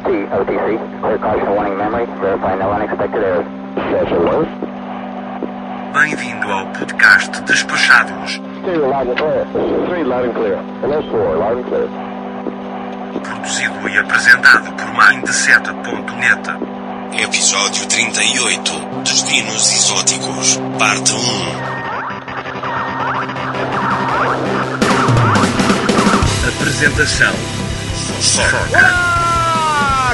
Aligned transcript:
LT, 0.00 0.32
OTC. 0.32 1.00
Clear 1.00 1.18
caution 1.18 1.50
warning 1.54 1.76
memory. 1.76 2.06
Verify 2.20 2.54
no 2.56 2.70
unexpected 2.72 3.22
errors. 3.22 3.46
Bem-vindo 5.92 6.50
ao 6.50 6.66
podcast 6.68 7.42
Despachados, 7.42 8.40
Stereo 8.62 8.88
loud 8.88 9.08
and 9.08 9.16
clear. 9.16 9.44
Three 9.88 10.04
loud 10.04 10.24
and 10.24 10.34
clear. 10.34 10.56
Hello, 10.80 11.02
four 11.10 11.36
loud 11.36 11.58
and 11.58 11.66
clear. 11.66 11.88
produzido 13.22 13.88
e 13.88 13.98
apresentado 13.98 14.72
por 14.72 14.86
Mindset.net. 14.94 16.50
Episódio 17.22 17.86
38 17.86 18.72
Destinos 19.04 19.72
Exóticos, 19.72 20.60
Parte 20.78 21.12
1 21.12 21.18
Apresentação 26.48 27.34
Foca 28.20 29.09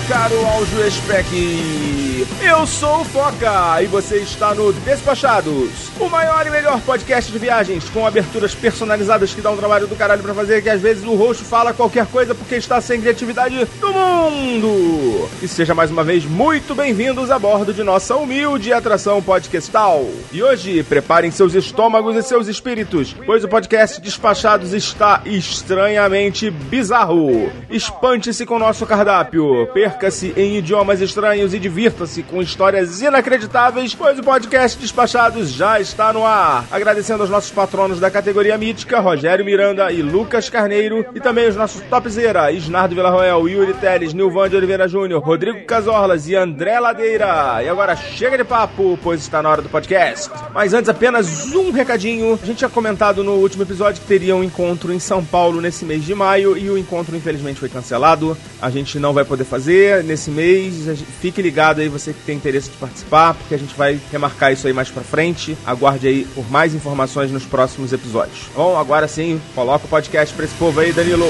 Caro 0.09 0.47
Aljo 0.47 0.89
Spec! 0.91 2.06
Eu 2.17 2.67
sou 2.67 3.03
o 3.03 3.05
Foca 3.05 3.83
e 3.83 3.87
você 3.87 4.17
está 4.17 4.55
no 4.55 4.73
Despachados, 4.73 5.91
o 6.01 6.09
maior 6.09 6.47
e 6.47 6.51
melhor 6.51 6.81
podcast 6.81 7.31
de 7.31 7.39
viagens 7.39 7.91
com 7.91 8.07
aberturas 8.07 8.55
personalizadas 8.55 9.35
que 9.35 9.43
dá 9.43 9.51
um 9.51 9.57
trabalho 9.57 9.87
do 9.87 9.95
caralho 9.95 10.23
pra 10.23 10.33
fazer 10.33 10.63
que 10.63 10.71
às 10.71 10.81
vezes 10.81 11.05
o 11.05 11.15
roxo 11.15 11.45
fala 11.45 11.75
qualquer 11.75 12.07
coisa 12.07 12.35
porque 12.35 12.55
está 12.55 12.81
sem 12.81 13.03
criatividade 13.03 13.67
do 13.79 13.93
mundo. 13.93 15.29
E 15.43 15.49
seja 15.49 15.75
mais 15.75 15.91
uma 15.91 16.03
vez 16.03 16.25
muito 16.25 16.75
bem-vindos 16.75 17.31
a 17.31 17.39
bordo 17.39 17.75
de 17.75 17.83
nossa 17.83 18.17
humilde 18.17 18.73
atração 18.73 19.23
podcastal. 19.23 20.07
E 20.33 20.43
hoje 20.43 20.83
preparem 20.85 21.31
seus 21.31 21.55
estômagos 21.55 22.17
e 22.17 22.23
seus 22.23 22.47
espíritos, 22.47 23.15
pois 23.27 23.45
o 23.45 23.49
podcast 23.49 24.01
Despachados 24.01 24.73
está 24.73 25.21
estranhamente 25.27 26.51
bizarro. 26.51 27.53
Espante-se 27.69 28.47
com 28.47 28.57
o 28.57 28.61
nosso 28.61 28.87
cardápio, 28.87 29.67
perca-se 29.75 30.33
em 30.35 30.57
idiomas 30.57 31.03
estranhos 31.03 31.53
e 31.53 31.59
divirta-se 32.07 32.23
com 32.23 32.41
histórias 32.41 33.03
inacreditáveis, 33.03 33.95
pois 33.95 34.19
o 34.19 34.23
podcast 34.23 34.79
Despachados 34.79 35.51
já 35.51 35.81
está 35.81 36.13
no 36.13 36.25
ar. 36.25 36.65
Agradecendo 36.71 37.23
aos 37.23 37.31
nossos 37.31 37.51
patronos 37.51 37.99
da 37.99 38.11
categoria 38.11 38.57
mítica, 38.57 39.01
Rogério 39.01 39.45
Miranda 39.45 39.91
e 39.93 40.01
Lucas 40.01 40.49
Carneiro, 40.49 41.05
e 41.15 41.21
também 41.21 41.49
os 41.49 41.57
nossos 41.57 41.83
topzera, 41.83 42.51
Isnardo 42.53 42.95
Villarroel, 42.95 43.49
Yuri 43.49 43.75
Teles, 43.75 44.15
Nilvan 44.15 44.49
de 44.49 44.57
Oliveira 44.57 44.89
Júnior, 44.89 45.23
Rodrigo 45.23 45.65
Casorlas 45.67 46.29
e 46.29 46.37
André 46.37 46.79
Ladeira. 46.79 47.63
E 47.63 47.69
agora 47.69 47.97
chega 47.97 48.39
de 48.39 48.45
papo, 48.45 48.99
pois 49.03 49.21
está 49.21 49.43
na 49.43 49.51
hora 49.51 49.63
do 49.63 49.69
podcast. 49.69 50.31
Mas 50.55 50.73
antes, 50.73 50.89
apenas 50.89 51.53
um 51.53 51.71
recadinho. 51.71 52.39
A 52.41 52.47
gente 52.47 52.59
tinha 52.59 52.71
comentado 52.71 53.25
no 53.25 53.33
último 53.35 53.65
episódio 53.65 54.01
que 54.01 54.07
teria 54.07 54.37
um 54.37 54.45
encontro 54.45 54.93
em 54.93 54.99
São 54.99 55.25
Paulo 55.25 55.61
nesse 55.61 55.85
mês 55.85 56.05
de 56.05 56.15
maio, 56.15 56.57
e 56.57 56.71
o 56.71 56.79
encontro 56.79 57.17
infelizmente 57.17 57.59
foi 57.59 57.69
cancelado. 57.69 58.37
A 58.63 58.71
gente 58.71 58.99
não 58.99 59.13
vai 59.13 59.25
poder 59.25 59.45
fazer 59.45 60.05
nesse 60.05 60.31
mês. 60.31 60.87
Fique 61.21 61.43
ligado 61.43 61.81
aí, 61.81 61.89
você 61.99 62.13
que 62.13 62.21
tem 62.21 62.37
interesse 62.37 62.71
de 62.71 62.77
participar, 62.77 63.35
porque 63.35 63.55
a 63.55 63.59
gente 63.59 63.75
vai 63.77 64.01
remarcar 64.11 64.53
isso 64.53 64.67
aí 64.67 64.73
mais 64.73 64.91
pra 64.91 65.03
frente. 65.03 65.57
Aguarde 65.65 66.09
aí 66.09 66.27
por 66.35 66.51
mais 66.51 66.75
informações 66.75 67.31
nos 67.31 67.45
próximos 67.45 67.93
episódios. 67.93 68.47
Bom, 68.55 68.77
agora 68.77 69.09
sim, 69.09 69.41
coloca 69.55 69.87
o 69.87 69.89
podcast 69.89 70.35
pra 70.35 70.45
esse 70.45 70.55
povo 70.55 70.81
aí, 70.81 70.93
Danilo. 70.93 71.27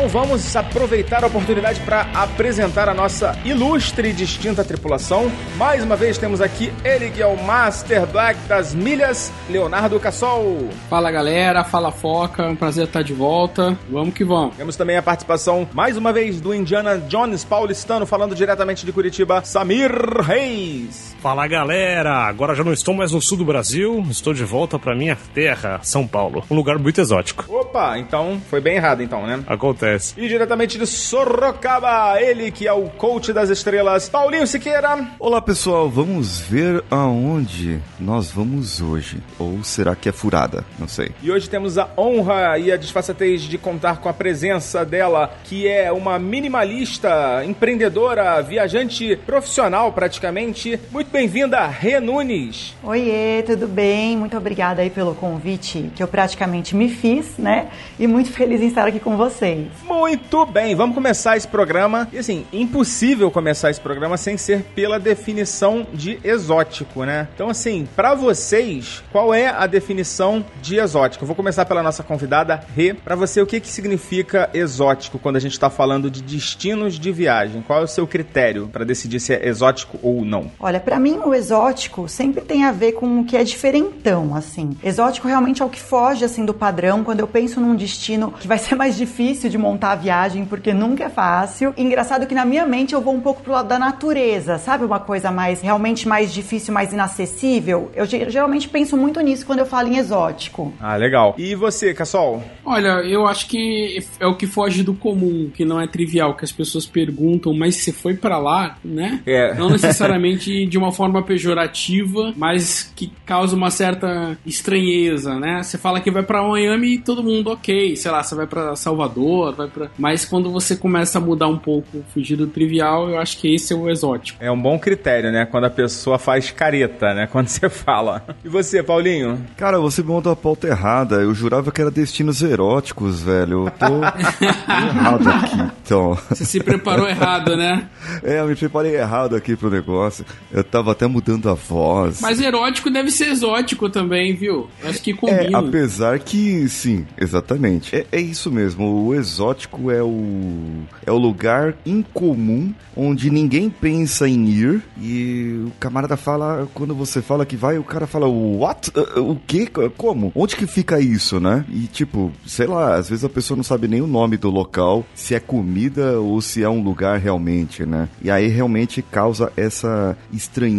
Então 0.00 0.08
vamos 0.08 0.56
aproveitar 0.56 1.22
a 1.22 1.26
oportunidade 1.26 1.78
para 1.80 2.08
apresentar 2.14 2.88
a 2.88 2.94
nossa 2.94 3.38
ilustre 3.44 4.08
e 4.08 4.12
distinta 4.14 4.64
tripulação. 4.64 5.30
Mais 5.58 5.84
uma 5.84 5.94
vez 5.94 6.16
temos 6.16 6.40
aqui 6.40 6.72
ele 6.82 7.10
que 7.10 7.20
é 7.20 7.26
o 7.26 7.36
Master 7.36 8.06
Black 8.06 8.40
das 8.48 8.74
milhas, 8.74 9.30
Leonardo 9.50 10.00
Cassol. 10.00 10.70
Fala 10.88 11.10
galera, 11.10 11.64
fala 11.64 11.92
Foca, 11.92 12.48
um 12.48 12.56
prazer 12.56 12.84
estar 12.84 13.02
de 13.02 13.12
volta. 13.12 13.76
Vamos 13.90 14.14
que 14.14 14.24
vamos. 14.24 14.56
Temos 14.56 14.74
também 14.74 14.96
a 14.96 15.02
participação, 15.02 15.68
mais 15.74 15.98
uma 15.98 16.14
vez, 16.14 16.40
do 16.40 16.54
Indiana 16.54 16.96
Jones 16.96 17.44
paulistano, 17.44 18.06
falando 18.06 18.34
diretamente 18.34 18.86
de 18.86 18.92
Curitiba, 18.92 19.44
Samir 19.44 19.92
Reis. 20.22 21.09
Fala 21.20 21.46
galera, 21.46 22.14
agora 22.14 22.54
já 22.54 22.64
não 22.64 22.72
estou 22.72 22.94
mais 22.94 23.12
no 23.12 23.20
sul 23.20 23.36
do 23.36 23.44
Brasil, 23.44 24.02
estou 24.08 24.32
de 24.32 24.42
volta 24.42 24.78
para 24.78 24.96
minha 24.96 25.14
terra, 25.34 25.78
São 25.82 26.06
Paulo, 26.06 26.42
um 26.50 26.54
lugar 26.54 26.78
muito 26.78 26.98
exótico. 26.98 27.44
Opa, 27.46 27.98
então 27.98 28.40
foi 28.48 28.58
bem 28.58 28.76
errado 28.76 29.02
então, 29.02 29.26
né? 29.26 29.44
Acontece. 29.46 30.14
E 30.16 30.26
diretamente 30.26 30.78
de 30.78 30.86
Sorocaba, 30.86 32.18
ele 32.18 32.50
que 32.50 32.66
é 32.66 32.72
o 32.72 32.88
coach 32.88 33.34
das 33.34 33.50
estrelas, 33.50 34.08
Paulinho 34.08 34.46
Siqueira. 34.46 35.10
Olá 35.18 35.42
pessoal, 35.42 35.90
vamos 35.90 36.40
ver 36.40 36.82
aonde 36.90 37.78
nós 37.98 38.30
vamos 38.30 38.80
hoje. 38.80 39.18
Ou 39.38 39.62
será 39.62 39.94
que 39.94 40.08
é 40.08 40.12
furada? 40.12 40.64
Não 40.78 40.88
sei. 40.88 41.12
E 41.22 41.30
hoje 41.30 41.50
temos 41.50 41.76
a 41.76 41.86
honra 41.98 42.58
e 42.58 42.72
a 42.72 42.78
disfarçatez 42.78 43.42
de 43.42 43.58
contar 43.58 44.00
com 44.00 44.08
a 44.08 44.14
presença 44.14 44.86
dela, 44.86 45.34
que 45.44 45.68
é 45.68 45.92
uma 45.92 46.18
minimalista, 46.18 47.44
empreendedora, 47.44 48.40
viajante 48.40 49.16
profissional 49.26 49.92
praticamente. 49.92 50.80
Muito 50.90 51.09
bem-vinda, 51.10 51.66
Rê 51.66 51.98
Nunes. 51.98 52.74
Oiê, 52.82 53.42
tudo 53.44 53.66
bem? 53.66 54.16
Muito 54.16 54.36
obrigada 54.36 54.80
aí 54.80 54.90
pelo 54.90 55.14
convite 55.14 55.90
que 55.94 56.02
eu 56.02 56.06
praticamente 56.06 56.76
me 56.76 56.88
fiz, 56.88 57.36
né? 57.36 57.68
E 57.98 58.06
muito 58.06 58.30
feliz 58.30 58.60
em 58.60 58.68
estar 58.68 58.86
aqui 58.86 59.00
com 59.00 59.16
vocês. 59.16 59.66
Muito 59.84 60.46
bem, 60.46 60.74
vamos 60.74 60.94
começar 60.94 61.36
esse 61.36 61.48
programa. 61.48 62.08
E 62.12 62.18
assim, 62.18 62.46
impossível 62.52 63.30
começar 63.30 63.70
esse 63.70 63.80
programa 63.80 64.16
sem 64.16 64.36
ser 64.36 64.62
pela 64.74 65.00
definição 65.00 65.86
de 65.92 66.20
exótico, 66.22 67.04
né? 67.04 67.26
Então, 67.34 67.48
assim, 67.48 67.88
pra 67.96 68.14
vocês, 68.14 69.02
qual 69.10 69.34
é 69.34 69.48
a 69.48 69.66
definição 69.66 70.44
de 70.62 70.76
exótico? 70.76 71.24
Eu 71.24 71.26
vou 71.26 71.36
começar 71.36 71.64
pela 71.64 71.82
nossa 71.82 72.04
convidada, 72.04 72.62
Rê. 72.76 72.94
Pra 72.94 73.16
você, 73.16 73.40
o 73.40 73.46
que, 73.46 73.58
que 73.58 73.68
significa 73.68 74.48
exótico 74.54 75.18
quando 75.18 75.36
a 75.36 75.40
gente 75.40 75.58
tá 75.58 75.68
falando 75.68 76.08
de 76.08 76.22
destinos 76.22 76.98
de 76.98 77.10
viagem? 77.10 77.62
Qual 77.62 77.80
é 77.80 77.84
o 77.84 77.88
seu 77.88 78.06
critério 78.06 78.68
pra 78.68 78.84
decidir 78.84 79.18
se 79.18 79.34
é 79.34 79.48
exótico 79.48 79.98
ou 80.02 80.24
não? 80.24 80.52
Olha, 80.60 80.78
pra 80.78 80.99
mim 81.00 81.18
o 81.24 81.34
exótico 81.34 82.08
sempre 82.08 82.40
tem 82.42 82.64
a 82.64 82.70
ver 82.72 82.92
com 82.92 83.20
o 83.20 83.24
que 83.24 83.36
é 83.36 83.42
diferentão, 83.42 84.34
assim. 84.34 84.76
Exótico 84.84 85.26
realmente 85.26 85.62
é 85.62 85.64
o 85.64 85.68
que 85.68 85.80
foge 85.80 86.24
assim 86.24 86.44
do 86.44 86.54
padrão. 86.54 87.02
Quando 87.02 87.20
eu 87.20 87.26
penso 87.26 87.60
num 87.60 87.74
destino 87.74 88.30
que 88.38 88.46
vai 88.46 88.58
ser 88.58 88.74
mais 88.74 88.96
difícil 88.96 89.48
de 89.50 89.56
montar 89.58 89.92
a 89.92 89.96
viagem, 89.96 90.44
porque 90.44 90.72
nunca 90.72 91.04
é 91.04 91.08
fácil. 91.08 91.72
Engraçado 91.76 92.26
que 92.26 92.34
na 92.34 92.44
minha 92.44 92.66
mente 92.66 92.94
eu 92.94 93.00
vou 93.00 93.14
um 93.14 93.20
pouco 93.20 93.42
pro 93.42 93.52
lado 93.52 93.68
da 93.68 93.78
natureza, 93.78 94.58
sabe? 94.58 94.84
Uma 94.84 95.00
coisa 95.00 95.30
mais 95.30 95.60
realmente 95.60 96.06
mais 96.06 96.32
difícil, 96.32 96.72
mais 96.74 96.92
inacessível. 96.92 97.90
Eu 97.94 98.04
ge- 98.06 98.28
geralmente 98.28 98.68
penso 98.68 98.96
muito 98.96 99.20
nisso 99.20 99.46
quando 99.46 99.60
eu 99.60 99.66
falo 99.66 99.88
em 99.88 99.96
exótico. 99.96 100.72
Ah, 100.80 100.96
legal. 100.96 101.34
E 101.38 101.54
você, 101.54 101.94
Cassol? 101.94 102.42
Olha, 102.64 103.00
eu 103.06 103.26
acho 103.26 103.46
que 103.46 103.98
é 104.18 104.26
o 104.26 104.36
que 104.36 104.46
foge 104.46 104.82
do 104.82 104.94
comum, 104.94 105.50
que 105.52 105.64
não 105.64 105.80
é 105.80 105.86
trivial, 105.86 106.36
que 106.36 106.44
as 106.44 106.52
pessoas 106.52 106.86
perguntam, 106.86 107.52
mas 107.54 107.76
você 107.76 107.92
foi 107.92 108.14
pra 108.14 108.38
lá, 108.38 108.76
né? 108.84 109.20
É. 109.26 109.54
Não 109.54 109.70
necessariamente 109.70 110.66
de 110.66 110.76
uma 110.78 110.89
forma 110.92 111.22
pejorativa, 111.22 112.32
mas 112.36 112.92
que 112.94 113.12
causa 113.24 113.56
uma 113.56 113.70
certa 113.70 114.36
estranheza, 114.44 115.38
né? 115.38 115.62
Você 115.62 115.78
fala 115.78 116.00
que 116.00 116.10
vai 116.10 116.22
pra 116.22 116.42
Miami 116.42 116.94
e 116.94 116.98
todo 116.98 117.22
mundo 117.22 117.50
ok, 117.50 117.96
sei 117.96 118.10
lá, 118.10 118.22
você 118.22 118.34
vai 118.34 118.46
pra 118.46 118.76
Salvador, 118.76 119.54
vai 119.54 119.68
para, 119.68 119.90
mas 119.98 120.24
quando 120.24 120.50
você 120.50 120.76
começa 120.76 121.18
a 121.18 121.20
mudar 121.20 121.48
um 121.48 121.58
pouco, 121.58 122.04
fugir 122.12 122.36
do 122.36 122.46
trivial, 122.46 123.08
eu 123.08 123.18
acho 123.18 123.38
que 123.38 123.54
esse 123.54 123.72
é 123.72 123.76
o 123.76 123.88
exótico. 123.88 124.42
É 124.42 124.50
um 124.50 124.60
bom 124.60 124.78
critério, 124.78 125.30
né? 125.30 125.46
Quando 125.46 125.64
a 125.64 125.70
pessoa 125.70 126.18
faz 126.18 126.50
careta, 126.50 127.14
né? 127.14 127.26
Quando 127.30 127.48
você 127.48 127.68
fala. 127.68 128.24
E 128.44 128.48
você, 128.48 128.82
Paulinho? 128.82 129.40
Cara, 129.56 129.78
você 129.78 130.02
montou 130.02 130.32
a 130.32 130.36
pauta 130.36 130.66
errada. 130.66 131.16
Eu 131.16 131.34
jurava 131.34 131.70
que 131.70 131.80
era 131.80 131.90
destinos 131.90 132.42
eróticos, 132.42 133.22
velho. 133.22 133.66
Eu 133.66 133.70
tô 133.70 133.86
errado 134.44 135.28
aqui, 135.28 135.72
então. 135.84 136.18
Você 136.28 136.44
se 136.44 136.60
preparou 136.60 137.08
errado, 137.08 137.56
né? 137.56 137.88
É, 138.22 138.40
eu 138.40 138.46
me 138.46 138.56
preparei 138.56 138.96
errado 138.96 139.34
aqui 139.36 139.56
pro 139.56 139.70
negócio. 139.70 140.24
Eu 140.52 140.62
tava 140.62 140.79
tava 140.80 140.92
até 140.92 141.06
mudando 141.06 141.48
a 141.48 141.54
voz. 141.54 142.20
Mas 142.20 142.40
erótico 142.40 142.90
deve 142.90 143.10
ser 143.10 143.28
exótico 143.28 143.90
também, 143.90 144.34
viu? 144.34 144.68
Acho 144.82 145.02
que 145.02 145.10
É, 145.10 145.14
combina. 145.14 145.58
apesar 145.58 146.18
que, 146.18 146.66
sim, 146.68 147.06
exatamente. 147.18 147.94
É, 147.94 148.06
é 148.10 148.20
isso 148.20 148.50
mesmo. 148.50 149.04
O 149.06 149.14
exótico 149.14 149.90
é 149.90 150.02
o 150.02 150.82
é 151.06 151.12
o 151.12 151.18
lugar 151.18 151.74
incomum 151.84 152.72
onde 152.96 153.30
ninguém 153.30 153.68
pensa 153.70 154.28
em 154.28 154.48
ir 154.48 154.82
e 155.00 155.64
o 155.66 155.72
camarada 155.78 156.16
fala 156.16 156.68
quando 156.74 156.94
você 156.94 157.20
fala 157.22 157.46
que 157.46 157.56
vai, 157.56 157.78
o 157.78 157.84
cara 157.84 158.06
fala 158.06 158.26
what? 158.26 158.90
Uh, 158.90 159.30
O 159.32 159.40
quê? 159.46 159.68
Como? 159.96 160.32
Onde 160.34 160.56
que 160.56 160.66
fica 160.66 160.98
isso, 161.00 161.38
né? 161.40 161.64
E 161.68 161.86
tipo, 161.86 162.32
sei 162.46 162.66
lá, 162.66 162.94
às 162.96 163.08
vezes 163.08 163.24
a 163.24 163.28
pessoa 163.28 163.56
não 163.56 163.64
sabe 163.64 163.86
nem 163.86 164.00
o 164.00 164.06
nome 164.06 164.36
do 164.36 164.50
local, 164.50 165.04
se 165.14 165.34
é 165.34 165.40
comida 165.40 166.18
ou 166.18 166.40
se 166.40 166.62
é 166.62 166.68
um 166.68 166.82
lugar 166.82 167.18
realmente, 167.18 167.84
né? 167.84 168.08
E 168.22 168.30
aí 168.30 168.48
realmente 168.48 169.02
causa 169.02 169.52
essa 169.56 170.16
estranheza 170.32 170.69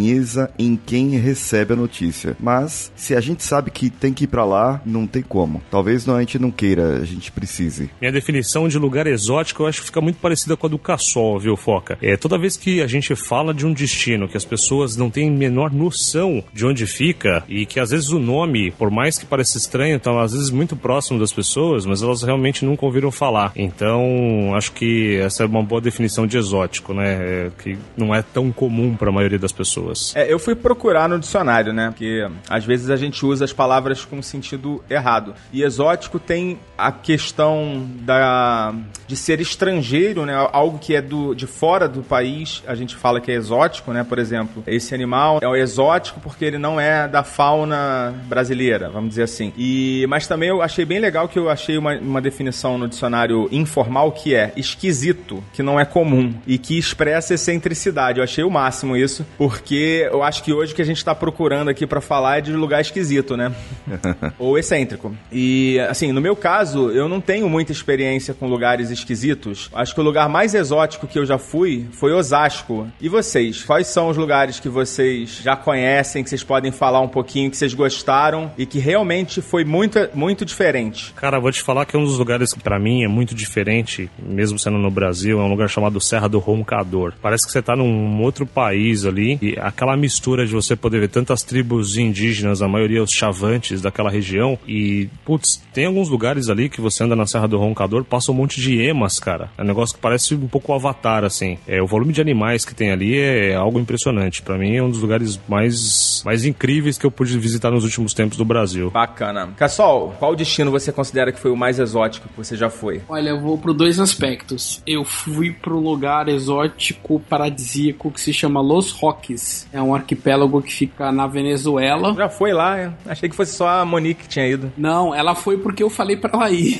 em 0.58 0.76
quem 0.76 1.10
recebe 1.18 1.74
a 1.74 1.76
notícia. 1.76 2.36
Mas 2.40 2.92
se 2.96 3.16
a 3.16 3.22
gente 3.22 3.44
sabe 3.44 3.72
que 3.72 3.90
tem 3.90 4.14
que 4.14 4.24
ir 4.26 4.28
pra 4.28 4.46
lá, 4.46 4.82
não 4.86 5.06
tem 5.06 5.22
como. 5.22 5.62
Talvez 5.70 6.06
não, 6.06 6.16
a 6.16 6.20
gente 6.20 6.40
não 6.40 6.52
queira, 6.52 6.98
a 6.98 7.06
gente 7.06 7.32
precise. 7.32 7.90
Minha 8.00 8.12
definição 8.12 8.68
de 8.68 8.78
lugar 8.78 9.08
exótico 9.08 9.64
eu 9.64 9.68
acho 9.68 9.82
que 9.82 9.88
fica 9.88 10.02
muito 10.02 10.18
parecida 10.18 10.56
com 10.56 10.68
a 10.68 10.70
do 10.70 10.78
Cassol, 10.78 11.40
viu, 11.40 11.56
Foca? 11.56 11.98
É, 12.02 12.16
toda 12.18 12.38
vez 12.38 12.58
que 12.58 12.82
a 12.82 12.88
gente 12.88 13.16
fala 13.16 13.54
de 13.54 13.66
um 13.66 13.74
destino 13.74 14.28
que 14.28 14.38
as 14.38 14.46
pessoas 14.46 14.96
não 14.96 15.10
têm 15.10 15.30
menor 15.30 15.72
noção 15.72 16.44
de 16.54 16.66
onde 16.66 16.86
fica 16.86 17.44
e 17.48 17.66
que 17.66 17.80
às 17.80 17.92
vezes 17.92 18.10
o 18.10 18.20
nome, 18.20 18.72
por 18.72 18.90
mais 18.90 19.18
que 19.18 19.26
pareça 19.26 19.58
estranho, 19.58 20.00
tá 20.00 20.12
às 20.22 20.34
vezes 20.34 20.50
muito 20.50 20.76
próximo 20.76 21.20
das 21.20 21.34
pessoas, 21.34 21.86
mas 21.86 22.02
elas 22.02 22.24
realmente 22.24 22.66
nunca 22.66 22.86
ouviram 22.86 23.12
falar. 23.12 23.52
Então, 23.56 24.54
acho 24.56 24.72
que 24.72 25.18
essa 25.18 25.44
é 25.44 25.46
uma 25.46 25.64
boa 25.64 25.82
definição 25.82 26.26
de 26.26 26.38
exótico, 26.38 26.94
né? 26.94 27.12
É, 27.22 27.52
que 27.62 27.78
não 27.96 28.14
é 28.14 28.22
tão 28.22 28.52
comum 28.52 28.96
para 28.96 29.10
a 29.10 29.12
maioria 29.12 29.40
das 29.40 29.52
pessoas. 29.52 29.81
É, 30.16 30.32
eu 30.32 30.40
fui 30.40 30.56
procurar 30.56 31.08
no 31.10 31.20
dicionário, 31.20 31.74
né? 31.74 31.90
Porque 31.90 32.28
às 32.50 32.66
vezes 32.66 32.90
a 32.90 32.96
gente 32.96 33.26
usa 33.26 33.46
as 33.46 33.54
palavras 33.54 34.06
com 34.06 34.22
sentido 34.22 34.84
errado. 34.90 35.34
E 35.52 35.64
exótico 35.64 36.20
tem 36.20 36.60
a 36.78 36.92
questão 36.92 37.88
da 38.02 38.74
de 39.08 39.16
ser 39.16 39.42
estrangeiro, 39.42 40.26
né? 40.26 40.34
Algo 40.52 40.80
que 40.80 40.96
é 40.96 41.02
do, 41.02 41.34
de 41.34 41.46
fora 41.46 41.88
do 41.88 42.02
país, 42.02 42.64
a 42.66 42.76
gente 42.76 42.96
fala 42.96 43.20
que 43.20 43.32
é 43.32 43.36
exótico, 43.36 43.92
né? 43.92 44.04
Por 44.04 44.18
exemplo, 44.18 44.64
esse 44.66 44.96
animal 44.96 45.40
é 45.42 45.48
o 45.48 45.56
exótico 45.56 46.20
porque 46.22 46.46
ele 46.46 46.58
não 46.58 46.80
é 46.80 47.08
da 47.08 47.24
fauna 47.24 48.14
brasileira, 48.28 48.90
vamos 48.90 49.10
dizer 49.10 49.24
assim. 49.24 49.52
E 49.58 50.06
mas 50.08 50.28
também 50.28 50.50
eu 50.50 50.62
achei 50.62 50.86
bem 50.86 51.00
legal 51.00 51.28
que 51.28 51.38
eu 51.38 51.50
achei 51.50 51.78
uma, 51.78 51.94
uma 51.96 52.22
definição 52.22 52.78
no 52.78 52.88
dicionário 52.88 53.50
informal 53.52 54.12
que 54.12 54.34
é 54.34 54.54
esquisito, 54.56 55.44
que 55.54 55.62
não 55.62 55.80
é 55.80 55.86
comum 55.86 56.34
e 56.48 56.58
que 56.58 56.78
expressa 56.78 57.34
excentricidade. 57.34 58.20
Eu 58.20 58.24
achei 58.24 58.44
o 58.44 58.50
máximo 58.50 58.96
isso, 58.96 59.26
porque 59.38 59.61
eu 59.70 60.24
acho 60.24 60.44
que 60.44 60.54
hoje 60.54 60.74
o 60.74 60.76
que 60.76 60.82
a 60.82 60.86
gente 60.86 61.04
tá 61.04 61.14
procurando 61.14 61.70
aqui 61.70 61.86
pra 61.86 62.02
falar 62.02 62.38
é 62.38 62.42
de 62.42 62.52
lugar 62.54 62.82
esquisito, 62.82 63.36
né? 63.38 63.54
Ou 64.40 64.58
excêntrico. 64.58 65.16
E, 65.32 65.80
assim, 65.90 66.12
no 66.12 66.22
meu 66.22 66.36
caso, 66.36 66.90
eu 66.92 67.08
não 67.08 67.22
tenho 67.22 67.50
muita 67.50 67.72
experiência 67.72 68.34
com 68.34 68.48
lugares 68.48 68.90
esquisitos. 68.90 69.70
Acho 69.74 69.94
que 69.94 70.02
o 70.02 70.04
lugar 70.04 70.28
mais 70.30 70.54
exótico 70.54 71.08
que 71.08 71.20
eu 71.20 71.26
já 71.26 71.38
fui 71.38 71.88
foi 71.92 72.12
Osasco. 72.12 72.88
E 73.00 73.10
vocês? 73.10 73.64
Quais 73.64 73.88
são 73.88 74.10
os 74.10 74.18
lugares 74.18 74.60
que 74.60 74.70
vocês 74.70 75.40
já 75.44 75.56
conhecem, 75.56 76.24
que 76.24 76.30
vocês 76.30 76.44
podem 76.44 76.72
falar 76.72 77.02
um 77.02 77.08
pouquinho, 77.08 77.50
que 77.50 77.58
vocês 77.58 77.74
gostaram 77.74 78.52
e 78.58 78.66
que 78.66 78.80
realmente 78.80 79.42
foi 79.42 79.64
muito, 79.64 80.00
muito 80.14 80.46
diferente? 80.46 81.14
Cara, 81.14 81.40
vou 81.40 81.52
te 81.52 81.62
falar 81.62 81.86
que 81.86 81.98
um 81.98 82.04
dos 82.04 82.18
lugares 82.18 82.54
que 82.54 82.60
pra 82.60 82.80
mim 82.80 83.04
é 83.04 83.08
muito 83.08 83.36
diferente, 83.36 84.10
mesmo 84.20 84.58
sendo 84.58 84.78
no 84.78 84.92
Brasil, 84.92 85.40
é 85.40 85.44
um 85.44 85.50
lugar 85.50 85.70
chamado 85.70 86.00
Serra 86.00 86.28
do 86.28 86.40
Roncador. 86.40 87.14
Parece 87.22 87.46
que 87.46 87.52
você 87.52 87.62
tá 87.62 87.76
num 87.76 88.22
outro 88.22 88.46
país 88.46 89.06
ali 89.06 89.38
e 89.42 89.51
aquela 89.60 89.96
mistura 89.96 90.46
de 90.46 90.54
você 90.54 90.76
poder 90.76 91.00
ver 91.00 91.10
tantas 91.10 91.44
tribos 91.44 91.98
indígenas, 91.98 92.62
a 92.62 92.68
maioria 92.68 93.02
os 93.04 93.12
chavantes 93.12 93.82
daquela 93.82 94.10
região 94.10 94.58
e, 94.68 95.10
putz, 95.26 95.62
tem 95.74 95.86
alguns 95.86 96.10
lugares 96.10 96.50
ali 96.50 96.70
que 96.70 96.82
você 96.82 97.04
anda 97.04 97.16
na 97.16 97.26
Serra 97.26 97.48
do 97.48 97.58
Roncador, 97.58 98.04
passa 98.04 98.32
um 98.32 98.36
monte 98.36 98.60
de 98.60 98.82
emas, 98.82 99.20
cara. 99.20 99.50
É 99.58 99.62
um 99.62 99.66
negócio 99.66 99.96
que 99.96 100.02
parece 100.02 100.36
um 100.36 100.48
pouco 100.48 100.72
o 100.72 100.76
Avatar, 100.76 101.24
assim. 101.24 101.58
É, 101.68 101.82
o 101.82 101.88
volume 101.88 102.14
de 102.14 102.22
animais 102.22 102.66
que 102.66 102.76
tem 102.76 102.92
ali 102.92 103.18
é 103.18 103.56
algo 103.56 103.80
impressionante. 103.80 104.42
Pra 104.42 104.58
mim 104.58 104.76
é 104.76 104.84
um 104.84 104.90
dos 104.90 105.02
lugares 105.02 105.40
mais, 105.48 106.22
mais 106.26 106.46
incríveis 106.46 106.98
que 106.98 107.06
eu 107.06 107.12
pude 107.12 107.38
visitar 107.38 107.72
nos 107.72 107.84
últimos 107.84 108.14
tempos 108.14 108.38
do 108.38 108.46
Brasil. 108.46 108.90
Bacana. 108.92 109.50
Cassol, 109.58 110.16
qual 110.20 110.36
destino 110.36 110.72
você 110.72 110.92
considera 110.92 111.32
que 111.32 111.40
foi 111.40 111.52
o 111.52 111.58
mais 111.58 111.80
exótico 111.80 112.30
que 112.30 112.38
você 112.38 112.56
já 112.56 112.70
foi? 112.70 113.02
Olha, 113.08 113.30
eu 113.30 113.40
vou 113.40 113.58
por 113.58 113.74
dois 113.74 114.00
aspectos. 114.00 114.82
Eu 114.86 115.04
fui 115.04 115.52
pro 115.52 115.80
lugar 115.80 116.28
exótico 116.28 117.20
paradisíaco 117.20 118.12
que 118.12 118.22
se 118.22 118.34
chama 118.34 118.62
Los 118.62 118.92
Roques. 118.92 119.41
É 119.74 119.82
um 119.82 119.94
arquipélago 119.94 120.62
que 120.62 120.74
fica 120.74 121.12
na 121.12 121.28
Venezuela. 121.28 122.14
Já 122.14 122.30
foi 122.30 122.54
lá, 122.54 122.78
é? 122.78 122.92
achei 123.06 123.30
que 123.30 123.36
fosse 123.36 123.54
só 123.54 123.68
a 123.68 123.86
Monique 123.86 124.24
que 124.24 124.30
tinha 124.30 124.48
ido. 124.48 124.72
Não, 124.78 125.14
ela 125.14 125.36
foi 125.36 125.58
porque 125.58 125.84
eu 125.84 125.90
falei 125.90 126.18
pra 126.18 126.32
ela 126.34 126.50
ir. 126.50 126.80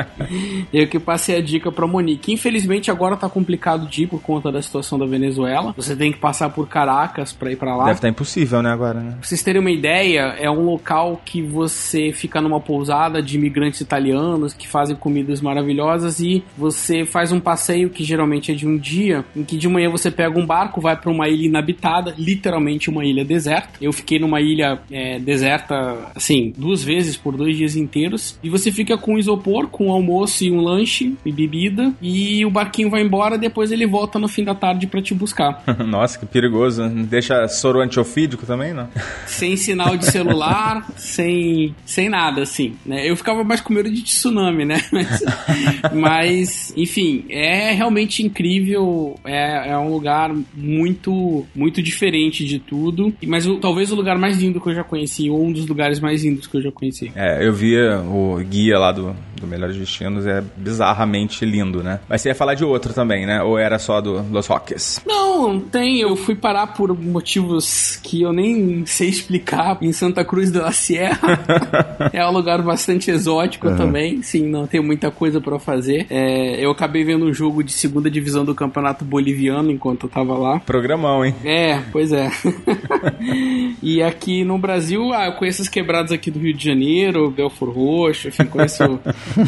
eu 0.72 0.86
que 0.88 0.98
passei 0.98 1.36
a 1.36 1.42
dica 1.42 1.70
pra 1.70 1.86
Monique. 1.86 2.32
Infelizmente 2.32 2.90
agora 2.90 3.16
tá 3.16 3.28
complicado 3.28 3.88
de 3.88 4.04
ir 4.04 4.06
por 4.06 4.20
conta 4.20 4.50
da 4.50 4.60
situação 4.60 4.98
da 4.98 5.06
Venezuela. 5.06 5.72
Você 5.76 5.94
tem 5.94 6.12
que 6.12 6.18
passar 6.18 6.50
por 6.50 6.68
Caracas 6.68 7.32
pra 7.32 7.50
ir 7.50 7.56
pra 7.56 7.76
lá. 7.76 7.84
Deve 7.84 7.98
estar 7.98 8.08
impossível, 8.08 8.62
né, 8.62 8.70
agora, 8.70 9.00
né? 9.00 9.10
Pra 9.12 9.22
vocês 9.22 9.42
terem 9.42 9.60
uma 9.60 9.70
ideia, 9.70 10.34
é 10.38 10.50
um 10.50 10.64
local 10.64 11.20
que 11.24 11.42
você 11.42 12.12
fica 12.12 12.40
numa 12.40 12.60
pousada 12.60 13.22
de 13.22 13.36
imigrantes 13.36 13.80
italianos 13.80 14.52
que 14.52 14.68
fazem 14.68 14.96
comidas 14.96 15.40
maravilhosas 15.40 16.20
e 16.20 16.42
você 16.56 17.04
faz 17.04 17.32
um 17.32 17.40
passeio 17.40 17.90
que 17.90 18.04
geralmente 18.04 18.52
é 18.52 18.54
de 18.54 18.66
um 18.66 18.76
dia, 18.76 19.24
em 19.34 19.44
que 19.44 19.56
de 19.56 19.68
manhã 19.68 19.90
você 19.90 20.10
pega 20.10 20.38
um 20.38 20.46
barco, 20.46 20.80
vai 20.80 20.96
pra 20.96 21.10
uma 21.10 21.28
ilha 21.28 21.46
literalmente 22.16 22.90
uma 22.90 23.04
ilha 23.04 23.24
deserta. 23.24 23.70
Eu 23.80 23.92
fiquei 23.92 24.18
numa 24.18 24.40
ilha 24.40 24.78
é, 24.90 25.18
deserta, 25.18 26.10
assim, 26.14 26.52
duas 26.56 26.82
vezes 26.82 27.16
por 27.16 27.36
dois 27.36 27.56
dias 27.56 27.76
inteiros 27.76 28.38
e 28.42 28.50
você 28.50 28.70
fica 28.72 28.96
com 28.96 29.18
isopor, 29.18 29.68
com 29.68 29.90
almoço 29.90 30.44
e 30.44 30.50
um 30.50 30.60
lanche 30.60 31.14
e 31.24 31.32
bebida 31.32 31.92
e 32.00 32.44
o 32.44 32.50
barquinho 32.50 32.90
vai 32.90 33.02
embora, 33.02 33.38
depois 33.38 33.70
ele 33.70 33.86
volta 33.86 34.18
no 34.18 34.28
fim 34.28 34.44
da 34.44 34.54
tarde 34.54 34.86
pra 34.86 35.02
te 35.02 35.14
buscar. 35.14 35.62
Nossa, 35.86 36.18
que 36.18 36.26
perigoso. 36.26 36.88
Deixa 36.88 37.46
soro 37.48 37.80
antiofídico 37.80 38.46
também, 38.46 38.72
não? 38.72 38.88
sem 39.26 39.56
sinal 39.56 39.96
de 39.96 40.06
celular, 40.06 40.86
sem, 40.96 41.74
sem 41.84 42.08
nada, 42.08 42.42
assim, 42.42 42.74
né? 42.84 43.08
Eu 43.08 43.16
ficava 43.16 43.44
mais 43.44 43.60
com 43.60 43.72
medo 43.72 43.90
de 43.90 44.02
tsunami, 44.02 44.64
né? 44.64 44.76
Mas, 44.92 45.22
mas, 45.92 46.72
enfim, 46.76 47.24
é 47.28 47.72
realmente 47.72 48.24
incrível, 48.24 49.18
é, 49.24 49.70
é 49.70 49.78
um 49.78 49.90
lugar 49.90 50.34
muito, 50.54 51.46
muito 51.54 51.75
diferente 51.82 52.44
de 52.44 52.58
tudo, 52.58 53.12
mas 53.26 53.46
o- 53.46 53.56
talvez 53.56 53.90
o 53.92 53.94
lugar 53.96 54.18
mais 54.18 54.38
lindo 54.40 54.60
que 54.60 54.68
eu 54.68 54.74
já 54.74 54.84
conheci, 54.84 55.28
ou 55.30 55.44
um 55.44 55.52
dos 55.52 55.66
lugares 55.66 56.00
mais 56.00 56.24
lindos 56.24 56.46
que 56.46 56.56
eu 56.56 56.62
já 56.62 56.70
conheci. 56.72 57.10
É, 57.14 57.46
eu 57.46 57.52
via 57.52 58.00
o 58.00 58.38
guia 58.48 58.78
lá 58.78 58.92
do, 58.92 59.14
do 59.40 59.46
Melhores 59.46 59.76
Destinos, 59.76 60.26
é 60.26 60.42
bizarramente 60.56 61.44
lindo, 61.44 61.82
né? 61.82 62.00
Mas 62.08 62.22
você 62.22 62.30
ia 62.30 62.34
falar 62.34 62.54
de 62.54 62.64
outro 62.64 62.92
também, 62.92 63.26
né? 63.26 63.42
Ou 63.42 63.58
era 63.58 63.78
só 63.78 64.00
do 64.00 64.24
Los 64.30 64.46
Roques? 64.46 65.00
Não, 65.06 65.60
tem. 65.60 66.00
Eu 66.00 66.16
fui 66.16 66.34
parar 66.34 66.68
por 66.68 66.96
motivos 66.98 67.96
que 68.02 68.22
eu 68.22 68.32
nem 68.32 68.84
sei 68.86 69.08
explicar 69.08 69.78
em 69.80 69.92
Santa 69.92 70.24
Cruz 70.24 70.50
de 70.50 70.58
la 70.58 70.72
Sierra. 70.72 71.40
é 72.12 72.26
um 72.26 72.32
lugar 72.32 72.62
bastante 72.62 73.10
exótico 73.10 73.68
também. 73.76 74.22
Sim, 74.22 74.48
não 74.48 74.66
tem 74.66 74.80
muita 74.80 75.10
coisa 75.10 75.40
pra 75.40 75.58
fazer. 75.58 76.06
É, 76.10 76.64
eu 76.64 76.70
acabei 76.70 77.04
vendo 77.04 77.26
um 77.26 77.32
jogo 77.32 77.62
de 77.62 77.72
segunda 77.72 78.10
divisão 78.10 78.44
do 78.44 78.54
Campeonato 78.54 79.04
Boliviano 79.04 79.70
enquanto 79.70 80.06
eu 80.06 80.10
tava 80.10 80.36
lá. 80.36 80.60
Programão, 80.60 81.24
hein? 81.24 81.34
É, 81.44 81.80
pois 81.92 82.12
é. 82.12 82.30
e 83.82 84.02
aqui 84.02 84.44
no 84.44 84.58
Brasil, 84.58 85.12
ah, 85.12 85.26
eu 85.26 85.32
conheço 85.32 85.62
as 85.62 85.68
quebradas 85.68 86.12
aqui 86.12 86.30
do 86.30 86.38
Rio 86.38 86.54
de 86.54 86.64
Janeiro, 86.64 87.30
Belfor 87.30 87.70
Roxo, 87.70 88.28
enfim, 88.28 88.44
conheço. 88.44 88.98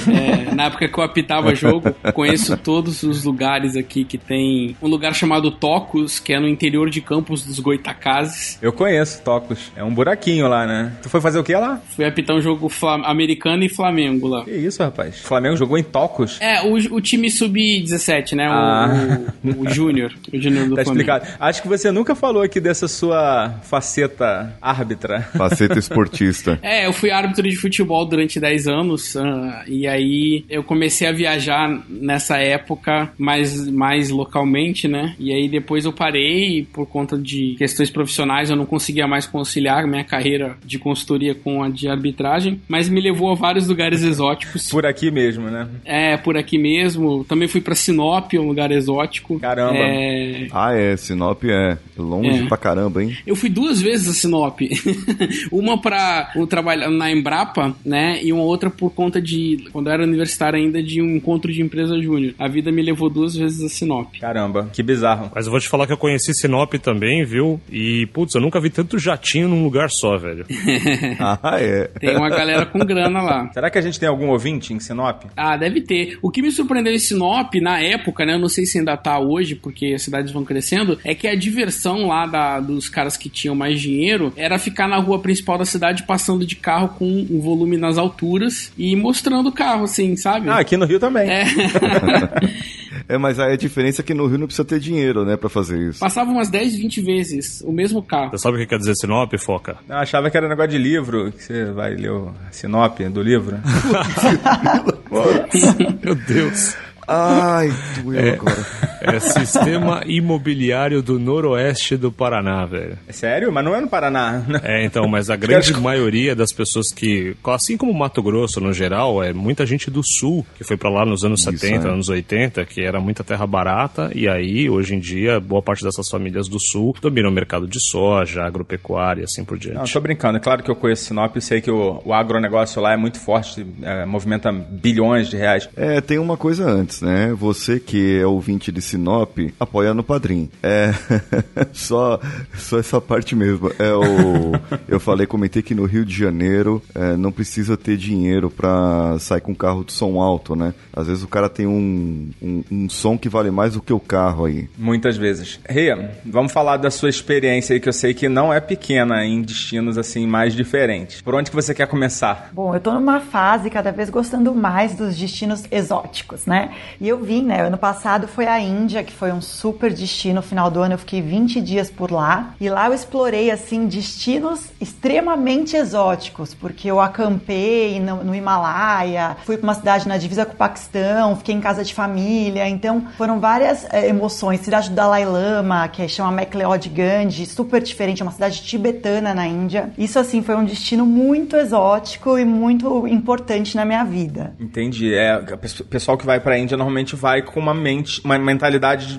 É, 0.09 0.55
na 0.55 0.65
época 0.65 0.89
que 0.89 0.99
eu 0.99 1.05
apitava 1.05 1.55
jogo, 1.55 1.95
conheço 2.13 2.57
todos 2.57 3.03
os 3.03 3.25
lugares 3.25 3.77
aqui 3.77 4.05
que 4.05 4.19
tem 4.19 4.77
um 4.83 4.89
lugar 4.89 5.15
chamado 5.15 5.51
Tocos, 5.51 6.19
que 6.19 6.33
é 6.33 6.41
no 6.41 6.49
interior 6.49 6.91
de 6.91 7.01
Campos 7.01 7.45
dos 7.45 7.59
Goitacazes. 7.59 8.59
Eu 8.61 8.73
conheço 8.73 9.23
Tocos. 9.23 9.71
É 9.77 9.83
um 9.85 9.93
buraquinho 9.93 10.49
lá, 10.49 10.67
né? 10.67 10.93
Tu 11.03 11.09
foi 11.09 11.21
fazer 11.21 11.39
o 11.39 11.45
que 11.45 11.55
lá? 11.55 11.81
Fui 11.97 12.05
apitar 12.05 12.37
um 12.37 12.41
jogo 12.41 12.69
fla- 12.69 13.03
americano 13.07 13.63
e 13.65 13.69
Flamengo 13.69 14.27
lá. 14.29 14.45
Que 14.45 14.51
isso, 14.53 14.83
rapaz? 14.83 15.17
O 15.21 15.23
Flamengo 15.27 15.57
jogou 15.57 15.79
em 15.79 15.83
Tocos? 15.83 16.39
É, 16.41 16.63
o, 16.63 16.75
o 16.97 17.01
time 17.01 17.31
sub-17, 17.31 18.33
né? 18.35 18.49
O, 18.49 18.53
Ah. 18.53 19.21
o, 19.45 19.63
o 19.63 19.69
Júnior. 19.71 20.13
O 20.33 20.39
Júnior 20.41 20.69
do 20.69 20.75
Tá 20.77 20.85
Flamengo. 20.85 21.11
explicado. 21.11 21.37
Acho 21.41 21.63
que 21.63 21.69
você 21.69 21.91
nunca 21.91 22.15
falou 22.15 22.43
aqui 22.43 22.61
dessa 22.61 22.89
sua 22.89 23.55
faceta 23.63 24.55
árbitra. 24.61 25.23
Faceta 25.37 25.79
esportista. 25.79 26.59
É, 26.63 26.87
eu 26.87 26.93
fui 26.93 27.11
árbitro 27.11 27.43
de 27.49 27.57
futebol 27.57 28.05
durante 28.07 28.39
10 28.41 28.67
anos 28.69 29.17
ah, 29.17 29.65
E 29.69 29.87
aí 29.87 30.45
eu 30.49 30.63
comecei 30.63 31.07
a 31.07 31.13
viajar 31.13 31.83
nessa 31.89 32.39
época 32.39 33.11
mais, 33.19 33.69
mais 33.71 34.11
localmente, 34.11 34.89
né? 34.89 35.15
E 35.19 35.33
aí 35.33 35.49
depois 35.49 35.85
eu 35.85 35.93
parei 35.93 36.67
por 36.73 36.87
conta 36.87 37.17
de 37.19 37.55
questões 37.59 37.91
profissionais, 37.91 38.51
eu 38.51 38.57
não 38.57 38.67
conseguia 38.67 39.07
mais 39.07 39.27
conciliar 39.27 39.87
minha 39.87 40.05
carreira 40.05 40.57
de 40.65 40.79
consultoria 40.79 41.35
com 41.35 41.63
a 41.63 41.69
de 41.69 41.89
arbitragem, 41.89 42.61
mas 42.69 42.89
me 42.89 43.01
levou 43.01 43.31
a 43.31 43.35
vários 43.35 43.69
lugares 43.69 44.03
exóticos. 44.03 44.69
Por 44.71 44.87
aqui 44.87 45.11
mesmo, 45.11 45.49
né? 45.51 45.69
É, 45.85 46.17
por 46.17 46.37
aqui 46.37 46.59
mesmo. 46.59 47.25
Também 47.25 47.49
fui 47.49 47.61
pra 47.61 47.75
Sinop, 47.75 48.33
um 48.35 48.47
lugar 48.49 48.71
exótico. 48.71 49.39
Caramba. 49.41 49.77
É, 49.79 50.47
Ah, 50.53 50.73
é, 50.75 50.97
Sinop 50.97 51.43
é 51.45 51.77
longe 51.97 52.45
É. 52.45 52.47
pra 52.47 52.57
caramba, 52.57 53.03
hein? 53.03 53.17
Eu 53.27 53.37
fui 53.37 53.49
duas 53.49 53.81
vezes 53.81 54.09
a 54.09 54.13
Sinop. 54.13 54.61
uma 55.53 55.81
pra 55.81 56.31
eu 56.35 56.47
trabalhar 56.47 56.91
na 56.91 57.11
Embrapa, 57.11 57.77
né? 57.85 58.21
E 58.23 58.33
uma 58.33 58.43
outra 58.43 58.71
por 58.71 58.91
conta 58.91 59.21
de, 59.21 59.57
quando 59.73 59.89
eu 59.89 59.93
era 59.93 60.03
universitário 60.05 60.59
ainda, 60.59 60.83
de 60.83 61.01
um 61.03 61.17
encontro 61.17 61.53
de 61.53 61.63
empresa 61.63 62.01
júnior. 62.01 62.35
A 62.39 62.49
vida 62.49 62.71
me 62.73 62.83
levou 62.83 63.09
duas 63.11 63.35
vezes 63.37 63.63
a 63.65 63.69
Sinop. 63.69 64.15
Caramba, 64.21 64.69
que 64.73 64.83
bizarro. 64.83 65.31
Mas 65.35 65.47
eu 65.47 65.51
vou 65.53 65.61
te 65.61 65.69
falar 65.69 65.87
que 65.87 65.93
eu 65.93 65.97
conheci 65.97 66.33
Sinop 66.35 66.75
também, 66.75 67.25
viu? 67.25 67.61
E, 67.71 68.07
putz, 68.13 68.35
eu 68.35 68.41
nunca 68.41 68.61
vi 68.61 68.71
tanto 68.71 68.99
jatinho 68.99 69.49
num 69.49 69.63
lugar 69.65 69.91
só, 69.91 70.17
velho. 70.17 70.45
Ah, 71.21 71.57
é. 71.61 71.89
Tem 72.01 72.17
uma 72.17 72.29
galera 72.29 72.67
com 72.67 72.79
grana 72.81 73.21
lá. 73.23 73.51
Será 73.55 73.71
que 73.71 73.79
a 73.79 73.81
gente 73.83 73.99
tem 73.99 74.09
algum 74.09 74.29
ouvinte 74.29 74.73
em 74.73 74.81
Sinop? 74.81 75.25
Ah, 75.37 75.57
deve 75.57 75.81
ter. 75.81 76.19
O 76.23 76.31
que 76.31 76.43
me 76.43 76.51
surpreendeu 76.51 76.93
em 76.93 76.99
Sinop, 76.99 77.55
na 77.61 77.81
época, 77.81 78.25
né? 78.25 78.35
Eu 78.35 78.39
não 78.39 78.49
sei 78.49 78.67
se 78.67 78.79
ainda 78.79 78.97
tá 78.97 79.19
hoje, 79.19 79.55
porque 79.55 79.93
as 79.95 80.03
cidades 80.03 80.33
vão 80.33 80.45
crescendo, 80.45 80.99
é 81.05 81.15
que 81.15 81.27
a 81.27 81.35
diversão 81.35 82.07
lá 82.09 82.27
da- 82.27 82.61
dos 82.61 82.89
caras 82.89 83.17
que 83.17 83.29
tinham 83.29 83.55
mais 83.55 83.81
dinheiro 83.81 84.33
era 84.37 84.59
ficar 84.59 84.89
na 84.89 84.99
rua 84.99 85.19
principal 85.21 85.59
da 85.59 85.65
cidade 85.65 86.05
passando 86.05 86.45
de 86.47 86.57
carro 86.57 86.89
com 86.99 87.05
um 87.31 87.41
volume 87.41 87.77
nas 87.77 87.99
alturas 87.99 88.73
e 88.77 88.95
mostrando 88.97 89.48
o 89.49 89.53
carro, 89.53 89.85
assim, 89.85 90.17
sabe? 90.17 90.49
Ah, 90.49 90.59
aqui 90.59 90.77
no 90.77 90.87
Rio 90.87 91.01
também. 91.01 91.29
É. 91.29 91.45
É, 93.09 93.17
mas 93.17 93.41
aí 93.41 93.55
a 93.55 93.57
diferença 93.57 94.03
é 94.03 94.05
que 94.05 94.13
no 94.13 94.27
Rio 94.27 94.37
não 94.37 94.47
precisa 94.47 94.67
ter 94.67 94.79
dinheiro, 94.79 95.25
né, 95.25 95.35
pra 95.35 95.49
fazer 95.49 95.79
isso. 95.79 95.99
Passava 95.99 96.31
umas 96.31 96.51
10, 96.51 96.77
20 96.77 97.01
vezes 97.01 97.63
o 97.63 97.73
mesmo 97.73 98.03
carro. 98.03 98.31
Você 98.31 98.39
sabe 98.39 98.59
o 98.59 98.61
que 98.61 98.67
quer 98.67 98.79
dizer 98.79 98.95
Sinop, 98.97 99.33
Foca? 99.39 99.79
Eu 99.89 99.97
achava 99.97 100.31
que 100.31 100.37
era 100.37 100.47
negócio 100.47 100.73
de 100.73 100.79
livro, 100.79 101.33
que 101.33 101.43
você 101.43 101.65
vai 101.73 101.95
ler 101.95 102.11
o 102.11 102.35
Sinop 102.51 103.01
do 103.01 103.23
livro. 103.23 103.57
Meu 106.05 106.15
Deus. 106.15 106.77
Ai, 107.07 107.73
doeu 108.03 108.35
agora. 108.35 108.67
É 109.01 109.21
Sistema 109.21 110.03
Imobiliário 110.07 111.03
do 111.03 111.19
Noroeste 111.19 111.97
do 111.97 112.11
Paraná, 112.11 112.65
velho. 112.67 112.99
É 113.07 113.13
sério? 113.13 113.53
Mas 113.53 113.65
não 113.65 113.75
é 113.75 113.81
no 113.81 113.89
Paraná. 113.89 114.45
né? 114.47 114.61
É, 114.63 114.85
então, 114.85 115.07
mas 115.09 115.31
a 115.31 115.37
grande 115.37 115.73
maioria 115.79 116.35
das 116.35 116.53
pessoas 116.53 116.93
que, 116.93 117.37
assim 117.45 117.77
como 117.77 117.93
Mato 117.95 118.23
Grosso 118.23 118.61
no 118.61 118.73
geral, 118.73 119.23
é 119.23 119.33
muita 119.33 119.65
gente 119.67 119.91
do 119.91 120.03
sul 120.03 120.45
que 120.57 120.65
foi 120.65 120.77
pra 120.77 120.91
lá 120.91 121.05
nos 121.05 121.25
anos 121.25 121.41
Isso, 121.41 121.51
70, 121.53 121.89
é. 121.89 121.91
anos 121.91 122.09
80, 122.09 122.65
que 122.65 122.83
era 122.83 123.01
muita 123.01 123.23
terra 123.25 123.47
barata, 123.47 124.11
e 124.15 124.29
aí, 124.29 124.69
hoje 124.69 124.95
em 124.95 125.01
dia, 125.01 125.41
boa 125.41 125.63
parte 125.63 125.85
dessas 125.85 126.09
famílias 126.09 126.49
do 126.49 126.59
sul 126.59 126.95
dominam 127.01 127.31
o 127.31 127.33
mercado 127.33 127.67
de 127.67 127.81
soja, 127.81 128.43
agropecuária 128.43 129.23
e 129.23 129.25
assim 129.25 129.45
por 129.45 129.59
diante. 129.59 129.77
Não, 129.77 129.85
tô 129.85 130.01
brincando. 130.01 130.39
É 130.39 130.41
claro 130.41 130.63
que 130.63 130.71
eu 130.71 130.77
conheço 130.77 131.05
Sinop 131.05 131.37
e 131.37 131.41
sei 131.41 131.61
que 131.61 131.71
o, 131.71 132.01
o 132.05 132.13
agronegócio 132.13 132.81
lá 132.81 132.93
é 132.93 132.97
muito 132.97 133.19
forte, 133.19 133.65
é, 133.83 134.05
movimenta 134.05 134.53
bilhões 134.53 135.29
de 135.29 135.37
reais. 135.37 135.69
É, 135.77 136.01
tem 136.01 136.19
uma 136.19 136.37
coisa 136.37 136.69
antes, 136.69 137.01
né? 137.01 137.35
Você 137.39 137.79
que 137.81 138.19
é 138.19 138.27
ouvinte 138.27 138.71
de 138.73 138.81
Sinop, 138.89 139.39
apoia 139.61 139.93
no 139.93 140.03
Padrim. 140.03 140.51
É, 140.63 140.93
só, 141.73 142.21
só 142.57 142.79
essa 142.79 143.01
parte 143.01 143.37
mesmo. 143.37 143.71
É 143.79 143.93
o, 143.93 144.53
eu 144.89 144.99
falei, 144.99 145.27
comentei 145.27 145.63
que 145.63 145.75
no 145.75 145.85
Rio 145.85 146.05
de 146.05 146.15
Janeiro 146.15 146.83
é, 146.95 147.17
não 147.17 147.31
precisa 147.31 147.77
ter 147.77 147.97
dinheiro 147.97 148.51
pra 148.51 149.17
sair 149.19 149.41
com 149.41 149.55
carro 149.55 149.85
de 149.85 149.93
som 149.93 150.21
alto, 150.21 150.57
né? 150.57 150.75
Às 150.93 151.07
vezes 151.07 151.23
o 151.23 151.29
cara 151.29 151.49
tem 151.49 151.67
um, 151.67 152.31
um, 152.41 152.65
um 152.71 152.89
som 152.89 153.19
que 153.19 153.29
vale 153.29 153.51
mais 153.51 153.75
do 153.75 153.83
que 153.83 153.93
o 153.93 154.01
carro 154.01 154.47
aí. 154.47 154.69
Muitas 154.77 155.17
vezes. 155.17 155.61
Ria, 155.69 156.13
vamos 156.25 156.53
falar 156.53 156.77
da 156.77 156.91
sua 156.91 157.09
experiência 157.09 157.75
aí, 157.75 157.81
que 157.81 157.89
eu 157.89 157.93
sei 157.93 158.15
que 158.15 158.29
não 158.29 158.53
é 158.53 158.61
pequena 158.61 159.25
em 159.25 159.43
destinos 159.43 159.99
assim 159.99 160.27
mais 160.27 160.55
diferentes. 160.55 161.21
Por 161.21 161.35
onde 161.35 161.51
que 161.51 161.57
você 161.57 161.75
quer 161.75 161.87
começar? 161.87 162.51
Bom, 162.53 162.75
eu 162.75 162.81
tô 162.81 162.93
numa 162.93 163.21
fase 163.21 163.71
cada 163.71 163.93
vez 163.93 164.09
gostando 164.11 164.55
mais 164.55 164.95
dos 164.95 165.17
destinos 165.17 165.65
exóticos, 165.71 166.47
né? 166.47 166.71
E 167.01 167.09
eu 167.09 167.19
vim, 167.19 167.43
né? 167.43 167.67
Ano 167.67 167.79
passado 167.79 168.27
foi 168.29 168.47
a 168.47 168.61
Índia, 168.61 168.78
que 168.87 169.13
foi 169.13 169.33
um 169.33 169.41
super 169.41 169.93
destino. 169.93 170.37
No 170.37 170.43
final 170.43 170.71
do 170.71 170.81
ano 170.81 170.95
eu 170.95 170.99
fiquei 170.99 171.21
20 171.21 171.61
dias 171.61 171.91
por 171.91 172.13
lá. 172.13 172.55
E 172.61 172.69
lá 172.69 172.87
eu 172.87 172.95
explorei, 172.95 173.51
assim, 173.51 173.87
destinos 173.87 174.69
extremamente 174.81 175.77
exóticos, 175.77 176.55
porque 176.55 176.89
eu 176.89 177.01
acampei 177.01 177.99
no, 177.99 178.23
no 178.23 178.35
Himalaia, 178.35 179.37
fui 179.45 179.57
pra 179.57 179.65
uma 179.65 179.75
cidade 179.75 180.07
na 180.07 180.17
divisa 180.17 180.47
com 180.47 180.53
o 180.53 180.57
Paquistão, 180.57 181.35
fiquei 181.37 181.55
em 181.55 181.61
casa 181.61 181.83
de 181.83 181.93
família. 181.93 182.69
Então 182.69 183.07
foram 183.17 183.41
várias 183.41 183.85
eh, 183.91 184.09
emoções. 184.09 184.61
Cidade 184.61 184.91
do 184.91 184.95
Dalai 184.95 185.25
Lama, 185.25 185.89
que 185.89 186.07
chama 186.09 186.31
MacLeod 186.31 186.89
Ganj, 186.89 187.47
super 187.47 187.83
diferente, 187.83 188.23
é 188.23 188.25
uma 188.25 188.33
cidade 188.33 188.63
tibetana 188.63 189.35
na 189.35 189.47
Índia. 189.47 189.91
Isso, 189.99 190.19
assim, 190.19 190.43
foi 190.43 190.55
um 190.55 190.65
destino 190.65 191.05
muito 191.05 191.57
exótico 191.57 192.39
e 192.39 192.45
muito 192.45 193.07
importante 193.09 193.77
na 193.77 193.85
minha 193.85 194.05
vida. 194.05 194.55
Entendi. 194.61 195.15
É, 195.15 195.37
o 195.37 195.85
pessoal 195.85 196.17
que 196.17 196.27
vai 196.27 196.39
pra 196.39 196.59
Índia 196.59 196.77
normalmente 196.77 197.17
vai 197.17 197.43
com 197.43 197.59
uma 197.59 197.75
mente, 197.75 198.21
uma 198.25 198.39
mentalidade 198.39 198.68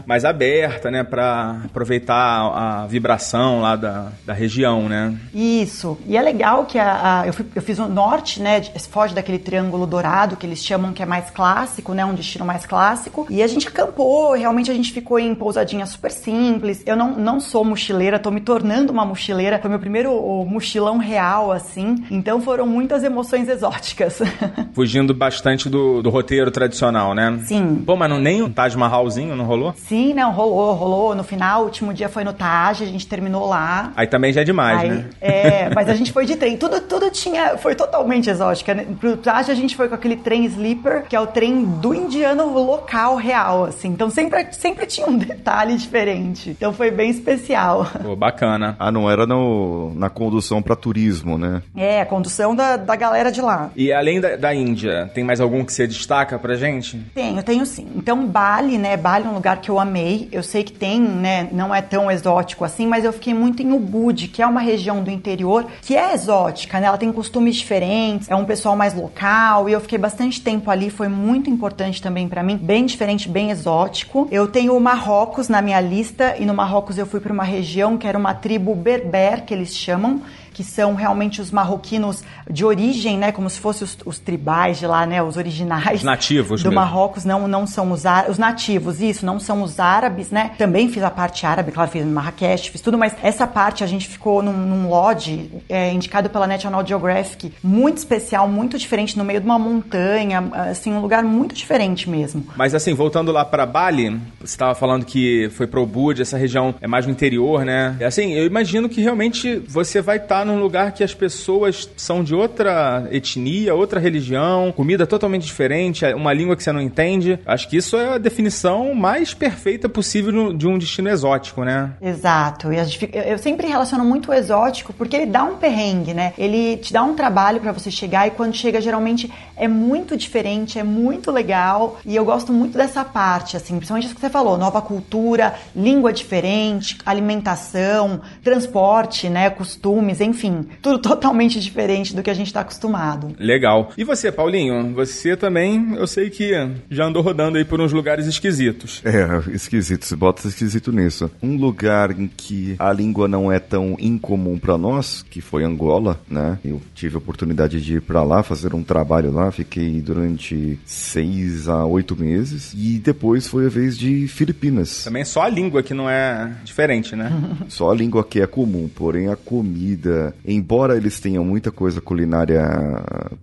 mais 0.06 0.25
aberta, 0.25 0.91
né, 0.91 1.03
Pra 1.03 1.62
aproveitar 1.65 2.15
a, 2.15 2.84
a 2.84 2.88
vibração 2.88 3.62
lá 3.62 3.75
da, 3.75 4.08
da 4.25 4.34
região, 4.34 4.88
né? 4.89 5.15
Isso. 5.34 5.98
E 6.06 6.15
é 6.18 6.22
legal 6.22 6.65
que 6.65 6.77
a, 6.77 7.22
a- 7.22 7.27
eu, 7.27 7.34
fui- 7.34 7.46
eu 7.56 7.62
fiz 7.62 7.79
o 7.79 7.88
norte, 7.88 8.41
né? 8.41 8.62
Foge 8.91 9.13
daquele 9.15 9.39
triângulo 9.39 9.86
dourado 9.88 10.36
que 10.36 10.46
eles 10.46 10.63
chamam 10.63 10.91
que 10.94 11.01
é 11.01 11.06
mais 11.06 11.29
clássico, 11.29 11.94
né? 11.94 12.03
Um 12.06 12.13
destino 12.13 12.46
mais 12.46 12.65
clássico. 12.65 13.25
E 13.29 13.41
a 13.41 13.48
gente 13.48 13.68
acampou, 13.68 14.34
realmente 14.34 14.70
a 14.70 14.74
gente 14.74 14.91
ficou 14.91 15.18
em 15.20 15.34
pousadinha 15.34 15.86
super 15.86 16.12
simples. 16.12 16.84
Eu 16.86 16.96
não, 16.96 17.15
não 17.15 17.39
sou 17.39 17.63
mochileira, 17.63 18.20
tô 18.20 18.29
me 18.32 18.41
tornando 18.41 18.91
uma 18.91 19.06
mochileira. 19.06 19.60
Foi 19.60 19.70
meu 19.70 19.79
primeiro 19.79 20.12
mochilão 20.46 20.98
real, 20.98 21.51
assim. 21.51 22.03
Então 22.12 22.41
foram 22.41 22.65
muitas 22.65 23.03
emoções 23.03 23.48
exóticas. 23.48 24.20
Fugindo 24.74 25.13
bastante 25.13 25.70
do, 25.70 26.01
do 26.01 26.10
roteiro 26.10 26.51
tradicional, 26.51 27.13
né? 27.13 27.39
Sim. 27.46 27.84
Pô, 27.86 27.96
mas 27.96 28.10
não, 28.10 28.20
nem 28.20 28.41
um 28.41 28.50
Taj 28.51 28.75
Mahalzinho 28.77 29.36
não 29.39 29.46
rolou? 29.46 29.74
Sim, 29.75 30.13
não, 30.13 30.31
rolou, 30.31 30.74
rolou. 30.74 31.15
No 31.15 31.24
final, 31.24 31.62
o 31.62 31.65
último 31.65 31.93
dia 31.93 32.08
foi 32.10 32.24
no 32.24 32.34
Taj, 32.34 32.84
a 32.84 32.88
gente 32.88 33.08
terminou 33.08 33.48
lá. 33.48 33.91
Aí 33.96 34.05
também 34.08 34.31
já 34.31 34.41
é 34.41 34.43
demais, 34.43 34.79
Aí, 34.81 34.89
né? 34.89 35.05
É, 35.19 35.69
mas 35.74 35.89
a 35.89 35.96
gente 35.96 36.12
foi 36.12 36.25
de 36.25 36.36
trem. 36.36 36.58
Tudo, 36.58 36.81
tudo 36.81 37.10
tinha. 37.10 37.58
Foi 37.58 37.75
totalmente 37.75 38.29
exótica. 38.29 38.74
né? 38.74 38.86
Pro 39.00 39.17
Taj 39.17 39.50
a 39.50 39.55
gente 39.55 39.75
foi 39.75 39.88
com 39.88 39.96
aquele 39.96 40.17
trem 40.17 40.46
sleeper, 40.46 41.03
que 41.08 41.15
é 41.15 41.19
o 41.19 41.27
trem 41.27 41.63
do 41.63 41.93
indiano 41.93 42.48
local 42.53 43.15
real, 43.15 43.65
assim. 43.65 43.89
Então 43.89 44.10
sempre, 44.10 44.48
sempre 44.51 44.86
tinha 44.86 45.08
um 45.08 45.17
detalhe 45.17 45.75
diferente. 45.77 46.50
Então 46.51 46.74
foi 46.74 46.91
bem 46.91 47.10
especial. 47.10 47.88
Pô, 48.01 48.15
bacana. 48.15 48.75
Ah, 48.77 48.91
não 48.91 49.10
era 49.10 49.25
no, 49.25 49.93
na 49.96 50.10
condução 50.10 50.62
pra 50.62 50.75
turismo, 50.75 51.38
né? 51.38 51.62
É, 51.75 52.01
a 52.01 52.05
condução 52.05 52.55
da, 52.55 52.77
da 52.77 52.96
galera 52.96 53.31
de 53.31 53.41
lá. 53.41 53.72
E 53.75 53.91
além 53.91 54.19
da, 54.19 54.36
da 54.36 54.53
Índia, 54.53 55.10
tem 55.13 55.24
mais 55.24 55.39
algum 55.39 55.63
que 55.63 55.72
você 55.74 55.88
destaca 55.88 56.38
pra 56.38 56.55
gente? 56.55 56.98
Tenho, 57.13 57.41
tenho 57.41 57.65
sim. 57.65 57.88
Então, 57.96 58.25
Bali, 58.27 58.77
né? 58.77 58.98
Bali 58.98 59.27
um 59.29 59.33
lugar 59.33 59.62
que 59.62 59.69
eu 59.69 59.79
amei. 59.79 60.27
Eu 60.31 60.43
sei 60.43 60.63
que 60.63 60.71
tem, 60.71 61.00
né? 61.00 61.48
Não 61.51 61.74
é 61.74 61.81
tão 61.81 62.09
exótico 62.12 62.65
assim, 62.65 62.88
mas 62.88 63.05
eu 63.05 63.13
fiquei 63.13 63.33
muito 63.33 63.62
em 63.62 63.71
Ubud, 63.71 64.27
que 64.27 64.41
é 64.41 64.48
uma 64.48 64.62
região 64.62 65.03
do 65.03 65.09
interior 65.09 65.65
que 65.81 65.95
é 65.95 66.13
exótica, 66.13 66.79
né? 66.79 66.88
Ela 66.88 66.98
tem 66.98 67.12
costumes 67.12 67.55
diferentes, 67.55 68.29
é 68.29 68.36
um 68.36 68.45
pessoal 68.45 68.75
mais 68.75 68.93
local. 68.93 69.69
E 69.69 69.71
eu 69.71 69.81
fiquei 69.81 69.98
bastante 69.98 70.41
tempo 70.41 70.69
ali, 70.69 70.89
foi 70.89 71.07
muito 71.07 71.50
importante 71.50 72.01
também 72.01 72.27
pra 72.27 72.43
mim. 72.43 72.57
Bem 72.57 72.86
diferente, 72.86 73.29
bem 73.29 73.51
exótico. 73.51 74.27
Eu 74.31 74.48
tenho 74.48 74.75
o 74.75 74.79
Marrocos 74.79 75.48
na 75.48 75.62
minha 75.62 75.79
lista, 75.79 76.36
e 76.39 76.45
no 76.45 76.53
Marrocos 76.53 76.98
eu 76.98 77.05
fui 77.05 77.19
pra 77.19 77.33
uma 77.33 77.43
região 77.43 77.98
que 77.98 78.07
era 78.07 78.17
uma 78.17 78.33
tribo 78.33 78.75
berber, 78.75 79.45
que 79.45 79.53
eles 79.53 79.75
chamam 79.75 80.21
que 80.60 80.63
são 80.66 80.94
realmente 80.94 81.39
os 81.39 81.51
marroquinos 81.51 82.22
de 82.51 82.66
origem, 82.66 83.18
né, 83.18 83.32
como 83.32 83.50
se 83.50 83.62
fossem 83.62 83.86
os, 83.86 83.98
os 84.06 84.20
tribais 84.20 84.78
de 84.78 84.86
lá, 84.86 85.06
né, 85.06 85.24
os 85.24 85.38
originais 85.38 86.00
Os 86.00 86.04
nativos 86.04 86.62
do 86.62 86.68
mesmo. 86.68 86.82
Marrocos, 86.82 87.24
não 87.24 87.48
não 87.48 87.66
são 87.66 87.89
os 87.94 88.06
árabes, 88.06 88.32
os 88.32 88.38
nativos, 88.38 89.00
isso, 89.00 89.25
não 89.25 89.39
são 89.39 89.63
os 89.63 89.80
árabes, 89.80 90.32
né? 90.32 90.51
Também 90.58 90.89
fiz 90.89 91.01
a 91.01 91.10
parte 91.10 91.46
árabe, 91.46 91.72
claro, 91.72 91.89
fiz 91.89 92.04
em 92.04 92.10
Marrakech, 92.10 92.72
fiz 92.72 92.82
tudo, 92.82 92.98
mas 92.98 93.16
essa 93.24 93.48
parte 93.48 93.86
a 93.86 93.88
gente 93.88 94.06
ficou 94.06 94.44
num, 94.44 94.51
num 94.51 94.89
lodge 94.89 95.50
é, 95.70 95.94
indicado 95.94 96.30
pela 96.30 96.46
National 96.46 96.86
Geographic, 96.86 97.54
muito 97.63 98.00
especial, 98.00 98.46
muito 98.50 98.78
diferente, 98.78 99.18
no 99.18 99.24
meio 99.24 99.39
de 99.39 99.46
uma 99.46 99.58
montanha, 99.58 100.44
assim, 100.70 100.92
um 100.92 101.00
lugar 101.00 101.24
muito 101.24 101.56
diferente 101.56 102.10
mesmo. 102.10 102.46
Mas 102.58 102.75
assim, 102.75 102.94
voltando 102.94 103.32
lá 103.32 103.46
pra 103.46 103.66
Bali, 103.66 104.10
você 104.42 104.56
estava 104.56 104.75
falando 104.75 105.06
que 105.06 105.50
foi 105.51 105.68
pro 105.68 105.84
Ubud, 105.84 106.22
essa 106.22 106.38
região 106.38 106.75
é 106.82 106.88
mais 106.88 107.06
no 107.06 107.13
interior, 107.13 107.63
né? 107.63 107.96
É 107.98 108.10
Assim, 108.10 108.34
eu 108.34 108.46
imagino 108.46 108.89
que 108.89 109.01
realmente 109.01 109.62
você 109.70 110.01
vai 110.01 110.18
estar 110.18 110.44
num 110.50 110.60
lugar 110.60 110.91
que 110.91 111.03
as 111.03 111.13
pessoas 111.13 111.89
são 111.96 112.24
de 112.24 112.36
outra 112.36 113.08
etnia, 113.12 113.74
outra 113.74 114.00
religião, 114.00 114.72
comida 114.72 115.08
totalmente 115.08 115.46
diferente, 115.46 116.06
uma 116.13 116.34
língua 116.34 116.56
que 116.56 116.63
você 116.63 116.72
não 116.72 116.82
entende. 116.82 117.39
Acho 117.46 117.70
que 117.70 117.77
isso 117.77 117.96
é 117.96 118.15
a 118.15 118.18
definição 118.18 118.94
mais 118.94 119.34
perfeita 119.34 119.88
possível 119.88 120.53
de 120.53 120.68
um 120.68 120.77
destino 120.77 121.10
exótico, 121.10 121.63
né? 121.63 121.91
Exato. 122.01 122.70
Eu 122.72 123.38
sempre 123.38 123.68
relaciono 123.68 124.03
muito 124.03 124.32
o 124.32 124.34
exótico 124.34 124.91
porque 124.94 125.15
ele 125.15 125.25
dá 125.27 125.44
um 125.44 125.58
perrengue, 125.58 126.13
né? 126.13 126.34
Ele 126.38 126.77
te 126.77 126.91
dá 126.91 127.03
um 127.03 127.15
trabalho 127.15 127.60
para 127.60 127.72
você 127.72 127.89
chegar 127.91 128.27
e 128.27 128.32
quando 128.32 128.56
chega 128.56 128.82
geralmente 128.82 129.32
é 129.56 129.68
muito 129.68 130.18
diferente, 130.18 130.79
é 130.79 130.84
muito 130.84 131.32
legal 131.32 132.00
e 132.06 132.15
eu 132.15 132.25
gosto 132.25 132.51
muito 132.51 132.77
dessa 132.77 133.03
parte, 133.03 133.56
assim, 133.58 133.75
principalmente 133.75 134.06
isso 134.06 134.15
que 134.15 134.22
você 134.22 134.29
falou, 134.29 134.58
nova 134.58 134.82
cultura, 134.82 135.56
língua 135.75 136.12
diferente, 136.12 136.98
alimentação, 137.06 138.22
transporte, 138.44 139.29
né, 139.29 139.50
costumes, 139.50 140.22
enfim, 140.29 140.65
tudo 140.81 141.00
totalmente 141.00 141.59
diferente 141.59 142.15
do 142.15 142.24
que 142.24 142.29
a 142.29 142.33
gente 142.33 142.48
está 142.48 142.62
acostumado. 142.62 143.36
Legal. 143.39 143.91
E 143.98 144.03
você, 144.03 144.31
Paulinho? 144.31 144.93
Você 144.93 145.36
também, 145.36 145.95
eu 145.95 146.07
sei 146.07 146.29
que 146.29 146.51
já 146.89 147.05
andou 147.05 147.21
rodando 147.21 147.57
aí 147.57 147.65
por 147.65 147.81
uns 147.81 147.91
lugares 147.91 148.25
esquisitos. 148.25 149.01
É, 149.03 149.53
esquisito, 149.53 150.05
você 150.05 150.15
bota 150.15 150.48
esquisito 150.48 150.91
nisso. 150.91 151.29
Um 151.41 151.57
lugar 151.57 152.12
em 152.12 152.27
que 152.27 152.75
a 152.79 152.91
língua 152.91 153.27
não 153.27 153.51
é 153.51 153.59
tão 153.59 153.95
incomum 154.00 154.57
para 154.57 154.77
nós, 154.77 155.24
que 155.29 155.41
foi 155.41 155.63
Angola, 155.63 156.19
né? 156.29 156.57
Eu 156.63 156.81
tive 156.93 157.15
a 157.15 157.19
oportunidade 157.19 157.81
de 157.81 157.95
ir 157.95 158.01
para 158.01 158.24
lá, 158.24 158.43
fazer 158.43 158.74
um 158.74 158.83
trabalho 158.83 159.31
lá, 159.31 159.51
fiquei 159.51 160.01
durante 160.01 160.79
seis 160.86 161.67
a 161.67 161.86
oito 161.86 162.15
meses 162.15 162.74
e 162.74 163.00
depois 163.00 163.48
foi 163.48 163.65
a 163.65 163.69
vez 163.69 163.98
de 163.98 164.27
Filipinas. 164.27 165.03
Também 165.03 165.25
só 165.25 165.43
a 165.43 165.50
língua 165.50 165.83
que 165.83 165.93
não 165.93 166.09
é 166.09 166.51
diferente, 166.63 167.15
né? 167.15 167.31
só 167.67 167.91
a 167.91 167.95
língua 167.95 168.24
que 168.24 168.41
é 168.41 168.48
comum, 168.48 168.89
porém 168.93 169.27
a 169.27 169.36
comida, 169.36 170.18
embora 170.45 170.97
eles 170.97 171.19
tenham 171.19 171.43
muita 171.43 171.71
coisa 171.71 172.01
culinária 172.01 172.63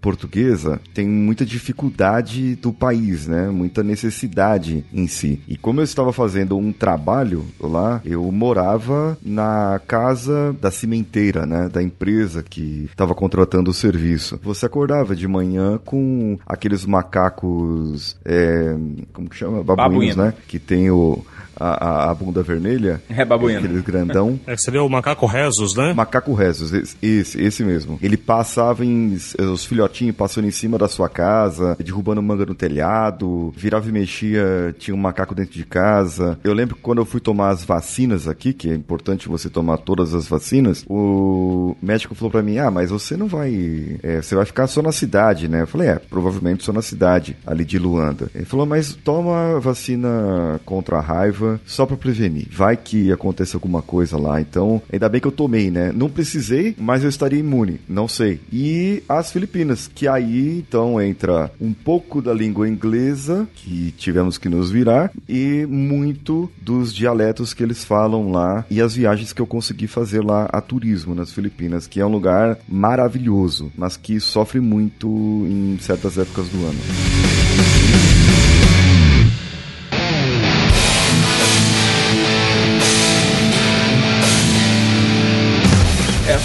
portuguesa, 0.01 0.81
tem 0.95 1.09
muita 1.09 1.45
dificuldade 1.45 2.57
do 2.57 2.73
país, 2.73 3.27
né? 3.27 3.49
Muita 3.49 3.83
necessidade 3.83 4.85
em 4.93 5.07
si. 5.07 5.41
E 5.49 5.57
como 5.57 5.81
eu 5.81 5.85
estava 5.85 6.13
fazendo 6.13 6.57
um 6.57 6.73
trabalho 6.73 7.45
lá, 7.61 8.01
eu 8.05 8.31
morava 8.31 9.17
na 9.25 9.81
casa 9.87 10.55
da 10.61 10.71
cimenteira, 10.71 11.47
né? 11.47 11.69
Da 11.69 11.83
empresa 11.83 12.43
que 12.43 12.89
estava 12.91 13.15
contratando 13.15 13.71
o 13.71 13.75
serviço. 13.75 14.39
Você 14.43 14.67
acordava 14.67 15.15
de 15.15 15.27
manhã 15.27 15.79
com 15.85 16.39
aqueles 16.47 16.85
macacos, 16.85 18.17
é, 18.25 18.77
como 19.13 19.29
que 19.29 19.37
chama? 19.37 19.63
Babuínos, 19.63 20.17
Babuíno. 20.17 20.23
né? 20.25 20.35
Que 20.47 20.59
tem 20.59 20.91
o 20.91 21.25
a, 21.59 22.11
a, 22.11 22.15
bunda 22.15 22.43
vermelha. 22.43 23.03
É 23.09 23.25
babuíno. 23.25 23.61
Aquele 23.61 23.83
grandão. 23.83 24.39
É, 24.47 24.57
seria 24.57 24.83
o 24.83 24.89
macaco 24.89 25.27
Rezos, 25.27 25.75
né? 25.75 25.95
Macaco 25.95 26.35
Rezos, 26.35 26.73
esse, 27.03 27.41
esse 27.41 27.65
mesmo. 27.65 27.99
Ele 28.03 28.17
passava 28.17 28.85
em. 28.85 29.17
Os 29.39 29.65
filhotinhos 29.65 30.15
passando 30.15 30.47
em 30.47 30.51
cima 30.51 30.77
da 30.77 30.89
sua 30.89 31.09
casa, 31.09 31.77
derrubando 31.83 32.23
manga 32.23 32.45
no 32.45 32.55
telhado, 32.55 33.53
virava 33.57 33.89
e 33.89 33.93
mexia, 33.93 34.75
tinha 34.79 34.95
um 34.95 34.99
macaco 34.99 35.35
dentro 35.35 35.55
de 35.55 35.65
casa. 35.65 36.39
Eu 36.45 36.53
lembro 36.53 36.77
que 36.77 36.83
quando 36.83 36.99
eu 36.99 37.07
fui 37.07 37.21
tomar 37.21 37.51
as 37.51 37.65
vacinas 37.65 38.29
aqui, 38.29 38.53
que 38.53 38.71
é 38.71 38.75
importante 38.75 39.29
você 39.29 39.49
tomar 39.49 39.79
todas 39.79 40.15
as 40.15 40.29
vacinas, 40.29 40.85
o 40.89 41.75
médico 41.81 42.15
falou 42.15 42.31
para 42.31 42.43
mim: 42.43 42.59
Ah, 42.59 42.71
mas 42.71 42.91
você 42.91 43.17
não 43.17 43.27
vai. 43.27 43.99
É, 44.03 44.21
você 44.21 44.35
vai 44.35 44.45
ficar 44.45 44.67
só 44.67 44.83
na 44.83 44.93
cidade, 44.93 45.49
né? 45.49 45.63
Eu 45.63 45.67
falei: 45.67 45.89
É, 45.89 45.99
provavelmente 45.99 46.65
só 46.65 46.73
na 46.73 46.83
cidade, 46.83 47.37
ali 47.47 47.65
de 47.65 47.79
Luanda. 47.79 48.29
Ele 48.35 48.45
falou: 48.45 48.67
Mas 48.67 48.95
toma 48.95 49.59
vacina 49.61 50.61
contra 50.65 50.99
a 50.99 51.01
raiva 51.01 51.46
só 51.65 51.87
para 51.87 51.97
prevenir. 51.97 52.49
Vai 52.51 52.77
que 52.77 53.13
aconteça 53.13 53.57
alguma 53.57 53.83
coisa 53.83 54.17
lá. 54.17 54.41
Então, 54.41 54.81
ainda 54.93 55.09
bem 55.09 55.21
que 55.21 55.27
eu 55.27 55.33
tomei, 55.33 55.71
né? 55.71 55.93
Não 55.93 56.09
precisei, 56.09 56.75
mas 56.79 57.03
eu 57.03 57.09
estaria 57.09 57.39
imune. 57.39 57.81
Não 57.89 58.09
sei. 58.09 58.41
E 58.53 59.03
as 59.09 59.31
Filipinas, 59.31 59.91
que 59.93 60.09
aí 60.09 60.59
então 60.59 61.01
entra 61.01 61.51
um 61.61 61.73
pouco 61.73 62.23
da 62.23 62.33
língua 62.33 62.69
inglesa, 62.69 63.49
que 63.55 63.93
tivemos 63.97 64.39
que 64.39 64.49
nos 64.49 64.71
virar, 64.71 65.11
e 65.29 65.67
muito 65.69 66.51
dos 66.61 66.95
dialetos 66.95 67.53
que 67.53 67.63
eles 67.63 67.85
falam 67.85 68.31
lá 68.31 68.65
e 68.71 68.81
as 68.81 68.95
viagens 68.95 69.33
que 69.33 69.41
eu 69.41 69.47
consegui 69.47 69.87
fazer 69.87 70.25
lá 70.25 70.49
a 70.53 70.61
turismo 70.61 71.15
nas 71.15 71.33
Filipinas, 71.33 71.87
que 71.87 72.01
é 72.01 72.07
um 72.07 72.11
lugar 72.11 72.59
maravilhoso, 72.69 73.71
mas 73.77 73.97
que 73.97 74.21
sofre 74.21 74.61
muito 74.61 75.07
em 75.09 75.79
certas 75.81 76.19
épocas 76.19 76.49
do 76.49 76.59
ano. 76.59 77.36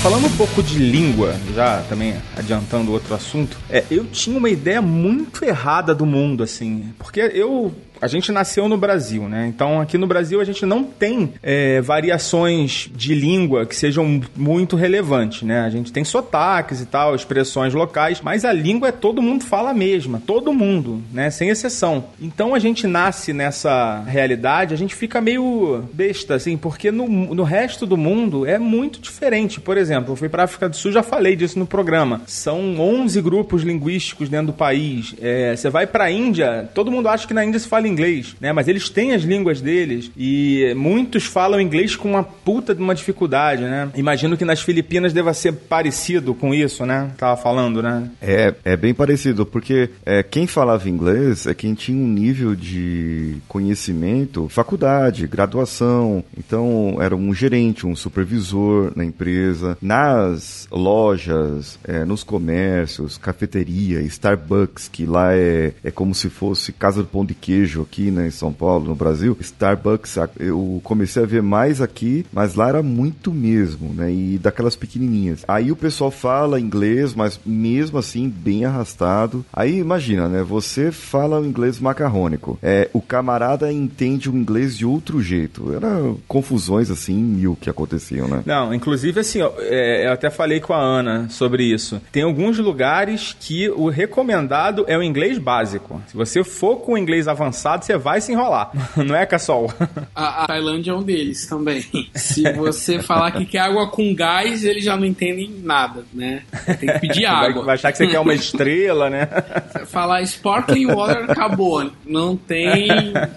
Falando 0.02 0.26
um 0.26 0.36
pouco 0.36 0.64
de 0.64 0.80
língua, 0.80 1.36
já 1.54 1.84
também 1.84 2.16
adiantando 2.36 2.92
outro 2.92 3.14
assunto, 3.14 3.56
é, 3.70 3.84
eu 3.92 4.04
tinha 4.06 4.36
uma 4.36 4.50
ideia 4.50 4.82
muito 4.82 5.46
errada 5.46 5.94
do 5.94 6.08
mundo, 6.08 6.42
assim, 6.42 6.92
porque 6.98 7.20
eu 7.20 7.72
a 8.02 8.08
gente 8.08 8.32
nasceu 8.32 8.68
no 8.68 8.78
Brasil, 8.78 9.30
né? 9.30 9.46
Então 9.48 9.80
aqui 9.80 9.98
no 9.98 10.08
Brasil 10.08 10.42
a 10.42 10.44
gente 10.44 10.66
não 10.66 10.84
tem 10.84 11.34
é, 11.44 11.80
variações 11.82 12.90
de 12.96 13.14
língua 13.14 13.66
que 13.66 13.76
sejam 13.76 14.22
muito 14.36 14.76
relevantes, 14.76 15.44
né? 15.44 15.62
A 15.62 15.70
gente 15.70 15.94
tem 15.94 16.04
sotaques 16.04 16.82
e 16.82 16.88
tal, 16.88 17.14
expressões 17.14 17.76
locais, 17.76 18.20
mas 18.20 18.44
a 18.44 18.52
língua 18.52 18.88
é 18.88 18.92
todo 18.92 19.22
mundo 19.22 19.44
fala 19.44 19.70
a 19.70 19.74
mesma, 19.74 20.22
todo 20.26 20.52
mundo, 20.52 21.02
né? 21.14 21.30
Sem 21.30 21.50
exceção. 21.50 22.06
Então 22.20 22.56
a 22.56 22.60
gente 22.60 22.88
nasce 22.88 23.34
nessa 23.34 24.02
realidade, 24.08 24.74
a 24.74 24.78
gente 24.78 24.96
fica 24.96 25.22
meio 25.22 25.84
besta, 25.94 26.36
assim, 26.36 26.58
porque 26.58 26.92
no, 26.92 27.08
no 27.08 27.44
resto 27.44 27.86
do 27.86 27.96
mundo 27.96 28.48
é 28.48 28.58
muito 28.58 29.00
diferente. 29.00 29.62
Por 29.62 29.78
exemplo, 29.78 30.14
eu 30.14 30.16
fui 30.16 30.28
para 30.28 30.44
África 30.44 30.68
do 30.68 30.76
Sul, 30.76 30.92
já 30.92 31.04
falei 31.04 31.36
disso 31.36 31.60
no 31.60 31.68
programa. 31.68 32.22
São 32.26 32.80
11 32.80 33.22
grupos 33.22 33.62
linguísticos 33.62 34.28
dentro 34.28 34.48
do 34.48 34.54
país. 34.54 35.14
É, 35.22 35.56
você 35.56 35.70
vai 35.70 35.86
para 35.86 36.06
a 36.06 36.12
Índia, 36.12 36.68
todo 36.74 36.90
mundo 36.90 37.08
acha 37.08 37.28
que 37.28 37.34
na 37.34 37.46
Índia 37.46 37.60
se 37.60 37.68
fala 37.68 37.91
inglês, 37.92 38.36
né? 38.40 38.52
Mas 38.54 38.68
eles 38.68 38.90
têm 38.90 39.14
as 39.14 39.24
línguas 39.24 39.62
deles 39.62 40.12
e 40.18 40.74
muitos 40.76 41.26
falam 41.26 41.60
inglês 41.60 41.96
com 41.96 42.10
uma 42.10 42.24
puta 42.24 42.74
de 42.74 42.82
uma 42.82 42.96
dificuldade, 42.96 43.64
né? 43.64 43.90
Imagino 43.96 44.38
que 44.38 44.46
nas 44.46 44.62
Filipinas 44.62 45.14
deva 45.14 45.34
ser 45.34 45.54
parecido 45.54 46.34
com 46.34 46.54
isso, 46.54 46.86
né? 46.86 47.12
Tava 47.18 47.42
falando, 47.42 47.82
né? 47.82 48.10
É, 48.22 48.54
é 48.64 48.78
bem 48.78 48.94
parecido, 48.94 49.46
porque 49.46 49.90
é, 50.06 50.24
quem 50.24 50.48
falava 50.48 50.90
inglês 50.90 51.46
é 51.46 51.54
quem 51.54 51.74
tinha 51.74 51.98
um 51.98 52.08
nível 52.08 52.56
de 52.56 53.36
conhecimento, 53.48 54.48
faculdade, 54.50 55.28
graduação. 55.28 56.24
Então, 56.38 56.98
era 57.02 57.16
um 57.16 57.34
gerente, 57.34 57.86
um 57.86 57.96
supervisor 57.96 58.92
na 58.96 59.04
empresa. 59.04 59.78
Nas 59.82 60.68
lojas, 60.72 61.80
é, 61.84 62.06
nos 62.06 62.24
comércios, 62.24 63.18
cafeteria, 63.18 64.02
Starbucks, 64.02 64.88
que 64.88 65.06
lá 65.06 65.34
é, 65.34 65.74
é 65.84 65.92
como 65.92 66.14
se 66.14 66.30
fosse 66.30 66.72
casa 66.72 67.02
do 67.02 67.08
pão 67.08 67.26
de 67.26 67.34
queijo 67.34 67.81
aqui 67.82 68.12
né, 68.12 68.28
em 68.28 68.32
São 68.32 68.52
Paulo, 68.52 68.86
no 68.86 68.96
Brasil. 68.96 69.38
Starbucks, 69.40 70.18
eu 70.40 70.80
comecei 70.84 71.24
a 71.24 71.26
ver 71.26 71.42
mais 71.42 71.82
aqui, 71.82 72.26
mas 72.32 72.56
lá 72.56 72.70
era 72.70 72.84
muito 72.84 73.32
mesmo, 73.32 73.94
né? 73.94 74.12
E 74.12 74.38
daquelas 74.38 74.76
pequenininhas. 74.76 75.44
Aí 75.48 75.72
o 75.72 75.76
pessoal 75.76 76.12
fala 76.12 76.60
inglês, 76.60 77.14
mas 77.14 77.40
mesmo 77.46 77.98
assim 77.98 78.30
bem 78.30 78.66
arrastado. 78.66 79.46
Aí 79.52 79.80
imagina, 79.80 80.28
né? 80.28 80.44
Você 80.44 80.92
fala 80.92 81.40
o 81.40 81.46
inglês 81.46 81.80
macarrônico. 81.80 82.58
É, 82.62 82.90
o 82.94 83.02
camarada 83.02 83.72
entende 83.72 84.30
o 84.30 84.36
inglês 84.36 84.78
de 84.78 84.86
outro 84.86 85.22
jeito. 85.22 85.74
Era 85.74 86.14
confusões 86.28 86.90
assim 86.90 87.16
mil 87.16 87.58
que 87.60 87.70
aconteciam, 87.70 88.28
né? 88.28 88.44
Não, 88.46 88.74
inclusive 88.74 89.20
assim, 89.20 89.40
é, 89.60 90.08
eu 90.08 90.12
até 90.12 90.30
falei 90.30 90.60
com 90.60 90.74
a 90.74 90.82
Ana 90.82 91.28
sobre 91.30 91.64
isso. 91.64 92.02
Tem 92.12 92.24
alguns 92.24 92.58
lugares 92.58 93.36
que 93.40 93.70
o 93.70 93.90
recomendado 93.90 94.86
é 94.88 94.98
o 94.98 95.04
inglês 95.04 95.38
básico. 95.38 96.02
Se 96.08 96.16
você 96.16 96.44
for 96.44 96.78
com 96.78 96.94
o 96.94 96.98
inglês 96.98 97.28
avançado, 97.28 97.71
você 97.80 97.98
vai 97.98 98.22
se 98.22 98.32
enrolar. 98.32 98.72
Não 98.98 99.16
é, 99.16 99.26
Cassol? 99.26 99.72
A, 100.16 100.44
a 100.44 100.48
Tailândia 100.48 100.92
é 100.92 100.94
um 100.94 101.04
deles 101.04 101.46
também. 101.48 101.84
Se 102.16 102.52
você 102.54 103.02
falar 103.02 103.32
que 103.32 103.46
quer 103.46 103.60
água 103.60 103.88
com 103.88 104.14
gás, 104.14 104.64
eles 104.64 104.84
já 104.84 104.96
não 104.98 105.06
entendem 105.06 105.50
nada, 105.64 106.04
né? 106.14 106.44
Tem 106.80 106.92
que 106.92 107.00
pedir 107.00 107.26
água. 107.26 107.56
Vai, 107.56 107.64
vai 107.64 107.76
achar 107.76 107.92
que 107.92 107.98
você 107.98 108.08
quer 108.08 108.20
uma 108.20 108.34
estrela, 108.34 109.10
né? 109.10 109.28
Falar 109.88 110.22
sparkling 110.24 110.88
water 110.88 111.30
acabou. 111.30 111.90
Não 112.06 112.36
tem, 112.36 112.88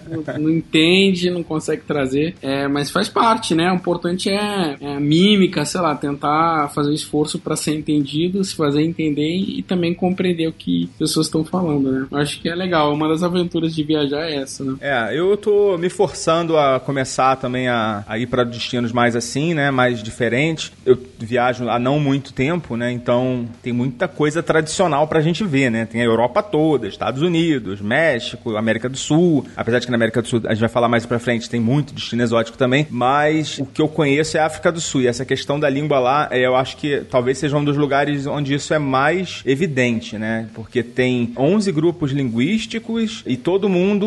não, 0.09 0.38
não 0.38 0.51
entende, 0.51 1.31
não 1.31 1.42
consegue 1.42 1.83
trazer. 1.83 2.35
É, 2.42 2.66
mas 2.68 2.90
faz 2.90 3.09
parte, 3.09 3.55
né? 3.55 3.70
O 3.70 3.77
importante 3.77 4.31
é, 4.31 4.77
é 4.81 4.97
a 4.97 5.01
mímica, 5.01 5.64
sei 5.64 5.81
lá, 5.81 5.94
tentar 5.94 6.68
fazer 6.75 6.90
um 6.90 6.94
esforço 6.94 7.38
para 7.38 7.57
ser 7.57 7.75
entendido, 7.75 8.42
se 8.42 8.55
fazer 8.55 8.83
entender 8.83 9.37
e 9.37 9.62
também 9.62 9.94
compreender 9.94 10.49
o 10.49 10.53
que 10.53 10.88
pessoas 10.99 11.27
estão 11.27 11.44
falando, 11.44 11.90
né? 11.90 12.07
Eu 12.11 12.18
acho 12.18 12.40
que 12.40 12.49
é 12.49 12.55
legal. 12.55 12.92
Uma 12.92 13.09
das 13.09 13.23
aventuras 13.23 13.75
de 13.75 13.83
viajar 13.83 14.23
é 14.24 14.37
essa, 14.37 14.64
né? 14.64 14.76
É, 14.80 15.18
eu 15.18 15.37
tô 15.37 15.76
me 15.78 15.88
forçando 15.88 16.56
a 16.56 16.80
começar 16.80 17.37
também 17.37 17.68
a, 17.68 18.04
a 18.06 18.18
ir 18.18 18.26
para 18.26 18.44
destinos 18.44 18.92
mais 18.92 19.16
assim, 19.16 19.54
né? 19.54 19.70
Mais 19.70 20.02
diferentes. 20.02 20.72
Eu 20.84 20.98
viajo 21.18 21.68
há 21.68 21.78
não 21.78 21.98
muito 21.98 22.32
tempo, 22.32 22.76
né? 22.76 22.90
Então 22.90 23.48
tem 23.62 23.72
muita 23.72 24.08
coisa 24.08 24.42
tradicional 24.42 25.06
pra 25.06 25.20
gente 25.20 25.44
ver, 25.44 25.70
né? 25.70 25.87
Tem 25.87 26.00
a 26.00 26.04
Europa 26.04 26.42
toda, 26.42 26.87
Estados 26.87 27.22
Unidos, 27.22 27.80
México, 27.80 28.56
América 28.56 28.88
do 28.88 28.96
Sul. 28.96 29.46
Apesar 29.56 29.78
de 29.78 29.87
que 29.87 29.90
na 29.90 29.96
América 29.96 30.22
do 30.22 30.28
Sul 30.28 30.42
a 30.44 30.50
gente 30.50 30.60
vai 30.60 30.68
falar 30.68 30.88
mais 30.88 31.06
pra 31.06 31.18
frente, 31.18 31.48
tem 31.48 31.60
muito 31.60 31.94
destino 31.94 32.22
exótico 32.22 32.58
também. 32.58 32.87
Mas 32.90 33.58
o 33.58 33.66
que 33.66 33.80
eu 33.80 33.88
conheço 33.88 34.37
é 34.37 34.40
a 34.40 34.46
África 34.46 34.70
do 34.70 34.80
Sul. 34.80 35.02
E 35.02 35.06
essa 35.06 35.24
questão 35.24 35.58
da 35.58 35.68
língua 35.68 35.98
lá, 35.98 36.28
é, 36.30 36.44
eu 36.44 36.56
acho 36.56 36.76
que 36.76 37.02
talvez 37.10 37.38
seja 37.38 37.56
um 37.56 37.64
dos 37.64 37.76
lugares 37.76 38.26
onde 38.26 38.54
isso 38.54 38.72
é 38.74 38.78
mais 38.78 39.42
evidente, 39.44 40.18
né? 40.18 40.48
Porque 40.54 40.82
tem 40.82 41.32
11 41.37 41.72
grupos 41.72 42.12
linguísticos 42.12 43.22
e 43.26 43.37
todo 43.37 43.68
mundo, 43.68 44.04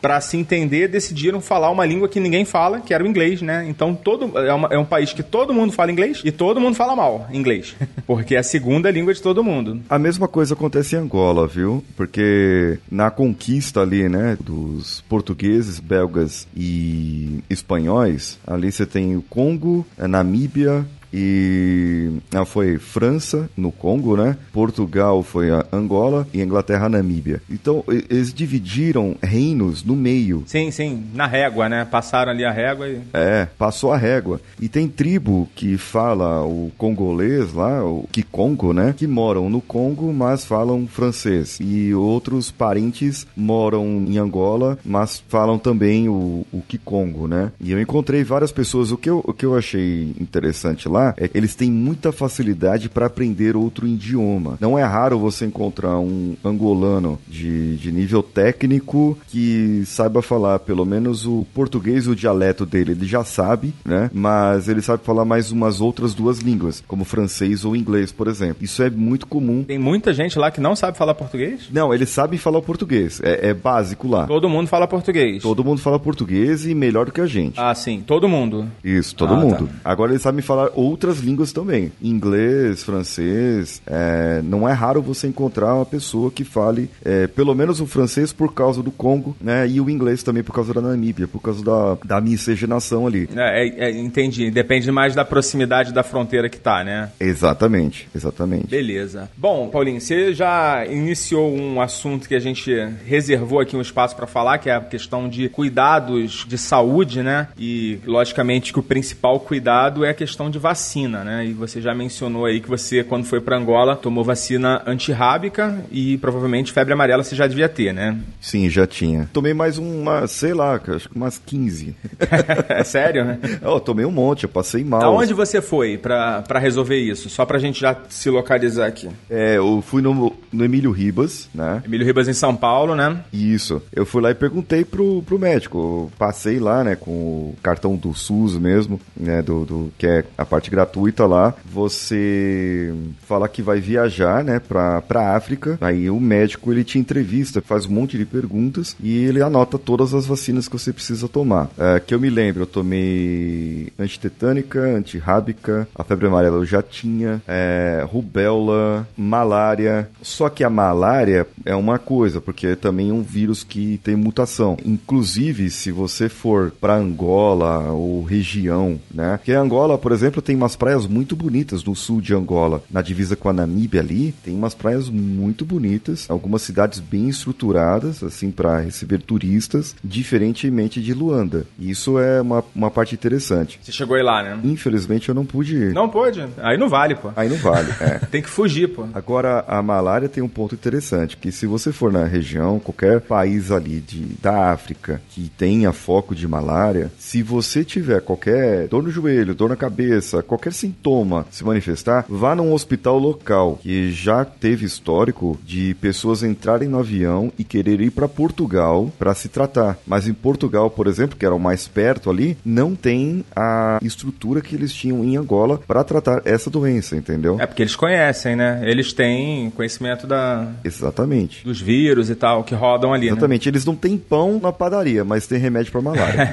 pra 0.00 0.20
se 0.20 0.36
entender, 0.36 0.88
decidiram 0.88 1.40
falar 1.40 1.70
uma 1.70 1.84
língua 1.86 2.08
que 2.08 2.20
ninguém 2.20 2.44
fala, 2.44 2.80
que 2.80 2.92
era 2.94 3.02
o 3.04 3.06
inglês, 3.06 3.40
né? 3.42 3.66
Então 3.68 3.94
todo 3.94 4.36
é, 4.38 4.52
uma- 4.52 4.68
é 4.70 4.78
um 4.78 4.84
país 4.84 5.12
que 5.12 5.22
todo 5.22 5.52
mundo 5.54 5.72
fala 5.72 5.90
inglês 5.92 6.20
e 6.24 6.30
todo 6.32 6.60
mundo 6.60 6.74
fala 6.74 6.94
mal 6.96 7.28
inglês, 7.32 7.74
porque 8.06 8.34
é 8.34 8.38
a 8.38 8.42
segunda 8.42 8.90
língua 8.90 9.12
de 9.14 9.22
todo 9.22 9.42
mundo. 9.44 9.80
A 9.88 9.98
mesma 9.98 10.26
coisa 10.28 10.54
acontece 10.54 10.96
em 10.96 10.98
Angola, 10.98 11.46
viu? 11.46 11.84
Porque 11.96 12.78
na 12.90 13.10
conquista 13.10 13.80
ali, 13.80 14.08
né, 14.08 14.36
dos 14.40 15.02
portugueses, 15.08 15.78
belgas 15.80 16.46
e 16.56 17.40
espanhóis, 17.48 18.38
ali 18.46 18.70
você 18.72 18.86
tem 18.86 19.16
o 19.16 19.22
Congo, 19.22 19.86
a 19.98 20.06
Namíbia 20.08 20.84
e 21.12 22.10
ah, 22.32 22.44
foi 22.44 22.78
França 22.78 23.48
no 23.56 23.72
Congo, 23.72 24.16
né? 24.16 24.36
Portugal 24.52 25.22
foi 25.22 25.50
a 25.50 25.66
Angola 25.72 26.26
e 26.32 26.40
Inglaterra 26.40 26.86
a 26.86 26.88
Namíbia. 26.88 27.42
Então 27.50 27.84
eles 27.88 28.32
dividiram 28.32 29.16
reinos 29.22 29.84
no 29.84 29.96
meio. 29.96 30.44
Sim, 30.46 30.70
sim, 30.70 31.04
na 31.14 31.26
régua, 31.26 31.68
né? 31.68 31.84
Passaram 31.84 32.32
ali 32.32 32.44
a 32.44 32.52
régua 32.52 32.88
e 32.88 33.00
É, 33.12 33.46
passou 33.58 33.92
a 33.92 33.96
régua. 33.96 34.40
E 34.60 34.68
tem 34.68 34.88
tribo 34.88 35.48
que 35.54 35.76
fala 35.76 36.44
o 36.44 36.70
congolês 36.78 37.52
lá, 37.52 37.84
o 37.84 38.08
Kikongo, 38.10 38.72
né? 38.72 38.94
Que 38.96 39.06
moram 39.06 39.50
no 39.50 39.60
Congo, 39.60 40.12
mas 40.12 40.44
falam 40.44 40.86
francês. 40.86 41.58
E 41.60 41.92
outros 41.94 42.50
parentes 42.50 43.26
moram 43.36 44.04
em 44.06 44.18
Angola, 44.18 44.78
mas 44.84 45.22
falam 45.28 45.58
também 45.58 46.08
o, 46.08 46.46
o 46.52 46.62
Kikongo, 46.68 47.26
né? 47.26 47.52
E 47.60 47.72
eu 47.72 47.80
encontrei 47.80 48.22
várias 48.22 48.52
pessoas. 48.52 48.92
O 48.92 48.96
que 48.96 49.10
eu, 49.10 49.22
o 49.24 49.32
que 49.32 49.44
eu 49.44 49.56
achei 49.56 50.14
interessante 50.20 50.88
lá 50.88 50.99
é 51.16 51.28
que 51.28 51.36
eles 51.36 51.54
têm 51.54 51.70
muita 51.70 52.12
facilidade 52.12 52.88
para 52.88 53.06
aprender 53.06 53.56
outro 53.56 53.86
idioma. 53.86 54.56
Não 54.60 54.78
é 54.78 54.82
raro 54.84 55.18
você 55.18 55.46
encontrar 55.46 55.98
um 55.98 56.36
angolano 56.44 57.18
de, 57.28 57.76
de 57.76 57.90
nível 57.92 58.22
técnico 58.22 59.16
que 59.28 59.82
saiba 59.86 60.20
falar 60.22 60.58
pelo 60.60 60.84
menos 60.84 61.26
o 61.26 61.46
português, 61.54 62.06
o 62.06 62.14
dialeto 62.16 62.66
dele, 62.66 62.92
ele 62.92 63.06
já 63.06 63.24
sabe, 63.24 63.72
né? 63.84 64.10
Mas 64.12 64.68
ele 64.68 64.82
sabe 64.82 65.02
falar 65.04 65.24
mais 65.24 65.50
umas 65.50 65.80
outras 65.80 66.14
duas 66.14 66.38
línguas, 66.38 66.82
como 66.86 67.04
francês 67.04 67.64
ou 67.64 67.74
inglês, 67.76 68.12
por 68.12 68.28
exemplo. 68.28 68.56
Isso 68.64 68.82
é 68.82 68.90
muito 68.90 69.26
comum. 69.26 69.64
tem 69.64 69.78
muita 69.78 70.12
gente 70.12 70.38
lá 70.38 70.50
que 70.50 70.60
não 70.60 70.74
sabe 70.76 70.96
falar 70.98 71.14
português. 71.14 71.68
Não, 71.72 71.92
eles 71.94 72.10
sabem 72.10 72.38
falar 72.38 72.58
o 72.58 72.62
português. 72.62 73.20
É, 73.22 73.48
é 73.50 73.54
básico 73.54 74.08
lá. 74.08 74.26
Todo 74.26 74.48
mundo 74.48 74.66
fala 74.68 74.86
português. 74.86 75.42
Todo 75.42 75.64
mundo 75.64 75.80
fala 75.80 75.98
português 75.98 76.66
e 76.66 76.74
melhor 76.74 77.06
do 77.06 77.12
que 77.12 77.20
a 77.20 77.26
gente. 77.26 77.58
Ah, 77.58 77.74
sim, 77.74 78.02
todo 78.06 78.28
mundo. 78.28 78.66
Isso, 78.84 79.14
todo 79.14 79.34
Ah, 79.34 79.36
mundo. 79.36 79.66
tá. 79.68 79.74
Agora 79.84 80.12
eles 80.12 80.22
sabem 80.22 80.42
falar 80.42 80.70
outras 80.90 81.18
línguas 81.18 81.52
também. 81.52 81.92
Inglês, 82.02 82.82
francês. 82.82 83.80
é, 83.86 84.40
não 84.42 84.68
é 84.68 84.72
raro 84.72 85.02
você 85.02 85.26
encontrar 85.26 85.74
uma 85.74 85.86
pessoa 85.86 86.30
que 86.30 86.44
fale 86.44 86.90
é, 87.04 87.26
pelo 87.26 87.54
menos 87.54 87.80
o 87.80 87.86
francês 87.86 88.32
por 88.32 88.54
causa 88.54 88.82
do 88.82 88.90
Congo, 88.90 89.36
né? 89.40 89.68
E 89.68 89.80
o 89.80 89.88
inglês 89.88 90.22
também 90.22 90.42
por 90.42 90.54
causa 90.54 90.74
da 90.74 90.80
Namíbia, 90.80 91.28
por 91.28 91.40
causa 91.40 91.64
da, 91.64 91.96
da 92.04 92.20
miscigenação 92.20 93.06
ali. 93.06 93.28
É, 93.34 93.66
é, 93.66 93.88
é, 93.88 93.90
entendi. 93.90 94.50
Depende 94.50 94.90
mais 94.90 95.14
da 95.14 95.24
proximidade 95.24 95.92
da 95.92 96.02
fronteira 96.02 96.48
que 96.48 96.58
tá, 96.58 96.84
né? 96.84 97.10
Exatamente, 97.18 98.08
exatamente. 98.14 98.66
Beleza. 98.66 99.30
Bom, 99.36 99.68
Paulinho, 99.68 100.00
você 100.00 100.32
já 100.32 100.84
iniciou 100.86 101.54
um 101.54 101.80
assunto 101.80 102.28
que 102.28 102.34
a 102.34 102.40
gente 102.40 102.72
reservou 103.06 103.60
aqui 103.60 103.76
um 103.76 103.80
espaço 103.80 104.16
para 104.16 104.26
falar, 104.26 104.58
que 104.58 104.68
é 104.68 104.74
a 104.74 104.80
questão 104.80 105.28
de 105.28 105.48
cuidados 105.48 106.44
de 106.48 106.58
saúde, 106.58 107.22
né? 107.22 107.48
E 107.58 107.98
logicamente 108.06 108.72
que 108.72 108.78
o 108.78 108.82
principal 108.82 109.40
cuidado 109.40 110.04
é 110.04 110.10
a 110.10 110.14
questão 110.14 110.50
de 110.50 110.58
vacina, 110.58 110.79
né? 111.24 111.46
E 111.46 111.52
você 111.52 111.80
já 111.80 111.94
mencionou 111.94 112.46
aí 112.46 112.60
que 112.60 112.68
você, 112.68 113.04
quando 113.04 113.24
foi 113.24 113.40
para 113.40 113.56
Angola, 113.56 113.96
tomou 113.96 114.24
vacina 114.24 114.82
antirrábica 114.86 115.84
e 115.90 116.18
provavelmente 116.18 116.72
febre 116.72 116.92
amarela 116.92 117.22
você 117.22 117.36
já 117.36 117.46
devia 117.46 117.68
ter, 117.68 117.92
né? 117.92 118.18
Sim, 118.40 118.68
já 118.68 118.86
tinha. 118.86 119.28
Tomei 119.32 119.54
mais 119.54 119.78
uma, 119.78 120.26
sei 120.26 120.54
lá, 120.54 120.80
acho 120.88 121.08
que 121.08 121.16
umas 121.16 121.38
15. 121.38 121.94
é 122.68 122.84
sério, 122.84 123.24
né? 123.24 123.38
Eu 123.62 123.80
tomei 123.80 124.04
um 124.04 124.10
monte, 124.10 124.44
eu 124.44 124.48
passei 124.48 124.84
mal. 124.84 125.02
Aonde 125.02 125.34
você 125.34 125.60
foi 125.60 125.98
pra 125.98 126.42
pra 126.42 126.58
resolver 126.58 126.98
isso? 126.98 127.28
Só 127.28 127.44
pra 127.44 127.58
gente 127.58 127.80
já 127.80 127.96
se 128.08 128.30
localizar 128.30 128.86
aqui. 128.86 129.08
É, 129.28 129.56
eu 129.56 129.82
fui 129.86 130.02
no, 130.02 130.34
no 130.52 130.64
Emílio 130.64 130.90
Ribas, 130.90 131.48
né? 131.54 131.82
Emílio 131.84 132.06
Ribas 132.06 132.28
em 132.28 132.32
São 132.32 132.54
Paulo, 132.54 132.94
né? 132.94 133.22
Isso. 133.32 133.82
Eu 133.92 134.04
fui 134.06 134.22
lá 134.22 134.30
e 134.30 134.34
perguntei 134.34 134.84
pro, 134.84 135.22
pro 135.22 135.38
médico. 135.38 135.78
Eu 135.78 136.12
passei 136.18 136.58
lá, 136.58 136.84
né, 136.84 136.96
com 136.96 137.10
o 137.10 137.56
cartão 137.62 137.96
do 137.96 138.14
SUS 138.14 138.58
mesmo, 138.58 139.00
né, 139.16 139.42
do, 139.42 139.64
do 139.64 139.92
que 139.98 140.06
é 140.06 140.24
a 140.36 140.44
parte 140.44 140.69
gratuita 140.70 141.26
lá. 141.26 141.54
Você 141.72 142.94
fala 143.26 143.48
que 143.48 143.62
vai 143.62 143.80
viajar, 143.80 144.44
né, 144.44 144.58
pra, 144.58 145.00
pra 145.02 145.36
África. 145.36 145.76
Aí 145.80 146.08
o 146.08 146.20
médico, 146.20 146.72
ele 146.72 146.84
te 146.84 146.98
entrevista, 146.98 147.60
faz 147.60 147.86
um 147.86 147.92
monte 147.92 148.16
de 148.16 148.24
perguntas 148.24 148.96
e 149.02 149.24
ele 149.24 149.42
anota 149.42 149.78
todas 149.78 150.14
as 150.14 150.26
vacinas 150.26 150.68
que 150.68 150.78
você 150.78 150.92
precisa 150.92 151.28
tomar. 151.28 151.68
É, 151.78 152.00
que 152.00 152.14
eu 152.14 152.20
me 152.20 152.30
lembro, 152.30 152.62
eu 152.62 152.66
tomei 152.66 153.92
antitetânica, 153.98 154.80
antirrábica, 154.80 155.88
a 155.94 156.04
febre 156.04 156.26
amarela 156.26 156.58
eu 156.58 156.64
já 156.64 156.82
tinha, 156.82 157.42
é, 157.46 158.06
rubéola, 158.06 159.08
malária. 159.16 160.08
Só 160.22 160.48
que 160.48 160.62
a 160.62 160.70
malária 160.70 161.46
é 161.64 161.74
uma 161.74 161.98
coisa, 161.98 162.40
porque 162.40 162.68
é 162.68 162.76
também 162.76 163.10
um 163.10 163.22
vírus 163.22 163.64
que 163.64 164.00
tem 164.04 164.16
mutação. 164.16 164.76
Inclusive, 164.84 165.70
se 165.70 165.90
você 165.90 166.28
for 166.28 166.72
para 166.80 166.96
Angola 166.96 167.90
ou 167.90 168.22
região, 168.22 169.00
né? 169.12 169.36
Porque 169.36 169.52
Angola, 169.52 169.98
por 169.98 170.12
exemplo, 170.12 170.42
tem 170.42 170.56
umas 170.60 170.76
praias 170.76 171.06
muito 171.06 171.34
bonitas 171.34 171.82
no 171.82 171.96
sul 171.96 172.20
de 172.20 172.34
Angola, 172.34 172.82
na 172.90 173.00
divisa 173.00 173.34
com 173.34 173.48
a 173.48 173.52
Namíbia 173.52 174.00
ali, 174.00 174.32
tem 174.44 174.54
umas 174.54 174.74
praias 174.74 175.08
muito 175.08 175.64
bonitas, 175.64 176.26
algumas 176.28 176.62
cidades 176.62 177.00
bem 177.00 177.28
estruturadas, 177.28 178.22
assim, 178.22 178.50
para 178.50 178.80
receber 178.80 179.22
turistas, 179.22 179.96
diferentemente 180.04 181.00
de 181.00 181.14
Luanda. 181.14 181.66
Isso 181.78 182.18
é 182.18 182.40
uma, 182.42 182.62
uma 182.74 182.90
parte 182.90 183.14
interessante. 183.14 183.80
Você 183.82 183.90
chegou 183.90 184.16
aí 184.16 184.22
lá, 184.22 184.42
né? 184.42 184.60
Infelizmente 184.62 185.28
eu 185.28 185.34
não 185.34 185.46
pude 185.46 185.76
ir. 185.76 185.92
Não 185.94 186.08
pôde. 186.08 186.46
Aí 186.58 186.76
não 186.76 186.88
vale, 186.88 187.14
pô. 187.14 187.30
Aí 187.34 187.48
não 187.48 187.56
vale, 187.56 187.90
é. 188.00 188.18
Tem 188.30 188.42
que 188.42 188.50
fugir, 188.50 188.88
pô. 188.88 189.06
Agora, 189.14 189.64
a 189.66 189.82
malária 189.82 190.28
tem 190.28 190.42
um 190.42 190.48
ponto 190.48 190.74
interessante, 190.74 191.36
que 191.36 191.50
se 191.50 191.66
você 191.66 191.90
for 191.90 192.12
na 192.12 192.24
região, 192.24 192.78
qualquer 192.78 193.20
país 193.20 193.70
ali 193.70 194.00
de, 194.00 194.36
da 194.42 194.72
África 194.72 195.20
que 195.30 195.50
tenha 195.56 195.92
foco 195.92 196.34
de 196.34 196.46
malária, 196.46 197.10
se 197.18 197.42
você 197.42 197.84
tiver 197.84 198.20
qualquer 198.20 198.88
dor 198.88 199.02
no 199.02 199.10
joelho, 199.10 199.54
dor 199.54 199.68
na 199.68 199.76
cabeça, 199.76 200.42
qualquer 200.50 200.72
sintoma 200.72 201.46
se 201.48 201.64
manifestar, 201.64 202.24
vá 202.28 202.56
num 202.56 202.72
hospital 202.72 203.18
local, 203.18 203.78
que 203.80 204.10
já 204.10 204.44
teve 204.44 204.84
histórico 204.84 205.56
de 205.64 205.94
pessoas 206.00 206.42
entrarem 206.42 206.88
no 206.88 206.98
avião 206.98 207.52
e 207.56 207.62
querer 207.62 208.00
ir 208.00 208.10
para 208.10 208.28
Portugal 208.28 209.12
para 209.16 209.32
se 209.32 209.48
tratar. 209.48 209.96
Mas 210.04 210.26
em 210.26 210.34
Portugal, 210.34 210.90
por 210.90 211.06
exemplo, 211.06 211.36
que 211.38 211.46
era 211.46 211.54
o 211.54 211.60
mais 211.60 211.86
perto 211.86 212.28
ali, 212.28 212.58
não 212.64 212.96
tem 212.96 213.44
a 213.54 214.00
estrutura 214.02 214.60
que 214.60 214.74
eles 214.74 214.92
tinham 214.92 215.24
em 215.24 215.36
Angola 215.36 215.78
para 215.86 216.02
tratar 216.02 216.42
essa 216.44 216.68
doença, 216.68 217.14
entendeu? 217.16 217.56
É 217.60 217.66
porque 217.66 217.82
eles 217.82 217.94
conhecem, 217.94 218.56
né? 218.56 218.80
Eles 218.82 219.12
têm 219.12 219.70
conhecimento 219.70 220.26
da, 220.26 220.66
Exatamente. 220.82 221.64
dos 221.64 221.80
vírus 221.80 222.28
e 222.28 222.34
tal 222.34 222.64
que 222.64 222.74
rodam 222.74 223.14
ali, 223.14 223.26
né? 223.26 223.32
Exatamente. 223.32 223.68
Eles 223.68 223.84
não 223.84 223.94
têm 223.94 224.18
pão 224.18 224.58
na 224.60 224.72
padaria, 224.72 225.24
mas 225.24 225.46
tem 225.46 225.60
remédio 225.60 225.92
para 225.92 226.00
malária. 226.00 226.50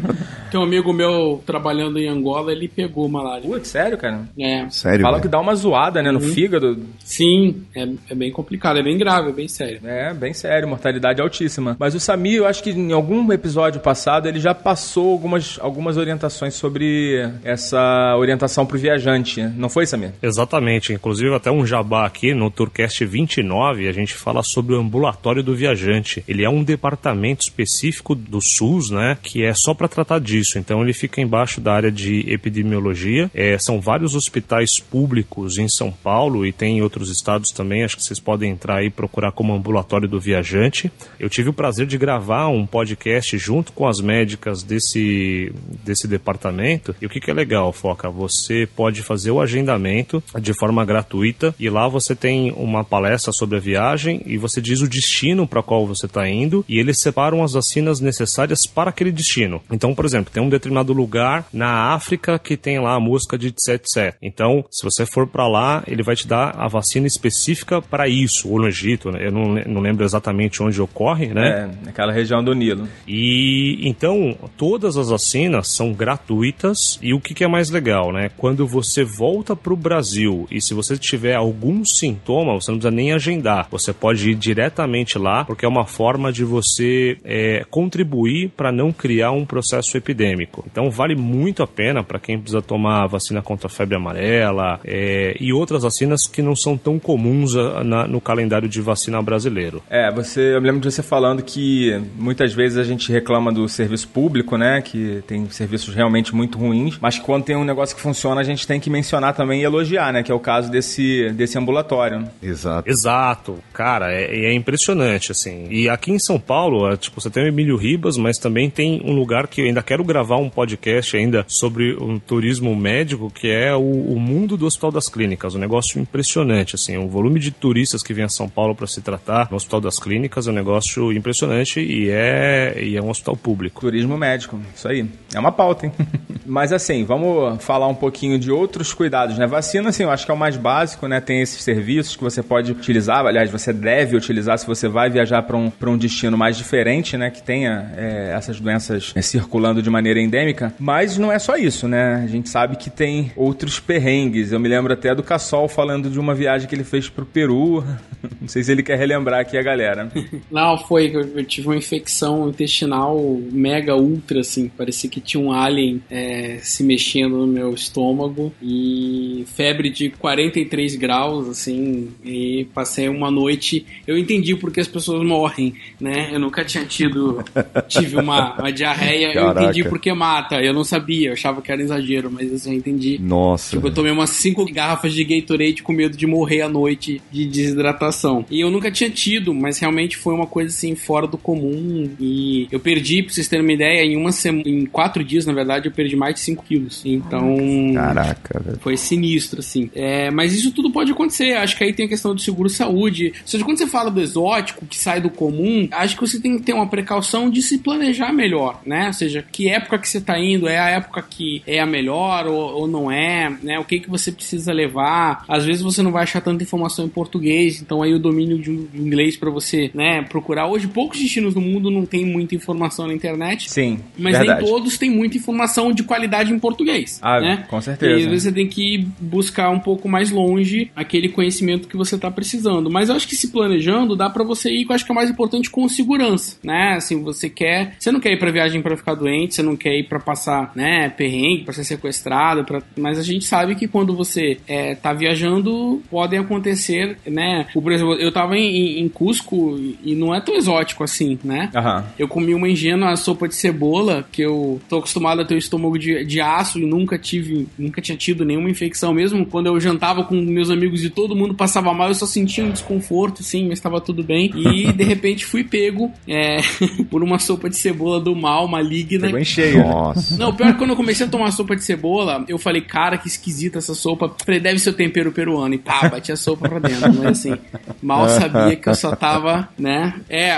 Tem 0.50 0.60
um 0.60 0.64
amigo 0.64 0.92
meu 0.92 1.42
trabalhando 1.46 1.98
em 1.98 2.08
Angola, 2.08 2.52
ele 2.52 2.68
pegou 2.68 3.08
malária. 3.08 3.42
Putz, 3.42 3.68
sério, 3.68 3.96
cara? 3.96 4.28
É. 4.38 4.68
Sério? 4.70 5.00
Fala 5.00 5.16
velho? 5.16 5.22
que 5.22 5.28
dá 5.28 5.40
uma 5.40 5.54
zoada, 5.54 6.02
né? 6.02 6.10
No 6.10 6.20
fígado. 6.20 6.78
Sim, 7.04 7.62
é, 7.74 7.88
é 8.10 8.14
bem 8.14 8.30
complicado, 8.30 8.78
é 8.78 8.82
bem 8.82 8.98
grave, 8.98 9.30
é 9.30 9.32
bem 9.32 9.48
sério. 9.48 9.80
É, 9.84 10.12
bem 10.12 10.32
sério, 10.32 10.68
mortalidade 10.68 11.20
altíssima. 11.20 11.76
Mas 11.78 11.94
o 11.94 12.00
Samir, 12.00 12.36
eu 12.36 12.46
acho 12.46 12.62
que 12.62 12.70
em 12.70 12.92
algum 12.92 13.32
episódio 13.32 13.80
passado, 13.80 14.28
ele 14.28 14.40
já 14.40 14.54
passou 14.54 15.12
algumas, 15.12 15.58
algumas 15.60 15.96
orientações 15.96 16.54
sobre 16.54 17.30
essa 17.44 18.16
orientação 18.16 18.66
pro 18.66 18.78
viajante. 18.78 19.42
Não 19.42 19.68
foi, 19.68 19.86
Samir? 19.86 20.12
Exatamente, 20.22 20.92
inclusive 20.92 21.34
até 21.34 21.50
um 21.50 21.64
jabá 21.66 22.06
aqui 22.06 22.34
no 22.34 22.50
Tourcast 22.50 23.04
29, 23.04 23.88
a 23.88 23.92
gente 23.92 24.14
fala 24.14 24.42
sobre 24.42 24.74
o 24.74 24.80
ambulatório 24.80 25.42
do 25.42 25.54
viajante. 25.54 26.24
Ele 26.26 26.44
é 26.44 26.50
um 26.50 26.62
departamento 26.62 27.42
específico 27.42 28.14
do 28.14 28.40
SUS, 28.40 28.90
né, 28.90 29.16
que 29.22 29.44
é 29.44 29.54
só 29.54 29.74
para 29.74 29.88
tratar 29.88 30.20
disso. 30.20 30.39
Disso. 30.40 30.58
Então 30.58 30.82
ele 30.82 30.92
fica 30.92 31.20
embaixo 31.20 31.60
da 31.60 31.72
área 31.72 31.92
de 31.92 32.24
epidemiologia. 32.32 33.30
É, 33.34 33.56
são 33.58 33.80
vários 33.80 34.14
hospitais 34.14 34.78
públicos 34.78 35.58
em 35.58 35.68
São 35.68 35.92
Paulo 35.92 36.46
e 36.46 36.52
tem 36.52 36.78
em 36.78 36.82
outros 36.82 37.10
estados 37.10 37.50
também. 37.50 37.84
Acho 37.84 37.96
que 37.96 38.02
vocês 38.02 38.18
podem 38.18 38.50
entrar 38.50 38.82
e 38.84 38.90
procurar 38.90 39.32
como 39.32 39.54
ambulatório 39.54 40.08
do 40.08 40.18
viajante. 40.18 40.90
Eu 41.18 41.28
tive 41.28 41.50
o 41.50 41.52
prazer 41.52 41.86
de 41.86 41.98
gravar 41.98 42.48
um 42.48 42.66
podcast 42.66 43.36
junto 43.38 43.72
com 43.72 43.86
as 43.86 44.00
médicas 44.00 44.62
desse, 44.62 45.52
desse 45.84 46.08
departamento. 46.08 46.94
E 47.00 47.06
o 47.06 47.08
que, 47.08 47.20
que 47.20 47.30
é 47.30 47.34
legal, 47.34 47.72
Foca? 47.72 48.10
Você 48.10 48.68
pode 48.74 49.02
fazer 49.02 49.30
o 49.30 49.40
agendamento 49.40 50.22
de 50.40 50.52
forma 50.54 50.84
gratuita 50.84 51.54
e 51.58 51.68
lá 51.68 51.86
você 51.88 52.14
tem 52.14 52.52
uma 52.52 52.82
palestra 52.82 53.32
sobre 53.32 53.56
a 53.56 53.60
viagem 53.60 54.22
e 54.26 54.38
você 54.38 54.60
diz 54.60 54.80
o 54.80 54.88
destino 54.88 55.46
para 55.46 55.62
qual 55.62 55.86
você 55.86 56.06
está 56.06 56.28
indo 56.28 56.64
e 56.68 56.78
eles 56.78 56.98
separam 56.98 57.42
as 57.42 57.52
vacinas 57.52 58.00
necessárias 58.00 58.66
para 58.66 58.90
aquele 58.90 59.12
destino. 59.12 59.60
Então, 59.70 59.94
por 59.94 60.04
exemplo, 60.04 60.29
tem 60.32 60.42
um 60.42 60.48
determinado 60.48 60.92
lugar 60.92 61.46
na 61.52 61.92
África 61.92 62.38
que 62.38 62.56
tem 62.56 62.78
lá 62.78 62.94
a 62.94 63.00
música 63.00 63.36
de 63.38 63.48
etc. 63.48 64.14
Então, 64.22 64.64
se 64.70 64.84
você 64.84 65.04
for 65.06 65.26
para 65.26 65.46
lá, 65.46 65.82
ele 65.86 66.02
vai 66.02 66.14
te 66.14 66.26
dar 66.26 66.54
a 66.56 66.68
vacina 66.68 67.06
específica 67.06 67.80
para 67.80 68.08
isso, 68.08 68.48
ou 68.48 68.60
no 68.60 68.68
Egito, 68.68 69.10
né? 69.10 69.26
eu 69.26 69.32
não, 69.32 69.54
não 69.66 69.80
lembro 69.80 70.04
exatamente 70.04 70.62
onde 70.62 70.80
ocorre, 70.80 71.28
né? 71.28 71.70
É, 71.82 71.86
naquela 71.86 72.12
região 72.12 72.42
do 72.42 72.54
Nilo. 72.54 72.88
E 73.06 73.78
então, 73.82 74.36
todas 74.56 74.96
as 74.96 75.10
vacinas 75.10 75.68
são 75.68 75.92
gratuitas 75.92 76.98
e 77.02 77.12
o 77.12 77.20
que, 77.20 77.34
que 77.34 77.44
é 77.44 77.48
mais 77.48 77.70
legal, 77.70 78.12
né? 78.12 78.30
Quando 78.36 78.66
você 78.66 79.04
volta 79.04 79.56
para 79.56 79.72
o 79.72 79.76
Brasil 79.76 80.46
e 80.50 80.60
se 80.60 80.74
você 80.74 80.96
tiver 80.96 81.34
algum 81.34 81.84
sintoma, 81.84 82.54
você 82.54 82.70
não 82.70 82.78
precisa 82.78 82.94
nem 82.94 83.12
agendar, 83.12 83.68
você 83.70 83.92
pode 83.92 84.30
ir 84.30 84.34
diretamente 84.34 85.18
lá, 85.18 85.44
porque 85.44 85.64
é 85.64 85.68
uma 85.68 85.86
forma 85.86 86.32
de 86.32 86.44
você 86.44 87.16
é, 87.24 87.64
contribuir 87.70 88.50
para 88.56 88.72
não 88.72 88.92
criar 88.92 89.32
um 89.32 89.44
processo 89.44 89.96
epidêmico. 89.96 90.19
Então, 90.66 90.90
vale 90.90 91.14
muito 91.14 91.62
a 91.62 91.66
pena 91.66 92.02
para 92.02 92.18
quem 92.18 92.38
precisa 92.38 92.62
tomar 92.62 93.06
vacina 93.06 93.42
contra 93.42 93.66
a 93.66 93.70
febre 93.70 93.96
amarela 93.96 94.80
é, 94.84 95.36
e 95.40 95.52
outras 95.52 95.82
vacinas 95.82 96.26
que 96.26 96.42
não 96.42 96.54
são 96.54 96.76
tão 96.76 96.98
comuns 96.98 97.56
a, 97.56 97.84
na, 97.84 98.06
no 98.06 98.20
calendário 98.20 98.68
de 98.68 98.80
vacina 98.80 99.20
brasileiro. 99.22 99.82
É, 99.88 100.10
você, 100.10 100.54
eu 100.54 100.60
me 100.60 100.66
lembro 100.66 100.80
de 100.80 100.90
você 100.90 101.02
falando 101.02 101.42
que 101.42 102.00
muitas 102.16 102.52
vezes 102.52 102.78
a 102.78 102.84
gente 102.84 103.10
reclama 103.10 103.52
do 103.52 103.68
serviço 103.68 104.08
público, 104.08 104.56
né? 104.56 104.82
Que 104.82 105.22
tem 105.26 105.48
serviços 105.50 105.94
realmente 105.94 106.34
muito 106.34 106.58
ruins, 106.58 106.98
mas 107.00 107.18
quando 107.18 107.44
tem 107.44 107.56
um 107.56 107.64
negócio 107.64 107.94
que 107.94 108.02
funciona, 108.02 108.40
a 108.40 108.44
gente 108.44 108.66
tem 108.66 108.80
que 108.80 108.90
mencionar 108.90 109.34
também 109.34 109.60
e 109.60 109.64
elogiar, 109.64 110.12
né? 110.12 110.22
Que 110.22 110.32
é 110.32 110.34
o 110.34 110.40
caso 110.40 110.70
desse, 110.70 111.30
desse 111.30 111.58
ambulatório. 111.58 112.28
Exato. 112.42 112.88
Exato. 112.88 113.58
Cara, 113.72 114.12
é, 114.12 114.24
é 114.46 114.54
impressionante, 114.54 115.32
assim. 115.32 115.66
E 115.70 115.88
aqui 115.88 116.10
em 116.12 116.18
São 116.18 116.38
Paulo, 116.38 116.90
é, 116.90 116.96
tipo, 116.96 117.20
você 117.20 117.30
tem 117.30 117.44
o 117.44 117.48
Emílio 117.48 117.76
Ribas, 117.76 118.16
mas 118.16 118.38
também 118.38 118.70
tem 118.70 119.00
um 119.04 119.14
lugar 119.14 119.46
que 119.46 119.60
eu 119.60 119.66
ainda 119.66 119.82
quero 119.82 120.04
gravar 120.10 120.38
um 120.38 120.50
podcast 120.50 121.16
ainda 121.16 121.44
sobre 121.46 121.94
um 121.94 122.18
turismo 122.18 122.74
médico, 122.74 123.30
que 123.30 123.48
é 123.48 123.72
o, 123.74 123.80
o 123.80 124.18
mundo 124.18 124.56
do 124.56 124.66
Hospital 124.66 124.90
das 124.90 125.08
Clínicas. 125.08 125.54
Um 125.54 125.60
negócio 125.60 126.00
impressionante, 126.00 126.74
assim. 126.74 126.96
O 126.96 127.08
volume 127.08 127.38
de 127.38 127.52
turistas 127.52 128.02
que 128.02 128.12
vem 128.12 128.24
a 128.24 128.28
São 128.28 128.48
Paulo 128.48 128.74
para 128.74 128.88
se 128.88 129.00
tratar 129.00 129.48
no 129.50 129.56
Hospital 129.56 129.80
das 129.80 130.00
Clínicas 130.00 130.48
é 130.48 130.50
um 130.50 130.54
negócio 130.54 131.12
impressionante 131.12 131.80
e 131.80 132.10
é, 132.10 132.82
e 132.82 132.96
é 132.96 133.02
um 133.02 133.08
hospital 133.08 133.36
público. 133.36 133.80
Turismo 133.80 134.18
médico, 134.18 134.60
isso 134.74 134.88
aí. 134.88 135.08
É 135.32 135.38
uma 135.38 135.52
pauta, 135.52 135.86
hein? 135.86 135.92
Mas 136.44 136.72
assim, 136.72 137.04
vamos 137.04 137.62
falar 137.62 137.86
um 137.88 137.94
pouquinho 137.94 138.38
de 138.38 138.50
outros 138.50 138.92
cuidados, 138.92 139.38
né? 139.38 139.46
Vacina, 139.46 139.90
assim, 139.90 140.02
eu 140.02 140.10
acho 140.10 140.24
que 140.24 140.30
é 140.30 140.34
o 140.34 140.38
mais 140.38 140.56
básico, 140.56 141.06
né? 141.06 141.20
Tem 141.20 141.40
esses 141.40 141.62
serviços 141.62 142.16
que 142.16 142.22
você 142.22 142.42
pode 142.42 142.72
utilizar, 142.72 143.24
aliás, 143.26 143.50
você 143.50 143.72
deve 143.72 144.16
utilizar 144.16 144.58
se 144.58 144.66
você 144.66 144.88
vai 144.88 145.10
viajar 145.10 145.42
para 145.42 145.56
um, 145.56 145.72
um 145.86 145.98
destino 145.98 146.36
mais 146.36 146.56
diferente, 146.56 147.16
né? 147.16 147.30
Que 147.30 147.42
tenha 147.42 147.92
é, 147.96 148.32
essas 148.34 148.60
doenças 148.60 149.12
é, 149.14 149.22
circulando 149.22 149.82
de 149.82 149.90
maneira 149.90 150.20
endêmica. 150.20 150.72
Mas 150.78 151.18
não 151.18 151.30
é 151.30 151.38
só 151.38 151.56
isso, 151.56 151.86
né? 151.88 152.22
A 152.24 152.26
gente 152.26 152.48
sabe 152.48 152.76
que 152.76 152.90
tem 152.90 153.32
outros 153.36 153.80
perrengues. 153.80 154.52
Eu 154.52 154.60
me 154.60 154.68
lembro 154.68 154.92
até 154.92 155.14
do 155.14 155.22
Cassol 155.22 155.68
falando 155.68 156.10
de 156.10 156.18
uma 156.18 156.34
viagem 156.34 156.68
que 156.68 156.74
ele 156.74 156.84
fez 156.84 157.08
pro 157.08 157.26
Peru. 157.26 157.84
Não 158.40 158.48
sei 158.48 158.62
se 158.62 158.72
ele 158.72 158.82
quer 158.82 158.98
relembrar 158.98 159.40
aqui 159.40 159.56
a 159.56 159.62
galera. 159.62 160.10
Não, 160.50 160.78
foi. 160.78 161.12
Eu 161.14 161.44
tive 161.44 161.68
uma 161.68 161.76
infecção 161.76 162.48
intestinal 162.48 163.18
mega 163.52 163.96
ultra, 163.96 164.40
assim. 164.40 164.68
Parecia 164.68 165.08
que 165.08 165.20
tinha 165.20 165.42
um 165.42 165.52
alien 165.52 166.02
é, 166.10 166.29
se 166.62 166.82
mexendo 166.84 167.38
no 167.38 167.46
meu 167.46 167.74
estômago. 167.74 168.52
E 168.62 169.44
febre 169.54 169.90
de 169.90 170.10
43 170.10 170.96
graus, 170.96 171.48
assim. 171.48 172.08
E 172.24 172.66
passei 172.74 173.08
uma 173.08 173.30
noite. 173.30 173.86
Eu 174.06 174.18
entendi 174.18 174.54
porque 174.54 174.80
as 174.80 174.88
pessoas 174.88 175.26
morrem, 175.26 175.74
né? 176.00 176.30
Eu 176.32 176.38
nunca 176.38 176.64
tinha 176.64 176.84
tido. 176.84 177.44
Tive 177.88 178.16
uma, 178.16 178.54
uma 178.58 178.72
diarreia. 178.72 179.32
Caraca. 179.32 179.60
Eu 179.60 179.64
entendi 179.64 179.88
porque 179.88 180.12
mata. 180.12 180.60
Eu 180.60 180.72
não 180.72 180.84
sabia. 180.84 181.28
Eu 181.28 181.32
achava 181.32 181.62
que 181.62 181.70
era 181.70 181.80
exagero, 181.80 182.30
mas 182.30 182.52
assim, 182.52 182.72
eu 182.72 182.78
entendi. 182.78 183.18
Nossa. 183.20 183.76
Tipo, 183.76 183.88
eu 183.88 183.94
tomei 183.94 184.12
umas 184.12 184.30
cinco 184.30 184.64
garrafas 184.72 185.12
de 185.12 185.24
Gatorade 185.24 185.82
com 185.82 185.92
medo 185.92 186.16
de 186.16 186.26
morrer 186.26 186.62
à 186.62 186.68
noite 186.68 187.20
de 187.30 187.46
desidratação. 187.46 188.44
E 188.50 188.60
eu 188.60 188.70
nunca 188.70 188.90
tinha 188.90 189.10
tido, 189.10 189.54
mas 189.54 189.78
realmente 189.78 190.16
foi 190.16 190.34
uma 190.34 190.46
coisa 190.46 190.70
assim 190.74 190.94
fora 190.94 191.26
do 191.26 191.38
comum. 191.38 192.10
E 192.18 192.68
eu 192.70 192.80
perdi, 192.80 193.22
pra 193.22 193.32
vocês 193.32 193.48
terem 193.48 193.64
uma 193.64 193.72
ideia, 193.72 194.04
em 194.04 194.16
uma 194.16 194.32
semana, 194.32 194.68
em 194.68 194.86
quatro 194.86 195.24
dias, 195.24 195.46
na 195.46 195.52
verdade, 195.52 195.88
eu 195.88 195.92
perdi 195.92 196.16
mais 196.20 196.34
de 196.34 196.40
5 196.42 196.64
quilos. 196.64 197.02
Então. 197.04 197.56
Caraca, 197.94 198.60
velho. 198.60 198.78
Foi 198.80 198.96
sinistro, 198.96 199.60
assim. 199.60 199.90
É, 199.94 200.30
mas 200.30 200.54
isso 200.54 200.70
tudo 200.72 200.90
pode 200.90 201.10
acontecer. 201.10 201.54
Acho 201.54 201.76
que 201.76 201.82
aí 201.82 201.92
tem 201.92 202.06
a 202.06 202.08
questão 202.08 202.34
do 202.34 202.40
seguro-saúde. 202.40 203.32
Ou 203.40 203.48
seja, 203.48 203.64
quando 203.64 203.78
você 203.78 203.86
fala 203.86 204.10
do 204.10 204.20
exótico, 204.20 204.84
que 204.84 204.98
sai 204.98 205.20
do 205.20 205.30
comum, 205.30 205.88
acho 205.90 206.14
que 206.14 206.20
você 206.20 206.38
tem 206.38 206.58
que 206.58 206.62
ter 206.62 206.74
uma 206.74 206.86
precaução 206.86 207.48
de 207.48 207.62
se 207.62 207.78
planejar 207.78 208.32
melhor, 208.32 208.80
né? 208.84 209.06
Ou 209.06 209.12
seja, 209.12 209.44
que 209.50 209.68
época 209.68 209.98
que 209.98 210.08
você 210.08 210.20
tá 210.20 210.38
indo 210.38 210.68
é 210.68 210.78
a 210.78 210.88
época 210.90 211.24
que 211.28 211.62
é 211.66 211.80
a 211.80 211.86
melhor 211.86 212.46
ou, 212.46 212.80
ou 212.80 212.86
não 212.86 213.10
é, 213.10 213.50
né? 213.62 213.78
O 213.78 213.84
que 213.84 214.00
que 214.00 214.10
você 214.10 214.30
precisa 214.30 214.72
levar. 214.72 215.44
Às 215.48 215.64
vezes 215.64 215.82
você 215.82 216.02
não 216.02 216.12
vai 216.12 216.24
achar 216.24 216.40
tanta 216.40 216.62
informação 216.62 217.06
em 217.06 217.08
português, 217.08 217.80
então 217.80 218.02
aí 218.02 218.12
o 218.12 218.18
domínio 218.18 218.58
de, 218.58 218.76
de 218.76 219.00
inglês 219.00 219.36
para 219.36 219.50
você, 219.50 219.90
né, 219.94 220.22
procurar. 220.22 220.66
Hoje 220.66 220.86
poucos 220.88 221.18
destinos 221.18 221.54
no 221.54 221.60
mundo 221.60 221.90
não 221.90 222.04
tem 222.04 222.24
muita 222.24 222.54
informação 222.54 223.06
na 223.06 223.14
internet. 223.14 223.70
Sim, 223.70 224.00
Mas 224.18 224.36
verdade. 224.36 224.62
nem 224.62 224.70
todos 224.70 224.98
têm 224.98 225.10
muita 225.10 225.36
informação 225.36 225.92
de 225.92 226.02
qualidade 226.10 226.52
em 226.52 226.58
português. 226.58 227.20
Ah, 227.22 227.40
né? 227.40 227.64
com 227.68 227.80
certeza. 227.80 228.12
E 228.12 228.24
às 228.24 228.26
vezes 228.26 228.42
você 228.42 228.52
tem 228.52 228.66
que 228.66 229.06
buscar 229.20 229.70
um 229.70 229.78
pouco 229.78 230.08
mais 230.08 230.32
longe 230.32 230.90
aquele 230.96 231.28
conhecimento 231.28 231.86
que 231.86 231.96
você 231.96 232.16
está 232.16 232.28
precisando. 232.28 232.90
Mas 232.90 233.08
eu 233.08 233.14
acho 233.14 233.28
que 233.28 233.36
se 233.36 233.52
planejando, 233.52 234.16
dá 234.16 234.28
para 234.28 234.42
você 234.42 234.72
ir, 234.72 234.84
que 234.84 234.90
eu 234.90 234.94
acho 234.96 235.04
que 235.04 235.12
é 235.12 235.14
o 235.14 235.16
mais 235.16 235.30
importante, 235.30 235.70
com 235.70 235.88
segurança, 235.88 236.56
né? 236.64 236.94
Assim, 236.96 237.22
você 237.22 237.48
quer. 237.48 237.94
Você 237.96 238.10
não 238.10 238.18
quer 238.18 238.32
ir 238.32 238.40
pra 238.40 238.50
viagem 238.50 238.82
para 238.82 238.96
ficar 238.96 239.14
doente, 239.14 239.54
você 239.54 239.62
não 239.62 239.76
quer 239.76 239.96
ir 239.96 240.08
para 240.08 240.18
passar, 240.18 240.72
né, 240.74 241.08
perrengue, 241.10 241.62
pra 241.62 241.72
ser 241.72 241.84
sequestrado, 241.84 242.64
pra... 242.64 242.82
mas 242.96 243.16
a 243.16 243.22
gente 243.22 243.44
sabe 243.44 243.76
que 243.76 243.86
quando 243.86 244.16
você 244.16 244.58
é, 244.66 244.96
tá 244.96 245.12
viajando, 245.12 246.02
podem 246.10 246.40
acontecer, 246.40 247.18
né? 247.24 247.68
O, 247.72 247.80
por 247.80 247.92
exemplo, 247.92 248.14
eu 248.14 248.32
tava 248.32 248.56
em, 248.56 248.98
em 248.98 249.08
Cusco 249.08 249.78
e 250.02 250.16
não 250.16 250.34
é 250.34 250.40
tão 250.40 250.56
exótico 250.56 251.04
assim, 251.04 251.38
né? 251.44 251.70
Aham. 251.72 252.04
Eu 252.18 252.26
comi 252.26 252.52
uma 252.52 252.68
ingênua 252.68 253.14
sopa 253.14 253.46
de 253.46 253.54
cebola, 253.54 254.26
que 254.32 254.42
eu 254.42 254.80
tô 254.88 254.98
acostumado 254.98 255.40
a 255.40 255.44
ter 255.44 255.54
o 255.54 255.58
estômago 255.58 255.99
de, 256.00 256.24
de 256.24 256.40
aço 256.40 256.78
e 256.78 256.86
nunca 256.86 257.18
tive, 257.18 257.68
nunca 257.78 258.00
tinha 258.00 258.16
tido 258.16 258.44
nenhuma 258.44 258.70
infecção. 258.70 259.12
Mesmo 259.12 259.46
quando 259.46 259.66
eu 259.66 259.78
jantava 259.78 260.24
com 260.24 260.34
meus 260.34 260.70
amigos 260.70 261.04
e 261.04 261.10
todo 261.10 261.36
mundo 261.36 261.54
passava 261.54 261.92
mal, 261.92 262.08
eu 262.08 262.14
só 262.14 262.26
sentia 262.26 262.64
um 262.64 262.70
desconforto, 262.70 263.42
sim, 263.42 263.68
mas 263.68 263.74
estava 263.74 264.00
tudo 264.00 264.24
bem. 264.24 264.50
E 264.54 264.92
de 264.92 265.04
repente 265.04 265.44
fui 265.44 265.62
pego 265.62 266.10
é, 266.26 266.58
por 267.10 267.22
uma 267.22 267.38
sopa 267.38 267.68
de 267.68 267.76
cebola 267.76 268.20
do 268.20 268.34
mal, 268.34 268.66
maligna. 268.66 269.26
Pegou 269.26 269.38
em 269.38 269.44
cheio. 269.44 269.78
Nossa. 269.78 270.36
Não, 270.36 270.54
pior 270.54 270.72
que 270.72 270.78
quando 270.78 270.90
eu 270.90 270.96
comecei 270.96 271.26
a 271.26 271.28
tomar 271.28 271.50
sopa 271.52 271.76
de 271.76 271.84
cebola, 271.84 272.44
eu 272.48 272.58
falei, 272.58 272.80
cara, 272.80 273.18
que 273.18 273.28
esquisita 273.28 273.78
essa 273.78 273.94
sopa. 273.94 274.34
Falei, 274.44 274.60
deve 274.60 274.78
ser 274.78 274.90
o 274.90 274.94
tempero 274.94 275.30
peruano. 275.30 275.74
E 275.74 275.78
pá, 275.78 276.08
bati 276.08 276.32
a 276.32 276.36
sopa 276.36 276.68
pra 276.68 276.78
dentro. 276.78 277.12
Mas 277.14 277.26
assim, 277.26 277.54
mal 278.02 278.28
sabia 278.28 278.76
que 278.76 278.88
eu 278.88 278.94
só 278.94 279.14
tava, 279.14 279.68
né? 279.78 280.14
É, 280.28 280.52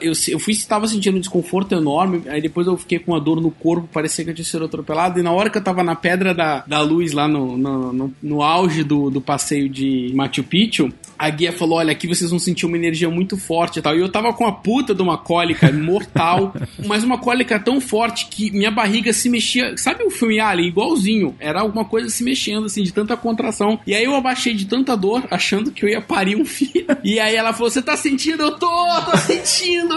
eu, 0.00 0.12
eu 0.28 0.38
fui, 0.38 0.54
tava 0.66 0.86
sentindo 0.88 1.16
um 1.16 1.20
desconforto 1.20 1.74
enorme. 1.74 2.22
Aí 2.28 2.40
depois 2.40 2.66
eu 2.66 2.76
fiquei 2.76 2.98
com 2.98 3.12
uma 3.12 3.20
dor 3.20 3.40
no 3.40 3.50
corpo, 3.50 3.88
parecia 3.92 4.24
que 4.24 4.30
eu 4.30 4.34
tinha 4.34 4.44
sido 4.44 4.64
atropelado. 4.86 5.18
E 5.18 5.22
na 5.22 5.32
hora 5.32 5.50
que 5.50 5.58
eu 5.58 5.62
tava 5.62 5.82
na 5.82 5.96
pedra 5.96 6.32
da, 6.32 6.64
da 6.66 6.80
luz, 6.80 7.12
lá 7.12 7.26
no, 7.26 7.56
no, 7.56 7.92
no, 7.92 8.14
no 8.22 8.42
auge 8.42 8.84
do, 8.84 9.10
do 9.10 9.20
passeio 9.20 9.68
de 9.68 10.12
Machu 10.14 10.44
Picchu, 10.44 10.92
a 11.18 11.30
guia 11.30 11.52
falou: 11.52 11.78
Olha, 11.78 11.92
aqui 11.92 12.06
vocês 12.06 12.30
vão 12.30 12.38
sentir 12.38 12.66
uma 12.66 12.76
energia 12.76 13.08
muito 13.10 13.36
forte 13.36 13.78
e 13.78 13.82
tal. 13.82 13.96
E 13.96 14.00
eu 14.00 14.08
tava 14.08 14.32
com 14.32 14.46
a 14.46 14.52
puta 14.52 14.94
de 14.94 15.02
uma 15.02 15.18
cólica 15.18 15.70
mortal, 15.72 16.54
mas 16.84 17.02
uma 17.02 17.18
cólica 17.18 17.58
tão 17.58 17.80
forte 17.80 18.26
que 18.26 18.50
minha 18.50 18.70
barriga 18.70 19.12
se 19.12 19.28
mexia. 19.28 19.76
Sabe 19.76 20.04
o 20.04 20.10
filme 20.10 20.40
Alien? 20.40 20.68
Igualzinho. 20.68 21.34
Era 21.38 21.60
alguma 21.60 21.84
coisa 21.84 22.08
se 22.08 22.22
mexendo, 22.22 22.66
assim, 22.66 22.82
de 22.82 22.92
tanta 22.92 23.16
contração. 23.16 23.78
E 23.86 23.94
aí 23.94 24.04
eu 24.04 24.14
abaixei 24.14 24.54
de 24.54 24.66
tanta 24.66 24.96
dor, 24.96 25.24
achando 25.30 25.70
que 25.70 25.84
eu 25.84 25.88
ia 25.88 26.00
parir 26.00 26.36
um 26.36 26.44
filho. 26.44 26.86
E 27.02 27.18
aí 27.18 27.34
ela 27.34 27.52
falou: 27.52 27.70
Você 27.70 27.82
tá 27.82 27.96
sentindo? 27.96 28.42
Eu 28.42 28.58
tô, 28.58 28.86
tô 29.10 29.16
sentindo. 29.16 29.96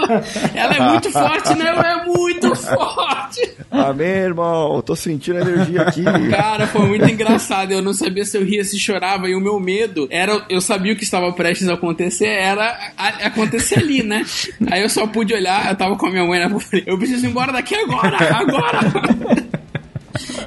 Ela 0.54 0.76
é 0.76 0.92
muito 0.92 1.12
forte, 1.12 1.56
não, 1.56 1.66
é 1.66 2.06
muito 2.06 2.56
forte. 2.56 3.58
Amém, 3.70 4.08
irmão. 4.08 4.76
Eu 4.76 4.82
tô 4.82 4.96
sentindo 4.96 5.38
a 5.38 5.42
energia 5.42 5.82
aqui. 5.82 6.04
Cara, 6.32 6.68
foi 6.68 6.86
muito 6.88 7.06
engraçado. 7.10 7.72
Eu 7.72 7.82
não 7.82 7.94
sabia 7.94 8.26
se 8.26 8.38
eu 8.38 8.44
ria, 8.44 8.64
se 8.64 8.80
chorava. 8.80 9.30
E 9.30 9.36
o 9.36 9.42
meu 9.42 9.60
medo 9.60 10.08
era. 10.10 10.46
Eu 10.50 10.62
sabia 10.62 10.94
o 10.94 10.96
que 10.96 11.09
estava 11.10 11.32
prestes 11.34 11.68
a 11.68 11.74
acontecer 11.74 12.28
era 12.28 12.78
a- 12.98 13.28
acontecer 13.28 13.80
ali, 13.80 14.04
né? 14.04 14.26
Aí 14.72 14.82
eu 14.82 14.90
só 14.90 15.06
pude 15.08 15.34
olhar, 15.34 15.70
eu 15.70 15.76
tava 15.76 15.96
com 15.96 16.08
a 16.08 16.12
minha 16.12 16.26
mãe, 16.26 16.40
né? 16.40 16.50
Eu 16.86 16.98
preciso 16.98 17.26
ir 17.26 17.30
embora 17.30 17.52
daqui 17.52 17.76
agora, 17.76 18.18
agora! 18.38 19.49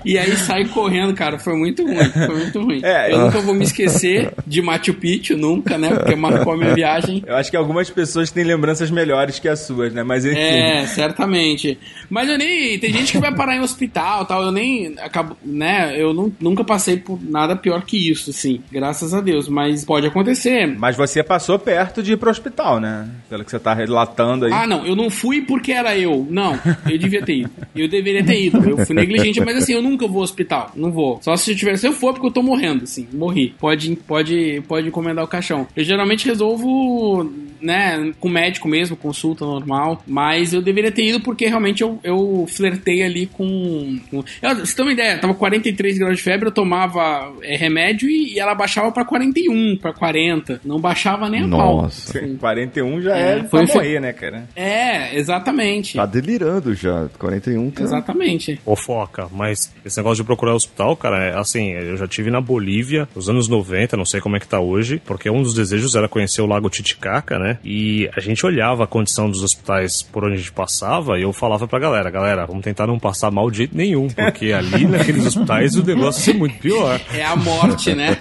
E 0.05 0.19
aí 0.19 0.35
saí 0.37 0.67
correndo, 0.69 1.15
cara. 1.15 1.39
Foi 1.39 1.55
muito 1.57 1.85
ruim. 1.87 2.11
Foi 2.11 2.37
muito 2.37 2.61
ruim. 2.63 2.81
É, 2.83 3.13
eu 3.13 3.19
nunca 3.21 3.41
vou 3.41 3.55
me 3.55 3.65
esquecer 3.65 4.33
de 4.47 4.61
Machu 4.63 4.95
Picchu, 4.95 5.37
nunca, 5.37 5.77
né? 5.79 5.91
Porque 5.95 6.15
marcou 6.17 6.53
a 6.53 6.57
minha 6.57 6.75
viagem. 6.75 7.23
Eu 7.27 7.37
acho 7.37 7.51
que 7.51 7.57
algumas 7.57 7.89
pessoas 7.91 8.31
têm 8.31 8.45
lembranças 8.45 8.91
melhores 8.91 9.39
que 9.39 9.49
as 9.49 9.61
suas, 9.61 9.93
né? 9.93 10.03
Mas 10.03 10.25
enfim. 10.25 10.39
É, 10.39 10.87
certamente. 10.87 11.79
Mas 12.11 12.29
eu 12.29 12.39
nem. 12.39 12.79
Tem 12.79 12.93
gente 12.93 13.13
que 13.13 13.19
vai 13.19 13.35
parar 13.35 13.57
em 13.57 13.61
hospital 13.61 14.25
tal. 14.25 14.43
Eu 14.43 14.53
nem. 14.53 14.95
Acabo, 15.01 15.37
né? 15.45 15.95
Eu 16.01 16.13
não- 16.13 16.33
nunca 16.41 16.65
passei 16.65 16.97
por 16.97 17.19
nada 17.23 17.55
pior 17.57 17.83
que 17.83 18.11
isso, 18.11 18.31
assim. 18.31 18.61
Graças 18.71 19.15
a 19.15 19.21
Deus. 19.21 19.49
Mas 19.49 19.85
pode 19.85 20.07
acontecer. 20.07 20.67
Mas 20.67 20.97
você 20.97 21.23
passou 21.23 21.59
perto 21.59 22.03
de 22.03 22.13
ir 22.13 22.17
pro 22.17 22.31
hospital, 22.31 22.81
né? 22.81 23.09
Pelo 23.29 23.45
que 23.45 23.51
você 23.51 23.59
tá 23.59 23.75
relatando 23.75 24.47
aí. 24.47 24.53
Ah, 24.53 24.67
não, 24.67 24.85
eu 24.87 24.95
não 24.97 25.11
fui 25.11 25.43
porque 25.43 25.73
era 25.73 25.97
eu. 25.97 26.27
Não, 26.31 26.59
eu 26.89 26.99
devia 26.99 27.23
ter 27.23 27.37
ido. 27.39 27.51
Eu 27.75 27.89
deveria 27.89 28.25
ter 28.25 28.41
ido. 28.47 28.59
Eu 28.69 28.79
fui 28.87 28.95
negligente, 28.95 29.41
mas 29.41 29.57
assim, 29.57 29.73
eu 29.75 29.83
nunca 29.93 30.07
vou 30.07 30.19
ao 30.19 30.23
hospital. 30.25 30.71
Não 30.75 30.91
vou. 30.91 31.19
Só 31.23 31.37
se 31.37 31.53
eu 31.53 31.57
tivesse, 31.57 31.87
eu 31.87 31.93
for 31.93 32.13
porque 32.13 32.27
eu 32.27 32.33
tô 32.33 32.43
morrendo, 32.43 32.85
assim. 32.85 33.07
Morri. 33.13 33.55
Pode, 33.59 33.95
pode, 34.07 34.63
pode 34.67 34.89
encomendar 34.89 35.25
o 35.25 35.29
caixão. 35.29 35.67
Eu 35.77 35.85
geralmente 35.85 36.27
resolvo, 36.27 37.31
né, 37.61 38.13
com 38.19 38.29
médico 38.29 38.69
mesmo, 38.69 38.97
consulta 38.97 39.45
normal. 39.45 40.03
Mas 40.07 40.53
eu 40.53 40.63
deveria 40.63 40.91
ter 40.91 41.05
ido 41.07 41.21
porque 41.21 41.47
realmente 41.47 41.83
eu, 41.83 41.99
eu 42.03 42.47
flertei 42.49 43.03
ali 43.03 43.27
com. 43.27 43.99
com... 44.11 44.25
Eu, 44.41 44.57
você 44.57 44.75
tem 44.75 44.85
uma 44.85 44.93
ideia, 44.93 45.19
tava 45.19 45.35
43 45.35 45.99
graus 45.99 46.17
de 46.17 46.23
febre, 46.23 46.49
eu 46.49 46.53
tomava 46.53 47.33
é, 47.43 47.57
remédio 47.57 48.09
e, 48.09 48.35
e 48.35 48.39
ela 48.39 48.55
baixava 48.55 48.91
pra 48.93 49.05
41, 49.05 49.77
pra 49.77 49.93
40. 49.93 50.61
Não 50.65 50.81
baixava 50.81 51.29
nem 51.29 51.43
a 51.45 51.49
pau. 51.49 51.83
Nossa. 51.83 52.19
Assim. 52.19 52.37
41 52.37 53.01
já 53.03 53.17
é, 53.17 53.33
É, 53.33 53.37
pra 53.41 53.49
foi 53.49 53.67
fe- 53.67 53.75
morrer, 53.75 54.01
né, 54.01 54.13
cara? 54.13 54.49
É, 54.57 55.17
exatamente. 55.19 55.97
Tá 55.97 56.07
delirando 56.07 56.75
já. 56.75 57.09
41 57.19 57.71
tá. 57.71 57.83
Exatamente. 57.83 58.61
Ô, 58.65 58.75
Foca, 58.77 59.29
mas 59.33 59.73
esse 59.85 59.97
negócio 59.97 60.23
de 60.23 60.27
procurar 60.27 60.55
hospital, 60.55 60.97
cara, 60.97 61.25
é 61.25 61.39
assim, 61.39 61.71
eu 61.71 61.97
já 61.97 62.07
tive 62.07 62.31
na 62.31 62.41
Bolívia 62.41 63.09
nos 63.15 63.29
anos 63.29 63.49
90, 63.49 63.97
não 63.97 64.05
sei 64.05 64.21
como 64.21 64.37
é 64.37 64.41
que 64.41 64.47
tá 64.47 64.61
hoje, 64.61 65.01
porque 65.05 65.29
um 65.31 65.43
dos 65.43 65.55
desejos 65.55 65.95
era 65.95 66.09
conhecer 66.09 66.43
o 66.43 66.47
Lago 66.47 66.71
Titicaca, 66.71 67.39
né? 67.39 67.59
E 67.65 68.09
a 68.17 68.21
gente 68.21 68.45
olhava 68.45 68.85
a 68.85 68.87
condição 68.87 69.31
dos 69.31 69.43
hospitais 69.43 70.03
por 70.03 70.25
onde 70.25 70.35
a 70.35 70.39
gente 70.39 70.53
passava 70.53 71.19
e 71.19 71.23
eu 71.23 71.33
falava 71.33 71.67
pra 71.67 71.79
galera, 71.79 72.11
galera, 72.11 72.47
vamos 72.47 72.63
tentar 72.63 72.87
não 72.87 72.99
passar 72.99 73.31
mal 73.31 73.51
de 73.51 73.59
jeito 73.59 73.77
nenhum, 73.77 74.09
porque 74.09 74.53
ali 74.53 74.87
naqueles 74.87 75.27
hospitais 75.27 75.77
o 75.77 75.85
negócio 75.85 76.21
ia 76.21 76.33
ser 76.33 76.35
muito 76.35 76.59
pior. 76.59 77.01
É 77.13 77.25
a 77.25 77.37
morte, 77.37 77.95
né? 77.95 78.19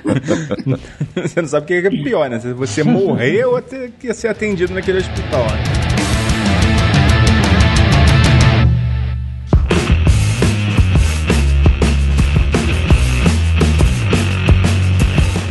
Você 1.15 1.41
não 1.41 1.49
sabe 1.49 1.63
o 1.63 1.67
que 1.67 1.87
é 1.87 1.89
pior, 1.89 2.29
né? 2.29 2.39
Se 2.39 2.53
você 2.53 2.83
morrer 2.83 3.45
ou 3.45 3.61
ter 3.61 3.91
que 3.99 4.13
ser 4.13 4.29
atendido 4.29 4.73
naquele 4.73 4.99
hospital. 4.99 5.43
né? 5.43 5.80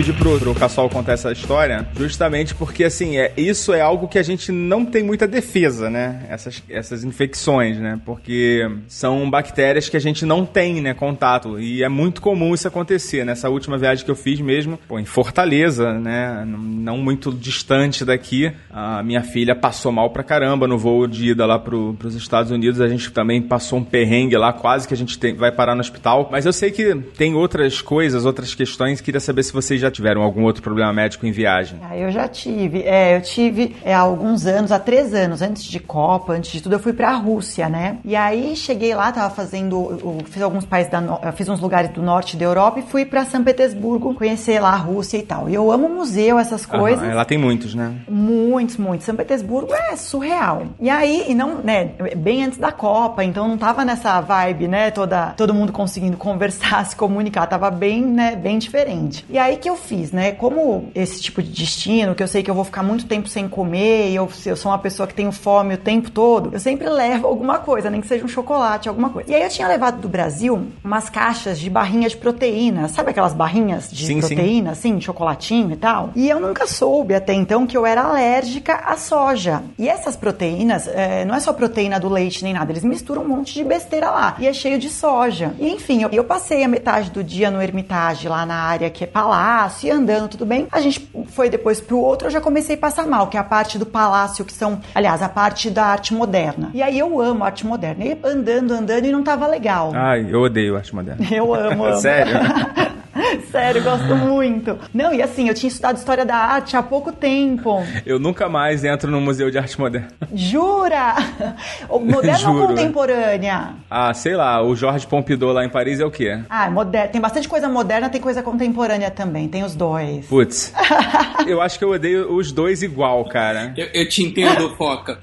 Pedi 0.01 0.15
pro, 0.15 0.39
pro 0.39 0.55
Cassol 0.55 0.89
contar 0.89 1.13
essa 1.13 1.31
história, 1.31 1.87
justamente 1.95 2.55
porque, 2.55 2.85
assim, 2.85 3.19
é, 3.19 3.35
isso 3.37 3.71
é 3.75 3.83
algo 3.83 4.09
que 4.09 4.19
a 4.19 4.23
gente 4.23 4.51
não 4.51 4.87
tem 4.87 5.03
muita 5.03 5.29
defesa, 5.29 5.91
né? 5.91 6.23
Essas, 6.31 6.63
essas 6.71 7.05
infecções, 7.05 7.77
né? 7.77 8.01
Porque 8.07 8.67
são 8.89 9.29
bactérias 9.29 9.91
que 9.91 9.99
a 9.99 10.01
gente 10.01 10.25
não 10.25 10.47
tem, 10.47 10.81
né, 10.81 10.95
contato. 10.95 11.61
E 11.61 11.83
é 11.85 11.89
muito 11.91 12.23
comum 12.23 12.55
isso 12.55 12.67
acontecer. 12.67 13.27
Nessa 13.27 13.51
última 13.51 13.77
viagem 13.77 14.03
que 14.03 14.11
eu 14.11 14.17
fiz 14.17 14.41
mesmo, 14.41 14.79
pô, 14.89 14.99
em 14.99 15.05
Fortaleza, 15.05 15.93
né? 15.93 16.45
Não- 16.47 16.71
Não 16.81 16.97
muito 16.97 17.31
distante 17.31 18.03
daqui, 18.03 18.51
a 18.71 19.03
minha 19.03 19.23
filha 19.23 19.55
passou 19.55 19.93
mal 19.93 20.09
pra 20.09 20.23
caramba 20.23 20.67
no 20.67 20.79
voo 20.79 21.07
de 21.07 21.29
ida 21.33 21.45
lá 21.45 21.59
pro, 21.59 21.93
pros 21.99 22.15
Estados 22.15 22.51
Unidos. 22.51 22.81
A 22.81 22.89
gente 22.89 23.13
também 23.13 23.43
passou 23.43 23.79
um 23.79 23.85
perrengue 23.85 24.35
lá, 24.39 24.51
quase 24.51 24.89
que 24.89 24.95
a 24.95 24.97
gente 24.97 25.19
tem- 25.19 25.35
vai 25.35 25.53
parar 25.53 25.75
no 25.75 25.83
hospital. 25.83 26.31
Mas 26.33 26.47
eu 26.47 26.55
sei 26.55 26.71
que 26.71 26.95
tem 27.19 27.35
outras 27.35 27.83
coisas, 27.83 28.25
outras 28.25 28.55
questões. 28.55 29.03
Queria 29.03 29.21
saber 29.21 29.43
se 29.43 29.53
vocês 29.53 29.79
já 29.79 29.90
tiveram 29.91 30.23
algum 30.23 30.43
outro 30.45 30.63
problema 30.63 30.93
médico 30.93 31.27
em 31.27 31.33
viagem. 31.33 31.79
Ah, 31.83 31.97
eu 31.97 32.11
já 32.11 32.27
tive. 32.29 32.83
É, 32.83 33.17
eu 33.17 33.21
tive 33.23 33.77
é, 33.85 33.95
há 33.95 34.01
alguns 34.01 34.47
anos, 34.47 34.73
há 34.73 34.79
três 34.79 35.13
anos, 35.15 35.43
antes 35.43 35.63
de 35.65 35.79
Copa, 35.81 36.33
antes 36.33 36.51
de 36.53 36.61
tudo, 36.63 36.75
eu 36.75 36.79
fui 36.81 36.93
pra 36.93 37.13
Rússia, 37.13 37.69
né? 37.69 37.99
E 38.05 38.15
aí 38.17 38.55
cheguei 38.57 38.95
lá, 38.95 39.11
tava 39.13 39.33
fazendo, 39.35 39.75
eu 40.03 40.19
fiz 40.27 40.43
alguns 40.43 40.65
países 40.65 40.91
da, 40.91 41.01
no- 41.01 41.19
fiz 41.35 41.49
uns 41.49 41.61
lugares 41.61 41.91
do 41.91 42.03
norte 42.03 42.37
da 42.37 42.45
Europa 42.45 42.79
e 42.79 42.83
fui 42.83 43.05
pra 43.05 43.25
São 43.25 43.43
Petersburgo 43.43 44.15
conhecer 44.15 44.61
lá 44.61 44.71
a 44.71 44.77
Rússia 44.77 45.19
e 45.19 45.23
tal. 45.23 45.49
E 45.49 45.55
eu 45.55 45.71
amo 45.71 45.89
museu, 45.89 46.39
essas 46.39 46.65
coisas. 46.67 47.03
Aham, 47.05 47.15
lá 47.15 47.25
tem 47.25 47.39
muitos, 47.39 47.75
né? 47.75 47.93
Muitos, 48.09 48.77
muitos. 48.77 49.07
São 49.07 49.17
Petersburgo 49.17 49.73
é 49.75 49.97
surreal. 49.97 50.65
E 50.79 50.89
aí, 50.91 51.27
e 51.29 51.35
não, 51.35 51.57
né, 51.57 51.91
bem 52.17 52.45
antes 52.45 52.59
da 52.59 52.73
Copa, 52.73 53.25
então 53.25 53.49
não 53.49 53.59
tava 53.59 53.85
nessa 53.85 54.21
vibe, 54.21 54.69
né, 54.69 54.91
toda, 54.91 55.35
todo 55.37 55.55
mundo 55.55 55.73
conseguindo 55.73 56.17
conversar, 56.19 56.85
se 56.87 56.95
comunicar, 56.97 57.47
tava 57.47 57.71
bem, 57.71 58.03
né, 58.05 58.37
bem 58.37 58.59
diferente. 58.59 59.25
E 59.29 59.39
aí 59.39 59.57
que 59.57 59.69
eu 59.69 59.77
fiz, 59.81 60.13
né, 60.13 60.33
como 60.33 60.91
esse 60.95 61.21
tipo 61.21 61.43
de 61.43 61.51
destino, 61.51 62.15
que 62.15 62.23
eu 62.23 62.29
sei 62.29 62.43
que 62.43 62.51
eu 62.51 62.55
vou 62.55 62.65
ficar 62.65 62.83
muito 62.83 63.07
tempo 63.07 63.29
sem 63.29 63.49
comer, 63.49 64.11
e 64.11 64.15
eu, 64.15 64.29
eu 64.47 64.57
sou 64.57 64.71
uma 64.71 64.79
pessoa 64.79 65.07
que 65.07 65.15
tenho 65.15 65.33
fome 65.33 65.75
o 65.75 65.79
tempo 65.79 66.11
todo, 66.11 66.51
eu 66.53 66.61
sempre 66.61 66.89
levo 66.89 67.27
alguma 67.27 67.59
coisa, 67.59 67.91
nem 67.91 68.01
que 68.01 68.07
seja 68.07 68.25
um 68.25 68.29
chocolate, 68.29 68.89
alguma 68.89 69.11
coisa. 69.11 69.31
E 69.31 69.35
aí 69.35 69.43
eu 69.43 69.49
tinha 69.49 69.67
levado 69.67 70.01
do 70.01 70.09
Brasil 70.09 70.67
umas 70.85 71.09
caixas 71.11 71.59
de 71.59 71.69
barrinhas 71.69 72.13
de 72.13 72.19
proteína, 72.19 72.89
sabe 72.89 73.11
aquelas 73.11 73.33
barrinhas 73.33 73.91
de 73.91 74.07
Sim, 74.07 74.21
sim. 74.21 74.35
proteína, 74.35 74.71
assim, 74.73 75.01
chocolatinho 75.01 75.73
e 75.73 75.77
tal? 75.77 76.11
E 76.15 76.29
eu 76.29 76.39
nunca 76.41 76.67
soube 76.67 77.15
até 77.15 77.33
então 77.33 77.67
que 77.67 77.77
eu 77.77 77.87
era 77.87 78.03
alérgica 78.03 78.75
à 78.75 78.97
soja. 78.97 79.63
E 79.79 79.89
essas 79.89 80.17
proteínas, 80.17 80.87
é, 80.89 81.25
não 81.25 81.35
é 81.35 81.41
só 81.41 81.53
proteína 81.53 81.99
do 81.99 82.09
leite 82.09 82.43
nem 82.43 82.53
nada, 82.53 82.73
eles 82.73 82.85
misturam 82.85 83.23
um 83.23 83.29
monte 83.29 83.55
de 83.55 83.65
besteira 83.65 84.11
lá. 84.11 84.37
E 84.39 84.47
é 84.47 84.53
cheio 84.53 84.79
de 84.79 84.89
soja. 84.89 85.55
E 85.59 85.69
enfim, 85.69 86.03
eu, 86.03 86.11
eu 86.11 86.25
passei 86.25 86.63
a 86.63 86.69
metade 86.69 87.11
do 87.11 87.23
dia 87.23 87.51
no 87.51 87.61
Hermitage, 87.63 88.29
lá 88.29 88.45
na 88.45 88.57
área 88.57 88.91
que 88.91 89.05
é 89.05 89.07
palácio, 89.07 89.70
e 89.83 89.91
andando, 89.91 90.29
tudo 90.29 90.47
bem. 90.47 90.67
A 90.71 90.81
gente 90.81 91.11
foi 91.29 91.49
depois 91.49 91.81
pro 91.81 91.99
outro, 91.99 92.27
eu 92.29 92.31
já 92.31 92.41
comecei 92.41 92.77
a 92.77 92.79
passar 92.79 93.07
mal, 93.07 93.29
que 93.29 93.37
é 93.37 93.41
a 93.41 93.45
parte 93.45 93.79
do 93.79 93.87
palácio, 93.87 94.45
que 94.45 94.53
são, 94.53 94.81
aliás, 94.95 95.23
a 95.23 95.29
parte 95.29 95.71
da 95.71 95.85
arte 95.85 96.13
moderna. 96.15 96.71
E 96.75 96.83
aí 96.83 96.99
eu 96.99 97.21
amo 97.21 97.45
arte 97.45 97.67
moderna. 97.67 98.05
E 98.05 98.19
andando, 98.25 98.73
andando, 98.73 99.05
e 99.05 99.13
não 99.13 99.23
tava 99.23 99.47
legal. 99.47 99.93
Ai, 99.95 100.27
eu 100.29 100.43
odeio 100.43 100.77
arte 100.77 100.95
moderna. 100.95 101.25
Eu 101.31 101.55
amo, 101.55 101.85
amo. 101.87 101.97
Sério? 101.97 102.35
Sério, 103.51 103.83
gosto 103.83 104.15
muito. 104.17 104.79
Não, 104.93 105.13
e 105.13 105.23
assim, 105.23 105.49
eu 105.49 105.55
tinha 105.55 105.69
estudado 105.69 105.97
história 105.97 106.25
da 106.25 106.37
arte 106.37 106.77
há 106.77 106.83
pouco 106.83 107.13
tempo. 107.13 107.83
Eu 108.05 108.19
nunca 108.19 108.49
mais 108.49 108.85
entro 108.85 109.11
no 109.11 109.21
Museu 109.21 109.51
de 109.51 109.59
Arte 109.59 109.79
Moderna. 109.79 110.09
Jura? 110.35 111.17
Moderna 111.89 112.51
ou 112.51 112.67
contemporânea? 112.69 113.75
Ah, 113.91 114.13
sei 114.15 114.35
lá, 114.35 114.63
o 114.63 114.75
Jorge 114.75 115.07
Pompidou 115.07 115.53
lá 115.53 115.65
em 115.65 115.69
Paris 115.69 116.01
é 116.01 116.05
o 116.05 116.11
quê? 116.11 116.41
Ah, 116.49 116.67
é 116.67 116.71
moderna. 116.71 117.09
Tem 117.09 117.21
bastante 117.21 117.49
coisa 117.49 117.69
moderna, 117.69 118.09
tem 118.09 118.21
coisa 118.21 118.43
contemporânea 118.43 119.11
também. 119.11 119.49
Tem 119.49 119.63
os 119.63 119.75
dois. 119.75 120.27
Putz. 120.27 120.73
eu 121.47 121.61
acho 121.61 121.79
que 121.79 121.85
eu 121.85 121.91
odeio 121.91 122.35
os 122.35 122.53
dois 122.53 122.83
igual, 122.83 123.25
cara. 123.27 123.73
Eu, 123.77 123.89
eu 123.93 124.09
te 124.09 124.23
entendo, 124.23 124.75
Foca. 124.77 125.19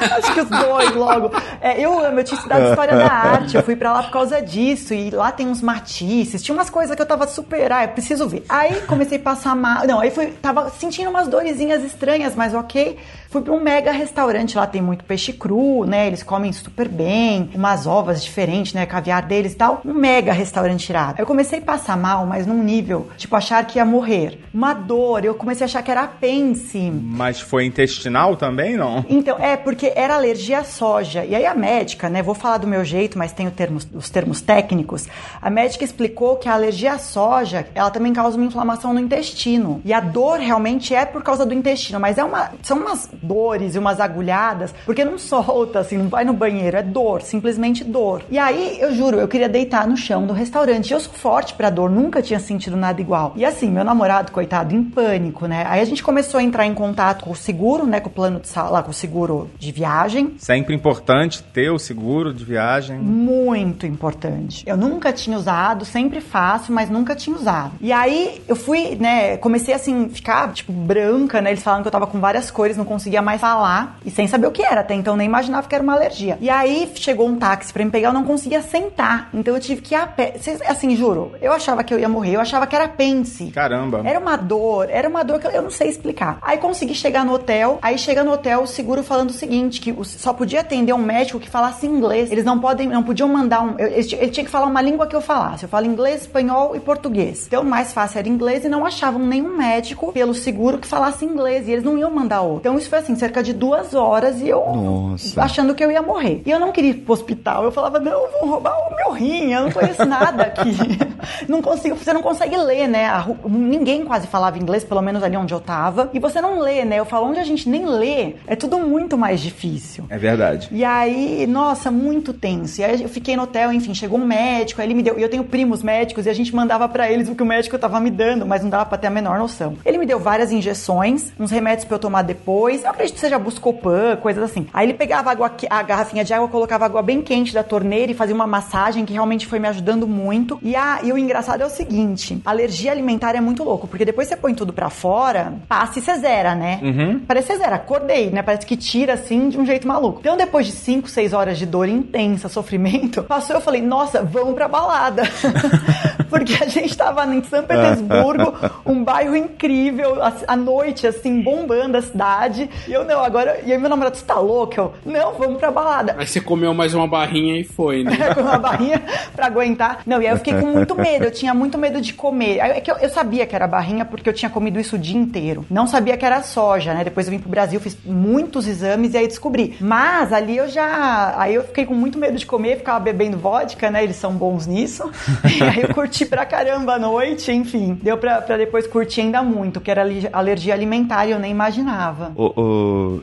Acho 0.00 0.34
que 0.34 0.40
os 0.40 0.48
dois 0.48 0.94
logo. 0.94 1.30
É, 1.60 1.80
eu 1.80 1.98
amo, 1.98 2.20
eu 2.20 2.24
tinha 2.24 2.36
estudado 2.36 2.68
história 2.70 2.96
da 2.96 3.12
arte, 3.12 3.56
eu 3.56 3.62
fui 3.62 3.76
pra 3.76 3.92
lá 3.92 4.02
por 4.02 4.12
causa 4.12 4.40
disso, 4.40 4.94
e 4.94 5.10
lá 5.10 5.30
tem 5.32 5.46
uns 5.46 5.62
matisses, 5.62 6.42
tinha 6.42 6.54
umas 6.54 6.70
coisas 6.70 6.94
que 6.94 7.02
eu 7.02 7.06
tava 7.06 7.26
super, 7.26 7.39
ah, 7.72 7.84
eu 7.84 7.88
preciso 7.88 8.28
ver. 8.28 8.44
Aí 8.48 8.80
comecei 8.82 9.18
a 9.18 9.20
passar 9.20 9.54
mal, 9.54 9.86
não, 9.86 10.00
aí 10.00 10.10
fui, 10.10 10.28
tava 10.42 10.70
sentindo 10.70 11.10
umas 11.10 11.28
dorezinhas 11.28 11.82
estranhas, 11.84 12.34
mas 12.34 12.54
ok. 12.54 12.98
Fui 13.30 13.40
pra 13.42 13.52
um 13.54 13.60
mega 13.60 13.92
restaurante, 13.92 14.56
lá 14.56 14.66
tem 14.66 14.82
muito 14.82 15.04
peixe 15.04 15.32
cru, 15.32 15.84
né, 15.86 16.08
eles 16.08 16.20
comem 16.20 16.52
super 16.52 16.88
bem, 16.88 17.48
umas 17.54 17.86
ovas 17.86 18.24
diferentes, 18.24 18.72
né, 18.74 18.84
caviar 18.84 19.22
deles 19.22 19.52
e 19.52 19.54
tal. 19.54 19.80
Um 19.84 19.94
mega 19.94 20.32
restaurante 20.32 20.88
irado. 20.88 21.14
Eu 21.16 21.24
comecei 21.26 21.60
a 21.60 21.62
passar 21.62 21.96
mal, 21.96 22.26
mas 22.26 22.44
num 22.44 22.60
nível, 22.60 23.08
tipo, 23.16 23.36
achar 23.36 23.64
que 23.64 23.78
ia 23.78 23.84
morrer. 23.84 24.40
Uma 24.52 24.74
dor, 24.74 25.24
eu 25.24 25.32
comecei 25.34 25.64
a 25.64 25.66
achar 25.66 25.80
que 25.80 25.92
era 25.92 26.02
apêndice. 26.02 26.90
Mas 26.90 27.40
foi 27.40 27.64
intestinal 27.66 28.34
também, 28.36 28.76
não? 28.76 29.04
Então, 29.08 29.36
é 29.38 29.56
porque 29.56 29.92
era 29.94 30.16
alergia 30.16 30.58
à 30.58 30.64
soja. 30.64 31.24
E 31.24 31.32
aí 31.32 31.46
a 31.46 31.54
médica, 31.54 32.08
né, 32.08 32.24
vou 32.24 32.34
falar 32.34 32.58
do 32.58 32.66
meu 32.66 32.84
jeito, 32.84 33.16
mas 33.16 33.30
tem 33.32 33.48
termos- 33.48 33.86
os 33.94 34.10
termos 34.10 34.40
técnicos. 34.40 35.06
A 35.40 35.48
médica 35.48 35.84
explicou 35.84 36.34
que 36.34 36.48
a 36.48 36.54
alergia 36.54 36.94
à 36.94 36.98
soja, 36.98 37.64
ela 37.76 37.90
também 37.92 38.12
causa 38.12 38.36
uma 38.36 38.46
inflamação 38.46 38.92
no 38.92 38.98
intestino. 38.98 39.80
E 39.84 39.92
a 39.92 40.00
dor 40.00 40.40
realmente 40.40 40.92
é 40.96 41.04
por 41.04 41.22
causa 41.22 41.46
do 41.46 41.54
intestino, 41.54 42.00
mas 42.00 42.18
é 42.18 42.24
uma, 42.24 42.50
são 42.64 42.76
umas 42.76 43.08
dores 43.22 43.74
e 43.74 43.78
umas 43.78 44.00
agulhadas, 44.00 44.74
porque 44.84 45.04
não 45.04 45.18
solta, 45.18 45.80
assim, 45.80 45.98
não 45.98 46.08
vai 46.08 46.24
no 46.24 46.32
banheiro, 46.32 46.76
é 46.76 46.82
dor, 46.82 47.22
simplesmente 47.22 47.84
dor. 47.84 48.22
E 48.30 48.38
aí, 48.38 48.78
eu 48.80 48.94
juro, 48.94 49.18
eu 49.18 49.28
queria 49.28 49.48
deitar 49.48 49.86
no 49.86 49.96
chão 49.96 50.26
do 50.26 50.32
restaurante. 50.32 50.92
Eu 50.92 51.00
sou 51.00 51.12
forte 51.12 51.54
pra 51.54 51.70
dor, 51.70 51.90
nunca 51.90 52.22
tinha 52.22 52.38
sentido 52.38 52.76
nada 52.76 53.00
igual. 53.00 53.32
E 53.36 53.44
assim, 53.44 53.70
meu 53.70 53.84
namorado, 53.84 54.32
coitado, 54.32 54.74
em 54.74 54.82
pânico, 54.82 55.46
né? 55.46 55.64
Aí 55.68 55.80
a 55.80 55.84
gente 55.84 56.02
começou 56.02 56.38
a 56.40 56.42
entrar 56.42 56.66
em 56.66 56.74
contato 56.74 57.24
com 57.24 57.30
o 57.30 57.36
seguro, 57.36 57.86
né, 57.86 58.00
com 58.00 58.08
o 58.08 58.12
plano 58.12 58.40
de 58.40 58.48
sala, 58.48 58.82
com 58.82 58.90
o 58.90 58.94
seguro 58.94 59.50
de 59.58 59.72
viagem. 59.72 60.34
Sempre 60.38 60.74
importante 60.74 61.42
ter 61.42 61.70
o 61.70 61.78
seguro 61.78 62.32
de 62.32 62.44
viagem. 62.44 62.98
Muito 62.98 63.86
importante. 63.86 64.64
Eu 64.66 64.76
nunca 64.76 65.12
tinha 65.12 65.36
usado, 65.36 65.84
sempre 65.84 66.20
faço, 66.20 66.72
mas 66.72 66.88
nunca 66.88 67.14
tinha 67.14 67.34
usado. 67.34 67.72
E 67.80 67.92
aí 67.92 68.40
eu 68.46 68.56
fui, 68.56 68.96
né, 68.96 69.36
comecei 69.36 69.74
assim, 69.74 70.08
ficar, 70.08 70.52
tipo, 70.52 70.72
branca, 70.72 71.40
né? 71.40 71.50
Eles 71.50 71.62
falaram 71.62 71.82
que 71.82 71.88
eu 71.88 71.92
tava 71.92 72.06
com 72.06 72.20
várias 72.20 72.50
cores, 72.50 72.76
não 72.76 72.84
conseguia 72.84 73.09
mais 73.22 73.40
falar. 73.40 73.98
E 74.04 74.10
sem 74.10 74.26
saber 74.26 74.46
o 74.46 74.50
que 74.50 74.62
era, 74.62 74.80
até 74.82 74.94
então 74.94 75.16
nem 75.16 75.26
imaginava 75.26 75.66
que 75.68 75.74
era 75.74 75.82
uma 75.82 75.94
alergia. 75.94 76.38
E 76.40 76.48
aí 76.48 76.90
chegou 76.94 77.26
um 77.28 77.36
táxi 77.36 77.72
pra 77.72 77.84
me 77.84 77.90
pegar, 77.90 78.08
eu 78.08 78.12
não 78.14 78.24
conseguia 78.24 78.62
sentar. 78.62 79.28
Então 79.34 79.54
eu 79.54 79.60
tive 79.60 79.80
que 79.82 79.94
ir 79.94 79.98
a 79.98 80.06
pé. 80.06 80.34
Assim, 80.68 80.94
juro, 80.96 81.32
eu 81.40 81.52
achava 81.52 81.82
que 81.82 81.92
eu 81.92 81.98
ia 81.98 82.08
morrer, 82.08 82.36
eu 82.36 82.40
achava 82.40 82.66
que 82.66 82.76
era 82.76 82.88
pence. 82.88 83.50
Caramba. 83.50 84.02
Era 84.04 84.18
uma 84.18 84.36
dor, 84.36 84.88
era 84.90 85.08
uma 85.08 85.22
dor 85.24 85.38
que 85.40 85.46
eu- 85.46 85.62
não 85.62 85.70
sei 85.70 85.88
explicar. 85.88 86.38
Aí 86.42 86.58
consegui 86.58 86.94
chegar 86.94 87.24
no 87.24 87.32
hotel, 87.32 87.78
aí 87.82 87.98
chega 87.98 88.22
no 88.22 88.32
hotel 88.32 88.62
o 88.62 88.66
seguro 88.66 89.02
falando 89.02 89.30
o 89.30 89.32
seguinte, 89.32 89.80
que 89.80 89.94
só 90.04 90.32
podia 90.32 90.60
atender 90.60 90.92
um 90.92 90.98
médico 90.98 91.38
que 91.40 91.48
falasse 91.50 91.86
inglês. 91.86 92.30
Eles 92.30 92.44
não 92.44 92.58
podem, 92.58 92.88
não 92.88 93.02
podiam 93.02 93.28
mandar 93.28 93.62
um, 93.62 93.74
ele, 93.78 94.04
tinha- 94.04 94.20
ele 94.22 94.30
tinha 94.30 94.44
que 94.44 94.50
falar 94.50 94.66
uma 94.66 94.80
língua 94.82 95.06
que 95.06 95.16
eu 95.16 95.20
falasse. 95.20 95.64
Eu 95.64 95.68
falo 95.68 95.86
inglês, 95.86 96.22
espanhol 96.22 96.74
e 96.76 96.80
português. 96.80 97.46
Então 97.46 97.62
o 97.62 97.66
mais 97.66 97.92
fácil 97.92 98.18
era 98.18 98.28
inglês 98.28 98.64
e 98.64 98.68
não 98.68 98.84
achavam 98.84 99.20
nenhum 99.24 99.56
médico 99.56 100.12
pelo 100.12 100.34
seguro 100.34 100.78
que 100.78 100.86
falasse 100.86 101.24
inglês 101.24 101.66
e 101.68 101.72
eles 101.72 101.84
não 101.84 101.96
iam 101.98 102.10
mandar 102.10 102.42
outro. 102.42 102.60
Então 102.60 102.76
isso 102.78 102.88
foi 102.90 102.98
assim, 103.00 103.14
cerca 103.16 103.42
de 103.42 103.52
duas 103.52 103.94
horas 103.94 104.40
e 104.40 104.48
eu 104.48 104.60
Nossa. 104.60 105.42
achando 105.42 105.74
que 105.74 105.84
eu 105.84 105.90
ia 105.90 106.02
morrer. 106.02 106.42
E 106.44 106.50
eu 106.50 106.58
não 106.58 106.72
queria 106.72 106.90
ir 106.90 106.94
pro 106.94 107.12
hospital. 107.12 107.64
Eu 107.64 107.72
falava, 107.72 107.98
não, 107.98 108.28
vão 108.30 108.48
roubar 108.48 108.74
o 108.88 108.96
meu 108.96 109.10
rim, 109.12 109.52
eu 109.52 109.62
não 109.62 109.72
conheço 109.72 110.04
nada 110.04 110.44
aqui. 110.44 110.76
não 111.48 111.60
consigo, 111.60 111.96
você 111.96 112.12
não 112.12 112.22
consegue 112.22 112.56
ler, 112.56 112.88
né? 112.88 113.08
Ninguém 113.44 114.04
quase 114.04 114.26
falava 114.26 114.58
inglês, 114.58 114.84
pelo 114.84 115.02
menos 115.02 115.22
ali 115.22 115.36
onde 115.36 115.52
eu 115.52 115.60
tava. 115.60 116.10
E 116.12 116.18
você 116.18 116.40
não 116.40 116.60
lê, 116.60 116.84
né? 116.84 116.98
Eu 116.98 117.04
falo, 117.04 117.28
onde 117.28 117.40
a 117.40 117.44
gente 117.44 117.68
nem 117.68 117.86
lê, 117.86 118.34
é 118.46 118.56
tudo 118.56 118.78
muito 118.78 119.16
mais 119.16 119.40
difícil. 119.40 120.04
É 120.08 120.18
verdade. 120.18 120.68
E 120.72 120.84
aí, 120.84 121.46
nossa, 121.46 121.90
muito 121.90 122.32
tenso. 122.32 122.80
E 122.80 122.84
aí 122.84 123.02
eu 123.02 123.08
fiquei 123.08 123.36
no 123.36 123.42
hotel, 123.42 123.72
enfim, 123.72 123.94
chegou 123.94 124.18
um 124.18 124.24
médico, 124.24 124.80
aí 124.80 124.86
ele 124.86 124.94
me 124.94 125.02
deu. 125.02 125.18
E 125.18 125.22
eu 125.22 125.28
tenho 125.28 125.44
primos 125.44 125.82
médicos 125.82 126.26
e 126.26 126.30
a 126.30 126.34
gente 126.34 126.54
mandava 126.54 126.88
pra 126.88 127.10
eles 127.10 127.28
o 127.28 127.34
que 127.34 127.42
o 127.42 127.46
médico 127.46 127.78
tava 127.78 127.98
me 128.00 128.10
dando, 128.10 128.46
mas 128.46 128.62
não 128.62 128.70
dava 128.70 128.86
pra 128.86 128.98
ter 128.98 129.06
a 129.06 129.10
menor 129.10 129.38
noção. 129.38 129.76
Ele 129.84 129.98
me 129.98 130.06
deu 130.06 130.18
várias 130.18 130.52
injeções, 130.52 131.32
uns 131.38 131.50
remédios 131.50 131.84
pra 131.84 131.96
eu 131.96 131.98
tomar 131.98 132.22
depois. 132.22 132.84
Eu 132.90 132.94
acredito 132.94 133.14
que 133.14 133.20
seja 133.20 133.38
Buscopan, 133.38 134.16
coisas 134.16 134.42
assim. 134.42 134.66
Aí 134.74 134.84
ele 134.84 134.94
pegava 134.94 135.30
água, 135.30 135.52
a 135.70 135.82
garrafinha 135.82 136.24
de 136.24 136.34
água, 136.34 136.48
colocava 136.48 136.86
água 136.86 137.00
bem 137.00 137.22
quente 137.22 137.54
da 137.54 137.62
torneira 137.62 138.10
e 138.10 138.14
fazia 138.16 138.34
uma 138.34 138.48
massagem 138.48 139.04
que 139.04 139.12
realmente 139.12 139.46
foi 139.46 139.60
me 139.60 139.68
ajudando 139.68 140.08
muito. 140.08 140.58
E, 140.60 140.74
a, 140.74 140.98
e 141.04 141.12
o 141.12 141.16
engraçado 141.16 141.62
é 141.62 141.66
o 141.66 141.70
seguinte: 141.70 142.42
alergia 142.44 142.90
alimentar 142.90 143.36
é 143.36 143.40
muito 143.40 143.62
louco, 143.62 143.86
porque 143.86 144.04
depois 144.04 144.26
você 144.26 144.36
põe 144.36 144.54
tudo 144.54 144.72
pra 144.72 144.90
fora, 144.90 145.54
passa 145.68 146.00
e 146.00 146.02
você 146.02 146.16
zera, 146.18 146.56
né? 146.56 146.80
Parece 147.28 147.46
que 147.46 147.52
você 147.52 147.58
zera. 147.60 147.76
Acordei, 147.76 148.30
né? 148.30 148.42
Parece 148.42 148.66
que 148.66 148.76
tira 148.76 149.12
assim 149.12 149.48
de 149.48 149.56
um 149.56 149.64
jeito 149.64 149.86
maluco. 149.86 150.18
Então, 150.18 150.36
depois 150.36 150.66
de 150.66 150.72
5, 150.72 151.08
6 151.08 151.32
horas 151.32 151.58
de 151.58 151.66
dor 151.66 151.88
intensa, 151.88 152.48
sofrimento, 152.48 153.22
passou 153.30 153.54
eu 153.54 153.60
falei, 153.60 153.82
nossa, 153.82 154.24
vamos 154.24 154.54
pra 154.54 154.66
balada. 154.66 155.22
Porque 156.28 156.54
a 156.62 156.66
gente 156.66 156.96
tava 156.96 157.24
em 157.26 157.42
São 157.44 157.62
Petersburgo, 157.64 158.54
um 158.86 159.02
bairro 159.02 159.36
incrível, 159.36 160.22
a, 160.22 160.32
a 160.46 160.56
noite, 160.56 161.06
assim, 161.06 161.42
bombando 161.42 161.96
a 161.96 162.02
cidade. 162.02 162.70
E 162.86 162.92
eu, 162.92 163.04
não, 163.04 163.22
agora. 163.22 163.60
E 163.64 163.72
aí 163.72 163.78
meu 163.78 163.88
namorado, 163.88 164.16
você 164.16 164.24
tá 164.24 164.38
louco? 164.38 164.74
Eu, 164.76 164.92
não, 165.04 165.34
vamos 165.34 165.58
pra 165.58 165.70
balada. 165.70 166.16
Aí 166.18 166.26
você 166.26 166.40
comeu 166.40 166.72
mais 166.74 166.94
uma 166.94 167.06
barrinha 167.06 167.58
e 167.58 167.64
foi, 167.64 168.04
né? 168.04 168.16
com 168.34 168.40
uma 168.40 168.58
barrinha 168.58 169.02
pra 169.34 169.46
aguentar. 169.46 170.00
Não, 170.06 170.20
e 170.20 170.26
aí 170.26 170.32
eu 170.32 170.38
fiquei 170.38 170.54
com 170.54 170.66
muito 170.66 170.94
medo, 170.94 171.24
eu 171.24 171.30
tinha 171.30 171.54
muito 171.54 171.78
medo 171.78 172.00
de 172.00 172.12
comer. 172.12 172.58
É 172.58 172.80
que 172.80 172.90
eu, 172.90 172.96
eu 172.96 173.08
sabia 173.08 173.46
que 173.46 173.54
era 173.54 173.66
barrinha 173.66 174.04
porque 174.04 174.28
eu 174.28 174.32
tinha 174.32 174.50
comido 174.50 174.78
isso 174.78 174.96
o 174.96 174.98
dia 174.98 175.18
inteiro. 175.18 175.64
Não 175.70 175.86
sabia 175.86 176.16
que 176.16 176.24
era 176.24 176.42
soja, 176.42 176.94
né? 176.94 177.04
Depois 177.04 177.26
eu 177.26 177.32
vim 177.32 177.38
pro 177.38 177.50
Brasil, 177.50 177.80
fiz 177.80 177.96
muitos 178.04 178.66
exames 178.66 179.14
e 179.14 179.18
aí 179.18 179.26
descobri. 179.26 179.76
Mas 179.80 180.32
ali 180.32 180.56
eu 180.56 180.68
já. 180.68 181.34
Aí 181.36 181.54
eu 181.54 181.64
fiquei 181.64 181.84
com 181.86 181.94
muito 181.94 182.18
medo 182.18 182.36
de 182.36 182.46
comer, 182.46 182.78
ficava 182.78 183.00
bebendo 183.00 183.36
vodka, 183.36 183.90
né? 183.90 184.02
Eles 184.02 184.16
são 184.16 184.32
bons 184.32 184.66
nisso. 184.66 185.10
E 185.50 185.62
aí 185.62 185.82
eu 185.82 185.94
curti 185.94 186.24
pra 186.24 186.46
caramba 186.46 186.94
a 186.94 186.98
noite, 186.98 187.50
enfim. 187.50 187.98
Deu 188.02 188.16
pra, 188.16 188.40
pra 188.40 188.56
depois 188.56 188.86
curtir 188.86 189.22
ainda 189.22 189.42
muito, 189.42 189.80
que 189.80 189.90
era 189.90 190.04
alergia 190.32 190.72
alimentar 190.72 191.26
e 191.26 191.32
eu 191.32 191.38
nem 191.38 191.50
imaginava. 191.50 192.32
Ô, 192.36 192.52
ô, 192.54 192.69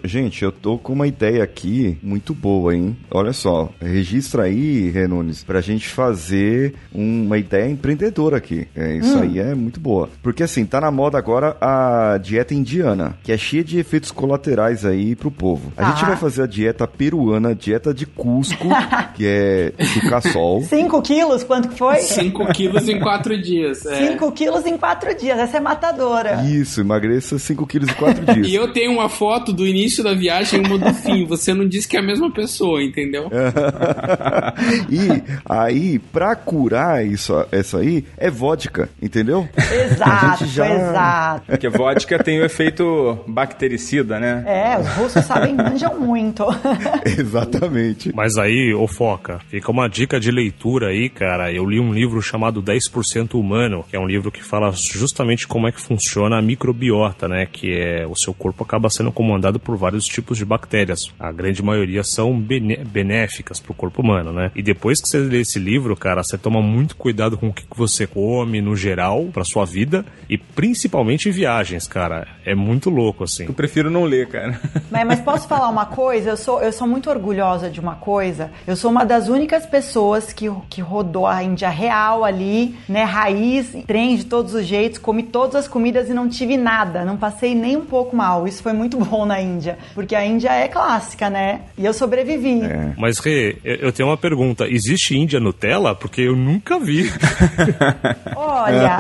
gente, 0.04 0.44
eu 0.44 0.52
tô 0.52 0.78
com 0.78 0.94
uma 0.94 1.08
ideia 1.08 1.44
aqui 1.44 1.98
muito 2.02 2.34
boa, 2.34 2.76
hein? 2.76 2.96
Olha 3.12 3.34
só, 3.34 3.70
registra 3.82 4.44
aí, 4.44 4.90
Renunes, 4.90 5.44
pra 5.44 5.62
gente 5.62 5.88
fazer 5.88 6.74
uma 6.94 7.38
ideia 7.38 7.70
empreendedora 7.70 8.38
aqui. 8.38 8.68
É, 8.76 8.96
isso 8.98 9.18
aí 9.18 9.40
é 9.40 9.54
muito 9.56 9.80
boa. 9.80 10.10
Porque 10.22 10.44
assim, 10.44 10.66
tá 10.66 10.80
na 10.82 10.92
moda 10.92 11.18
agora 11.18 11.56
a 11.62 12.18
dieta 12.22 12.54
indiana, 12.54 13.18
que 13.24 13.32
é 13.32 13.38
cheia 13.38 13.64
de 13.64 13.80
efeitos 13.80 14.12
colaterais 14.12 14.86
aí 14.86 15.16
pro 15.16 15.32
povo. 15.32 15.72
A 15.78 15.84
Tá. 15.84 15.92
gente 15.92 16.06
vai 16.06 16.18
fazer 16.18 16.44
a 16.44 16.48
dieta 16.48 16.88
peruana, 16.88 17.56
dieta 17.56 17.94
de 17.94 18.06
Cusco, 18.06 18.68
que 19.16 19.26
é 19.26 19.72
do 19.94 20.10
caçol. 20.10 20.62
5 20.64 21.02
quilos, 21.02 21.44
quanto 21.44 21.70
que 21.70 21.78
foi? 21.78 21.98
5 21.98 22.46
quilos 22.54 22.88
em 22.90 23.00
4 23.00 23.42
dias. 23.42 23.86
É. 23.86 24.08
5 24.12 24.32
quilos 24.32 24.66
em 24.66 24.78
4 24.78 25.18
dias. 25.18 25.38
Essa 25.40 25.58
é 25.58 25.60
matadora. 25.60 26.44
Isso, 26.44 26.82
emagreça 26.82 27.38
5 27.40 27.66
quilos 27.66 27.90
em 27.90 27.94
4 27.94 28.26
dias. 28.34 28.48
E 28.48 28.56
eu 28.56 28.72
tenho 28.74 28.92
uma 28.92 29.10
foto 29.10 29.37
do 29.40 29.66
início 29.66 30.04
da 30.04 30.14
viagem 30.14 30.62
e 30.62 30.68
uma 30.68 30.78
do 30.78 30.94
fim. 30.94 31.26
Você 31.26 31.54
não 31.54 31.68
disse 31.68 31.88
que 31.88 31.96
é 31.98 32.00
a 32.00 32.04
mesma 32.04 32.32
pessoa, 32.32 32.84
entendeu? 32.84 33.30
e 34.90 35.24
aí, 35.46 36.00
pra 36.00 36.36
curar 36.36 37.06
isso, 37.06 37.34
essa 37.52 37.80
aí, 37.80 38.04
é 38.18 38.30
vodka, 38.30 38.90
entendeu? 39.02 39.48
Exato, 39.58 40.46
já- 40.46 40.70
exato. 40.74 41.44
Porque 41.48 41.70
vodka 41.70 42.22
tem 42.24 42.40
o 42.40 42.46
efeito 42.46 43.20
bactericida, 43.28 44.20
né? 44.20 44.44
É, 44.46 44.80
os 44.80 44.88
russos 44.90 45.26
sabem, 45.26 45.56
manjam 45.56 46.00
muito. 46.00 46.44
Exatamente. 47.06 48.12
Mas 48.16 48.38
aí, 48.38 48.74
ô 48.74 48.88
Foca, 48.88 49.40
fica 49.50 49.72
uma 49.72 49.88
dica 49.88 50.20
de 50.20 50.32
leitura 50.32 50.88
aí, 50.88 51.10
cara. 51.10 51.52
Eu 51.52 51.66
li 51.66 51.80
um 51.80 51.94
livro 51.94 52.22
chamado 52.22 52.62
10% 52.62 53.36
Humano, 53.36 53.86
que 53.90 53.96
é 53.96 54.00
um 54.00 54.08
livro 54.08 54.32
que 54.32 54.44
fala 54.44 54.72
justamente 54.72 55.48
como 55.48 55.68
é 55.68 55.72
que 55.72 55.80
funciona 55.82 56.38
a 56.38 56.42
microbiota, 56.42 57.28
né? 57.28 57.48
Que 57.52 57.74
é 57.74 58.06
o 58.08 58.16
seu 58.16 58.34
corpo 58.34 58.64
acaba 58.64 58.90
sendo 58.90 59.12
comandado 59.18 59.60
por 59.60 59.76
vários 59.76 60.06
tipos 60.06 60.38
de 60.38 60.46
bactérias. 60.46 61.12
A 61.20 61.32
grande 61.32 61.64
maioria 61.64 62.04
são 62.04 62.40
benéficas 62.40 63.60
pro 63.60 63.74
corpo 63.74 64.04
humano, 64.04 64.32
né? 64.32 64.52
E 64.56 64.62
depois 64.62 65.02
que 65.02 65.10
você 65.10 65.18
lê 65.18 65.42
esse 65.42 65.58
livro, 65.58 65.98
cara, 65.98 66.24
você 66.24 66.38
toma 66.38 66.62
muito 66.62 66.96
cuidado 66.96 67.36
com 67.36 67.48
o 67.48 67.54
que 67.54 67.66
você 67.76 68.06
come 68.06 68.62
no 68.62 68.76
geral 68.76 69.26
pra 69.34 69.44
sua 69.44 69.66
vida 69.66 70.06
e 70.30 70.38
principalmente 70.38 71.30
em 71.30 71.32
viagens, 71.32 71.88
cara. 71.88 72.28
É 72.46 72.54
muito 72.54 72.92
louco, 72.92 73.24
assim. 73.24 73.46
Eu 73.46 73.56
prefiro 73.56 73.90
não 73.90 74.04
ler, 74.04 74.28
cara. 74.28 74.62
Mas, 74.92 75.08
mas 75.08 75.20
posso 75.20 75.48
falar 75.48 75.68
uma 75.70 75.88
coisa? 75.88 76.30
Eu 76.30 76.38
sou, 76.38 76.62
eu 76.62 76.72
sou 76.72 76.88
muito 76.88 77.10
orgulhosa 77.10 77.72
de 77.72 77.80
uma 77.80 77.96
coisa. 77.96 78.52
Eu 78.68 78.76
sou 78.76 78.92
uma 78.92 79.04
das 79.04 79.28
únicas 79.30 79.66
pessoas 79.66 80.32
que, 80.32 80.46
que 80.70 80.80
rodou 80.80 81.26
a 81.26 81.44
Índia 81.44 81.70
real 81.70 82.24
ali, 82.24 82.76
né? 82.88 83.04
Raiz, 83.04 83.76
trem 83.88 84.16
de 84.16 84.26
todos 84.26 84.54
os 84.54 84.64
jeitos, 84.64 85.00
comi 85.00 85.24
todas 85.24 85.56
as 85.56 85.68
comidas 85.68 86.08
e 86.08 86.14
não 86.14 86.30
tive 86.30 86.56
nada. 86.56 87.04
Não 87.04 87.18
passei 87.18 87.56
nem 87.56 87.76
um 87.76 87.86
pouco 87.86 88.16
mal. 88.16 88.48
Isso 88.48 88.62
foi 88.62 88.74
muito 88.74 88.98
bom 88.98 89.07
na 89.26 89.42
Índia. 89.42 89.78
Porque 89.94 90.16
a 90.16 90.26
Índia 90.26 90.50
é 90.52 90.68
clássica, 90.68 91.30
né? 91.30 91.62
E 91.78 91.86
eu 91.86 91.94
sobrevivi. 91.94 92.62
Mas, 92.98 93.20
Rê, 93.20 93.58
eu 93.64 93.92
tenho 93.92 94.10
uma 94.10 94.18
pergunta. 94.18 94.66
Existe 94.68 95.18
Índia 95.18 95.40
Nutella? 95.40 95.96
Porque 95.96 96.22
eu 96.22 96.36
nunca 96.36 96.80
vi. 96.80 97.12
Olha, 98.36 98.98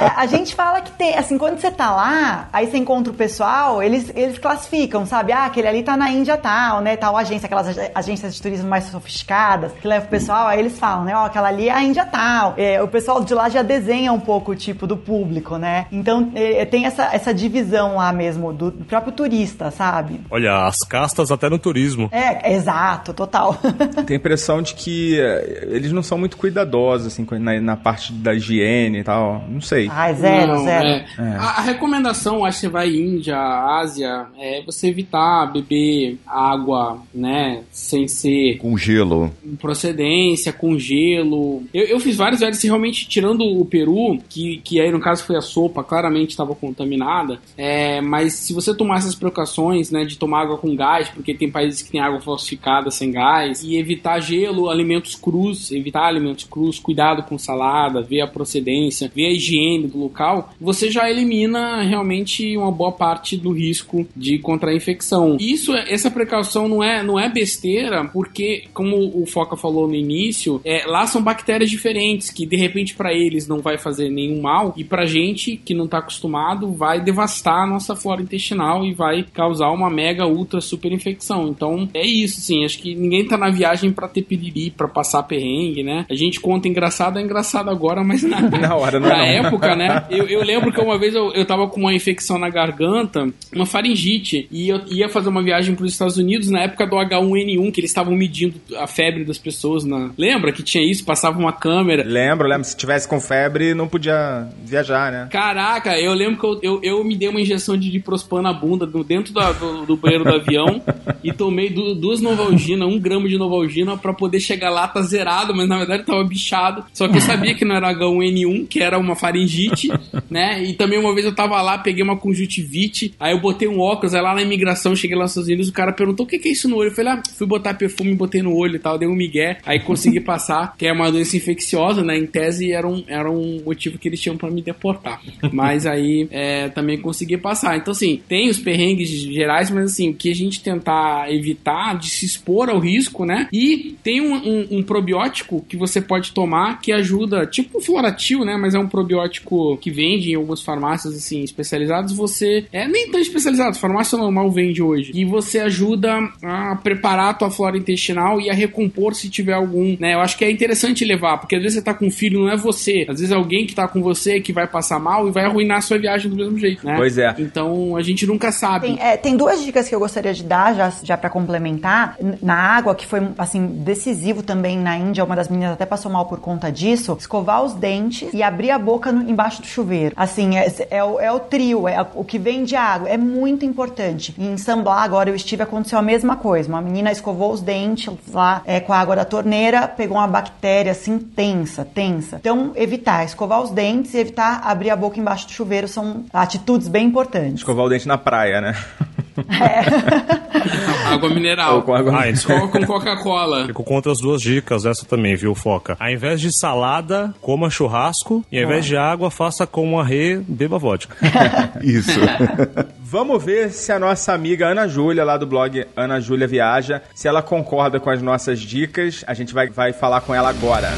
a, 0.00 0.20
a 0.22 0.26
gente 0.26 0.54
fala 0.54 0.80
que 0.80 0.90
tem, 0.92 1.16
assim, 1.16 1.38
quando 1.38 1.58
você 1.58 1.70
tá 1.70 1.90
lá, 1.90 2.48
aí 2.52 2.66
você 2.66 2.76
encontra 2.78 3.12
o 3.12 3.16
pessoal, 3.16 3.82
eles, 3.82 4.10
eles 4.14 4.38
classificam, 4.38 5.06
sabe? 5.06 5.32
Ah, 5.32 5.44
aquele 5.46 5.68
ali 5.68 5.82
tá 5.82 5.96
na 5.96 6.10
Índia 6.10 6.36
tal, 6.36 6.80
né? 6.80 6.96
Tal 6.96 7.16
agência, 7.16 7.46
aquelas 7.46 7.68
ag- 7.68 7.90
agências 7.94 8.34
de 8.34 8.42
turismo 8.42 8.68
mais 8.68 8.84
sofisticadas, 8.84 9.72
que 9.80 9.86
leva 9.86 10.04
o 10.06 10.08
pessoal, 10.08 10.46
aí 10.48 10.58
eles 10.60 10.78
falam, 10.78 11.04
né? 11.04 11.14
Ó, 11.16 11.24
aquela 11.26 11.48
ali 11.48 11.68
é 11.68 11.72
a 11.72 11.82
Índia 11.82 12.04
tal. 12.04 12.54
É, 12.56 12.82
o 12.82 12.88
pessoal 12.88 13.22
de 13.22 13.34
lá 13.34 13.48
já 13.48 13.62
desenha 13.62 14.12
um 14.12 14.20
pouco 14.20 14.52
o 14.52 14.56
tipo 14.56 14.86
do 14.86 14.96
público, 14.96 15.56
né? 15.56 15.86
Então 15.92 16.30
é, 16.34 16.64
tem 16.64 16.84
essa, 16.86 17.08
essa 17.12 17.32
divisão 17.32 17.96
lá 17.96 18.12
mesmo, 18.12 18.52
do, 18.52 18.70
do 18.70 18.84
próprio 18.84 19.12
turista, 19.38 19.70
sabe? 19.70 20.20
Olha, 20.30 20.66
as 20.66 20.80
castas 20.80 21.30
até 21.30 21.48
no 21.48 21.58
turismo. 21.58 22.08
É, 22.12 22.54
exato, 22.54 23.12
total. 23.14 23.54
Tenho 24.06 24.18
a 24.18 24.20
impressão 24.20 24.60
de 24.60 24.74
que 24.74 25.18
eh, 25.18 25.68
eles 25.70 25.92
não 25.92 26.02
são 26.02 26.18
muito 26.18 26.36
cuidadosos, 26.36 27.06
assim, 27.08 27.26
na, 27.38 27.60
na 27.60 27.76
parte 27.76 28.12
da 28.12 28.34
higiene 28.34 28.98
e 29.00 29.04
tal. 29.04 29.44
Não 29.48 29.60
sei. 29.60 29.88
Ai, 29.90 30.14
zero, 30.14 30.54
Não, 30.54 30.64
zero. 30.64 30.86
é. 30.86 31.06
A, 31.38 31.58
a 31.58 31.60
recomendação, 31.62 32.44
acho 32.44 32.56
que 32.58 32.60
você 32.66 32.68
vai 32.68 32.88
Índia, 32.88 33.38
Ásia, 33.38 34.26
é 34.38 34.62
você 34.64 34.88
evitar 34.88 35.46
beber 35.52 36.18
água, 36.26 36.98
né, 37.14 37.62
sem 37.70 38.08
ser 38.08 38.58
Com 38.58 38.76
gelo. 38.76 39.30
procedência, 39.60 40.52
com 40.52 40.78
gelo. 40.78 41.62
Eu, 41.72 41.84
eu 41.84 42.00
fiz 42.00 42.16
vários 42.16 42.40
viagens, 42.40 42.62
realmente, 42.62 43.08
tirando 43.08 43.42
o 43.42 43.64
Peru, 43.64 44.18
que, 44.28 44.60
que 44.64 44.80
aí 44.80 44.90
no 44.90 45.00
caso 45.00 45.24
foi 45.24 45.36
a 45.36 45.40
sopa, 45.40 45.84
claramente 45.84 46.30
estava 46.30 46.54
contaminada. 46.54 47.38
É, 47.56 48.00
mas 48.00 48.32
se 48.34 48.52
você 48.52 48.74
tomar 48.74 48.98
essas 48.98 49.14
precauções, 49.30 49.90
né, 49.90 50.04
de 50.04 50.16
tomar 50.16 50.42
água 50.42 50.58
com 50.58 50.74
gás, 50.74 51.08
porque 51.08 51.34
tem 51.34 51.50
países 51.50 51.82
que 51.82 51.90
tem 51.90 52.00
água 52.00 52.20
falsificada 52.20 52.90
sem 52.90 53.10
gás, 53.10 53.62
e 53.62 53.76
evitar 53.76 54.20
gelo, 54.20 54.68
alimentos 54.68 55.14
crus, 55.14 55.70
evitar 55.70 56.06
alimentos 56.06 56.44
crus, 56.44 56.78
cuidado 56.78 57.22
com 57.22 57.38
salada, 57.38 58.02
ver 58.02 58.20
a 58.20 58.26
procedência, 58.26 59.10
ver 59.14 59.26
a 59.26 59.32
higiene 59.32 59.86
do 59.86 59.98
local, 59.98 60.50
você 60.60 60.90
já 60.90 61.10
elimina 61.10 61.82
realmente 61.82 62.56
uma 62.56 62.70
boa 62.70 62.92
parte 62.92 63.36
do 63.36 63.52
risco 63.52 64.06
de 64.16 64.38
contrair 64.38 64.76
infecção. 64.76 65.36
Isso, 65.40 65.74
essa 65.74 66.10
precaução 66.10 66.68
não 66.68 66.82
é, 66.82 67.02
não 67.02 67.18
é 67.18 67.28
besteira, 67.28 68.04
porque, 68.12 68.64
como 68.72 68.96
o 69.20 69.26
Foca 69.26 69.56
falou 69.56 69.86
no 69.86 69.94
início, 69.94 70.60
é, 70.64 70.84
lá 70.86 71.06
são 71.06 71.22
bactérias 71.22 71.70
diferentes, 71.70 72.30
que 72.30 72.46
de 72.46 72.56
repente 72.56 72.94
para 72.94 73.12
eles 73.12 73.46
não 73.46 73.60
vai 73.60 73.78
fazer 73.78 74.08
nenhum 74.08 74.40
mal 74.40 74.72
e 74.76 74.84
pra 74.84 75.06
gente 75.06 75.56
que 75.56 75.74
não 75.74 75.86
tá 75.86 75.98
acostumado 75.98 76.72
vai 76.72 77.00
devastar 77.00 77.64
a 77.64 77.66
nossa 77.66 77.94
flora 77.94 78.22
intestinal 78.22 78.84
e 78.84 78.92
vai 78.92 79.17
causar 79.22 79.70
uma 79.70 79.90
mega 79.90 80.26
ultra 80.26 80.60
super 80.60 80.92
infecção. 80.92 81.48
Então 81.48 81.88
é 81.94 82.06
isso, 82.06 82.40
sim. 82.40 82.64
Acho 82.64 82.78
que 82.78 82.94
ninguém 82.94 83.26
tá 83.26 83.36
na 83.36 83.50
viagem 83.50 83.90
para 83.92 84.08
ter 84.08 84.22
piriri, 84.22 84.70
para 84.70 84.88
passar 84.88 85.22
perrengue, 85.24 85.82
né? 85.82 86.04
A 86.10 86.14
gente 86.14 86.40
conta 86.40 86.68
engraçado, 86.68 87.18
é 87.18 87.22
engraçado 87.22 87.70
agora, 87.70 88.02
mas 88.04 88.22
na, 88.22 88.40
Na 88.58 88.74
hora, 88.76 88.98
não 89.00 89.08
na 89.08 89.16
não. 89.18 89.24
época, 89.24 89.74
né? 89.76 90.04
Eu, 90.10 90.26
eu 90.26 90.42
lembro 90.44 90.72
que 90.72 90.80
uma 90.80 90.98
vez 90.98 91.14
eu, 91.14 91.32
eu 91.32 91.44
tava 91.44 91.68
com 91.68 91.80
uma 91.80 91.92
infecção 91.94 92.38
na 92.38 92.48
garganta, 92.48 93.28
uma 93.54 93.66
faringite, 93.66 94.48
e 94.50 94.68
eu 94.68 94.80
ia 94.88 95.08
fazer 95.08 95.28
uma 95.28 95.42
viagem 95.42 95.74
para 95.74 95.84
os 95.84 95.92
Estados 95.92 96.16
Unidos 96.16 96.50
na 96.50 96.60
época 96.62 96.86
do 96.86 96.96
H1N1, 96.96 97.72
que 97.72 97.80
eles 97.80 97.90
estavam 97.90 98.14
medindo 98.14 98.54
a 98.76 98.86
febre 98.86 99.24
das 99.24 99.38
pessoas 99.38 99.84
na. 99.84 100.10
Lembra 100.16 100.52
que 100.52 100.62
tinha 100.62 100.82
isso? 100.84 101.04
Passava 101.04 101.38
uma 101.38 101.52
câmera. 101.52 102.02
Lembro, 102.04 102.48
lembro. 102.48 102.64
Se 102.64 102.76
tivesse 102.76 103.06
com 103.08 103.20
febre, 103.20 103.74
não 103.74 103.86
podia 103.88 104.48
viajar, 104.64 105.12
né? 105.12 105.28
Caraca, 105.30 105.98
eu 105.98 106.12
lembro 106.14 106.38
que 106.38 106.44
eu, 106.46 106.58
eu, 106.62 106.80
eu 106.82 107.04
me 107.04 107.16
dei 107.16 107.28
uma 107.28 107.40
injeção 107.40 107.76
de 107.76 107.90
diprospan 107.90 108.42
na 108.42 108.52
bunda 108.52 108.86
do- 108.86 109.04
dentro 109.08 109.32
da- 109.32 109.52
do, 109.52 109.86
do 109.86 109.96
banheiro 109.96 110.24
do 110.24 110.34
avião 110.34 110.82
e 111.24 111.32
tomei 111.32 111.70
du- 111.70 111.94
duas 111.94 112.20
Novalgina, 112.20 112.86
um 112.86 112.98
grama 112.98 113.28
de 113.28 113.38
Novalgina 113.38 113.96
pra 113.96 114.12
poder 114.12 114.38
chegar 114.40 114.70
lá, 114.70 114.86
tá 114.86 115.00
zerado, 115.02 115.54
mas 115.54 115.68
na 115.68 115.78
verdade 115.78 116.04
tava 116.04 116.22
bichado. 116.24 116.84
Só 116.92 117.08
que 117.08 117.16
eu 117.16 117.20
sabia 117.20 117.54
que 117.54 117.64
não 117.64 117.74
era 117.74 117.92
H1N1, 117.94 118.66
que 118.68 118.80
era 118.80 118.98
uma 118.98 119.16
faringite, 119.16 119.88
né? 120.30 120.62
E 120.62 120.74
também 120.74 120.98
uma 120.98 121.14
vez 121.14 121.24
eu 121.26 121.34
tava 121.34 121.60
lá, 121.62 121.78
peguei 121.78 122.02
uma 122.02 122.16
conjuntivite, 122.16 123.14
aí 123.18 123.32
eu 123.32 123.40
botei 123.40 123.66
um 123.68 123.80
óculos, 123.80 124.14
aí 124.14 124.20
lá 124.22 124.34
na 124.34 124.42
imigração, 124.42 124.94
cheguei 124.94 125.16
lá 125.16 125.22
nos 125.22 125.32
Estados 125.32 125.48
Unidos, 125.48 125.68
o 125.68 125.72
cara 125.72 125.92
perguntou 125.92 126.26
o 126.26 126.28
que, 126.28 126.38
que 126.38 126.48
é 126.48 126.52
isso 126.52 126.68
no 126.68 126.76
olho. 126.76 126.90
Eu 126.90 126.94
falei, 126.94 127.12
ah, 127.12 127.22
fui 127.36 127.46
botar 127.46 127.74
perfume, 127.74 128.14
botei 128.14 128.42
no 128.42 128.54
olho 128.54 128.76
e 128.76 128.78
tal, 128.78 128.98
dei 128.98 129.08
um 129.08 129.14
migué, 129.14 129.58
aí 129.64 129.80
consegui 129.80 130.20
passar, 130.20 130.74
que 130.76 130.86
é 130.86 130.92
uma 130.92 131.10
doença 131.10 131.36
infecciosa, 131.36 132.02
né? 132.02 132.18
Em 132.18 132.26
tese 132.26 132.72
era 132.72 132.86
um, 132.86 133.02
era 133.06 133.30
um 133.30 133.62
motivo 133.64 133.98
que 133.98 134.08
eles 134.08 134.20
tinham 134.20 134.36
pra 134.36 134.50
me 134.50 134.60
deportar. 134.62 135.20
Mas 135.52 135.86
aí 135.86 136.26
é, 136.30 136.68
também 136.68 136.98
consegui 136.98 137.36
passar. 137.36 137.76
Então, 137.76 137.92
assim, 137.92 138.20
tem 138.28 138.48
os 138.48 138.58
perrengues 138.58 138.97
gerais, 139.06 139.70
mas 139.70 139.92
assim, 139.92 140.10
o 140.10 140.14
que 140.14 140.30
a 140.30 140.34
gente 140.34 140.62
tentar 140.62 141.32
evitar 141.32 141.96
de 141.98 142.08
se 142.10 142.24
expor 142.26 142.68
ao 142.68 142.78
risco, 142.78 143.24
né? 143.24 143.48
E 143.52 143.96
tem 144.02 144.20
um, 144.20 144.34
um- 144.34 144.66
um 144.78 144.82
probiótico 144.82 145.64
que 145.68 145.76
você 145.76 146.00
pode 146.00 146.32
tomar 146.32 146.80
que 146.80 146.92
ajuda, 146.92 147.46
tipo 147.46 147.78
um 147.78 147.80
floratil, 147.80 148.44
né? 148.44 148.56
Mas 148.56 148.74
é 148.74 148.78
um 148.78 148.88
probiótico 148.88 149.76
que 149.78 149.90
vende 149.90 150.30
em 150.30 150.34
algumas 150.34 150.62
farmácias, 150.62 151.14
assim, 151.14 151.42
especializadas. 151.42 152.12
Você. 152.12 152.66
É 152.72 152.86
nem 152.86 153.10
tão 153.10 153.20
especializado, 153.20 153.78
farmácia 153.78 154.16
normal 154.18 154.50
vende 154.50 154.82
hoje. 154.82 155.12
E 155.14 155.24
você 155.24 155.58
ajuda 155.60 156.12
a 156.42 156.76
preparar 156.76 157.30
a 157.30 157.34
tua 157.34 157.50
flora 157.50 157.76
intestinal 157.76 158.40
e 158.40 158.50
a 158.50 158.54
recompor 158.54 159.14
se 159.14 159.28
tiver 159.28 159.52
algum, 159.54 159.96
né? 159.98 160.14
Eu 160.14 160.20
acho 160.20 160.36
que 160.36 160.44
é 160.44 160.50
interessante 160.50 161.04
levar, 161.04 161.38
porque 161.38 161.56
às 161.56 161.62
vezes 161.62 161.78
você 161.78 161.82
tá 161.84 161.94
com 161.94 162.06
um 162.06 162.10
filho, 162.10 162.40
não 162.40 162.50
é 162.50 162.56
você. 162.56 163.04
Às 163.08 163.20
vezes 163.20 163.30
é 163.30 163.34
alguém 163.36 163.66
que 163.66 163.74
tá 163.74 163.86
com 163.88 164.02
você 164.02 164.40
que 164.40 164.52
vai 164.52 164.66
passar 164.66 164.98
mal 164.98 165.28
e 165.28 165.32
vai 165.32 165.44
arruinar 165.44 165.78
a 165.78 165.80
sua 165.80 165.98
viagem 165.98 166.30
do 166.30 166.36
mesmo 166.36 166.58
jeito, 166.58 166.84
né? 166.86 166.94
Pois 166.96 167.18
é. 167.18 167.34
Então 167.38 167.96
a 167.96 168.02
gente 168.02 168.26
nunca 168.26 168.50
sabe. 168.52 168.87
Tem, 168.96 169.06
é, 169.06 169.16
tem 169.16 169.36
duas 169.36 169.62
dicas 169.62 169.88
que 169.88 169.94
eu 169.94 169.98
gostaria 170.00 170.32
de 170.32 170.42
dar, 170.44 170.74
já, 170.74 170.92
já 171.02 171.16
para 171.16 171.30
complementar. 171.30 172.16
Na 172.42 172.54
água, 172.54 172.94
que 172.94 173.06
foi, 173.06 173.20
assim, 173.38 173.66
decisivo 173.66 174.42
também 174.42 174.78
na 174.78 174.96
Índia, 174.96 175.24
uma 175.24 175.36
das 175.36 175.48
meninas 175.48 175.72
até 175.72 175.86
passou 175.86 176.10
mal 176.10 176.26
por 176.26 176.40
conta 176.40 176.70
disso, 176.70 177.16
escovar 177.18 177.62
os 177.62 177.74
dentes 177.74 178.32
e 178.32 178.42
abrir 178.42 178.70
a 178.70 178.78
boca 178.78 179.12
no- 179.12 179.28
embaixo 179.28 179.60
do 179.62 179.66
chuveiro. 179.66 180.14
Assim, 180.16 180.56
é, 180.56 180.72
é 180.90 181.04
o, 181.04 181.18
é 181.20 181.30
o 181.32 181.40
trio, 181.40 181.88
é 181.88 182.04
o 182.14 182.24
que 182.24 182.38
vem 182.38 182.64
de 182.64 182.76
água. 182.76 183.08
É 183.08 183.16
muito 183.16 183.64
importante. 183.64 184.34
Em 184.38 184.56
Samblá, 184.56 185.02
agora 185.02 185.30
eu 185.30 185.34
estive, 185.34 185.62
aconteceu 185.62 185.98
a 185.98 186.02
mesma 186.02 186.36
coisa. 186.36 186.68
Uma 186.68 186.80
menina 186.80 187.10
escovou 187.10 187.52
os 187.52 187.60
dentes 187.60 188.12
lá 188.32 188.62
é, 188.64 188.80
com 188.80 188.92
a 188.92 188.98
água 188.98 189.16
da 189.16 189.24
torneira, 189.24 189.86
pegou 189.88 190.16
uma 190.16 190.26
bactéria, 190.28 190.92
assim, 190.92 191.18
tensa, 191.18 191.84
tensa. 191.84 192.36
Então, 192.40 192.72
evitar 192.76 193.24
escovar 193.24 193.60
os 193.62 193.70
dentes 193.70 194.14
e 194.14 194.18
evitar 194.18 194.60
abrir 194.64 194.90
a 194.90 194.96
boca 194.96 195.18
embaixo 195.18 195.46
do 195.46 195.52
chuveiro 195.52 195.88
são 195.88 196.24
atitudes 196.32 196.88
bem 196.88 197.06
importantes. 197.06 197.54
Escovar 197.54 197.84
o 197.86 197.88
dente 197.88 198.06
na 198.06 198.18
praia, 198.18 198.60
né? 198.60 198.67
Água 201.06 201.28
mineral. 201.30 201.76
Ou 201.76 201.82
com 201.82 201.94
água- 201.94 202.24
Ah, 202.24 202.36
Só 202.36 202.66
com 202.68 202.84
Coca-Cola. 202.84 203.66
Fico 203.66 203.84
contra 203.84 204.12
as 204.12 204.20
duas 204.20 204.42
dicas, 204.42 204.84
essa 204.84 205.06
também, 205.06 205.34
viu, 205.36 205.54
Foca? 205.54 205.96
Ao 205.98 206.10
invés 206.10 206.40
de 206.40 206.52
salada, 206.52 207.34
coma 207.40 207.70
churrasco. 207.70 208.44
E 208.50 208.58
ao 208.58 208.64
invés 208.64 208.84
de 208.84 208.96
água, 208.96 209.30
faça 209.30 209.66
como 209.66 209.98
a 210.00 210.04
Rê, 210.04 210.40
beba 210.46 210.78
vodka. 210.78 211.16
Isso. 211.82 212.18
Vamos 213.00 213.42
ver 213.42 213.70
se 213.70 213.90
a 213.90 213.98
nossa 213.98 214.34
amiga 214.34 214.68
Ana 214.68 214.86
Júlia, 214.86 215.24
lá 215.24 215.38
do 215.38 215.46
blog 215.46 215.86
Ana 215.96 216.20
Júlia 216.20 216.46
Viaja, 216.46 217.02
se 217.14 217.26
ela 217.26 217.40
concorda 217.40 217.98
com 217.98 218.10
as 218.10 218.20
nossas 218.20 218.60
dicas. 218.60 219.24
A 219.26 219.32
gente 219.34 219.54
vai, 219.54 219.68
vai 219.70 219.92
falar 219.92 220.20
com 220.20 220.34
ela 220.34 220.50
agora. 220.50 220.88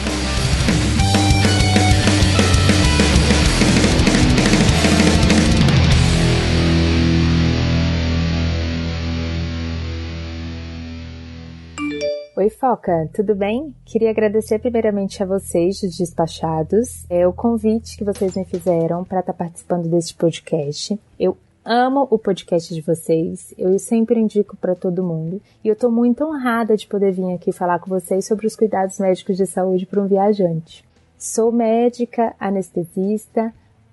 Oi, 12.40 12.48
Foca, 12.48 13.06
tudo 13.12 13.34
bem? 13.34 13.74
Queria 13.84 14.08
agradecer 14.08 14.58
primeiramente 14.60 15.22
a 15.22 15.26
vocês, 15.26 15.82
os 15.82 15.94
despachados, 15.94 17.04
é, 17.10 17.28
o 17.28 17.34
convite 17.34 17.98
que 17.98 18.02
vocês 18.02 18.34
me 18.34 18.46
fizeram 18.46 19.04
para 19.04 19.20
estar 19.20 19.34
participando 19.34 19.86
deste 19.90 20.14
podcast. 20.14 20.98
Eu 21.18 21.36
amo 21.62 22.08
o 22.10 22.18
podcast 22.18 22.74
de 22.74 22.80
vocês, 22.80 23.52
eu 23.58 23.78
sempre 23.78 24.18
indico 24.18 24.56
para 24.56 24.74
todo 24.74 25.04
mundo 25.04 25.38
e 25.62 25.68
eu 25.68 25.74
estou 25.74 25.90
muito 25.90 26.24
honrada 26.24 26.78
de 26.78 26.86
poder 26.86 27.12
vir 27.12 27.30
aqui 27.34 27.52
falar 27.52 27.78
com 27.78 27.90
vocês 27.90 28.24
sobre 28.24 28.46
os 28.46 28.56
cuidados 28.56 28.98
médicos 28.98 29.36
de 29.36 29.44
saúde 29.44 29.84
para 29.84 30.00
um 30.00 30.06
viajante. 30.06 30.82
Sou 31.18 31.52
médica, 31.52 32.34
anestesista, 32.40 33.52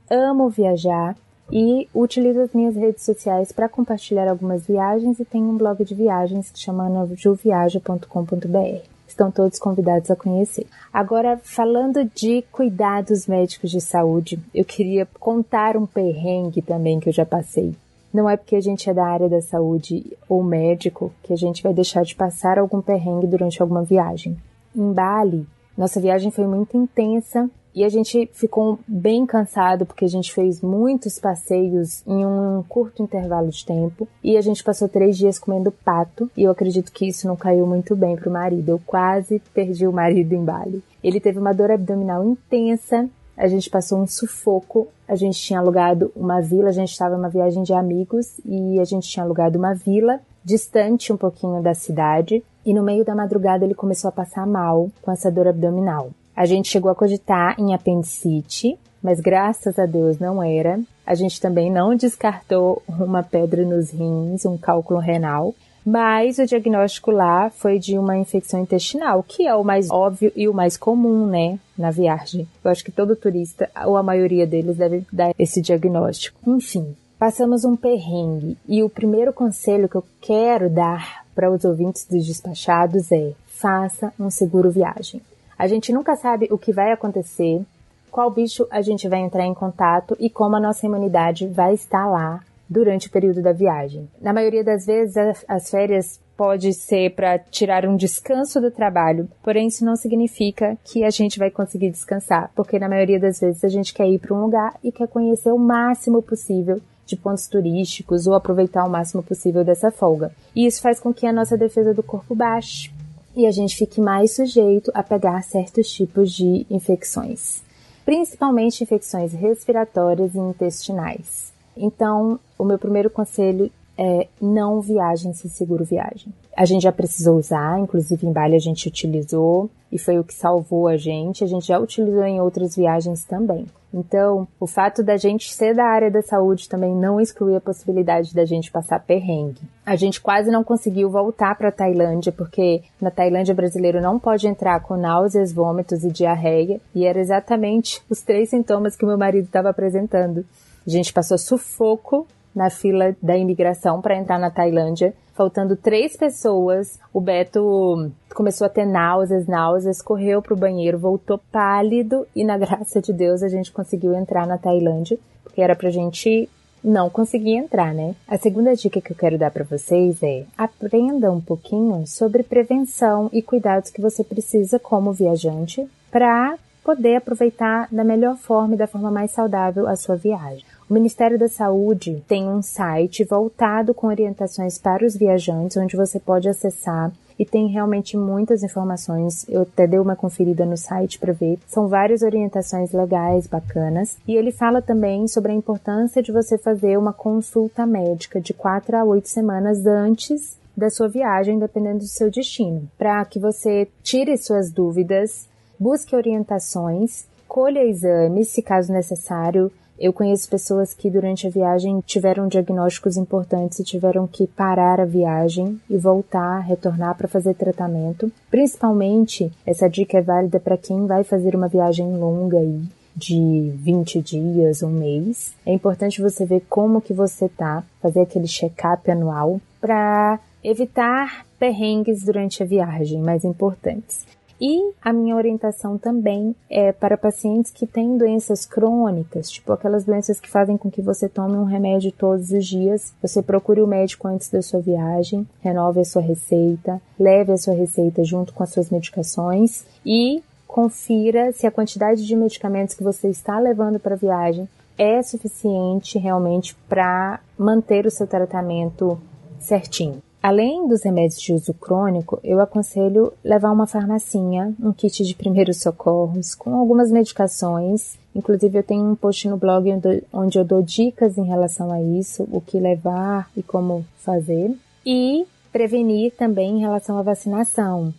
amo 0.09 0.47
viajar 0.47 1.17
e 1.51 1.87
utilizo 1.93 2.41
as 2.41 2.53
minhas 2.53 2.75
redes 2.75 3.03
sociais 3.03 3.51
para 3.51 3.69
compartilhar 3.69 4.29
algumas 4.29 4.65
viagens 4.65 5.19
e 5.19 5.25
tenho 5.25 5.49
um 5.49 5.57
blog 5.57 5.83
de 5.83 5.95
viagens 5.95 6.49
que 6.49 6.59
chama 6.59 6.89
novojuviaja.com.br. 6.89 8.85
Estão 9.07 9.31
todos 9.31 9.57
convidados 9.57 10.11
a 10.11 10.15
conhecer. 10.15 10.67
Agora, 10.93 11.39
falando 11.41 12.03
de 12.13 12.43
cuidados 12.51 13.25
médicos 13.25 13.71
de 13.71 13.81
saúde, 13.81 14.39
eu 14.53 14.65
queria 14.65 15.07
contar 15.19 15.77
um 15.77 15.85
perrengue 15.85 16.61
também 16.61 16.99
que 16.99 17.09
eu 17.09 17.13
já 17.13 17.25
passei. 17.25 17.73
Não 18.13 18.29
é 18.29 18.35
porque 18.35 18.55
a 18.55 18.61
gente 18.61 18.89
é 18.89 18.93
da 18.93 19.05
área 19.05 19.29
da 19.29 19.41
saúde 19.41 20.05
ou 20.27 20.43
médico 20.43 21.11
que 21.23 21.33
a 21.33 21.37
gente 21.37 21.63
vai 21.63 21.73
deixar 21.73 22.03
de 22.03 22.15
passar 22.15 22.59
algum 22.59 22.81
perrengue 22.81 23.27
durante 23.27 23.61
alguma 23.61 23.83
viagem. 23.83 24.37
Em 24.75 24.91
Bali, 24.91 25.47
nossa 25.77 25.99
viagem 25.99 26.31
foi 26.31 26.47
muito 26.47 26.75
intensa 26.75 27.49
e 27.77 27.83
a 27.83 27.89
gente 27.89 28.27
ficou 28.33 28.79
bem 28.87 29.23
cansado 29.23 29.85
porque 29.85 30.03
a 30.03 30.07
gente 30.07 30.33
fez 30.33 30.61
muitos 30.61 31.19
passeios 31.19 32.01
em 32.07 32.25
um 32.25 32.63
curto 32.67 33.03
intervalo 33.03 33.49
de 33.49 33.63
tempo. 33.63 34.07
E 34.23 34.35
a 34.35 34.41
gente 34.41 34.63
passou 34.63 34.89
três 34.89 35.15
dias 35.15 35.37
comendo 35.37 35.71
pato. 35.71 36.27
E 36.35 36.41
eu 36.41 36.49
acredito 36.49 36.91
que 36.91 37.07
isso 37.07 37.27
não 37.27 37.35
caiu 37.35 37.67
muito 37.67 37.95
bem 37.95 38.15
pro 38.15 38.31
marido. 38.31 38.69
Eu 38.69 38.81
quase 38.83 39.39
perdi 39.53 39.85
o 39.85 39.93
marido 39.93 40.33
em 40.33 40.43
Bali. 40.43 40.83
Ele 41.03 41.19
teve 41.19 41.37
uma 41.37 41.53
dor 41.53 41.69
abdominal 41.69 42.25
intensa, 42.25 43.07
a 43.37 43.47
gente 43.47 43.69
passou 43.69 43.99
um 43.99 44.07
sufoco, 44.07 44.87
a 45.07 45.15
gente 45.15 45.39
tinha 45.39 45.59
alugado 45.59 46.11
uma 46.15 46.41
vila, 46.41 46.69
a 46.69 46.73
gente 46.73 46.89
estava 46.89 47.13
em 47.13 47.19
uma 47.19 47.29
viagem 47.29 47.61
de 47.61 47.73
amigos. 47.73 48.39
E 48.43 48.79
a 48.79 48.85
gente 48.85 49.07
tinha 49.07 49.23
alugado 49.23 49.59
uma 49.59 49.75
vila 49.75 50.19
distante 50.43 51.13
um 51.13 51.17
pouquinho 51.17 51.61
da 51.61 51.75
cidade. 51.75 52.43
E 52.65 52.73
no 52.73 52.81
meio 52.81 53.05
da 53.05 53.13
madrugada 53.13 53.63
ele 53.63 53.75
começou 53.75 54.09
a 54.09 54.11
passar 54.11 54.47
mal 54.47 54.89
com 54.99 55.11
essa 55.11 55.29
dor 55.29 55.47
abdominal. 55.47 56.09
A 56.37 56.45
gente 56.45 56.69
chegou 56.69 56.91
a 56.91 56.95
cogitar 56.95 57.59
em 57.59 57.73
apendicite, 57.73 58.77
mas 59.01 59.19
graças 59.19 59.79
a 59.79 59.87
Deus 59.87 60.19
não 60.19 60.43
era. 60.43 60.79
A 61.03 61.15
gente 61.15 61.41
também 61.41 61.71
não 61.71 61.95
descartou 61.95 62.83
uma 62.87 63.23
pedra 63.23 63.65
nos 63.65 63.89
rins, 63.89 64.45
um 64.45 64.55
cálculo 64.55 64.99
renal. 64.99 65.55
Mas 65.83 66.37
o 66.37 66.45
diagnóstico 66.45 67.09
lá 67.09 67.49
foi 67.49 67.79
de 67.79 67.97
uma 67.97 68.15
infecção 68.15 68.59
intestinal, 68.59 69.23
que 69.23 69.47
é 69.47 69.55
o 69.55 69.63
mais 69.63 69.89
óbvio 69.89 70.31
e 70.35 70.47
o 70.47 70.53
mais 70.53 70.77
comum, 70.77 71.25
né, 71.25 71.57
na 71.75 71.89
viagem. 71.89 72.47
Eu 72.63 72.69
acho 72.69 72.85
que 72.85 72.91
todo 72.91 73.15
turista, 73.15 73.67
ou 73.87 73.97
a 73.97 74.03
maioria 74.03 74.45
deles, 74.45 74.77
deve 74.77 75.07
dar 75.11 75.33
esse 75.39 75.59
diagnóstico. 75.59 76.37
Enfim, 76.45 76.95
passamos 77.17 77.65
um 77.65 77.75
perrengue. 77.75 78.55
E 78.67 78.83
o 78.83 78.89
primeiro 78.89 79.33
conselho 79.33 79.89
que 79.89 79.95
eu 79.95 80.03
quero 80.21 80.69
dar 80.69 81.25
para 81.33 81.49
os 81.49 81.65
ouvintes 81.65 82.05
dos 82.05 82.27
despachados 82.27 83.11
é: 83.11 83.31
faça 83.47 84.13
um 84.19 84.29
seguro 84.29 84.69
viagem. 84.69 85.19
A 85.57 85.67
gente 85.67 85.91
nunca 85.91 86.15
sabe 86.15 86.47
o 86.51 86.57
que 86.57 86.71
vai 86.71 86.91
acontecer, 86.91 87.65
qual 88.11 88.29
bicho 88.29 88.67
a 88.69 88.81
gente 88.81 89.07
vai 89.07 89.19
entrar 89.19 89.45
em 89.45 89.53
contato 89.53 90.15
e 90.19 90.29
como 90.29 90.55
a 90.55 90.59
nossa 90.59 90.85
imunidade 90.85 91.47
vai 91.47 91.73
estar 91.73 92.07
lá 92.07 92.41
durante 92.69 93.07
o 93.07 93.11
período 93.11 93.41
da 93.41 93.53
viagem. 93.53 94.07
Na 94.21 94.33
maioria 94.33 94.63
das 94.63 94.85
vezes, 94.85 95.15
as 95.47 95.69
férias 95.69 96.19
pode 96.35 96.73
ser 96.73 97.15
para 97.15 97.39
tirar 97.39 97.87
um 97.87 97.95
descanso 97.95 98.61
do 98.61 98.69
trabalho, 98.69 99.27
porém 99.41 99.67
isso 99.67 99.83
não 99.83 99.95
significa 99.95 100.77
que 100.83 101.03
a 101.03 101.09
gente 101.09 101.39
vai 101.39 101.49
conseguir 101.49 101.89
descansar, 101.89 102.51
porque 102.55 102.77
na 102.77 102.87
maioria 102.87 103.19
das 103.19 103.39
vezes 103.39 103.63
a 103.63 103.69
gente 103.69 103.93
quer 103.93 104.07
ir 104.07 104.19
para 104.19 104.35
um 104.35 104.41
lugar 104.41 104.75
e 104.83 104.91
quer 104.91 105.07
conhecer 105.07 105.51
o 105.51 105.57
máximo 105.57 106.21
possível 106.21 106.79
de 107.07 107.15
pontos 107.15 107.47
turísticos 107.47 108.27
ou 108.27 108.35
aproveitar 108.35 108.83
o 108.85 108.89
máximo 108.89 109.23
possível 109.23 109.63
dessa 109.63 109.89
folga. 109.89 110.31
E 110.55 110.67
isso 110.67 110.81
faz 110.81 110.99
com 110.99 111.13
que 111.13 111.25
a 111.25 111.33
nossa 111.33 111.57
defesa 111.57 111.93
do 111.93 112.03
corpo 112.03 112.35
baixe 112.35 112.91
e 113.37 113.45
a 113.45 113.51
gente 113.51 113.77
fique 113.77 114.01
mais 114.01 114.35
sujeito 114.35 114.91
a 114.95 115.03
pegar 115.03 115.43
certos 115.43 115.89
tipos 115.91 116.33
de 116.33 116.65
infecções. 116.71 117.61
principalmente 118.03 118.81
infecções 118.83 119.33
respiratórias 119.33 120.33
e 120.33 120.39
intestinais. 120.39 121.51
Então, 121.75 122.39
o 122.57 122.63
meu 122.63 122.79
primeiro 122.79 123.09
conselho 123.09 123.69
é 123.97 124.27
não 124.41 124.79
viagem 124.81 125.33
sem 125.33 125.49
seguro 125.49 125.83
viagem. 125.83 126.33
A 126.55 126.65
gente 126.65 126.83
já 126.83 126.91
precisou 126.91 127.37
usar, 127.37 127.79
inclusive 127.79 128.25
em 128.25 128.31
Bali 128.31 128.55
a 128.55 128.59
gente 128.59 128.87
utilizou 128.87 129.69
e 129.91 129.97
foi 129.97 130.19
o 130.19 130.23
que 130.23 130.33
salvou 130.33 130.87
a 130.87 130.97
gente. 130.97 131.43
A 131.43 131.47
gente 131.47 131.67
já 131.67 131.79
utilizou 131.79 132.23
em 132.23 132.41
outras 132.41 132.75
viagens 132.75 133.23
também. 133.23 133.65
Então, 133.93 134.47
o 134.59 134.67
fato 134.67 135.01
da 135.01 135.15
gente 135.15 135.53
ser 135.53 135.73
da 135.73 135.85
área 135.85 136.11
da 136.11 136.21
saúde 136.21 136.67
também 136.67 136.93
não 136.93 137.21
exclui 137.21 137.55
a 137.55 137.61
possibilidade 137.61 138.33
da 138.33 138.43
gente 138.43 138.69
passar 138.69 138.99
perrengue. 138.99 139.61
A 139.85 139.95
gente 139.95 140.19
quase 140.19 140.51
não 140.51 140.63
conseguiu 140.63 141.09
voltar 141.09 141.55
para 141.55 141.69
a 141.69 141.71
Tailândia, 141.71 142.31
porque 142.31 142.83
na 143.01 143.09
Tailândia 143.09 143.55
brasileiro 143.55 144.01
não 144.01 144.19
pode 144.19 144.47
entrar 144.47 144.81
com 144.81 144.97
náuseas, 144.97 145.53
vômitos 145.53 146.03
e 146.03 146.11
diarreia, 146.11 146.81
e 146.93 147.05
era 147.05 147.19
exatamente 147.19 148.01
os 148.09 148.21
três 148.21 148.49
sintomas 148.49 148.95
que 148.95 149.05
o 149.05 149.07
meu 149.07 149.17
marido 149.17 149.45
estava 149.45 149.69
apresentando. 149.69 150.45
A 150.85 150.89
gente 150.89 151.13
passou 151.13 151.37
sufoco 151.37 152.27
na 152.57 152.71
fila 152.71 153.15
da 153.21 153.37
imigração 153.37 154.01
para 154.01 154.17
entrar 154.17 154.39
na 154.39 154.49
Tailândia. 154.49 155.13
Faltando 155.35 155.75
três 155.75 156.17
pessoas, 156.17 156.99
o 157.13 157.21
Beto 157.21 158.11
começou 158.33 158.65
a 158.65 158.69
ter 158.69 158.85
náuseas, 158.85 159.45
náuseas, 159.45 160.01
correu 160.01 160.41
pro 160.41 160.57
banheiro, 160.57 160.97
voltou 160.97 161.39
pálido 161.51 162.25
e 162.35 162.43
na 162.43 162.57
graça 162.57 162.99
de 162.99 163.13
Deus 163.13 163.43
a 163.43 163.47
gente 163.47 163.71
conseguiu 163.71 164.15
entrar 164.15 164.47
na 164.47 164.57
Tailândia, 164.57 165.19
porque 165.43 165.61
era 165.61 165.75
pra 165.75 165.91
gente 165.91 166.49
não 166.83 167.09
conseguir 167.09 167.53
entrar, 167.53 167.93
né? 167.93 168.15
A 168.27 168.37
segunda 168.37 168.75
dica 168.75 168.99
que 168.99 169.11
eu 169.11 169.15
quero 169.15 169.37
dar 169.37 169.51
para 169.51 169.63
vocês 169.63 170.23
é: 170.23 170.45
aprenda 170.57 171.31
um 171.31 171.41
pouquinho 171.41 172.07
sobre 172.07 172.41
prevenção 172.41 173.29
e 173.31 173.43
cuidados 173.43 173.91
que 173.91 174.01
você 174.01 174.23
precisa 174.23 174.79
como 174.79 175.13
viajante 175.13 175.87
para 176.09 176.57
poder 176.83 177.17
aproveitar 177.17 177.87
da 177.91 178.03
melhor 178.03 178.37
forma 178.37 178.73
e 178.73 178.77
da 178.77 178.87
forma 178.87 179.11
mais 179.11 179.31
saudável 179.31 179.87
a 179.87 179.95
sua 179.95 180.15
viagem. 180.15 180.65
O 180.89 180.93
Ministério 180.93 181.37
da 181.37 181.49
Saúde 181.49 182.23
tem 182.29 182.47
um 182.47 182.61
site 182.61 183.25
voltado 183.25 183.93
com 183.93 184.07
orientações 184.07 184.77
para 184.77 185.05
os 185.05 185.17
viajantes, 185.17 185.75
onde 185.75 185.97
você 185.97 186.17
pode 186.17 186.47
acessar 186.47 187.11
e 187.37 187.45
tem 187.45 187.67
realmente 187.67 188.15
muitas 188.15 188.63
informações. 188.63 189.45
Eu 189.49 189.63
até 189.63 189.85
dei 189.85 189.99
uma 189.99 190.15
conferida 190.15 190.65
no 190.65 190.77
site 190.77 191.19
para 191.19 191.33
ver. 191.33 191.59
São 191.67 191.89
várias 191.89 192.21
orientações 192.21 192.93
legais, 192.93 193.47
bacanas. 193.47 194.17
E 194.25 194.35
ele 194.35 194.49
fala 194.49 194.81
também 194.81 195.27
sobre 195.27 195.51
a 195.51 195.55
importância 195.55 196.23
de 196.23 196.31
você 196.31 196.57
fazer 196.57 196.97
uma 196.97 197.11
consulta 197.11 197.85
médica 197.85 198.39
de 198.39 198.53
4 198.53 198.95
a 198.95 199.03
8 199.03 199.27
semanas 199.27 199.85
antes 199.85 200.57
da 200.75 200.89
sua 200.89 201.09
viagem, 201.09 201.59
dependendo 201.59 201.99
do 201.99 202.07
seu 202.07 202.31
destino, 202.31 202.89
para 202.97 203.25
que 203.25 203.39
você 203.39 203.89
tire 204.01 204.37
suas 204.37 204.71
dúvidas, 204.71 205.49
busque 205.77 206.15
orientações, 206.15 207.25
colha 207.45 207.83
exames, 207.83 208.49
se 208.49 208.61
caso 208.61 208.93
necessário, 208.93 209.69
eu 209.99 210.13
conheço 210.13 210.49
pessoas 210.49 210.93
que 210.93 211.09
durante 211.09 211.47
a 211.47 211.49
viagem 211.49 212.01
tiveram 212.05 212.47
diagnósticos 212.47 213.17
importantes 213.17 213.79
e 213.79 213.83
tiveram 213.83 214.27
que 214.27 214.47
parar 214.47 214.99
a 214.99 215.05
viagem 215.05 215.79
e 215.89 215.97
voltar, 215.97 216.59
retornar 216.59 217.15
para 217.15 217.27
fazer 217.27 217.55
tratamento. 217.55 218.31
Principalmente, 218.49 219.51
essa 219.65 219.89
dica 219.89 220.17
é 220.17 220.21
válida 220.21 220.59
para 220.59 220.77
quem 220.77 221.05
vai 221.05 221.23
fazer 221.23 221.55
uma 221.55 221.67
viagem 221.67 222.15
longa 222.17 222.57
aí 222.57 222.81
de 223.15 223.71
20 223.75 224.21
dias, 224.21 224.83
um 224.83 224.91
mês. 224.91 225.55
É 225.65 225.73
importante 225.73 226.21
você 226.21 226.45
ver 226.45 226.63
como 226.69 227.01
que 227.01 227.13
você 227.13 227.49
tá, 227.49 227.83
fazer 227.99 228.21
aquele 228.21 228.47
check-up 228.47 229.09
anual 229.09 229.59
para 229.81 230.39
evitar 230.63 231.45
perrengues 231.57 232.23
durante 232.23 232.61
a 232.61 232.65
viagem 232.65 233.19
mais 233.21 233.43
importantes. 233.43 234.25
E 234.59 234.91
a 235.01 235.13
minha 235.13 235.35
orientação 235.35 235.97
também 235.97 236.55
é 236.69 236.91
para 236.91 237.17
pacientes 237.17 237.71
que 237.71 237.85
têm 237.85 238.17
doenças 238.17 238.65
crônicas, 238.65 239.51
tipo 239.51 239.71
aquelas 239.71 240.03
doenças 240.03 240.39
que 240.39 240.49
fazem 240.49 240.77
com 240.77 240.89
que 240.89 241.01
você 241.01 241.29
tome 241.29 241.55
um 241.55 241.63
remédio 241.63 242.11
todos 242.11 242.51
os 242.51 242.65
dias. 242.65 243.13
Você 243.21 243.41
procure 243.41 243.81
o 243.81 243.87
médico 243.87 244.27
antes 244.27 244.49
da 244.49 244.61
sua 244.61 244.79
viagem, 244.79 245.47
renove 245.61 245.99
a 245.99 246.05
sua 246.05 246.21
receita, 246.21 247.01
leve 247.19 247.51
a 247.51 247.57
sua 247.57 247.75
receita 247.75 248.23
junto 248.23 248.53
com 248.53 248.63
as 248.63 248.71
suas 248.71 248.89
medicações 248.89 249.85
e 250.05 250.41
confira 250.67 251.51
se 251.51 251.65
a 251.65 251.71
quantidade 251.71 252.25
de 252.25 252.35
medicamentos 252.35 252.95
que 252.95 253.03
você 253.03 253.29
está 253.29 253.59
levando 253.59 253.99
para 253.99 254.15
a 254.15 254.17
viagem 254.17 254.67
é 254.97 255.21
suficiente 255.21 256.17
realmente 256.17 256.75
para 256.89 257.39
manter 257.57 258.05
o 258.05 258.11
seu 258.11 258.25
tratamento 258.25 259.19
certinho. 259.59 260.21
Além 260.41 260.87
dos 260.87 261.03
remédios 261.03 261.41
de 261.41 261.53
uso 261.53 261.73
crônico, 261.73 262.39
eu 262.43 262.59
aconselho 262.61 263.33
levar 263.43 263.71
uma 263.71 263.87
farmacinha, 263.87 264.73
um 264.81 264.93
kit 264.93 265.23
de 265.23 265.35
primeiros 265.35 265.81
socorros, 265.81 266.53
com 266.53 266.75
algumas 266.75 267.11
medicações. 267.11 268.17
Inclusive, 268.35 268.77
eu 268.77 268.83
tenho 268.83 269.03
um 269.03 269.15
post 269.15 269.47
no 269.47 269.57
blog 269.57 269.89
onde 270.31 270.57
eu 270.57 270.63
dou 270.63 270.81
dicas 270.81 271.37
em 271.37 271.45
relação 271.45 271.91
a 271.91 272.01
isso, 272.01 272.47
o 272.51 272.61
que 272.61 272.79
levar 272.79 273.49
e 273.57 273.63
como 273.63 274.05
fazer. 274.19 274.71
E 275.05 275.45
prevenir 275.71 276.33
também 276.35 276.77
em 276.77 276.79
relação 276.79 277.17
à 277.17 277.21
vacinação. 277.21 278.13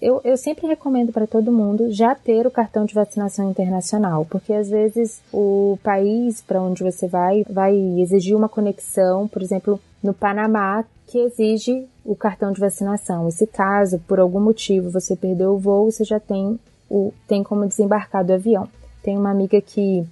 Eu, 0.00 0.20
eu, 0.24 0.36
sempre 0.36 0.66
recomendo 0.66 1.12
para 1.12 1.28
todo 1.28 1.52
mundo 1.52 1.92
já 1.92 2.12
ter 2.12 2.44
o 2.44 2.50
cartão 2.50 2.84
de 2.84 2.92
vacinação 2.92 3.48
internacional, 3.50 4.26
porque 4.28 4.52
às 4.52 4.68
vezes 4.68 5.20
o 5.32 5.78
país 5.80 6.40
para 6.40 6.60
onde 6.60 6.82
você 6.82 7.06
vai 7.06 7.44
vai 7.48 7.76
exigir 8.00 8.36
uma 8.36 8.48
conexão, 8.48 9.28
por 9.28 9.40
exemplo, 9.40 9.78
no 10.02 10.12
Panamá, 10.12 10.84
que 11.06 11.18
exige 11.18 11.86
o 12.04 12.16
cartão 12.16 12.52
de 12.52 12.60
vacinação. 12.60 13.28
E 13.28 13.32
se 13.32 13.46
caso, 13.46 13.98
por 14.00 14.18
algum 14.18 14.40
motivo, 14.40 14.90
você 14.90 15.14
perdeu 15.14 15.52
o 15.52 15.58
voo, 15.58 15.90
você 15.90 16.04
já 16.04 16.18
tem, 16.18 16.58
o, 16.90 17.12
tem 17.28 17.42
como 17.42 17.66
desembarcar 17.66 18.24
do 18.24 18.32
avião. 18.32 18.68
Tem 19.02 19.16
uma 19.16 19.30
amiga 19.30 19.60
que 19.60 20.06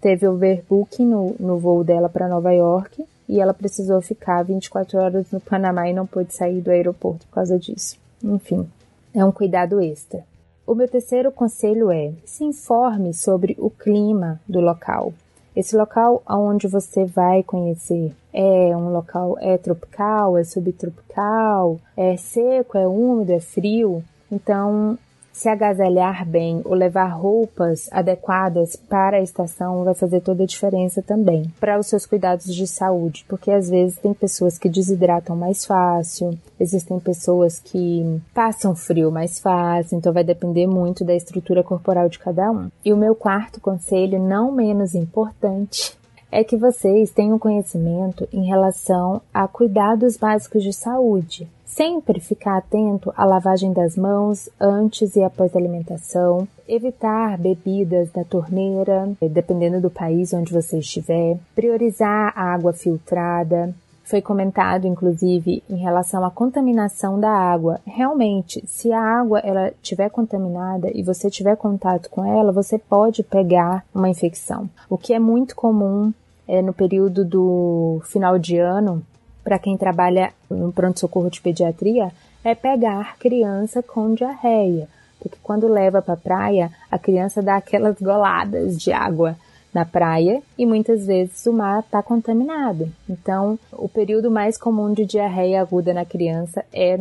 teve 0.00 0.26
overbooking 0.26 1.06
no, 1.06 1.34
no 1.38 1.58
voo 1.58 1.84
dela 1.84 2.08
para 2.08 2.28
Nova 2.28 2.52
York 2.52 3.04
e 3.28 3.40
ela 3.40 3.52
precisou 3.52 4.00
ficar 4.00 4.42
24 4.42 4.98
horas 4.98 5.30
no 5.30 5.40
Panamá 5.40 5.88
e 5.88 5.92
não 5.92 6.06
pôde 6.06 6.32
sair 6.32 6.60
do 6.60 6.70
aeroporto 6.70 7.26
por 7.26 7.34
causa 7.34 7.58
disso. 7.58 7.98
Enfim, 8.22 8.68
é 9.14 9.24
um 9.24 9.32
cuidado 9.32 9.80
extra. 9.80 10.24
O 10.66 10.74
meu 10.74 10.88
terceiro 10.88 11.30
conselho 11.30 11.90
é: 11.90 12.12
se 12.24 12.44
informe 12.44 13.14
sobre 13.14 13.56
o 13.58 13.70
clima 13.70 14.40
do 14.48 14.60
local. 14.60 15.12
Esse 15.56 15.74
local 15.74 16.22
aonde 16.26 16.68
você 16.68 17.06
vai 17.06 17.42
conhecer 17.42 18.12
é 18.30 18.76
um 18.76 18.92
local 18.92 19.38
é 19.40 19.56
tropical, 19.56 20.36
é 20.36 20.44
subtropical, 20.44 21.80
é 21.96 22.14
seco, 22.18 22.76
é 22.76 22.86
úmido, 22.86 23.32
é 23.32 23.40
frio. 23.40 24.04
Então, 24.30 24.98
se 25.36 25.50
agasalhar 25.50 26.26
bem 26.26 26.62
ou 26.64 26.72
levar 26.72 27.08
roupas 27.08 27.90
adequadas 27.92 28.74
para 28.74 29.18
a 29.18 29.22
estação 29.22 29.84
vai 29.84 29.92
fazer 29.92 30.22
toda 30.22 30.44
a 30.44 30.46
diferença 30.46 31.02
também 31.02 31.52
para 31.60 31.78
os 31.78 31.88
seus 31.88 32.06
cuidados 32.06 32.46
de 32.54 32.66
saúde, 32.66 33.26
porque 33.28 33.50
às 33.50 33.68
vezes 33.68 33.98
tem 33.98 34.14
pessoas 34.14 34.58
que 34.58 34.66
desidratam 34.66 35.36
mais 35.36 35.66
fácil, 35.66 36.38
existem 36.58 36.98
pessoas 36.98 37.58
que 37.58 38.18
passam 38.32 38.74
frio 38.74 39.12
mais 39.12 39.38
fácil, 39.38 39.98
então 39.98 40.10
vai 40.10 40.24
depender 40.24 40.66
muito 40.66 41.04
da 41.04 41.14
estrutura 41.14 41.62
corporal 41.62 42.08
de 42.08 42.18
cada 42.18 42.50
um. 42.50 42.70
E 42.82 42.90
o 42.90 42.96
meu 42.96 43.14
quarto 43.14 43.60
conselho, 43.60 44.18
não 44.18 44.50
menos 44.50 44.94
importante, 44.94 45.98
é 46.32 46.42
que 46.42 46.56
vocês 46.56 47.10
tenham 47.10 47.38
conhecimento 47.38 48.26
em 48.32 48.46
relação 48.46 49.20
a 49.34 49.46
cuidados 49.46 50.16
básicos 50.16 50.62
de 50.62 50.72
saúde. 50.72 51.46
Sempre 51.76 52.20
ficar 52.20 52.56
atento 52.56 53.12
à 53.14 53.26
lavagem 53.26 53.70
das 53.70 53.98
mãos 53.98 54.48
antes 54.58 55.14
e 55.14 55.22
após 55.22 55.54
a 55.54 55.58
alimentação, 55.58 56.48
evitar 56.66 57.36
bebidas 57.36 58.10
da 58.10 58.24
torneira, 58.24 59.10
dependendo 59.20 59.78
do 59.78 59.90
país 59.90 60.32
onde 60.32 60.54
você 60.54 60.78
estiver, 60.78 61.36
priorizar 61.54 62.32
a 62.34 62.54
água 62.54 62.72
filtrada, 62.72 63.74
foi 64.02 64.22
comentado, 64.22 64.86
inclusive, 64.86 65.62
em 65.68 65.76
relação 65.76 66.24
à 66.24 66.30
contaminação 66.30 67.20
da 67.20 67.30
água. 67.30 67.78
Realmente, 67.84 68.64
se 68.66 68.90
a 68.90 69.02
água 69.02 69.40
ela 69.40 69.68
estiver 69.68 70.08
contaminada 70.08 70.90
e 70.94 71.02
você 71.02 71.28
tiver 71.28 71.56
contato 71.56 72.08
com 72.08 72.24
ela, 72.24 72.52
você 72.52 72.78
pode 72.78 73.22
pegar 73.22 73.84
uma 73.94 74.08
infecção. 74.08 74.66
O 74.88 74.96
que 74.96 75.12
é 75.12 75.18
muito 75.18 75.54
comum 75.54 76.10
é, 76.48 76.62
no 76.62 76.72
período 76.72 77.22
do 77.22 78.00
final 78.04 78.38
de 78.38 78.56
ano, 78.56 79.02
para 79.46 79.60
quem 79.60 79.76
trabalha 79.76 80.32
no 80.50 80.72
pronto-socorro 80.72 81.30
de 81.30 81.40
pediatria, 81.40 82.10
é 82.42 82.52
pegar 82.52 83.16
criança 83.16 83.80
com 83.80 84.12
diarreia. 84.12 84.88
Porque 85.20 85.38
quando 85.40 85.68
leva 85.68 86.02
para 86.02 86.14
a 86.14 86.16
praia, 86.16 86.72
a 86.90 86.98
criança 86.98 87.40
dá 87.40 87.54
aquelas 87.54 87.94
goladas 88.00 88.76
de 88.76 88.90
água 88.90 89.36
na 89.72 89.84
praia 89.84 90.42
e 90.58 90.66
muitas 90.66 91.06
vezes 91.06 91.46
o 91.46 91.52
mar 91.52 91.78
está 91.78 92.02
contaminado. 92.02 92.90
Então, 93.08 93.56
o 93.72 93.88
período 93.88 94.32
mais 94.32 94.58
comum 94.58 94.92
de 94.92 95.06
diarreia 95.06 95.60
aguda 95.60 95.94
na 95.94 96.04
criança 96.04 96.64
é 96.72 96.96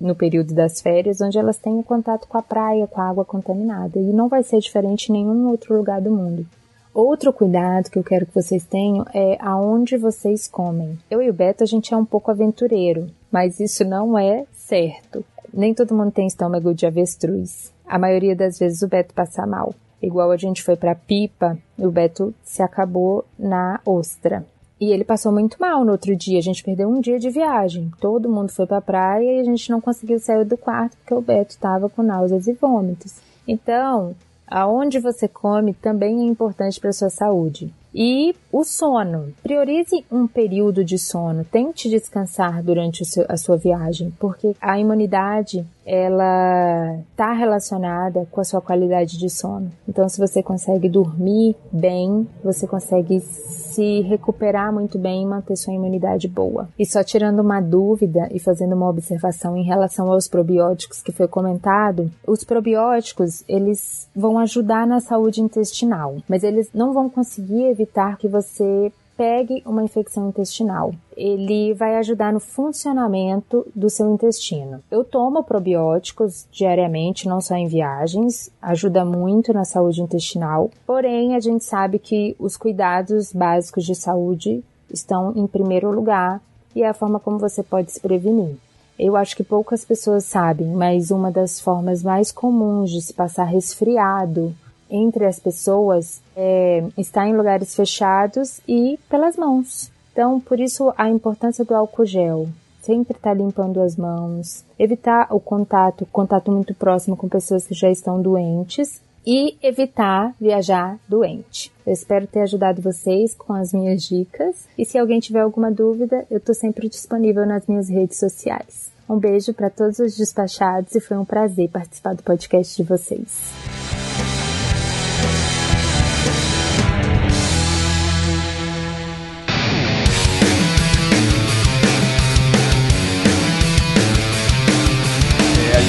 no 0.00 0.14
período 0.14 0.54
das 0.54 0.80
férias, 0.80 1.20
onde 1.20 1.38
elas 1.38 1.58
têm 1.58 1.82
contato 1.82 2.26
com 2.26 2.38
a 2.38 2.42
praia, 2.42 2.86
com 2.86 2.98
a 2.98 3.10
água 3.10 3.26
contaminada. 3.26 3.98
E 3.98 4.10
não 4.10 4.26
vai 4.26 4.42
ser 4.42 4.60
diferente 4.60 5.10
em 5.10 5.12
nenhum 5.12 5.50
outro 5.50 5.76
lugar 5.76 6.00
do 6.00 6.10
mundo. 6.10 6.46
Outro 6.92 7.32
cuidado 7.32 7.88
que 7.88 7.98
eu 7.98 8.04
quero 8.04 8.26
que 8.26 8.34
vocês 8.34 8.64
tenham 8.64 9.04
é 9.14 9.36
aonde 9.40 9.96
vocês 9.96 10.48
comem. 10.48 10.98
Eu 11.08 11.22
e 11.22 11.30
o 11.30 11.32
Beto, 11.32 11.62
a 11.62 11.66
gente 11.66 11.94
é 11.94 11.96
um 11.96 12.04
pouco 12.04 12.30
aventureiro, 12.30 13.08
mas 13.30 13.60
isso 13.60 13.84
não 13.84 14.18
é 14.18 14.44
certo. 14.52 15.24
Nem 15.52 15.72
todo 15.72 15.94
mundo 15.94 16.10
tem 16.10 16.26
estômago 16.26 16.74
de 16.74 16.86
avestruz. 16.86 17.72
A 17.86 17.98
maioria 17.98 18.34
das 18.34 18.58
vezes 18.58 18.82
o 18.82 18.88
Beto 18.88 19.14
passa 19.14 19.46
mal. 19.46 19.74
igual 20.02 20.30
a 20.30 20.36
gente 20.36 20.62
foi 20.62 20.76
para 20.76 20.94
Pipa, 20.94 21.58
o 21.78 21.90
Beto 21.90 22.34
se 22.42 22.62
acabou 22.62 23.24
na 23.38 23.80
ostra. 23.84 24.44
E 24.80 24.92
ele 24.92 25.04
passou 25.04 25.30
muito 25.30 25.58
mal 25.60 25.84
no 25.84 25.92
outro 25.92 26.16
dia. 26.16 26.38
A 26.38 26.42
gente 26.42 26.64
perdeu 26.64 26.88
um 26.88 27.00
dia 27.00 27.18
de 27.18 27.28
viagem. 27.28 27.90
Todo 28.00 28.30
mundo 28.30 28.50
foi 28.50 28.66
para 28.66 28.78
a 28.78 28.82
praia 28.82 29.34
e 29.34 29.40
a 29.40 29.44
gente 29.44 29.70
não 29.70 29.78
conseguiu 29.78 30.18
sair 30.18 30.44
do 30.46 30.56
quarto 30.56 30.96
porque 30.96 31.12
o 31.12 31.20
Beto 31.20 31.50
estava 31.50 31.90
com 31.90 32.02
náuseas 32.02 32.46
e 32.46 32.54
vômitos. 32.54 33.16
Então, 33.46 34.14
aonde 34.50 34.98
você 34.98 35.28
come 35.28 35.72
também 35.72 36.20
é 36.20 36.24
importante 36.24 36.80
para 36.80 36.92
sua 36.92 37.08
saúde. 37.08 37.72
E 37.94 38.34
o 38.52 38.64
sono. 38.64 39.32
Priorize 39.42 40.04
um 40.10 40.26
período 40.26 40.84
de 40.84 40.98
sono. 40.98 41.44
Tente 41.44 41.88
descansar 41.88 42.62
durante 42.62 43.02
a 43.28 43.36
sua 43.36 43.56
viagem, 43.56 44.12
porque 44.18 44.54
a 44.60 44.78
imunidade 44.78 45.64
ela 45.84 46.98
está 47.10 47.32
relacionada 47.32 48.26
com 48.30 48.40
a 48.40 48.44
sua 48.44 48.60
qualidade 48.60 49.18
de 49.18 49.28
sono. 49.28 49.72
Então, 49.88 50.08
se 50.08 50.20
você 50.20 50.40
consegue 50.40 50.88
dormir 50.88 51.56
bem, 51.72 52.28
você 52.44 52.64
consegue 52.64 53.18
se 53.20 54.00
recuperar 54.02 54.72
muito 54.72 54.98
bem 54.98 55.22
e 55.22 55.26
manter 55.26 55.56
sua 55.56 55.74
imunidade 55.74 56.28
boa. 56.28 56.68
E 56.78 56.86
só 56.86 57.02
tirando 57.02 57.40
uma 57.40 57.60
dúvida 57.60 58.28
e 58.30 58.38
fazendo 58.38 58.76
uma 58.76 58.88
observação 58.88 59.56
em 59.56 59.64
relação 59.64 60.12
aos 60.12 60.28
probióticos 60.28 61.02
que 61.02 61.12
foi 61.12 61.26
comentado, 61.26 62.10
os 62.24 62.44
probióticos 62.44 63.42
eles 63.48 64.08
vão 64.14 64.38
ajudar 64.38 64.86
na 64.86 65.00
saúde 65.00 65.40
intestinal, 65.40 66.18
mas 66.28 66.44
eles 66.44 66.70
não 66.72 66.92
vão 66.92 67.10
conseguir 67.10 67.64
evitar 67.80 68.18
que 68.18 68.28
você 68.28 68.92
pegue 69.16 69.62
uma 69.66 69.82
infecção 69.82 70.28
intestinal. 70.28 70.94
Ele 71.16 71.74
vai 71.74 71.96
ajudar 71.96 72.32
no 72.32 72.40
funcionamento 72.40 73.66
do 73.74 73.90
seu 73.90 74.10
intestino. 74.12 74.80
Eu 74.90 75.04
tomo 75.04 75.44
probióticos 75.44 76.46
diariamente, 76.50 77.28
não 77.28 77.40
só 77.40 77.54
em 77.54 77.68
viagens, 77.68 78.50
ajuda 78.62 79.04
muito 79.04 79.52
na 79.52 79.64
saúde 79.64 80.00
intestinal. 80.00 80.70
Porém, 80.86 81.34
a 81.34 81.40
gente 81.40 81.64
sabe 81.64 81.98
que 81.98 82.34
os 82.38 82.56
cuidados 82.56 83.32
básicos 83.32 83.84
de 83.84 83.94
saúde 83.94 84.64
estão 84.90 85.34
em 85.36 85.46
primeiro 85.46 85.90
lugar 85.90 86.40
e 86.74 86.82
é 86.82 86.88
a 86.88 86.94
forma 86.94 87.20
como 87.20 87.38
você 87.38 87.62
pode 87.62 87.92
se 87.92 88.00
prevenir. 88.00 88.56
Eu 88.98 89.16
acho 89.16 89.36
que 89.36 89.42
poucas 89.42 89.84
pessoas 89.84 90.24
sabem, 90.24 90.68
mas 90.68 91.10
uma 91.10 91.30
das 91.30 91.60
formas 91.60 92.02
mais 92.02 92.30
comuns 92.30 92.90
de 92.90 93.00
se 93.00 93.14
passar 93.14 93.44
resfriado 93.44 94.54
entre 94.90 95.24
as 95.24 95.38
pessoas 95.38 96.20
é, 96.36 96.84
está 96.98 97.26
em 97.26 97.36
lugares 97.36 97.74
fechados 97.74 98.60
e 98.66 98.98
pelas 99.08 99.36
mãos. 99.36 99.90
Então, 100.12 100.40
por 100.40 100.58
isso 100.58 100.92
a 100.96 101.08
importância 101.08 101.64
do 101.64 101.74
álcool 101.74 102.04
gel. 102.04 102.48
Sempre 102.82 103.16
estar 103.16 103.30
tá 103.30 103.34
limpando 103.34 103.80
as 103.80 103.96
mãos, 103.96 104.64
evitar 104.78 105.28
o 105.30 105.38
contato, 105.38 106.06
contato 106.10 106.50
muito 106.50 106.74
próximo 106.74 107.16
com 107.16 107.28
pessoas 107.28 107.66
que 107.66 107.74
já 107.74 107.90
estão 107.90 108.20
doentes 108.20 109.00
e 109.26 109.56
evitar 109.62 110.34
viajar 110.40 110.98
doente. 111.08 111.70
Eu 111.86 111.92
espero 111.92 112.26
ter 112.26 112.40
ajudado 112.40 112.80
vocês 112.80 113.34
com 113.34 113.52
as 113.52 113.72
minhas 113.72 114.02
dicas 114.02 114.66
e 114.78 114.84
se 114.84 114.98
alguém 114.98 115.20
tiver 115.20 115.40
alguma 115.40 115.70
dúvida, 115.70 116.26
eu 116.30 116.38
estou 116.38 116.54
sempre 116.54 116.88
disponível 116.88 117.46
nas 117.46 117.66
minhas 117.66 117.88
redes 117.88 118.18
sociais. 118.18 118.90
Um 119.08 119.18
beijo 119.18 119.52
para 119.52 119.68
todos 119.68 119.98
os 119.98 120.16
despachados 120.16 120.94
e 120.94 121.00
foi 121.00 121.16
um 121.16 121.24
prazer 121.24 121.68
participar 121.68 122.14
do 122.14 122.22
podcast 122.22 122.76
de 122.76 122.88
vocês. 122.88 123.50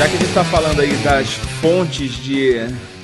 Já 0.02 0.08
que 0.08 0.16
a 0.16 0.20
gente 0.20 0.30
está 0.30 0.44
falando 0.44 0.80
aí 0.80 0.96
das 1.04 1.28
fontes 1.62 2.14
de 2.24 2.56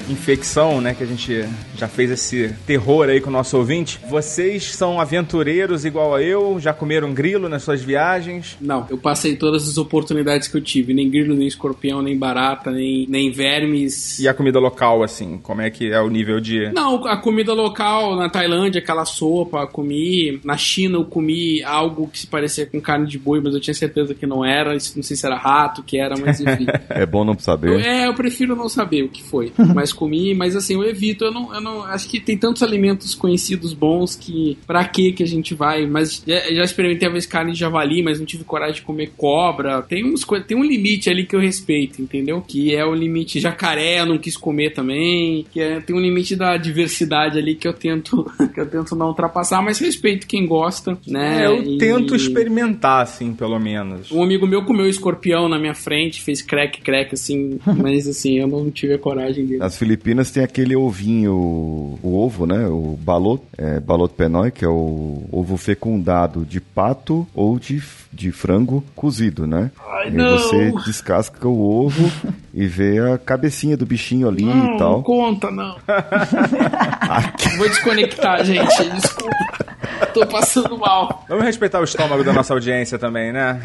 infecção, 0.10 0.82
né? 0.82 0.93
Que 0.93 1.03
a 1.03 1.08
gente 1.08 1.45
já 1.76 1.88
fez 1.88 2.12
esse 2.12 2.53
terror 2.66 3.10
aí 3.10 3.20
com 3.20 3.30
o 3.30 3.34
nosso 3.34 3.58
ouvinte. 3.58 3.99
Vocês 4.10 4.74
são 4.76 4.99
aventureiros 4.99 5.86
igual 5.86 6.16
a 6.16 6.22
eu? 6.22 6.60
Já 6.60 6.74
comeram 6.74 7.14
grilo 7.14 7.49
nas 7.49 7.64
suas 7.64 7.82
viagens? 7.82 8.58
Não, 8.60 8.86
eu 8.89 8.97
passei 8.97 9.36
todas 9.36 9.68
as 9.68 9.78
oportunidades 9.78 10.47
que 10.47 10.58
eu 10.58 10.62
tive. 10.62 10.93
Nem 10.93 11.10
grilo, 11.10 11.36
nem 11.36 11.47
escorpião, 11.47 12.01
nem 12.01 12.18
barata, 12.18 12.72
nem, 12.72 13.05
nem 13.10 13.32
vermes. 13.32 14.20
E 14.20 14.28
a 14.28 14.34
comida 14.34 14.60
local, 14.60 15.03
assim? 15.03 15.39
Como 15.41 15.62
é 15.62 15.70
que 15.70 15.91
é 15.91 16.01
o 16.01 16.10
nível 16.10 16.39
de... 16.39 16.72
Não, 16.74 17.05
a 17.05 17.18
comida 17.18 17.53
local 17.53 18.16
na 18.16 18.30
Tailândia, 18.30 18.80
aquela 18.80 19.05
sopa, 19.05 19.68
comi. 19.68 20.39
Na 20.43 20.58
China 20.58 20.97
eu 20.97 21.05
comi 21.05 21.64
algo 21.64 22.08
que 22.08 22.20
se 22.20 22.28
parecia 22.28 22.66
com 22.66 22.80
carne 22.80 23.08
de 23.08 23.18
boi, 23.18 23.41
mas 23.41 23.53
eu 23.53 23.60
tinha 23.60 23.74
certeza 23.74 24.14
que 24.14 24.26
não 24.26 24.43
era. 24.43 24.74
Não 24.74 24.80
sei 24.80 25.16
se 25.16 25.26
era 25.26 25.38
rato, 25.38 25.84
que 25.84 25.97
era, 25.97 26.16
mas 26.18 26.39
enfim. 26.39 26.66
é 26.89 27.05
bom 27.05 27.24
não 27.24 27.38
saber. 27.38 27.70
Eu, 27.70 27.80
é, 27.80 28.08
eu 28.08 28.14
prefiro 28.14 28.55
não 28.55 28.70
saber 28.70 29.03
o 29.03 29.10
que 29.10 29.24
foi. 29.24 29.51
mas 29.74 29.93
comi, 29.98 30.34
mas 30.34 30.56
assim, 30.56 30.76
eu 30.76 30.84
evito. 30.84 31.26
Eu 31.26 31.32
não, 31.32 31.54
eu 31.54 31.62
não. 31.62 31.84
Acho 31.84 32.08
que 32.08 32.20
tem 32.20 32.38
tantos 32.38 32.64
alimentos 32.64 33.14
conhecidos 33.16 33.74
bons 33.74 34.16
que. 34.16 34.58
Pra 34.66 34.86
que 34.86 35.12
que 35.12 35.24
a 35.24 35.28
gente 35.28 35.54
vai? 35.54 35.86
Mas 35.86 36.24
já, 36.26 36.39
já 36.54 36.64
experimentei 36.64 37.08
a 37.08 37.12
vez 37.12 37.26
carne 37.26 37.54
de 37.54 37.60
javali, 37.60 38.02
mas 38.02 38.20
não 38.20 38.26
tive 38.26 38.43
coragem 38.43 38.76
de 38.76 38.82
comer 38.82 39.12
cobra. 39.18 39.82
Tem, 39.82 40.06
uns, 40.06 40.26
tem 40.48 40.58
um 40.58 40.64
limite 40.64 41.10
ali 41.10 41.26
que 41.26 41.36
eu 41.36 41.39
respeito, 41.39 42.02
entendeu? 42.02 42.41
Que 42.41 42.76
é 42.76 42.86
o 42.86 42.93
limite 42.93 43.39
jacaré, 43.39 44.02
eu 44.02 44.06
não 44.06 44.18
quis 44.18 44.38
comer 44.38 44.74
também. 44.74 45.45
Que 45.52 45.60
é, 45.60 45.80
tem 45.80 45.95
um 45.95 46.00
limite 46.00 46.36
da 46.36 46.58
diversidade 46.58 47.38
ali 47.38 47.56
que 47.56 47.68
eu 47.68 47.74
tento, 47.74 48.30
que 48.54 48.60
eu 48.60 48.70
tento 48.70 48.95
não 48.95 49.08
ultrapassar, 49.08 49.62
mas 49.62 49.80
respeito 49.80 50.28
quem 50.28 50.45
gosta, 50.45 50.98
né? 51.08 51.43
É, 51.43 51.48
eu 51.48 51.64
e... 51.64 51.78
tento 51.78 52.16
experimentar, 52.16 53.02
assim, 53.02 53.34
pelo 53.34 53.60
menos. 53.60 54.12
Um 54.12 54.24
amigo 54.24 54.45
meu 54.45 54.64
comeu 54.64 54.88
escorpião 54.88 55.50
na 55.50 55.60
minha 55.60 55.74
frente, 55.74 56.22
fez 56.22 56.41
crack, 56.41 56.82
crack, 56.82 57.14
assim, 57.14 57.60
mas 57.78 58.08
assim, 58.08 58.39
eu 58.39 58.48
não 58.48 58.70
tive 58.70 58.93
a 58.93 59.00
coragem 59.00 59.45
dele. 59.45 59.60
Nas 59.60 59.78
Filipinas 59.88 60.30
tem 60.32 60.44
aquele 60.44 60.76
ovinho, 60.76 61.32
o 61.34 62.18
ovo, 62.18 62.46
né? 62.46 62.68
O 62.68 63.00
balot, 63.00 63.42
é, 63.58 63.80
balot 63.80 64.14
penoi, 64.14 64.52
que 64.52 64.66
é 64.66 64.68
o 64.68 65.24
ovo 65.32 65.56
fecundado 65.56 66.44
de 66.44 66.60
pato 66.60 67.26
ou 67.34 67.58
de, 67.58 67.82
de 68.12 68.34
frango 68.34 68.84
cozido, 68.94 69.48
né? 69.48 69.72
Ai, 69.90 70.10
e 70.10 70.12
não. 70.12 70.38
você 70.38 70.74
descasca 70.86 71.48
o 71.48 71.86
ovo 71.86 72.12
e 72.54 72.68
vê 72.68 73.00
a 73.00 73.18
cabecinha 73.18 73.78
do 73.78 73.86
bichinho 73.86 74.28
ali 74.28 74.44
não, 74.44 74.76
e 74.76 74.78
tal. 74.78 74.92
Não 74.98 75.04
conta, 75.04 75.50
não. 75.50 75.78
Vou 77.58 77.70
desconectar, 77.70 78.44
gente. 78.44 78.90
Desculpa. 78.90 79.68
Tô 80.14 80.26
passando 80.26 80.78
mal. 80.78 81.24
Vamos 81.30 81.46
respeitar 81.46 81.80
o 81.80 81.84
estômago 81.84 82.24
da 82.24 82.34
nossa 82.34 82.54
audiência 82.54 82.98
também, 82.98 83.32
né? 83.32 83.62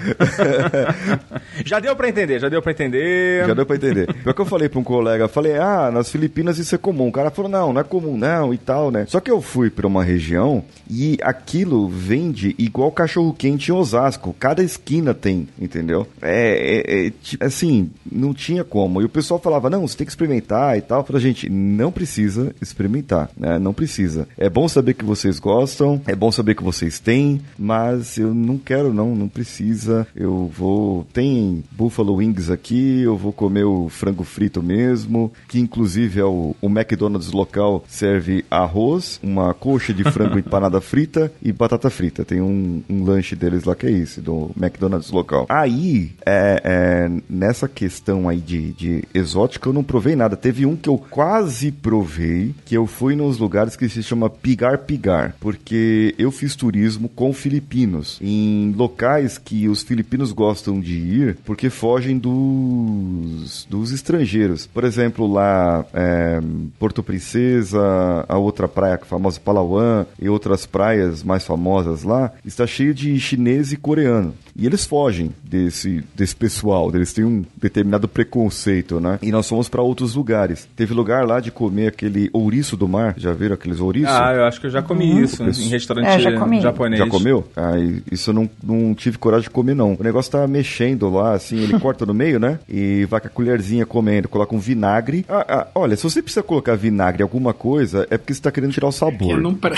já 1.65 1.81
deu 1.81 1.97
pra 1.97 2.09
entender, 2.09 2.39
já 2.39 2.49
deu 2.49 2.61
pra 2.61 2.73
entender. 2.73 3.47
Já 3.47 3.55
deu 3.55 3.67
pra 3.67 3.77
entender. 3.77 4.13
Pior 4.23 4.35
que 4.35 4.41
eu 4.41 4.47
falei 4.47 4.69
pra 4.69 4.79
um 4.79 4.85
colega, 4.85 5.29
falei, 5.29 5.57
ah, 5.57 5.91
nas 5.91 6.11
Filipinas 6.13 6.59
isso 6.59 6.75
é 6.75 6.79
comum. 6.79 7.09
O 7.09 7.13
cara 7.13 7.31
falou, 7.31 7.51
não, 7.51 7.73
não 7.73 7.81
é 7.81 7.85
comum 7.85 8.19
não 8.19 8.53
e 8.53 8.59
tal, 8.59 8.91
né? 8.91 9.07
Só 9.09 9.19
que 9.19 9.31
eu 9.31 9.41
fui 9.41 9.71
pra 9.71 9.87
uma 9.87 10.05
região 10.05 10.63
e 10.89 11.19
aquilo 11.23 11.89
vende 11.89 12.55
igual 12.59 12.93
cachorro 12.93 13.33
quente 13.33 13.71
em 13.71 13.75
Osasco. 13.75 14.37
Cada 14.39 14.63
esquina 14.63 15.15
tem, 15.15 15.49
entendeu? 15.59 16.07
É, 16.21 17.07
é, 17.07 17.07
é 17.07 17.13
assim, 17.41 17.91
não 18.11 18.35
tinha 18.35 18.63
como. 18.63 19.01
E 19.01 19.07
o 19.07 19.09
pessoal 19.09 19.41
falava, 19.41 19.71
não, 19.71 19.89
você 19.89 19.97
tem 19.97 20.05
que 20.05 20.13
experimentar 20.13 20.77
e 20.77 20.83
tal. 20.83 21.01
Eu 21.01 21.05
falei, 21.05 21.23
gente, 21.23 21.49
não 21.49 21.91
precisa 21.91 22.55
experimentar, 22.61 23.31
né? 23.35 23.59
Não 23.59 23.73
precisa. 23.73 24.29
É 24.37 24.51
bom 24.51 24.69
saber 24.69 24.93
que 24.93 25.05
vocês 25.05 25.39
gostam, 25.39 26.01
é 26.07 26.15
bom 26.15 26.31
saber 26.31 26.55
que 26.55 26.63
vocês 26.63 26.99
têm, 26.99 27.41
mas 27.59 28.19
eu 28.19 28.35
não 28.35 28.59
quero 28.59 28.93
não, 28.93 29.15
não 29.15 29.29
precisa. 29.29 30.07
Eu 30.15 30.51
vou... 30.55 31.07
Tem 31.13 31.65
Buffalo 31.73 32.17
Wings 32.17 32.51
aqui, 32.51 33.01
eu 33.01 33.17
vou 33.17 33.33
comer 33.33 33.65
o 33.65 33.89
frango 33.89 34.25
frito 34.25 34.63
mesmo, 34.63 35.33
que 35.49 35.59
inclusive 35.59 36.02
é 36.17 36.25
o, 36.25 36.55
o 36.61 36.67
McDonald's 36.69 37.33
local 37.33 37.85
serve 37.89 38.45
arroz, 38.51 39.19
uma 39.23 39.55
coxa 39.55 39.93
de 39.93 40.05
frango 40.05 40.39
empanada 40.41 40.81
frita 40.81 41.33
e 41.43 41.53
batata 41.53 41.91
frita. 41.91 42.25
Tem 42.25 42.41
um, 42.41 42.83
um 42.89 43.05
lanche 43.05 43.37
deles 43.37 43.65
lá 43.65 43.75
que 43.75 43.87
é 43.87 43.91
esse, 43.91 44.21
do 44.21 44.51
McDonald's 44.57 45.11
local. 45.11 45.47
Aí, 45.49 46.13
é, 46.25 46.63
é, 46.65 47.11
nessa 47.29 47.69
questão 47.69 48.29
aí 48.29 48.39
de, 48.39 48.73
de 48.73 49.05
exótica, 49.15 49.69
eu 49.69 49.73
não 49.73 49.85
provei 49.85 50.17
nada. 50.17 50.37
Teve 50.37 50.67
um 50.67 50.77
que 50.77 50.89
eu 50.89 50.99
quase 50.99 51.71
provei, 51.71 52.55
que 52.65 52.77
eu 52.77 52.87
fui 52.87 53.15
nos 53.15 53.39
lugares 53.39 53.77
que 53.77 53.89
se 53.89 54.03
chama 54.03 54.31
Pigar 54.31 54.79
Pigar, 54.79 55.35
porque 55.41 56.15
eu 56.19 56.31
fiz 56.31 56.57
turismo 56.57 57.09
com 57.09 57.33
filipinos, 57.33 58.19
em 58.21 58.73
locais 58.77 59.39
que 59.39 59.69
os 59.69 59.83
filipinos 59.83 60.33
gostam 60.33 60.81
de 60.81 60.95
ir, 60.95 61.39
porque 61.45 61.71
fogem 61.71 62.19
dos, 62.19 63.67
dos 63.69 63.93
estrangeiros. 63.93 64.67
Por 64.67 64.85
exemplo, 64.85 65.31
lá, 65.31 65.85
é, 65.93 66.41
Porto 66.79 67.03
Princesa, 67.03 68.25
a 68.29 68.39
outra 68.39 68.67
praia 68.69 68.99
famosa, 68.99 69.41
Palawan, 69.41 70.07
e 70.21 70.29
outras 70.29 70.67
praias 70.67 71.23
mais 71.23 71.45
famosas 71.45 72.03
lá, 72.03 72.33
está 72.45 72.67
cheio 72.67 72.95
de 72.95 73.19
chinês 73.19 73.73
e 73.73 73.77
coreano. 73.77 74.35
E 74.57 74.67
eles 74.67 74.85
fogem 74.85 75.31
desse, 75.43 76.05
desse 76.15 76.37
pessoal, 76.37 76.91
eles 76.95 77.13
têm 77.13 77.25
um 77.25 77.45
determinado 77.57 78.07
preconceito, 78.09 79.01
né? 79.01 79.19
E 79.23 79.31
nós 79.31 79.49
fomos 79.49 79.69
para 79.69 79.83
outros 79.83 80.15
lugares. 80.15 80.69
Teve 80.77 80.93
lugar 80.95 81.27
lá 81.27 81.41
de 81.41 81.51
comer 81.51 81.89
aquele 81.89 82.29
ouriço 82.33 82.77
do 82.77 82.87
mar, 82.89 83.15
já 83.17 83.33
viram 83.33 83.55
aqueles 83.55 83.81
ouriços? 83.81 84.11
Ah, 84.15 84.33
eu 84.35 84.45
acho 84.45 84.61
que 84.61 84.67
eu 84.67 84.71
já 84.71 84.83
comi 84.83 85.23
isso 85.23 85.43
Isso. 85.49 85.63
em 85.63 85.69
restaurante 85.69 86.07
É, 86.07 86.19
já 86.19 86.39
comi. 86.39 86.61
japonês. 86.61 86.99
Já 86.99 87.07
comeu? 87.09 87.47
Ah, 87.57 87.73
isso 88.11 88.31
eu 88.31 88.35
não, 88.35 88.51
não 88.63 88.95
tive 88.95 89.19
coragem 89.19 89.45
de 89.45 89.51
comer, 89.51 89.75
não. 89.75 89.97
O 89.99 90.03
negócio 90.03 90.31
tá 90.33 90.47
mexendo 90.47 91.09
lá, 91.11 91.35
assim, 91.35 91.59
ele 91.63 91.79
corta 91.81 92.05
no 92.05 92.15
meio, 92.15 92.39
né? 92.39 92.59
E 92.69 93.07
vai 93.09 93.21
com 93.21 93.29
a 93.29 93.31
colherzinha 93.31 93.87
comendo, 93.87 94.29
coloca 94.29 94.55
um 94.55 94.59
vinagre. 94.59 95.25
Ah, 95.29 95.45
ah, 95.49 95.67
olha, 95.75 95.97
se 95.97 96.03
você 96.03 96.23
precisa 96.23 96.43
colocar 96.43 96.75
vinagre 96.77 97.23
em 97.23 97.25
alguma 97.25 97.53
coisa, 97.55 98.07
é 98.11 98.19
porque 98.19 98.35
você 98.35 98.41
tá 98.43 98.51
querendo 98.51 98.73
tirar 98.73 98.89
o 98.89 98.93
sabor. 98.93 99.41
não 99.41 99.55
pre... 99.55 99.75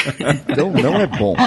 Então 0.48 0.72
não 0.72 0.96
é 0.96 1.06
bom. 1.06 1.34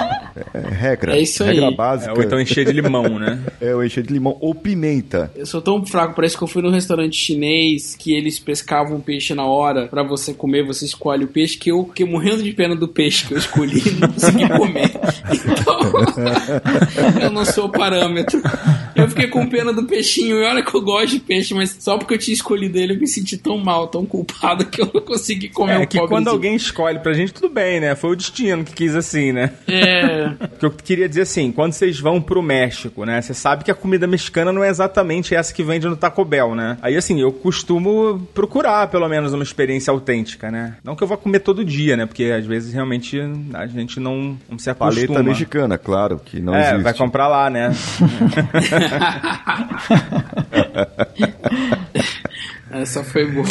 É, 0.54 0.58
é 0.58 0.70
regra. 0.70 1.16
É 1.16 1.20
isso 1.20 1.42
regra 1.42 1.66
aí. 1.66 1.74
básica. 1.74 2.12
É, 2.12 2.14
ou 2.16 2.22
então 2.22 2.40
encher 2.40 2.64
de 2.64 2.70
limão, 2.72 3.17
né? 3.18 3.42
É 3.60 3.74
o 3.74 3.82
encher 3.82 4.02
de 4.02 4.12
limão 4.12 4.36
ou 4.40 4.54
pimenta. 4.54 5.30
Eu 5.34 5.46
sou 5.46 5.60
tão 5.60 5.84
fraco, 5.84 6.14
parece 6.14 6.36
que 6.36 6.42
eu 6.42 6.48
fui 6.48 6.62
num 6.62 6.70
restaurante 6.70 7.16
chinês 7.16 7.96
que 7.96 8.12
eles 8.12 8.38
pescavam 8.38 9.00
peixe 9.00 9.34
na 9.34 9.44
hora 9.44 9.86
pra 9.88 10.02
você 10.02 10.32
comer, 10.34 10.64
você 10.64 10.84
escolhe 10.84 11.24
o 11.24 11.28
peixe, 11.28 11.56
que 11.56 11.70
eu 11.70 11.84
fiquei 11.86 12.06
morrendo 12.06 12.42
de 12.42 12.52
pena 12.52 12.74
do 12.74 12.88
peixe 12.88 13.26
que 13.26 13.34
eu 13.34 13.38
escolhi 13.38 13.82
e 13.86 13.90
não 13.92 14.08
consegui 14.08 14.48
comer. 14.48 14.90
Então, 15.32 17.22
eu 17.22 17.30
não 17.30 17.44
sou 17.44 17.66
o 17.66 17.70
parâmetro. 17.70 18.40
Eu 18.94 19.08
fiquei 19.08 19.28
com 19.28 19.46
pena 19.46 19.72
do 19.72 19.84
peixinho, 19.84 20.38
e 20.38 20.44
olha 20.44 20.62
que 20.62 20.74
eu 20.74 20.82
gosto 20.82 21.10
de 21.10 21.20
peixe, 21.20 21.54
mas 21.54 21.76
só 21.78 21.96
porque 21.96 22.14
eu 22.14 22.18
tinha 22.18 22.34
escolhido 22.34 22.78
ele 22.78 22.94
eu 22.94 22.98
me 22.98 23.06
senti 23.06 23.36
tão 23.36 23.58
mal, 23.58 23.86
tão 23.88 24.04
culpado 24.04 24.64
que 24.66 24.80
eu 24.80 24.90
não 24.92 25.00
consegui 25.00 25.48
comer 25.48 25.74
É 25.74 25.78
um 25.78 25.86
que 25.86 25.98
quando 26.06 26.28
alguém 26.28 26.54
escolhe 26.56 26.98
pra 26.98 27.12
gente, 27.12 27.32
tudo 27.32 27.48
bem, 27.48 27.80
né? 27.80 27.94
Foi 27.94 28.10
o 28.10 28.16
destino 28.16 28.64
que 28.64 28.72
quis 28.72 28.94
assim, 28.94 29.32
né? 29.32 29.52
É, 29.66 30.32
O 30.40 30.48
que 30.58 30.66
eu 30.66 30.70
queria 30.70 31.08
dizer 31.08 31.22
assim, 31.22 31.52
quando 31.52 31.72
vocês 31.72 31.98
vão 32.00 32.20
pro 32.20 32.42
México, 32.42 33.04
né? 33.08 33.20
Você 33.20 33.34
sabe 33.34 33.64
que 33.64 33.70
a 33.70 33.74
comida 33.74 34.06
mexicana 34.06 34.52
não 34.52 34.62
é 34.62 34.68
exatamente 34.68 35.34
essa 35.34 35.52
que 35.52 35.62
vende 35.62 35.88
no 35.88 35.96
Taco 35.96 36.24
Bell, 36.24 36.54
né? 36.54 36.76
Aí 36.82 36.96
assim, 36.96 37.20
eu 37.20 37.32
costumo 37.32 38.20
procurar 38.34 38.86
pelo 38.88 39.08
menos 39.08 39.32
uma 39.32 39.42
experiência 39.42 39.90
autêntica, 39.90 40.50
né? 40.50 40.76
Não 40.84 40.94
que 40.94 41.02
eu 41.02 41.08
vá 41.08 41.16
comer 41.16 41.40
todo 41.40 41.64
dia, 41.64 41.96
né? 41.96 42.06
Porque 42.06 42.24
às 42.24 42.46
vezes 42.46 42.72
realmente 42.72 43.18
a 43.54 43.66
gente 43.66 43.98
não, 43.98 44.38
não 44.48 44.58
se 44.58 44.70
acostuma. 44.70 45.06
Paleta 45.06 45.22
mexicana, 45.22 45.78
claro, 45.78 46.20
que 46.24 46.40
não 46.40 46.54
é, 46.54 46.68
existe. 46.68 46.82
vai 46.82 46.94
comprar 46.94 47.28
lá, 47.28 47.48
né? 47.48 47.72
essa 52.88 53.04
foi 53.04 53.30
boa. 53.30 53.44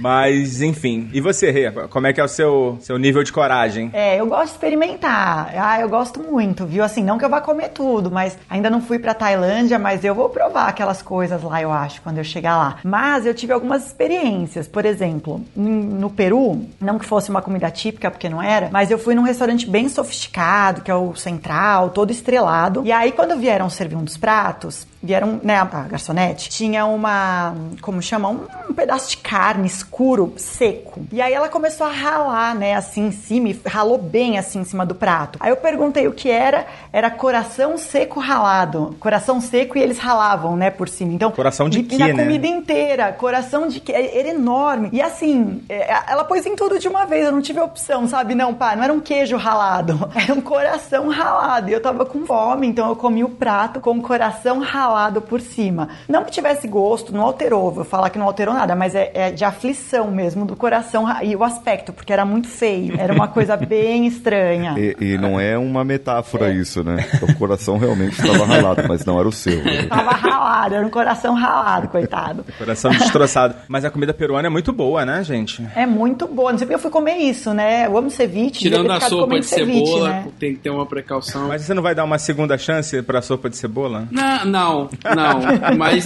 Mas, 0.00 0.60
enfim. 0.62 1.08
E 1.12 1.20
você, 1.20 1.50
Rê? 1.50 1.70
Como 1.88 2.06
é 2.06 2.12
que 2.12 2.20
é 2.20 2.24
o 2.24 2.28
seu, 2.28 2.78
seu 2.80 2.98
nível 2.98 3.22
de 3.22 3.32
coragem? 3.32 3.90
É, 3.92 4.20
eu 4.20 4.26
gosto 4.26 4.44
de 4.46 4.50
experimentar. 4.52 5.52
Ah, 5.56 5.80
eu 5.80 5.88
gosto 5.88 6.20
muito, 6.22 6.66
viu? 6.66 6.84
Assim, 6.84 7.02
não 7.02 7.18
que 7.18 7.24
eu 7.24 7.28
vá 7.28 7.40
comer 7.40 7.70
tudo, 7.70 8.10
mas 8.10 8.38
ainda 8.48 8.70
não 8.70 8.80
fui 8.80 8.98
pra 8.98 9.14
Tailândia, 9.14 9.78
mas 9.78 10.04
eu 10.04 10.14
vou 10.14 10.28
provar 10.28 10.68
aquelas 10.68 11.02
coisas 11.02 11.42
lá, 11.42 11.60
eu 11.60 11.72
acho, 11.72 12.00
quando 12.02 12.18
eu 12.18 12.24
chegar 12.24 12.56
lá. 12.56 12.76
Mas 12.84 13.26
eu 13.26 13.34
tive 13.34 13.52
algumas 13.52 13.86
experiências. 13.86 14.68
Por 14.68 14.84
exemplo, 14.84 15.42
em- 15.56 15.62
no 15.98 16.10
Peru, 16.10 16.64
não 16.80 16.98
que 16.98 17.06
fosse 17.06 17.30
uma 17.30 17.42
comida 17.42 17.70
típica, 17.70 18.10
porque 18.10 18.28
não 18.28 18.42
era, 18.42 18.68
mas 18.70 18.90
eu 18.90 18.98
fui 18.98 19.14
num 19.14 19.22
restaurante 19.22 19.68
bem 19.68 19.88
sofisticado, 19.88 20.82
que 20.82 20.90
é 20.90 20.94
o 20.94 21.14
Central, 21.14 21.90
todo 21.90 22.10
estrelado. 22.10 22.82
E 22.84 22.92
aí, 22.92 23.12
quando 23.12 23.36
vieram 23.38 23.68
servir 23.70 23.96
um 23.96 24.04
dos 24.04 24.16
pratos, 24.16 24.86
vieram, 25.02 25.40
né, 25.42 25.56
a 25.56 25.64
garçonete, 25.64 26.48
tinha 26.48 26.84
uma, 26.84 27.54
como 27.80 28.02
chama, 28.02 28.28
um, 28.28 28.40
um 28.68 28.74
pedaço 28.74 29.10
de 29.10 29.16
carne 29.18 29.66
escuro, 29.66 30.34
seco. 30.36 31.00
E 31.12 31.22
aí 31.22 31.32
ela 31.32 31.48
começou 31.48 31.86
a 31.86 31.90
ralar, 31.90 32.54
né, 32.54 32.74
assim 32.74 33.06
em 33.06 33.12
cima, 33.12 33.48
e 33.48 33.60
ralou 33.66 33.98
bem 33.98 34.38
assim 34.38 34.60
em 34.60 34.64
cima 34.64 34.84
do 34.84 34.94
prato. 34.94 35.38
Aí 35.40 35.50
eu 35.50 35.56
perguntei 35.56 36.08
o 36.08 36.12
que 36.12 36.30
era, 36.30 36.66
era 36.92 37.10
coração 37.10 37.78
seco 37.78 38.18
ralado. 38.18 38.96
Coração 38.98 39.40
seco 39.40 39.78
e 39.78 39.82
eles 39.82 39.98
ralavam, 39.98 40.56
né, 40.56 40.70
por 40.70 40.88
cima. 40.88 41.12
Então, 41.12 41.30
Coração 41.30 41.68
de 41.68 41.80
e, 41.80 41.82
quê, 41.84 41.94
e 41.94 41.98
na 41.98 42.08
né? 42.08 42.24
comida 42.24 42.46
inteira, 42.46 43.12
coração 43.12 43.68
de 43.68 43.80
que 43.80 43.92
era 43.92 44.28
enorme. 44.28 44.90
E 44.92 45.00
assim, 45.00 45.62
é, 45.68 45.96
ela 46.08 46.24
pôs 46.24 46.44
em 46.44 46.56
tudo 46.56 46.78
de 46.78 46.88
uma 46.88 47.04
vez, 47.04 47.26
eu 47.26 47.32
não 47.32 47.40
tive 47.40 47.60
opção, 47.60 48.08
sabe? 48.08 48.34
Não, 48.34 48.52
pá, 48.52 48.74
não 48.74 48.82
era 48.82 48.92
um 48.92 49.00
queijo 49.00 49.36
ralado, 49.36 50.10
era 50.14 50.34
um 50.34 50.40
coração 50.40 51.08
ralado. 51.08 51.70
E 51.70 51.72
eu 51.72 51.80
tava 51.80 52.04
com 52.04 52.26
fome, 52.26 52.66
então 52.66 52.88
eu 52.88 52.96
comi 52.96 53.22
o 53.22 53.28
prato 53.28 53.80
com 53.80 53.92
o 53.92 54.02
coração 54.02 54.58
ralado 54.58 54.87
por 55.20 55.40
cima. 55.40 55.88
Não 56.08 56.24
que 56.24 56.30
tivesse 56.30 56.66
gosto, 56.68 57.12
não 57.14 57.22
alterou, 57.22 57.70
vou 57.70 57.84
falar 57.84 58.10
que 58.10 58.18
não 58.18 58.26
alterou 58.26 58.54
nada, 58.54 58.74
mas 58.74 58.94
é, 58.94 59.10
é 59.14 59.30
de 59.30 59.44
aflição 59.44 60.10
mesmo 60.10 60.44
do 60.44 60.56
coração 60.56 61.04
ra- 61.04 61.22
e 61.24 61.34
o 61.36 61.44
aspecto, 61.44 61.92
porque 61.92 62.12
era 62.12 62.24
muito 62.24 62.48
feio, 62.48 62.94
era 62.98 63.12
uma 63.12 63.28
coisa 63.28 63.56
bem 63.58 64.06
estranha. 64.06 64.74
E, 64.78 64.96
e 65.00 65.18
não 65.18 65.38
é 65.38 65.56
uma 65.58 65.84
metáfora 65.84 66.50
isso, 66.52 66.82
né? 66.84 67.06
O 67.22 67.34
coração 67.36 67.76
realmente 67.78 68.20
estava 68.20 68.44
ralado, 68.44 68.82
mas 68.88 69.04
não 69.04 69.18
era 69.18 69.28
o 69.28 69.32
seu. 69.32 69.62
né? 69.62 69.86
Tava 69.86 70.10
ralado, 70.10 70.74
era 70.74 70.86
um 70.86 70.90
coração 70.90 71.34
ralado, 71.34 71.88
coitado. 71.88 72.44
Coração 72.56 72.90
destroçado. 72.90 73.54
Mas 73.68 73.84
a 73.84 73.90
comida 73.90 74.12
peruana 74.14 74.46
é 74.48 74.50
muito 74.50 74.72
boa, 74.72 75.04
né, 75.04 75.22
gente? 75.22 75.66
É 75.74 75.86
muito 75.86 76.26
boa. 76.26 76.50
Não 76.52 76.58
sei 76.58 76.66
porque 76.66 76.74
eu 76.76 76.80
fui 76.82 76.90
comer 76.90 77.16
isso, 77.16 77.52
né? 77.52 77.86
Eu 77.86 77.96
amo 77.96 78.10
ceviche. 78.10 78.52
Tirando 78.60 78.90
a 78.90 79.00
sopa 79.00 79.22
comendo 79.24 79.40
de 79.40 79.46
cebola, 79.46 80.08
né? 80.08 80.26
tem 80.38 80.54
que 80.54 80.60
ter 80.60 80.70
uma 80.70 80.86
precaução. 80.86 81.48
Mas 81.48 81.62
você 81.62 81.74
não 81.74 81.82
vai 81.82 81.94
dar 81.94 82.04
uma 82.04 82.18
segunda 82.18 82.56
chance 82.58 83.00
pra 83.02 83.20
sopa 83.22 83.48
de 83.50 83.56
cebola? 83.56 84.06
Não, 84.10 84.44
não, 84.44 84.77
não. 85.04 85.76
Mas, 85.76 86.04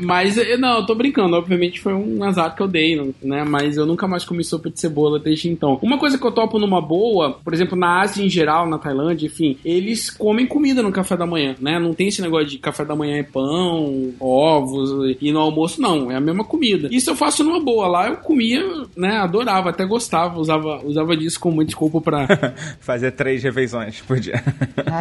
mas 0.00 0.36
não, 0.58 0.78
eu 0.78 0.86
tô 0.86 0.94
brincando. 0.94 1.36
Obviamente 1.36 1.80
foi 1.80 1.94
um 1.94 2.22
azar 2.24 2.54
que 2.54 2.62
eu 2.62 2.68
dei, 2.68 2.96
não- 2.96 3.14
né? 3.22 3.44
Mas 3.44 3.76
eu 3.76 3.86
nunca 3.86 4.06
mais 4.06 4.24
comi 4.24 4.44
sopa 4.44 4.70
de 4.70 4.78
cebola 4.80 5.18
desde 5.18 5.48
então. 5.48 5.78
Uma 5.82 5.98
coisa 5.98 6.18
que 6.18 6.26
eu 6.26 6.32
topo 6.32 6.58
numa 6.58 6.80
boa, 6.80 7.38
por 7.44 7.52
exemplo, 7.54 7.76
na 7.76 8.00
Ásia 8.00 8.24
em 8.24 8.28
geral, 8.28 8.68
na 8.68 8.78
Tailândia, 8.78 9.26
enfim, 9.26 9.56
eles 9.64 10.10
comem 10.10 10.46
comida 10.46 10.82
no 10.82 10.92
café 10.92 11.16
da 11.16 11.26
manhã, 11.26 11.54
né? 11.60 11.78
Não 11.78 11.92
tem 11.94 12.08
esse 12.08 12.20
negócio 12.22 12.46
de 12.48 12.58
café 12.58 12.84
da 12.84 12.94
manhã 12.94 13.16
é 13.18 13.22
pão, 13.22 14.12
ovos 14.20 15.16
e 15.20 15.32
no 15.32 15.40
almoço 15.40 15.80
não, 15.80 16.10
é 16.10 16.16
a 16.16 16.20
mesma 16.20 16.44
comida. 16.44 16.88
Isso 16.90 17.10
eu 17.10 17.16
faço 17.16 17.42
numa 17.44 17.60
boa. 17.60 17.86
Lá 17.86 18.08
eu 18.08 18.16
comia, 18.16 18.62
né? 18.96 19.18
Adorava, 19.18 19.70
até 19.70 19.84
gostava, 19.84 20.38
usava, 20.38 20.80
usava 20.84 21.16
disso 21.16 21.38
como 21.40 21.64
desculpa 21.64 22.00
pra 22.00 22.26
Fazer 22.80 23.12
três 23.12 23.42
refeições 23.42 24.00
por 24.00 24.18
dia. 24.20 24.42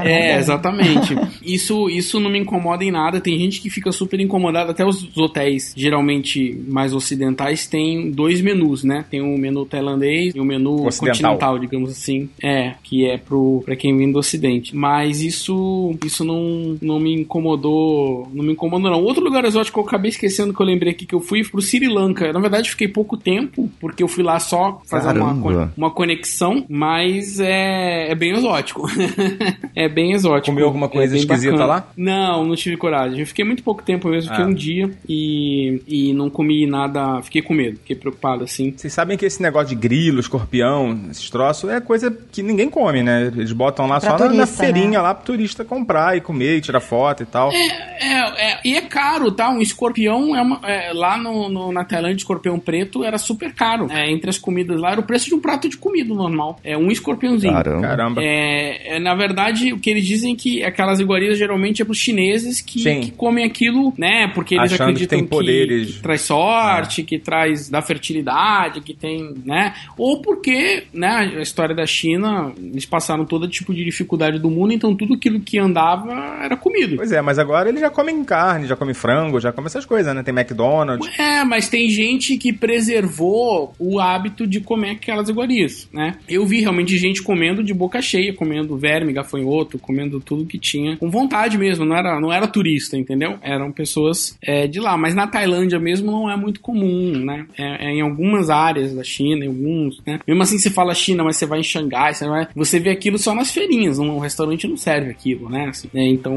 É, 0.03 0.37
exatamente. 0.37 1.15
Isso, 1.43 1.89
isso 1.89 2.19
não 2.19 2.29
me 2.29 2.39
incomoda 2.39 2.83
em 2.83 2.91
nada. 2.91 3.02
Tem 3.19 3.37
gente 3.37 3.61
que 3.61 3.69
fica 3.69 3.91
super 3.91 4.19
incomodada. 4.19 4.71
Até 4.71 4.85
os 4.85 5.15
hotéis, 5.17 5.73
geralmente 5.75 6.63
mais 6.67 6.93
ocidentais, 6.93 7.67
têm 7.67 8.11
dois 8.11 8.41
menus, 8.41 8.83
né? 8.83 9.05
Tem 9.09 9.21
um 9.21 9.37
menu 9.37 9.65
tailandês 9.65 10.33
e 10.35 10.39
um 10.39 10.45
menu 10.45 10.85
Ocidental. 10.87 11.31
continental, 11.33 11.59
digamos 11.59 11.91
assim. 11.91 12.29
É, 12.41 12.73
que 12.83 13.05
é 13.05 13.17
pro, 13.17 13.61
pra 13.65 13.75
quem 13.75 13.95
vem 13.97 14.11
do 14.11 14.19
ocidente. 14.19 14.75
Mas 14.75 15.21
isso, 15.21 15.95
isso 16.05 16.23
não, 16.23 16.77
não 16.81 16.99
me 16.99 17.13
incomodou. 17.13 18.27
Não 18.33 18.43
me 18.43 18.53
incomodou, 18.53 18.91
não. 18.91 19.03
Outro 19.03 19.23
lugar 19.23 19.43
exótico 19.45 19.79
que 19.79 19.83
eu 19.83 19.87
acabei 19.87 20.09
esquecendo 20.09 20.53
que 20.53 20.61
eu 20.61 20.65
lembrei 20.65 20.91
aqui 20.93 21.05
que 21.05 21.15
eu 21.15 21.19
fui 21.21 21.43
pro 21.43 21.61
Sri 21.61 21.87
Lanka. 21.87 22.31
Na 22.33 22.39
verdade, 22.39 22.69
fiquei 22.69 22.87
pouco 22.87 23.17
tempo, 23.17 23.69
porque 23.79 24.03
eu 24.03 24.07
fui 24.07 24.23
lá 24.23 24.39
só 24.39 24.81
fazer 24.85 25.17
uma, 25.17 25.33
Caramba. 25.35 25.73
uma 25.75 25.91
conexão, 25.91 26.65
mas 26.69 27.39
é, 27.39 28.11
é 28.11 28.15
bem 28.15 28.31
exótico. 28.31 28.87
é 29.75 29.87
bem 29.89 30.13
exótico. 30.13 30.47
Comeu 30.53 30.65
alguma 30.65 30.89
coisa 30.89 31.15
É 31.15 31.19
esquisita 31.19 31.51
bacana. 31.53 31.65
lá? 31.67 31.87
Não, 31.97 32.45
não 32.45 32.55
tive 32.55 32.77
coragem. 32.77 32.92
Eu 33.19 33.25
fiquei 33.25 33.43
muito 33.45 33.63
pouco 33.63 33.83
tempo 33.83 34.07
mesmo, 34.09 34.29
fiquei 34.29 34.45
Ah. 34.45 34.47
um 34.47 34.53
dia 34.53 34.89
e, 35.07 35.81
e 35.87 36.13
não 36.13 36.29
comi 36.29 36.65
nada. 36.65 37.21
Fiquei 37.21 37.41
com 37.41 37.53
medo, 37.53 37.77
fiquei 37.79 37.95
preocupado 37.95 38.43
assim. 38.43 38.73
Vocês 38.75 38.93
sabem 38.93 39.17
que 39.17 39.25
esse 39.25 39.41
negócio 39.41 39.69
de 39.69 39.75
grilo, 39.75 40.19
escorpião, 40.19 40.99
esses 41.11 41.29
troços, 41.29 41.69
é 41.69 41.79
coisa 41.81 42.15
que 42.31 42.41
ninguém 42.43 42.69
come, 42.69 43.01
né? 43.03 43.31
Eles 43.35 43.51
botam 43.51 43.87
lá 43.87 43.99
Pra 43.99 44.11
só 44.11 44.17
na- 44.17 44.25
na, 44.25 44.31
turista, 44.45 44.63
feirinha 44.63 44.89
né? 44.91 44.99
lá 45.01 45.13
pro 45.13 45.25
turista 45.25 45.63
comprar 45.65 46.17
e 46.17 46.21
comer 46.21 46.57
e 46.57 46.61
tirar 46.61 46.79
foto 46.79 47.23
e 47.23 47.25
tal. 47.25 47.51
É, 47.51 48.51
é, 48.51 48.59
e 48.65 48.75
é 48.75 48.81
caro, 48.81 49.31
tá? 49.31 49.49
Um 49.49 49.61
escorpião 49.61 50.35
é, 50.35 50.41
uma- 50.41 50.59
é, 50.63 50.91
lá 50.93 51.17
no, 51.17 51.49
no- 51.49 51.71
na 51.71 51.83
Tailândia, 51.83 52.17
escorpião 52.17 52.59
preto 52.59 53.03
era 53.03 53.17
super 53.17 53.53
caro. 53.53 53.87
É, 53.91 54.11
entre 54.11 54.29
as 54.29 54.37
comidas 54.37 54.79
lá 54.79 54.91
era 54.91 54.99
o 54.99 55.03
preço 55.03 55.27
de 55.27 55.35
um 55.35 55.39
prato 55.39 55.67
de 55.69 55.77
comida 55.77 56.13
normal. 56.13 56.59
É 56.63 56.77
um 56.77 56.91
escorpiãozinho. 56.91 57.53
Caramba. 57.53 57.81
Caramba. 57.87 58.21
É, 58.23 58.95
é, 58.95 58.99
na 58.99 59.15
verdade, 59.15 59.73
o 59.73 59.79
que 59.79 59.89
eles 59.89 60.05
dizem 60.05 60.33
é 60.33 60.35
que 60.35 60.63
aquelas 60.63 60.99
iguarias 60.99 61.37
geralmente 61.37 61.81
é 61.81 61.85
pros 61.85 61.97
chineses 61.97 62.61
que, 62.61 62.82
Sim. 62.83 63.01
que 63.01 63.11
comem 63.11 63.45
aquilo, 63.45 63.93
né? 63.97 64.27
Porque 64.33 64.55
eles 64.55 64.73
Achando 64.73 64.77
que 64.77 64.91
acreditam 64.91 65.19
tem 65.19 65.27
poderes. 65.27 65.89
É. 65.89 65.93
que 65.93 66.01
traz 66.01 66.21
sorte, 66.21 67.03
que 67.03 67.19
traz 67.19 67.69
da 67.69 67.81
fertilidade, 67.81 68.81
que 68.81 68.93
tem, 68.93 69.33
né? 69.45 69.73
Ou 69.97 70.21
porque, 70.21 70.83
né, 70.93 71.33
a 71.37 71.41
história 71.41 71.75
da 71.75 71.85
China, 71.85 72.51
eles 72.57 72.85
passaram 72.85 73.25
todo 73.25 73.47
tipo 73.47 73.73
de 73.73 73.83
dificuldade 73.83 74.39
do 74.39 74.49
mundo, 74.49 74.73
então 74.73 74.95
tudo 74.95 75.13
aquilo 75.13 75.39
que 75.39 75.57
andava 75.57 76.11
era 76.43 76.55
comido. 76.55 76.97
Pois 76.97 77.11
é, 77.11 77.21
mas 77.21 77.39
agora 77.39 77.69
eles 77.69 77.81
já 77.81 77.89
comem 77.89 78.23
carne, 78.23 78.67
já 78.67 78.75
comem 78.75 78.93
frango, 78.93 79.39
já 79.39 79.51
comem 79.51 79.67
essas 79.67 79.85
coisas, 79.85 80.13
né? 80.13 80.23
Tem 80.23 80.33
McDonald's. 80.33 81.07
É, 81.19 81.43
mas 81.43 81.69
tem 81.69 81.89
gente 81.89 82.37
que 82.37 82.51
preservou 82.51 83.73
o 83.79 83.99
hábito 83.99 84.45
de 84.47 84.59
comer 84.59 84.91
aquelas 84.91 85.29
iguarias, 85.29 85.89
né? 85.91 86.17
Eu 86.27 86.45
vi 86.45 86.61
realmente 86.61 86.97
gente 86.97 87.21
comendo 87.21 87.63
de 87.63 87.73
boca 87.73 88.01
cheia, 88.01 88.33
comendo 88.33 88.77
verme, 88.77 89.13
gafanhoto, 89.13 89.77
comendo 89.79 90.19
tudo 90.19 90.45
que 90.45 90.57
tinha, 90.57 90.97
com 90.97 91.09
vontade 91.09 91.57
mesmo, 91.57 91.85
não 91.85 91.95
era, 91.95 92.19
não 92.19 92.31
era 92.31 92.47
turista, 92.73 92.97
entendeu? 92.97 93.37
Eram 93.41 93.71
pessoas 93.71 94.37
é, 94.41 94.67
de 94.67 94.79
lá. 94.79 94.97
Mas 94.97 95.13
na 95.13 95.27
Tailândia 95.27 95.79
mesmo 95.79 96.11
não 96.11 96.29
é 96.29 96.35
muito 96.35 96.59
comum, 96.59 97.13
né? 97.23 97.45
É, 97.57 97.87
é 97.87 97.91
em 97.91 98.01
algumas 98.01 98.49
áreas 98.49 98.93
da 98.93 99.03
China, 99.03 99.45
em 99.45 99.47
alguns, 99.47 100.01
né? 100.05 100.19
Mesmo 100.27 100.41
assim 100.41 100.57
você 100.57 100.69
fala 100.69 100.93
China, 100.93 101.23
mas 101.23 101.37
você 101.37 101.45
vai 101.45 101.59
em 101.59 101.63
Xangai, 101.63 102.13
você, 102.13 102.27
vai, 102.27 102.47
você 102.55 102.79
vê 102.79 102.89
aquilo 102.89 103.17
só 103.17 103.33
nas 103.35 103.51
feirinhas, 103.51 103.99
um 103.99 104.19
restaurante 104.19 104.67
não 104.67 104.77
serve 104.77 105.11
aquilo, 105.11 105.49
né? 105.49 105.67
Assim, 105.67 105.89
né? 105.93 106.07
Então 106.07 106.35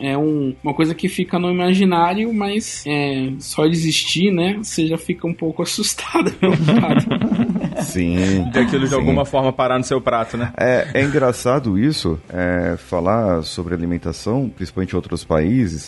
é 0.00 0.16
um, 0.16 0.54
uma 0.62 0.74
coisa 0.74 0.94
que 0.94 1.08
fica 1.08 1.38
no 1.38 1.50
imaginário, 1.50 2.32
mas 2.32 2.84
é, 2.86 3.30
só 3.38 3.66
de 3.66 3.72
existir, 3.72 4.30
né? 4.30 4.58
Você 4.62 4.86
já 4.86 4.98
fica 4.98 5.26
um 5.26 5.34
pouco 5.34 5.62
assustado. 5.62 6.32
Sim. 7.82 8.50
De 8.50 8.58
aquilo 8.58 8.84
de 8.84 8.90
sim. 8.90 8.94
alguma 8.94 9.24
forma 9.24 9.52
parar 9.52 9.78
no 9.78 9.84
seu 9.84 10.00
prato, 10.00 10.36
né? 10.36 10.52
É, 10.56 10.88
é 10.94 11.02
engraçado 11.02 11.78
isso, 11.78 12.18
é, 12.28 12.76
falar 12.76 13.42
sobre 13.42 13.74
alimentação, 13.74 14.50
principalmente 14.54 14.92
em 14.92 14.96
outros 14.96 15.24
países, 15.24 15.39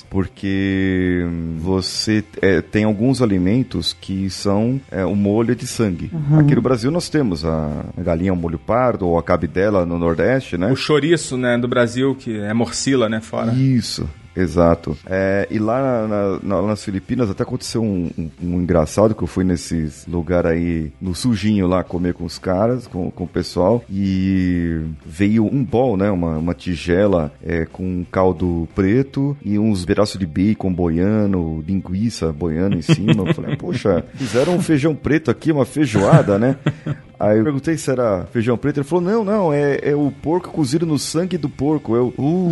porque 0.08 1.26
você 1.58 2.24
é, 2.40 2.60
tem 2.60 2.84
alguns 2.84 3.20
alimentos 3.20 3.96
que 3.98 4.30
são 4.30 4.80
é, 4.90 5.04
o 5.04 5.14
molho 5.14 5.54
de 5.54 5.66
sangue. 5.66 6.10
Aqui 6.38 6.54
no 6.54 6.62
Brasil 6.62 6.90
nós 6.90 7.08
temos 7.08 7.44
a, 7.44 7.84
a 7.96 8.02
galinha 8.02 8.30
ao 8.30 8.36
molho 8.36 8.58
pardo 8.58 9.06
ou 9.06 9.18
a 9.18 9.22
cabidela 9.22 9.84
no 9.84 9.98
Nordeste, 9.98 10.56
né? 10.56 10.70
O 10.70 10.76
chouriço, 10.76 11.36
né, 11.36 11.58
do 11.58 11.68
Brasil, 11.68 12.14
que 12.14 12.38
é 12.38 12.52
morcila, 12.52 13.08
né, 13.08 13.20
fora. 13.20 13.52
Isso. 13.52 14.08
Exato. 14.34 14.96
É, 15.06 15.46
e 15.50 15.58
lá 15.58 16.06
na- 16.08 16.38
na- 16.42 16.62
nas 16.68 16.82
Filipinas 16.84 17.28
até 17.30 17.42
aconteceu 17.42 17.82
um, 17.82 18.10
um- 18.18 18.30
um 18.42 18.60
engraçado 18.62 19.14
que 19.14 19.22
eu 19.22 19.26
fui 19.28 19.44
nesses 19.44 20.06
lugar 20.06 20.46
aí, 20.46 20.90
no 21.00 21.14
sujinho 21.14 21.66
lá, 21.66 21.84
comer 21.84 22.14
com 22.14 22.24
os 22.24 22.38
caras, 22.38 22.86
com, 22.86 23.10
com 23.10 23.24
o 23.24 23.28
pessoal, 23.28 23.84
e 23.90 24.80
veio 25.04 25.44
um 25.44 25.62
bol, 25.62 25.96
né? 25.96 26.10
Uma, 26.10 26.38
uma 26.38 26.54
tigela 26.54 27.30
é, 27.44 27.66
com 27.66 27.82
um 27.84 28.06
caldo 28.10 28.66
preto 28.74 29.36
e 29.44 29.58
uns 29.58 29.84
pedaços 29.84 30.18
de 30.18 30.26
bacon 30.26 30.72
boiano, 30.72 31.62
linguiça 31.66 32.32
boiano 32.32 32.76
em 32.76 32.82
cima. 32.82 33.28
Eu 33.28 33.34
falei, 33.34 33.56
poxa, 33.60 34.04
fizeram 34.14 34.54
um 34.56 34.60
feijão 34.62 34.94
preto 34.94 35.30
aqui, 35.30 35.52
uma 35.52 35.64
feijoada, 35.66 36.38
né? 36.38 36.56
Aí 37.22 37.38
eu 37.38 37.44
perguntei 37.44 37.78
se 37.78 37.88
era 37.88 38.26
feijão 38.32 38.58
preto. 38.58 38.78
Ele 38.78 38.84
falou: 38.84 39.04
não, 39.04 39.24
não, 39.24 39.52
é, 39.52 39.78
é 39.80 39.94
o 39.94 40.10
porco 40.10 40.50
cozido 40.50 40.84
no 40.84 40.98
sangue 40.98 41.38
do 41.38 41.48
porco. 41.48 41.94
Eu, 41.94 42.12
uh, 42.18 42.50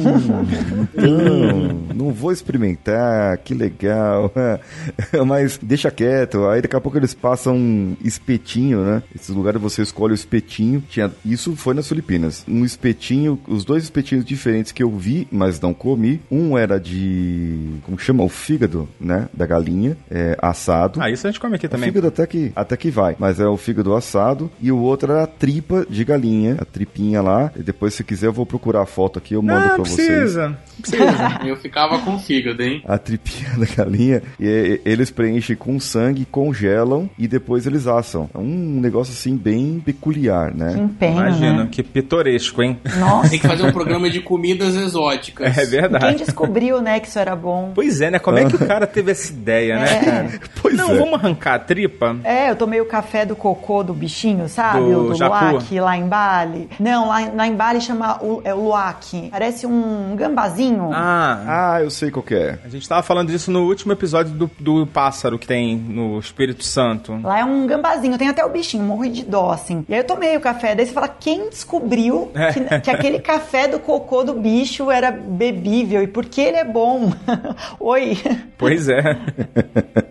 então, 0.95 1.87
não 1.93 2.13
vou 2.13 2.31
experimentar, 2.31 3.37
que 3.39 3.53
legal. 3.53 4.33
Mas 5.27 5.59
deixa 5.61 5.91
quieto. 5.91 6.47
Aí 6.47 6.63
daqui 6.63 6.77
a 6.77 6.81
pouco 6.81 6.97
eles 6.97 7.13
passam 7.13 7.57
um 7.57 7.97
espetinho, 8.05 8.85
né? 8.85 9.03
Esses 9.13 9.31
lugares 9.31 9.61
você 9.61 9.83
escolhe 9.83 10.13
o 10.13 10.15
espetinho. 10.15 10.81
Tinha, 10.89 11.11
isso 11.25 11.57
foi 11.57 11.75
nas 11.75 11.89
Filipinas. 11.89 12.45
Um 12.47 12.65
espetinho, 12.65 13.41
os 13.49 13.65
dois 13.65 13.83
espetinhos 13.83 14.25
diferentes 14.25 14.71
que 14.71 14.85
eu 14.85 14.91
vi, 14.91 15.27
mas 15.33 15.61
não 15.61 15.75
comi. 15.75 16.21
Um 16.31 16.57
era 16.57 16.79
de. 16.79 17.81
Como 17.83 17.99
chama? 17.99 18.23
O 18.23 18.29
fígado, 18.29 18.89
né? 19.01 19.29
Da 19.35 19.47
galinha, 19.47 19.97
é, 20.09 20.37
assado. 20.41 21.03
Ah, 21.03 21.11
isso 21.11 21.27
a 21.27 21.31
gente 21.31 21.41
come 21.41 21.57
aqui 21.57 21.67
O 21.67 21.69
também. 21.69 21.89
fígado 21.89 22.07
até 22.07 22.25
que, 22.25 22.53
até 22.55 22.77
que 22.77 22.89
vai, 22.89 23.17
mas 23.19 23.41
é 23.41 23.47
o 23.49 23.57
fígado 23.57 23.97
assado 23.97 24.49
e 24.61 24.71
o 24.73 24.79
outro 24.79 25.13
era 25.13 25.25
a 25.25 25.27
tripa 25.27 25.87
de 25.89 26.05
galinha, 26.05 26.57
a 26.61 26.65
tripinha 26.65 27.21
lá. 27.23 27.51
E 27.57 27.63
depois, 27.63 27.95
se 27.95 28.05
quiser, 28.05 28.27
eu 28.27 28.33
vou 28.33 28.47
procurar 28.47 28.83
a 28.83 28.87
foto 28.87 29.19
aqui, 29.19 29.35
eu 29.35 29.43
mando 29.43 29.61
Não, 29.61 29.69
pra 29.69 29.79
não 29.79 29.85
vocês. 29.85 30.09
precisa. 30.09 30.49
Não 30.49 30.57
precisa. 30.83 31.41
Eu 31.45 31.57
ficava 31.57 31.99
com 32.01 32.19
fígado, 32.19 32.63
hein? 32.63 32.83
A 32.87 32.97
tripinha 32.99 33.51
da 33.59 33.67
galinha, 33.75 34.23
e, 34.39 34.47
e- 34.47 34.81
eles 34.91 35.11
preenchem 35.11 35.55
com 35.57 35.79
sangue, 35.81 36.25
congelam 36.25 37.09
e 37.19 37.27
depois 37.29 37.67
eles 37.67 37.87
assam. 37.87 38.29
É 38.35 38.39
um 38.39 38.81
negócio 38.81 39.13
assim 39.13 39.37
bem 39.37 39.81
peculiar, 39.85 40.51
Que 40.53 40.57
né? 40.59 40.77
empenho, 40.79 41.13
Imagina, 41.13 41.65
né? 41.65 41.69
que 41.71 41.83
pitoresco, 41.83 42.63
hein? 42.63 42.79
Nossa. 42.99 43.31
Tem 43.31 43.39
que 43.39 43.47
fazer 43.47 43.65
um 43.65 43.73
programa 43.73 44.09
de 44.11 44.21
comidas 44.21 44.75
exóticas. 44.77 45.57
É 45.57 45.61
Quem 45.63 45.71
verdade. 45.71 46.19
descobriu, 46.25 46.81
né, 46.81 46.99
que 47.01 47.09
isso 47.09 47.19
era 47.19 47.35
bom? 47.37 47.73
Pois 47.75 48.01
é, 48.01 48.11
né? 48.11 48.19
Como 48.19 48.39
é 48.39 48.45
que 48.47 48.57
o 48.57 48.67
cara 48.67 48.87
teve 48.87 49.11
essa 49.13 49.33
ideia, 49.33 49.77
né, 49.79 49.93
É. 49.93 50.05
cara? 50.05 50.41
Pois 50.63 50.77
não, 50.77 50.91
é. 50.93 50.99
vamos 50.99 51.15
arrancar 51.15 51.55
a 51.55 51.59
tripa? 51.59 52.17
É, 52.23 52.51
eu 52.51 52.57
tomei 52.57 52.81
o 52.81 52.85
café 52.87 53.25
do 53.25 53.35
cocô 53.35 53.83
do 53.83 53.95
bichinho, 53.95 54.49
sabe? 54.51 54.81
Do 54.81 55.01
o 55.01 55.09
do 55.09 55.15
jacu. 55.15 55.51
luac 55.53 55.81
lá 55.81 55.97
em 55.97 56.07
Bali. 56.07 56.69
Não, 56.79 57.09
lá, 57.09 57.21
lá 57.35 57.47
em 57.47 57.55
Bali 57.55 57.81
chama 57.81 58.19
o, 58.23 58.41
é 58.45 58.55
o 58.55 58.65
luac. 58.65 59.29
Parece 59.31 59.67
um 59.67 60.15
gambazinho. 60.17 60.91
Ah, 60.93 61.75
Ah, 61.75 61.83
eu 61.83 61.91
sei 61.91 62.11
qual 62.11 62.23
que 62.23 62.35
é. 62.35 62.59
a 62.65 62.69
gente 62.69 62.89
tava 62.89 63.03
falando 63.03 63.29
disso 63.29 63.51
no 63.51 63.65
último 63.67 63.93
episódio 63.93 64.33
do, 64.33 64.51
do 64.59 64.87
pássaro 64.87 65.39
que 65.39 65.47
tem 65.47 65.77
no 65.77 66.19
Espírito 66.19 66.65
Santo. 66.65 67.19
Lá 67.23 67.39
é 67.41 67.45
um 67.45 67.67
gambazinho, 67.67 68.19
tem 68.19 68.29
até 68.29 68.45
o 68.45 68.49
bichinho, 68.51 68.85
morro 68.85 69.09
de 69.09 69.25
dó, 69.25 69.51
assim. 69.53 69.85
E 69.89 69.95
aí 69.95 70.01
eu 70.01 70.05
tomei 70.05 70.37
o 70.37 70.41
café, 70.41 70.75
daí 70.75 70.87
você 70.87 70.93
fala, 70.93 71.09
quem 71.09 71.49
descobriu 71.51 72.31
que, 72.53 72.81
que 72.81 72.91
aquele 72.91 73.19
café 73.21 73.69
do 73.69 73.79
cocô 73.79 74.23
do 74.25 74.35
bicho 74.35 74.91
era 74.91 75.11
bebível 75.11 76.03
e 76.03 76.07
por 76.07 76.25
que 76.27 76.41
ele 76.41 76.57
é 76.57 76.65
bom? 76.65 77.13
Oi, 77.79 78.19
Pois 78.59 78.89
é. 78.89 79.17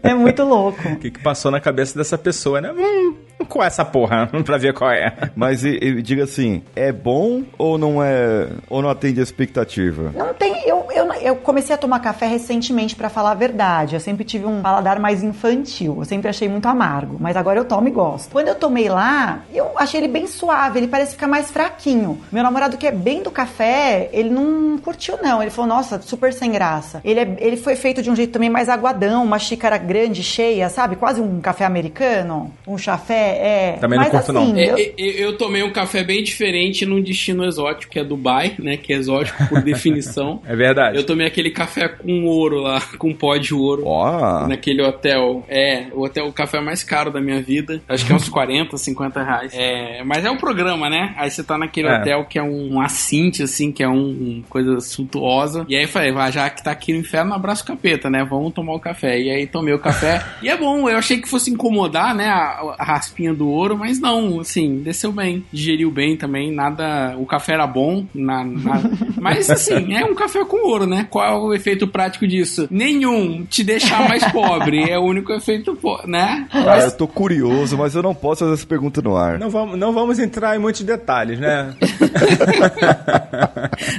é 0.03 0.13
muito 0.13 0.43
louco. 0.43 0.87
O 0.87 0.95
que, 0.97 1.11
que 1.11 1.19
passou 1.21 1.51
na 1.51 1.59
cabeça 1.59 1.97
dessa 1.97 2.17
pessoa, 2.17 2.59
né? 2.61 2.71
Hum, 2.75 3.13
qual 3.47 3.63
é 3.63 3.67
essa 3.67 3.85
porra? 3.85 4.27
pra 4.45 4.57
ver 4.57 4.73
qual 4.73 4.91
é. 4.91 5.13
Mas 5.35 5.63
e- 5.63 5.77
e 5.81 6.01
diga 6.01 6.23
assim, 6.23 6.61
é 6.75 6.91
bom 6.91 7.43
ou 7.57 7.77
não 7.77 8.03
é. 8.03 8.47
ou 8.69 8.81
não 8.81 8.89
atende 8.89 9.19
a 9.19 9.23
expectativa? 9.23 10.11
Não 10.15 10.33
tem. 10.33 10.67
Eu, 10.67 10.85
eu, 10.91 11.13
eu 11.13 11.35
comecei 11.37 11.73
a 11.73 11.77
tomar 11.77 11.99
café 11.99 12.27
recentemente, 12.27 12.95
pra 12.95 13.09
falar 13.09 13.31
a 13.31 13.35
verdade. 13.35 13.95
Eu 13.95 13.99
sempre 13.99 14.23
tive 14.23 14.45
um 14.45 14.61
paladar 14.61 14.99
mais 14.99 15.23
infantil. 15.23 15.95
Eu 15.99 16.05
sempre 16.05 16.29
achei 16.29 16.47
muito 16.49 16.67
amargo. 16.67 17.17
Mas 17.19 17.35
agora 17.37 17.59
eu 17.59 17.65
tomo 17.65 17.87
e 17.87 17.91
gosto. 17.91 18.31
Quando 18.31 18.47
eu 18.49 18.55
tomei 18.55 18.89
lá, 18.89 19.39
eu 19.53 19.71
achei 19.77 19.99
ele 19.99 20.07
bem 20.07 20.27
suave. 20.27 20.79
Ele 20.79 20.87
parece 20.87 21.13
ficar 21.13 21.27
mais 21.27 21.49
fraquinho. 21.51 22.19
Meu 22.31 22.43
namorado, 22.43 22.77
que 22.77 22.87
é 22.87 22.91
bem 22.91 23.21
do 23.23 23.31
café, 23.31 24.09
ele 24.11 24.29
não 24.29 24.77
curtiu, 24.77 25.17
não. 25.21 25.41
Ele 25.41 25.51
falou, 25.51 25.67
nossa, 25.69 26.01
super 26.01 26.33
sem 26.33 26.51
graça. 26.51 27.01
Ele, 27.03 27.19
é, 27.19 27.35
ele 27.39 27.57
foi 27.57 27.75
feito 27.75 28.01
de 28.01 28.09
um 28.09 28.15
jeito 28.15 28.31
também 28.33 28.49
mais 28.49 28.69
aguadão, 28.69 29.23
uma 29.23 29.39
xícara 29.39 29.77
grande, 29.77 30.21
cheia, 30.23 30.69
sabe? 30.69 30.95
Quase 30.95 31.19
um 31.21 31.39
café 31.41 31.65
americano. 31.65 32.51
Um 32.67 32.77
chafé, 32.77 33.28
é. 33.29 33.71
Também 33.79 33.99
não 33.99 34.09
curto, 34.09 34.33
não. 34.33 34.43
assim, 34.43 34.59
É, 34.59 34.69
eu- 34.71 34.77
é, 34.77 34.81
é, 34.97 35.23
eu 35.25 35.37
tomei 35.37 35.63
um 35.63 35.71
café 35.71 36.03
bem 36.03 36.23
diferente 36.23 36.85
num 36.85 37.01
destino 37.01 37.45
exótico, 37.45 37.91
que 37.91 37.99
é 37.99 38.03
Dubai, 38.03 38.53
né? 38.59 38.77
Que 38.77 38.93
é 38.93 38.97
exótico 38.97 39.45
por 39.47 39.61
definição. 39.63 40.41
É 40.45 40.55
verdade. 40.55 40.97
Eu 40.97 41.05
tomei 41.05 41.27
aquele 41.27 41.51
café 41.51 41.87
com 41.87 42.25
ouro 42.25 42.59
lá, 42.61 42.81
com 42.97 43.13
pó 43.13 43.37
de 43.37 43.53
ouro. 43.53 43.83
Ó, 43.85 44.47
Naquele 44.47 44.81
hotel. 44.81 45.43
É, 45.47 45.87
o 45.93 46.03
hotel, 46.03 46.27
o 46.27 46.33
café 46.33 46.59
mais 46.59 46.83
caro 46.83 47.11
da 47.11 47.21
minha 47.21 47.41
vida. 47.41 47.81
Acho 47.87 48.05
que 48.05 48.11
é 48.11 48.15
uns 48.15 48.27
40, 48.29 48.77
50 48.77 49.23
reais. 49.23 49.53
É, 49.55 50.03
mas 50.03 50.25
é 50.25 50.29
um 50.31 50.37
programa, 50.37 50.89
né? 50.89 51.13
Aí 51.17 51.29
você 51.29 51.43
tá 51.43 51.57
naquele 51.57 51.87
É. 51.87 51.97
hotel 51.99 52.25
que 52.25 52.37
é 52.39 52.43
um 52.43 52.79
assinte, 52.81 53.43
assim, 53.43 53.71
que 53.71 53.83
é 53.83 53.87
um, 53.89 53.97
um 54.09 54.43
coisa 54.49 54.79
suntuosa. 54.79 55.65
E 55.69 55.75
aí 55.75 55.83
eu 55.83 55.87
falei, 55.87 56.11
vai, 56.11 56.31
já 56.31 56.49
que 56.49 56.63
tá 56.63 56.71
aqui 56.71 56.93
no 56.93 56.99
inferno, 56.99 57.33
abraço 57.33 57.63
o 57.63 57.67
capeta, 57.67 58.09
né? 58.09 58.23
Vamos 58.29 58.53
tomar 58.53 58.73
o 58.73 58.79
café. 58.79 59.19
E 59.19 59.29
aí 59.29 59.47
tomei 59.47 59.73
o 59.73 59.79
café. 59.79 60.23
e 60.41 60.49
é 60.49 60.55
bom, 60.57 60.89
eu 60.89 60.97
achei 60.97 61.17
que 61.19 61.27
fosse 61.29 61.49
incomodar, 61.51 62.13
né? 62.15 62.27
A, 62.27 62.75
a 62.79 62.83
raspinha 63.19 63.33
do 63.33 63.49
ouro, 63.49 63.77
mas 63.77 63.99
não, 63.99 64.39
assim, 64.39 64.77
desceu 64.77 65.11
bem. 65.11 65.43
Digeriu 65.51 65.91
bem 65.91 66.15
também, 66.15 66.51
nada. 66.51 67.15
O 67.17 67.25
café 67.25 67.53
era 67.53 67.67
bom, 67.67 68.05
na, 68.15 68.43
na- 68.43 68.81
mas 69.19 69.49
assim, 69.49 69.93
é 69.93 70.05
um 70.05 70.15
café 70.15 70.43
com 70.45 70.65
ouro, 70.67 70.85
né? 70.87 71.05
Qual 71.09 71.25
é 71.25 71.35
o 71.35 71.53
efeito 71.53 71.87
prático 71.87 72.25
disso? 72.27 72.67
Nenhum. 72.71 73.45
Te 73.45 73.63
deixar 73.63 74.07
mais 74.07 74.23
pobre. 74.31 74.89
É 74.89 74.97
o 74.97 75.03
único 75.03 75.33
efeito, 75.33 75.77
né? 76.05 76.47
cara, 76.51 76.83
eu 76.83 76.91
tô 76.91 77.07
curioso, 77.07 77.77
mas 77.77 77.93
eu 77.95 78.01
não 78.01 78.15
posso 78.15 78.39
fazer 78.39 78.53
essa 78.53 78.65
pergunta 78.65 79.01
no 79.01 79.17
ar. 79.17 79.37
Não 79.37 79.49
vamos, 79.49 79.77
não 79.77 79.91
vamos 79.91 80.19
entrar 80.19 80.55
em 80.55 80.59
muitos 80.59 80.81
detalhes, 80.83 81.39
né? 81.39 81.73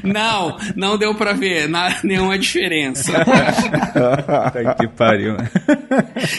Não, 0.05 0.57
não 0.77 0.99
deu 0.99 1.14
pra 1.14 1.33
ver 1.33 1.68
na, 1.68 1.97
nenhuma 2.03 2.39
diferença. 2.39 3.12
Puta 3.25 4.75
que 4.79 4.89
pariu. 4.89 5.37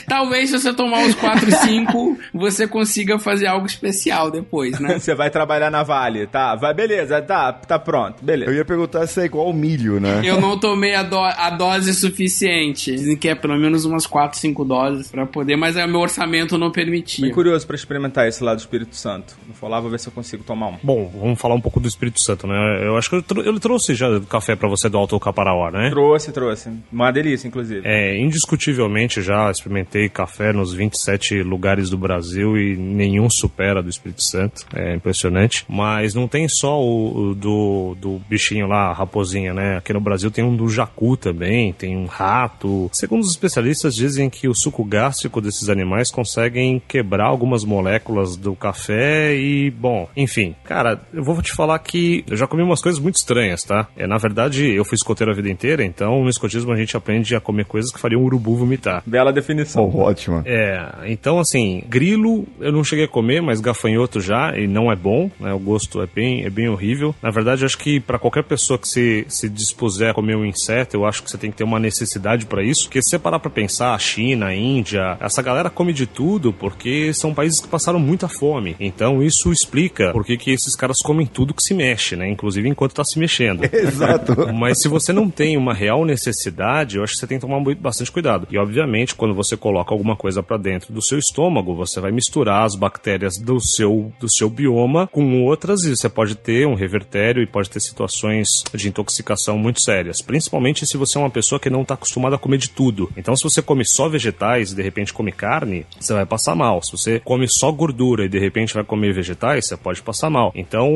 Talvez 0.08 0.50
se 0.50 0.60
você 0.60 0.74
tomar 0.74 1.06
os 1.06 1.16
4 1.16 1.50
e 1.50 1.52
5, 1.52 2.18
você 2.34 2.68
consiga 2.72 3.20
fazer 3.20 3.46
algo 3.46 3.68
especial 3.68 4.32
depois, 4.32 4.80
né? 4.80 4.98
Você 5.00 5.14
vai 5.14 5.30
trabalhar 5.30 5.70
na 5.70 5.84
Vale, 5.84 6.26
tá? 6.26 6.56
Vai, 6.56 6.74
beleza, 6.74 7.22
tá, 7.22 7.54
tá 7.54 7.78
pronto, 7.78 8.16
Eu 8.22 8.26
beleza. 8.26 8.54
ia 8.54 8.66
perguntar 8.66 9.06
se 9.06 9.22
é 9.22 9.26
igual 9.26 9.46
ao 9.48 9.54
milho, 9.54 10.00
né? 10.00 10.22
Eu 10.24 10.42
não 10.42 10.58
tomei 10.58 10.96
a, 10.96 11.04
do- 11.04 11.18
a 11.20 11.50
dose 11.52 11.94
suficiente. 11.94 12.92
Dizem 12.96 13.16
que 13.18 13.28
é 13.30 13.36
pelo 13.36 13.58
menos 13.58 13.86
umas 13.86 14.08
4, 14.08 14.40
5 14.40 14.66
doses 14.66 15.12
pra 15.12 15.26
poder, 15.26 15.56
mas 15.56 15.76
é, 15.78 15.86
meu 15.86 16.00
orçamento 16.00 16.58
não 16.58 16.72
permitia. 16.72 17.26
Bem 17.26 17.34
curioso 17.34 17.68
pra 17.68 17.76
experimentar 17.76 18.28
esse 18.28 18.44
lá 18.44 18.54
do 18.56 18.60
Espírito 18.60 18.96
Santo. 18.96 19.36
Vou 19.46 19.56
falar, 19.56 19.80
vou 19.82 19.92
ver 19.92 20.00
se 20.00 20.08
eu 20.08 20.14
consigo 20.14 20.44
tomar 20.44 20.68
um. 20.70 20.78
Bom, 20.82 21.12
vamos 21.20 21.40
falar 21.40 21.56
um 21.56 21.62
pouco 21.62 21.80
do 21.80 21.88
Espírito 21.88 22.20
Santo, 22.22 22.48
né? 22.48 22.56
Eu 22.84 22.98
acho 22.98 23.10
que 23.10 23.16
eu 23.16 23.24
ele 23.46 23.60
trouxe 23.60 23.94
já 23.94 24.08
café 24.30 24.56
pra 24.56 24.70
você 24.70 24.88
do 24.88 24.98
Alto 24.98 25.20
Caparauá, 25.20 25.70
né? 25.72 25.90
Trouxe, 25.90 26.32
trouxe. 26.32 26.70
Uma 26.92 27.12
delícia, 27.12 27.48
inclusive. 27.48 27.82
É, 27.84 28.18
indiscutivelmente 28.20 29.22
já 29.22 29.50
experimentei 29.52 30.08
café 30.10 30.54
nos 30.54 30.74
27 30.74 31.42
lugares 31.44 31.90
do 31.90 31.98
Brasil 31.98 32.58
e 32.62 32.78
nenhum 32.78 33.30
supera 33.30 33.82
do 33.82 33.90
Espírito 33.90 34.24
Santo. 34.24 34.66
É 34.74 34.96
impressionante. 34.96 35.66
Mas 35.68 36.14
não 36.14 36.28
tem 36.28 36.48
só 36.48 36.82
o, 36.82 37.32
o 37.32 37.36
do, 37.36 37.96
do 38.00 38.22
bichinho 38.30 38.68
lá, 38.68 38.90
a 38.90 38.94
raposinha, 38.94 39.54
né? 39.54 39.78
Aqui 39.78 39.94
no 39.94 40.00
Brasil 40.00 40.30
tem 40.32 40.44
um 40.44 40.56
do 40.56 40.70
jacu 40.70 41.18
também, 41.18 41.74
tem 41.74 41.98
um 41.98 42.06
rato. 42.06 42.90
Segundo 42.94 43.22
os 43.22 43.32
especialistas, 43.32 43.96
dizem 43.96 44.30
que 44.30 44.48
o 44.48 44.54
suco 44.54 44.84
gástrico 44.84 45.42
desses 45.42 45.70
animais 45.70 46.12
conseguem 46.12 46.82
quebrar 46.88 47.26
algumas 47.26 47.64
moléculas 47.64 48.36
do 48.36 48.56
café 48.56 49.36
e, 49.36 49.72
bom, 49.72 50.08
enfim. 50.16 50.56
Cara, 50.64 51.02
eu 51.14 51.24
vou 51.24 51.42
te 51.42 51.52
falar 51.52 51.80
que 51.80 52.24
eu 52.30 52.38
já 52.38 52.48
comi 52.48 52.64
umas 52.64 52.82
coisas 52.82 53.02
muito 53.02 53.16
estranhas, 53.16 53.64
tá? 53.64 53.88
É, 53.96 54.06
na 54.06 54.18
verdade, 54.18 54.70
eu 54.70 54.86
fui 54.86 54.96
escoteiro 54.96 55.32
a 55.32 55.36
vida 55.36 55.50
inteira, 55.50 55.84
então 55.84 56.24
no 56.24 56.30
escotismo 56.30 56.72
a 56.72 56.76
gente 56.76 56.96
aprende 56.96 57.36
a 57.36 57.40
comer 57.40 57.66
coisas 57.66 57.92
que 57.92 58.00
fariam 58.00 58.22
um 58.22 58.26
urubu 58.26 58.56
vomitar. 58.56 59.04
Bela 59.06 59.32
definição. 59.32 59.90
Oh, 59.94 60.00
ótima. 60.00 60.44
É, 60.46 60.90
então 61.06 61.40
assim, 61.40 61.84
grilo 61.88 62.46
eu 62.60 62.72
não 62.72 62.84
cheguei 62.84 63.06
a 63.06 63.08
comer, 63.08 63.42
mas 63.42 63.60
gafanhoto 63.62 64.20
já, 64.20 64.58
e 64.58 64.68
não 64.68 64.92
é 64.92 64.96
bom, 64.96 65.30
né? 65.40 65.54
O 65.54 65.60
gosto 65.60 66.02
é 66.02 66.08
bem, 66.08 66.44
é 66.46 66.50
bem 66.50 66.68
horrível. 66.70 67.14
Na 67.22 67.30
verdade, 67.32 67.62
eu 67.64 67.66
acho 67.66 67.78
que 67.78 68.00
para 68.00 68.20
qualquer 68.20 68.44
pessoa 68.44 68.78
que 68.78 68.88
se, 68.88 69.26
se 69.28 69.50
dispuser 69.50 70.12
a 70.12 70.14
comer 70.14 70.36
um 70.36 70.46
inseto, 70.46 70.96
eu 70.96 71.06
acho 71.06 71.24
que 71.24 71.30
você 71.30 71.38
tem 71.38 71.52
que 71.52 71.58
ter 71.58 71.64
uma 71.64 71.80
necessidade 71.80 72.46
para 72.46 72.64
isso, 72.64 72.84
porque 72.86 73.02
se 73.02 73.10
você 73.10 73.20
parar 73.20 73.40
pra 73.40 73.50
pensar, 73.50 73.94
a 73.94 74.00
China, 74.00 74.48
a 74.48 74.56
Índia, 74.56 75.18
essa 75.20 75.42
galera 75.42 75.70
come 75.70 75.94
de 75.94 76.06
tudo 76.06 76.52
porque 76.54 77.14
são 77.14 77.34
países 77.34 77.60
que 77.60 77.68
passaram 77.68 78.00
muita 78.00 78.28
fome. 78.28 78.76
Então 78.80 79.22
isso 79.24 79.52
explica 79.52 80.12
por 80.12 80.26
que 80.26 80.38
que 80.38 80.52
esses 80.52 80.76
caras 80.76 81.02
comem 81.02 81.26
tudo 81.26 81.54
que 81.54 81.64
se 81.64 81.74
mexe, 81.74 82.16
né? 82.16 82.30
Inclusive 82.30 82.68
enquanto 82.68 82.94
tá 82.94 83.04
se 83.04 83.18
mexendo. 83.20 83.64
Exato. 83.74 84.36
Mas 84.54 84.82
se 84.82 84.88
você 84.88 85.14
não 85.14 85.30
tem 85.30 85.58
uma 85.58 85.74
real 85.74 86.06
necessidade, 86.06 86.98
eu 86.98 87.04
acho 87.04 87.14
que 87.14 87.20
você 87.20 87.28
tem 87.28 87.38
que 87.38 87.46
tomar 87.46 87.60
muito- 87.60 87.82
bastante 87.82 88.12
cuidado. 88.12 88.48
E 88.52 88.58
obviamente, 88.58 89.16
quando 89.16 89.34
você 89.34 89.56
coloca 89.58 89.94
alguma 89.94 90.16
coisa 90.16 90.42
pra 90.44 90.58
dentro 90.58 90.94
do 90.94 91.02
seu 91.04 91.18
estômago, 91.18 91.76
você 91.76 92.00
vai 92.00 92.12
misturar 92.12 92.31
as 92.50 92.76
bactérias 92.76 93.38
do 93.38 93.60
seu 93.60 94.12
do 94.20 94.30
seu 94.30 94.50
bioma 94.50 95.08
com 95.08 95.44
outras 95.44 95.84
e 95.84 95.96
você 95.96 96.10
pode 96.10 96.36
ter 96.36 96.68
um 96.68 96.76
revertério 96.76 97.42
e 97.42 97.48
pode 97.48 97.70
ter 97.70 97.80
situações 97.80 98.64
de 98.74 98.88
intoxicação 98.88 99.58
muito 99.58 99.82
sérias, 99.82 100.22
principalmente 100.22 100.86
se 100.86 100.98
você 100.98 101.18
é 101.18 101.22
uma 101.22 101.30
pessoa 101.30 101.60
que 101.60 101.70
não 101.70 101.82
está 101.82 101.94
acostumada 101.94 102.36
a 102.36 102.40
comer 102.40 102.58
de 102.58 102.70
tudo. 102.70 103.10
Então, 103.18 103.36
se 103.36 103.44
você 103.44 103.62
come 103.62 103.86
só 103.86 104.08
vegetais 104.08 104.72
e 104.72 104.76
de 104.76 104.82
repente 104.82 105.14
come 105.14 105.32
carne, 105.32 105.86
você 106.00 106.14
vai 106.14 106.26
passar 106.26 106.56
mal. 106.56 106.82
Se 106.82 106.92
você 106.92 107.20
come 107.20 107.48
só 107.48 107.72
gordura 107.72 108.26
e 108.26 108.30
de 108.30 108.40
repente 108.40 108.74
vai 108.74 108.84
comer 108.84 109.14
vegetais, 109.14 109.68
você 109.68 109.78
pode 109.78 110.02
passar 110.02 110.30
mal. 110.30 110.52
Então, 110.56 110.90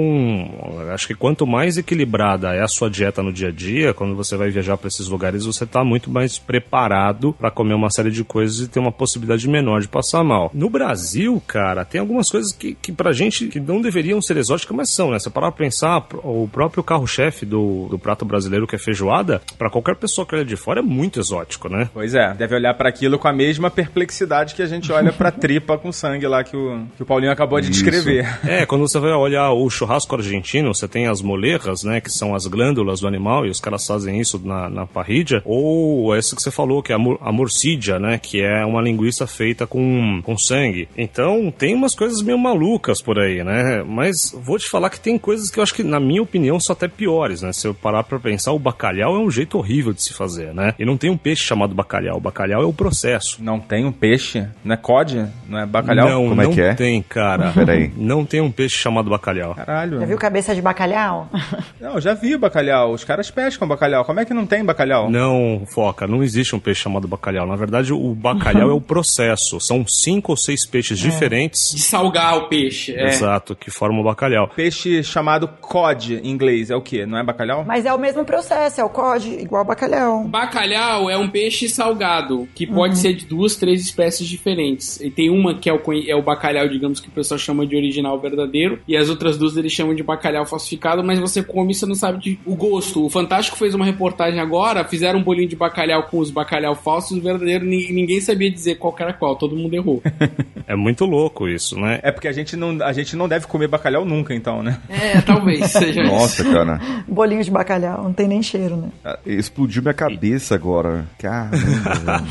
acho 0.93 1.07
que 1.07 1.15
quanto 1.15 1.47
mais 1.47 1.77
equilibrada 1.77 2.53
é 2.53 2.61
a 2.61 2.67
sua 2.67 2.89
dieta 2.89 3.23
no 3.23 3.33
dia 3.33 3.49
a 3.49 3.51
dia, 3.51 3.93
quando 3.93 4.15
você 4.15 4.35
vai 4.37 4.49
viajar 4.49 4.77
para 4.77 4.87
esses 4.87 5.07
lugares, 5.07 5.45
você 5.45 5.63
está 5.63 5.83
muito 5.83 6.09
mais 6.09 6.37
preparado 6.37 7.33
para 7.33 7.51
comer 7.51 7.73
uma 7.73 7.89
série 7.89 8.11
de 8.11 8.23
coisas 8.23 8.59
e 8.59 8.67
ter 8.67 8.79
uma 8.79 8.91
possibilidade 8.91 9.47
menor 9.47 9.81
de 9.81 9.87
passar 9.87 10.23
mal. 10.23 10.51
No 10.53 10.69
Brasil, 10.69 11.24
cara, 11.45 11.85
tem 11.85 11.99
algumas 11.99 12.29
coisas 12.29 12.51
que, 12.51 12.75
que 12.75 12.91
pra 12.91 13.11
gente 13.13 13.47
que 13.47 13.59
não 13.59 13.81
deveriam 13.81 14.21
ser 14.21 14.37
exóticas, 14.37 14.75
mas 14.75 14.89
são, 14.89 15.11
né? 15.11 15.19
Você 15.19 15.29
parar 15.29 15.51
pra 15.51 15.65
pensar, 15.65 16.05
o 16.23 16.47
próprio 16.51 16.83
carro-chefe 16.83 17.45
do, 17.45 17.87
do 17.89 17.99
prato 17.99 18.25
brasileiro, 18.25 18.67
que 18.67 18.75
é 18.75 18.79
feijoada, 18.79 19.41
para 19.57 19.69
qualquer 19.69 19.95
pessoa 19.95 20.25
que 20.25 20.35
olha 20.35 20.45
de 20.45 20.55
fora 20.55 20.79
é 20.79 20.83
muito 20.83 21.19
exótico, 21.19 21.69
né? 21.69 21.89
Pois 21.93 22.13
é, 22.13 22.33
deve 22.33 22.55
olhar 22.55 22.73
pra 22.73 22.89
aquilo 22.89 23.17
com 23.17 23.27
a 23.27 23.33
mesma 23.33 23.69
perplexidade 23.69 24.55
que 24.55 24.61
a 24.61 24.65
gente 24.65 24.91
olha 24.91 25.11
pra 25.11 25.31
tripa 25.31 25.77
com 25.77 25.91
sangue 25.91 26.27
lá 26.27 26.43
que 26.43 26.55
o, 26.55 26.85
que 26.95 27.03
o 27.03 27.05
Paulinho 27.05 27.31
acabou 27.31 27.59
de 27.59 27.71
Isso. 27.71 27.83
descrever. 27.83 28.25
É, 28.47 28.65
quando 28.67 28.87
você 28.87 28.99
vai 28.99 29.11
olhar 29.11 29.51
o 29.51 29.69
churrasco 29.69 30.15
argentino, 30.15 30.73
você 30.73 30.87
tem 30.87 31.07
as 31.07 31.21
molerras, 31.21 31.83
né, 31.83 32.01
que 32.01 32.09
são 32.09 32.35
as 32.35 32.47
glândulas 32.47 32.99
do 32.99 33.07
animal, 33.07 33.45
e 33.45 33.49
os 33.49 33.59
caras 33.59 33.85
fazem 33.85 34.19
isso 34.19 34.41
na, 34.43 34.69
na 34.69 34.85
parrilha, 34.85 35.41
ou 35.45 36.15
essa 36.15 36.35
que 36.35 36.41
você 36.41 36.51
falou, 36.51 36.81
que 36.81 36.91
é 36.91 36.95
a, 36.95 36.99
mor 36.99 37.17
a 37.21 37.31
morcídia, 37.31 37.99
né, 37.99 38.17
que 38.17 38.41
é 38.41 38.65
uma 38.65 38.81
linguiça 38.81 39.25
feita 39.27 39.65
com, 39.65 40.21
com 40.23 40.37
sangue. 40.37 40.87
Então, 40.97 41.14
tem 41.57 41.73
umas 41.73 41.95
coisas 41.95 42.21
meio 42.21 42.37
malucas 42.37 43.01
por 43.01 43.19
aí, 43.19 43.43
né, 43.43 43.83
mas 43.85 44.35
vou 44.41 44.57
te 44.57 44.69
falar 44.69 44.89
que 44.89 44.99
tem 44.99 45.17
coisas 45.17 45.49
que 45.49 45.59
eu 45.59 45.63
acho 45.63 45.73
que, 45.73 45.83
na 45.83 45.99
minha 45.99 46.21
opinião, 46.21 46.59
são 46.59 46.73
até 46.73 46.87
piores, 46.87 47.41
né, 47.41 47.53
se 47.53 47.67
eu 47.67 47.73
parar 47.73 48.03
pra 48.03 48.19
pensar, 48.19 48.51
o 48.51 48.59
bacalhau 48.59 49.15
é 49.15 49.19
um 49.19 49.31
jeito 49.31 49.57
horrível 49.57 49.93
de 49.93 50.01
se 50.01 50.13
fazer, 50.13 50.53
né, 50.53 50.73
e 50.77 50.85
não 50.85 50.97
tem 50.97 51.09
um 51.09 51.17
peixe 51.17 51.43
chamado 51.43 51.73
bacalhau, 51.73 52.17
o 52.17 52.21
bacalhau 52.21 52.61
é 52.61 52.65
o 52.65 52.73
processo. 52.73 53.37
Não 53.41 53.59
tem 53.59 53.85
um 53.85 53.91
peixe? 53.91 54.47
Não 54.63 54.73
é 54.73 54.77
cod? 54.77 55.25
Não 55.47 55.59
é 55.59 55.65
bacalhau? 55.65 56.09
Não, 56.09 56.29
Como 56.29 56.41
é 56.41 56.45
não 56.45 56.51
que 56.53 56.61
é? 56.61 56.73
tem, 56.73 57.01
cara. 57.01 57.51
Peraí. 57.51 57.91
Não 57.95 58.25
tem 58.25 58.41
um 58.41 58.51
peixe 58.51 58.77
chamado 58.77 59.09
bacalhau. 59.09 59.55
Caralho. 59.55 59.99
Já 59.99 60.05
viu 60.05 60.17
cabeça 60.17 60.55
de 60.55 60.61
bacalhau? 60.61 61.29
Não, 61.79 61.99
já 61.99 62.13
vi 62.13 62.35
bacalhau. 62.37 62.93
Os 62.93 63.03
caras 63.03 63.29
pescam 63.29 63.67
bacalhau. 63.67 64.03
Como 64.05 64.19
é 64.19 64.25
que 64.25 64.33
não 64.33 64.45
tem 64.45 64.63
bacalhau? 64.63 65.09
Não, 65.09 65.63
foca, 65.67 66.07
não 66.07 66.23
existe 66.23 66.55
um 66.55 66.59
peixe 66.59 66.81
chamado 66.81 67.07
bacalhau. 67.07 67.45
Na 67.45 67.55
verdade, 67.55 67.93
o 67.93 68.15
bacalhau 68.15 68.69
é 68.71 68.73
o 68.73 68.81
processo. 68.81 69.59
São 69.59 69.85
cinco 69.85 70.31
ou 70.31 70.37
seis 70.37 70.65
peixes 70.65 70.97
De 71.05 71.11
diferentes. 71.11 71.73
salgar 71.83 72.37
o 72.37 72.47
peixe. 72.47 72.93
É. 72.95 73.07
Exato, 73.07 73.55
que 73.55 73.69
formam 73.71 74.01
o 74.01 74.03
bacalhau. 74.03 74.47
Peixe 74.47 75.03
chamado 75.03 75.47
cod 75.61 76.15
em 76.23 76.29
inglês 76.29 76.69
é 76.69 76.75
o 76.75 76.81
quê? 76.81 77.05
Não 77.05 77.17
é 77.17 77.23
bacalhau? 77.23 77.63
Mas 77.65 77.85
é 77.85 77.93
o 77.93 77.97
mesmo 77.99 78.23
processo, 78.25 78.81
é 78.81 78.83
o 78.83 78.89
cod, 78.89 79.27
igual 79.39 79.63
bacalhau. 79.65 80.23
Bacalhau 80.25 81.09
é 81.09 81.17
um 81.17 81.29
peixe 81.29 81.67
salgado, 81.69 82.47
que 82.53 82.65
pode 82.67 82.97
ser 82.97 83.13
de 83.13 83.25
duas, 83.25 83.55
três 83.55 83.81
espécies 83.81 84.27
diferentes. 84.27 84.99
E 85.01 85.09
tem 85.09 85.29
uma 85.29 85.55
que 85.55 85.69
é 85.69 85.73
o, 85.73 85.79
é 86.07 86.15
o 86.15 86.21
bacalhau, 86.21 86.67
digamos, 86.67 86.99
que 86.99 87.07
o 87.07 87.11
pessoal 87.11 87.37
chama 87.37 87.65
de 87.65 87.75
original 87.75 88.19
verdadeiro, 88.19 88.79
e 88.87 88.95
as 88.95 89.09
outras 89.09 89.37
duas 89.37 89.55
eles 89.57 89.71
chamam 89.71 89.95
de 89.95 90.03
bacalhau 90.03 90.45
falsificado, 90.45 91.03
mas 91.03 91.19
você 91.19 91.41
come 91.43 91.71
e 91.71 91.75
você 91.75 91.85
não 91.85 91.95
sabe 91.95 92.19
de- 92.19 92.39
o 92.45 92.55
gosto. 92.55 93.05
O 93.05 93.09
Fantástico 93.09 93.57
fez 93.57 93.73
uma 93.73 93.85
reportagem 93.85 94.39
agora, 94.39 94.83
fizeram 94.85 95.19
um 95.19 95.23
bolinho 95.23 95.47
de 95.49 95.55
bacalhau 95.55 96.03
com 96.03 96.19
os 96.19 96.29
bacalhau 96.31 96.75
falsos, 96.75 97.17
o 97.17 97.21
verdadeiro, 97.21 97.65
ni- 97.65 97.91
ninguém 97.91 98.19
sabia 98.21 98.49
dizer 98.51 98.75
qual 98.75 98.93
que 98.93 99.01
era 99.03 99.13
qual, 99.13 99.35
todo 99.35 99.55
mundo 99.55 99.73
errou. 99.73 100.01
É 100.67 100.75
muito 100.75 100.94
louco 101.03 101.47
isso, 101.47 101.77
né? 101.79 101.99
É 102.03 102.11
porque 102.11 102.27
a 102.27 102.31
gente 102.31 102.55
não, 102.55 102.81
a 102.83 102.93
gente 102.93 103.15
não 103.15 103.27
deve 103.27 103.47
comer 103.47 103.67
bacalhau 103.67 104.05
nunca, 104.05 104.33
então, 104.33 104.61
né? 104.63 104.79
é, 104.87 105.19
talvez 105.21 105.71
seja 105.71 106.01
isso. 106.01 106.11
Nossa, 106.11 106.43
cara. 106.43 106.79
Bolinho 107.07 107.43
de 107.43 107.51
bacalhau, 107.51 108.03
não 108.03 108.13
tem 108.13 108.27
nem 108.27 108.41
cheiro, 108.41 108.77
né? 108.77 108.89
Ah, 109.03 109.19
Explodiu 109.25 109.81
minha 109.81 109.93
cabeça 109.93 110.55
agora. 110.55 111.05
Caramba, 111.17 111.57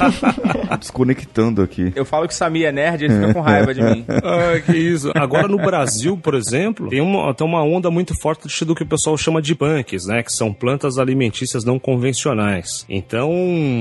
desconectando 0.81 1.63
aqui. 1.63 1.93
Eu 1.95 2.05
falo 2.05 2.27
que 2.27 2.33
o 2.33 2.37
Samir 2.37 2.67
é 2.67 2.73
nerd, 2.73 3.05
ele 3.05 3.15
fica 3.15 3.35
com 3.35 3.41
raiva 3.41 3.75
de 3.75 3.83
mim. 3.83 4.05
Ah, 4.09 4.61
que 4.61 4.77
isso. 4.77 5.11
Agora 5.15 5.49
no 5.49 5.59
Brasil, 5.59 6.17
por 6.17 6.35
exemplo, 6.35 6.89
tem 6.89 7.01
uma, 7.01 7.35
tem 7.35 7.47
uma 7.47 7.63
onda 7.63 7.91
muito 7.91 8.19
forte 8.21 8.65
do 8.65 8.75
que 8.75 8.83
o 8.83 8.87
pessoal 8.87 9.17
chama 9.17 9.43
de 9.43 9.55
punks, 9.55 10.07
né? 10.07 10.23
Que 10.23 10.33
são 10.33 10.53
plantas 10.53 10.99
alimentícias 10.99 11.65
não 11.65 11.79
convencionais. 11.79 12.85
Então, 12.89 13.31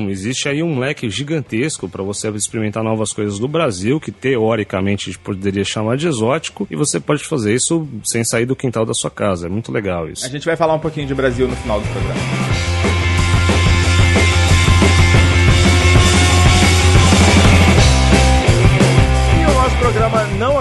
existe 0.10 0.50
aí 0.50 0.64
um 0.64 0.80
leque 0.80 1.10
gigantesco 1.10 1.88
para 1.88 2.04
você 2.04 2.30
experimentar 2.30 2.84
novas 2.84 3.14
coisas 3.14 3.40
do 3.40 3.48
Brasil, 3.48 4.00
que 4.00 4.12
teoricamente 4.12 4.73
a 4.78 4.82
gente 5.08 5.20
poderia 5.20 5.64
chamar 5.64 5.98
de 5.98 6.08
exótico, 6.08 6.68
e 6.70 6.76
você 6.76 7.00
pode 7.00 7.24
fazer 7.24 7.54
isso 7.54 7.88
sem 8.04 8.24
sair 8.24 8.46
do 8.46 8.56
quintal 8.56 8.86
da 8.86 8.94
sua 8.94 9.12
casa. 9.12 9.48
É 9.48 9.50
muito 9.50 9.72
legal 9.72 10.10
isso. 10.10 10.26
A 10.26 10.30
gente 10.30 10.46
vai 10.46 10.56
falar 10.56 10.74
um 10.74 10.80
pouquinho 10.80 11.08
de 11.08 11.16
Brasil 11.16 11.48
no 11.48 11.56
final 11.56 11.80
do 11.80 11.88
programa. 11.88 12.73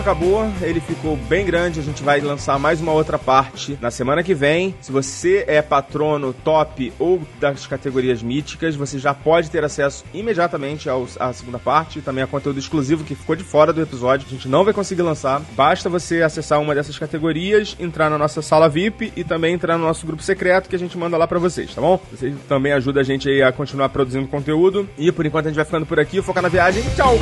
Acabou, 0.03 0.50
ele 0.61 0.80
ficou 0.80 1.16
bem 1.16 1.46
grande. 1.46 1.78
A 1.78 1.82
gente 1.82 2.03
vai 2.03 2.20
lançar 2.20 2.59
mais 2.59 2.80
uma 2.80 2.90
outra 2.90 3.16
parte 3.16 3.78
na 3.80 3.88
semana 3.88 4.20
que 4.24 4.34
vem. 4.34 4.74
Se 4.80 4.90
você 4.90 5.44
é 5.46 5.62
patrono 5.62 6.32
top 6.32 6.92
ou 6.98 7.22
das 7.38 7.68
categorias 7.68 8.20
míticas, 8.20 8.74
você 8.74 8.98
já 8.98 9.14
pode 9.14 9.48
ter 9.48 9.64
acesso 9.64 10.05
imediatamente 10.12 10.88
à 11.20 11.32
segunda 11.32 11.59
parte, 11.61 12.00
também 12.00 12.24
a 12.24 12.26
conteúdo 12.26 12.59
exclusivo 12.59 13.05
que 13.05 13.14
ficou 13.14 13.36
de 13.36 13.44
fora 13.44 13.72
do 13.72 13.80
episódio. 13.80 14.26
A 14.26 14.30
gente 14.30 14.48
não 14.48 14.64
vai 14.64 14.74
conseguir 14.74 15.03
lançar. 15.03 15.40
Basta 15.53 15.88
você 15.88 16.20
acessar 16.20 16.61
uma 16.61 16.74
dessas 16.74 16.98
categorias, 16.98 17.76
entrar 17.78 18.11
na 18.11 18.18
nossa 18.18 18.42
sala 18.42 18.68
VIP 18.68 19.12
e 19.16 19.22
também 19.22 19.55
entrar 19.55 19.78
no 19.78 19.84
nosso 19.84 20.05
grupo 20.05 20.22
secreto 20.22 20.68
que 20.68 20.74
a 20.74 20.78
gente 20.78 20.98
manda 20.98 21.16
lá 21.16 21.28
pra 21.28 21.38
vocês, 21.38 21.72
tá 21.72 21.80
bom? 21.80 22.00
Vocês 22.11 22.34
também 22.48 22.72
ajudam 22.72 23.00
a 23.00 23.05
gente 23.05 23.28
aí 23.28 23.40
a 23.40 23.53
continuar 23.53 23.88
produzindo 23.90 24.26
conteúdo. 24.26 24.88
E 24.98 25.12
por 25.12 25.24
enquanto 25.24 25.46
a 25.46 25.48
gente 25.48 25.57
vai 25.57 25.64
ficando 25.64 25.86
por 25.86 26.00
aqui. 26.00 26.20
Focar 26.20 26.42
na 26.42 26.48
viagem. 26.48 26.82
Tchau! 26.96 27.16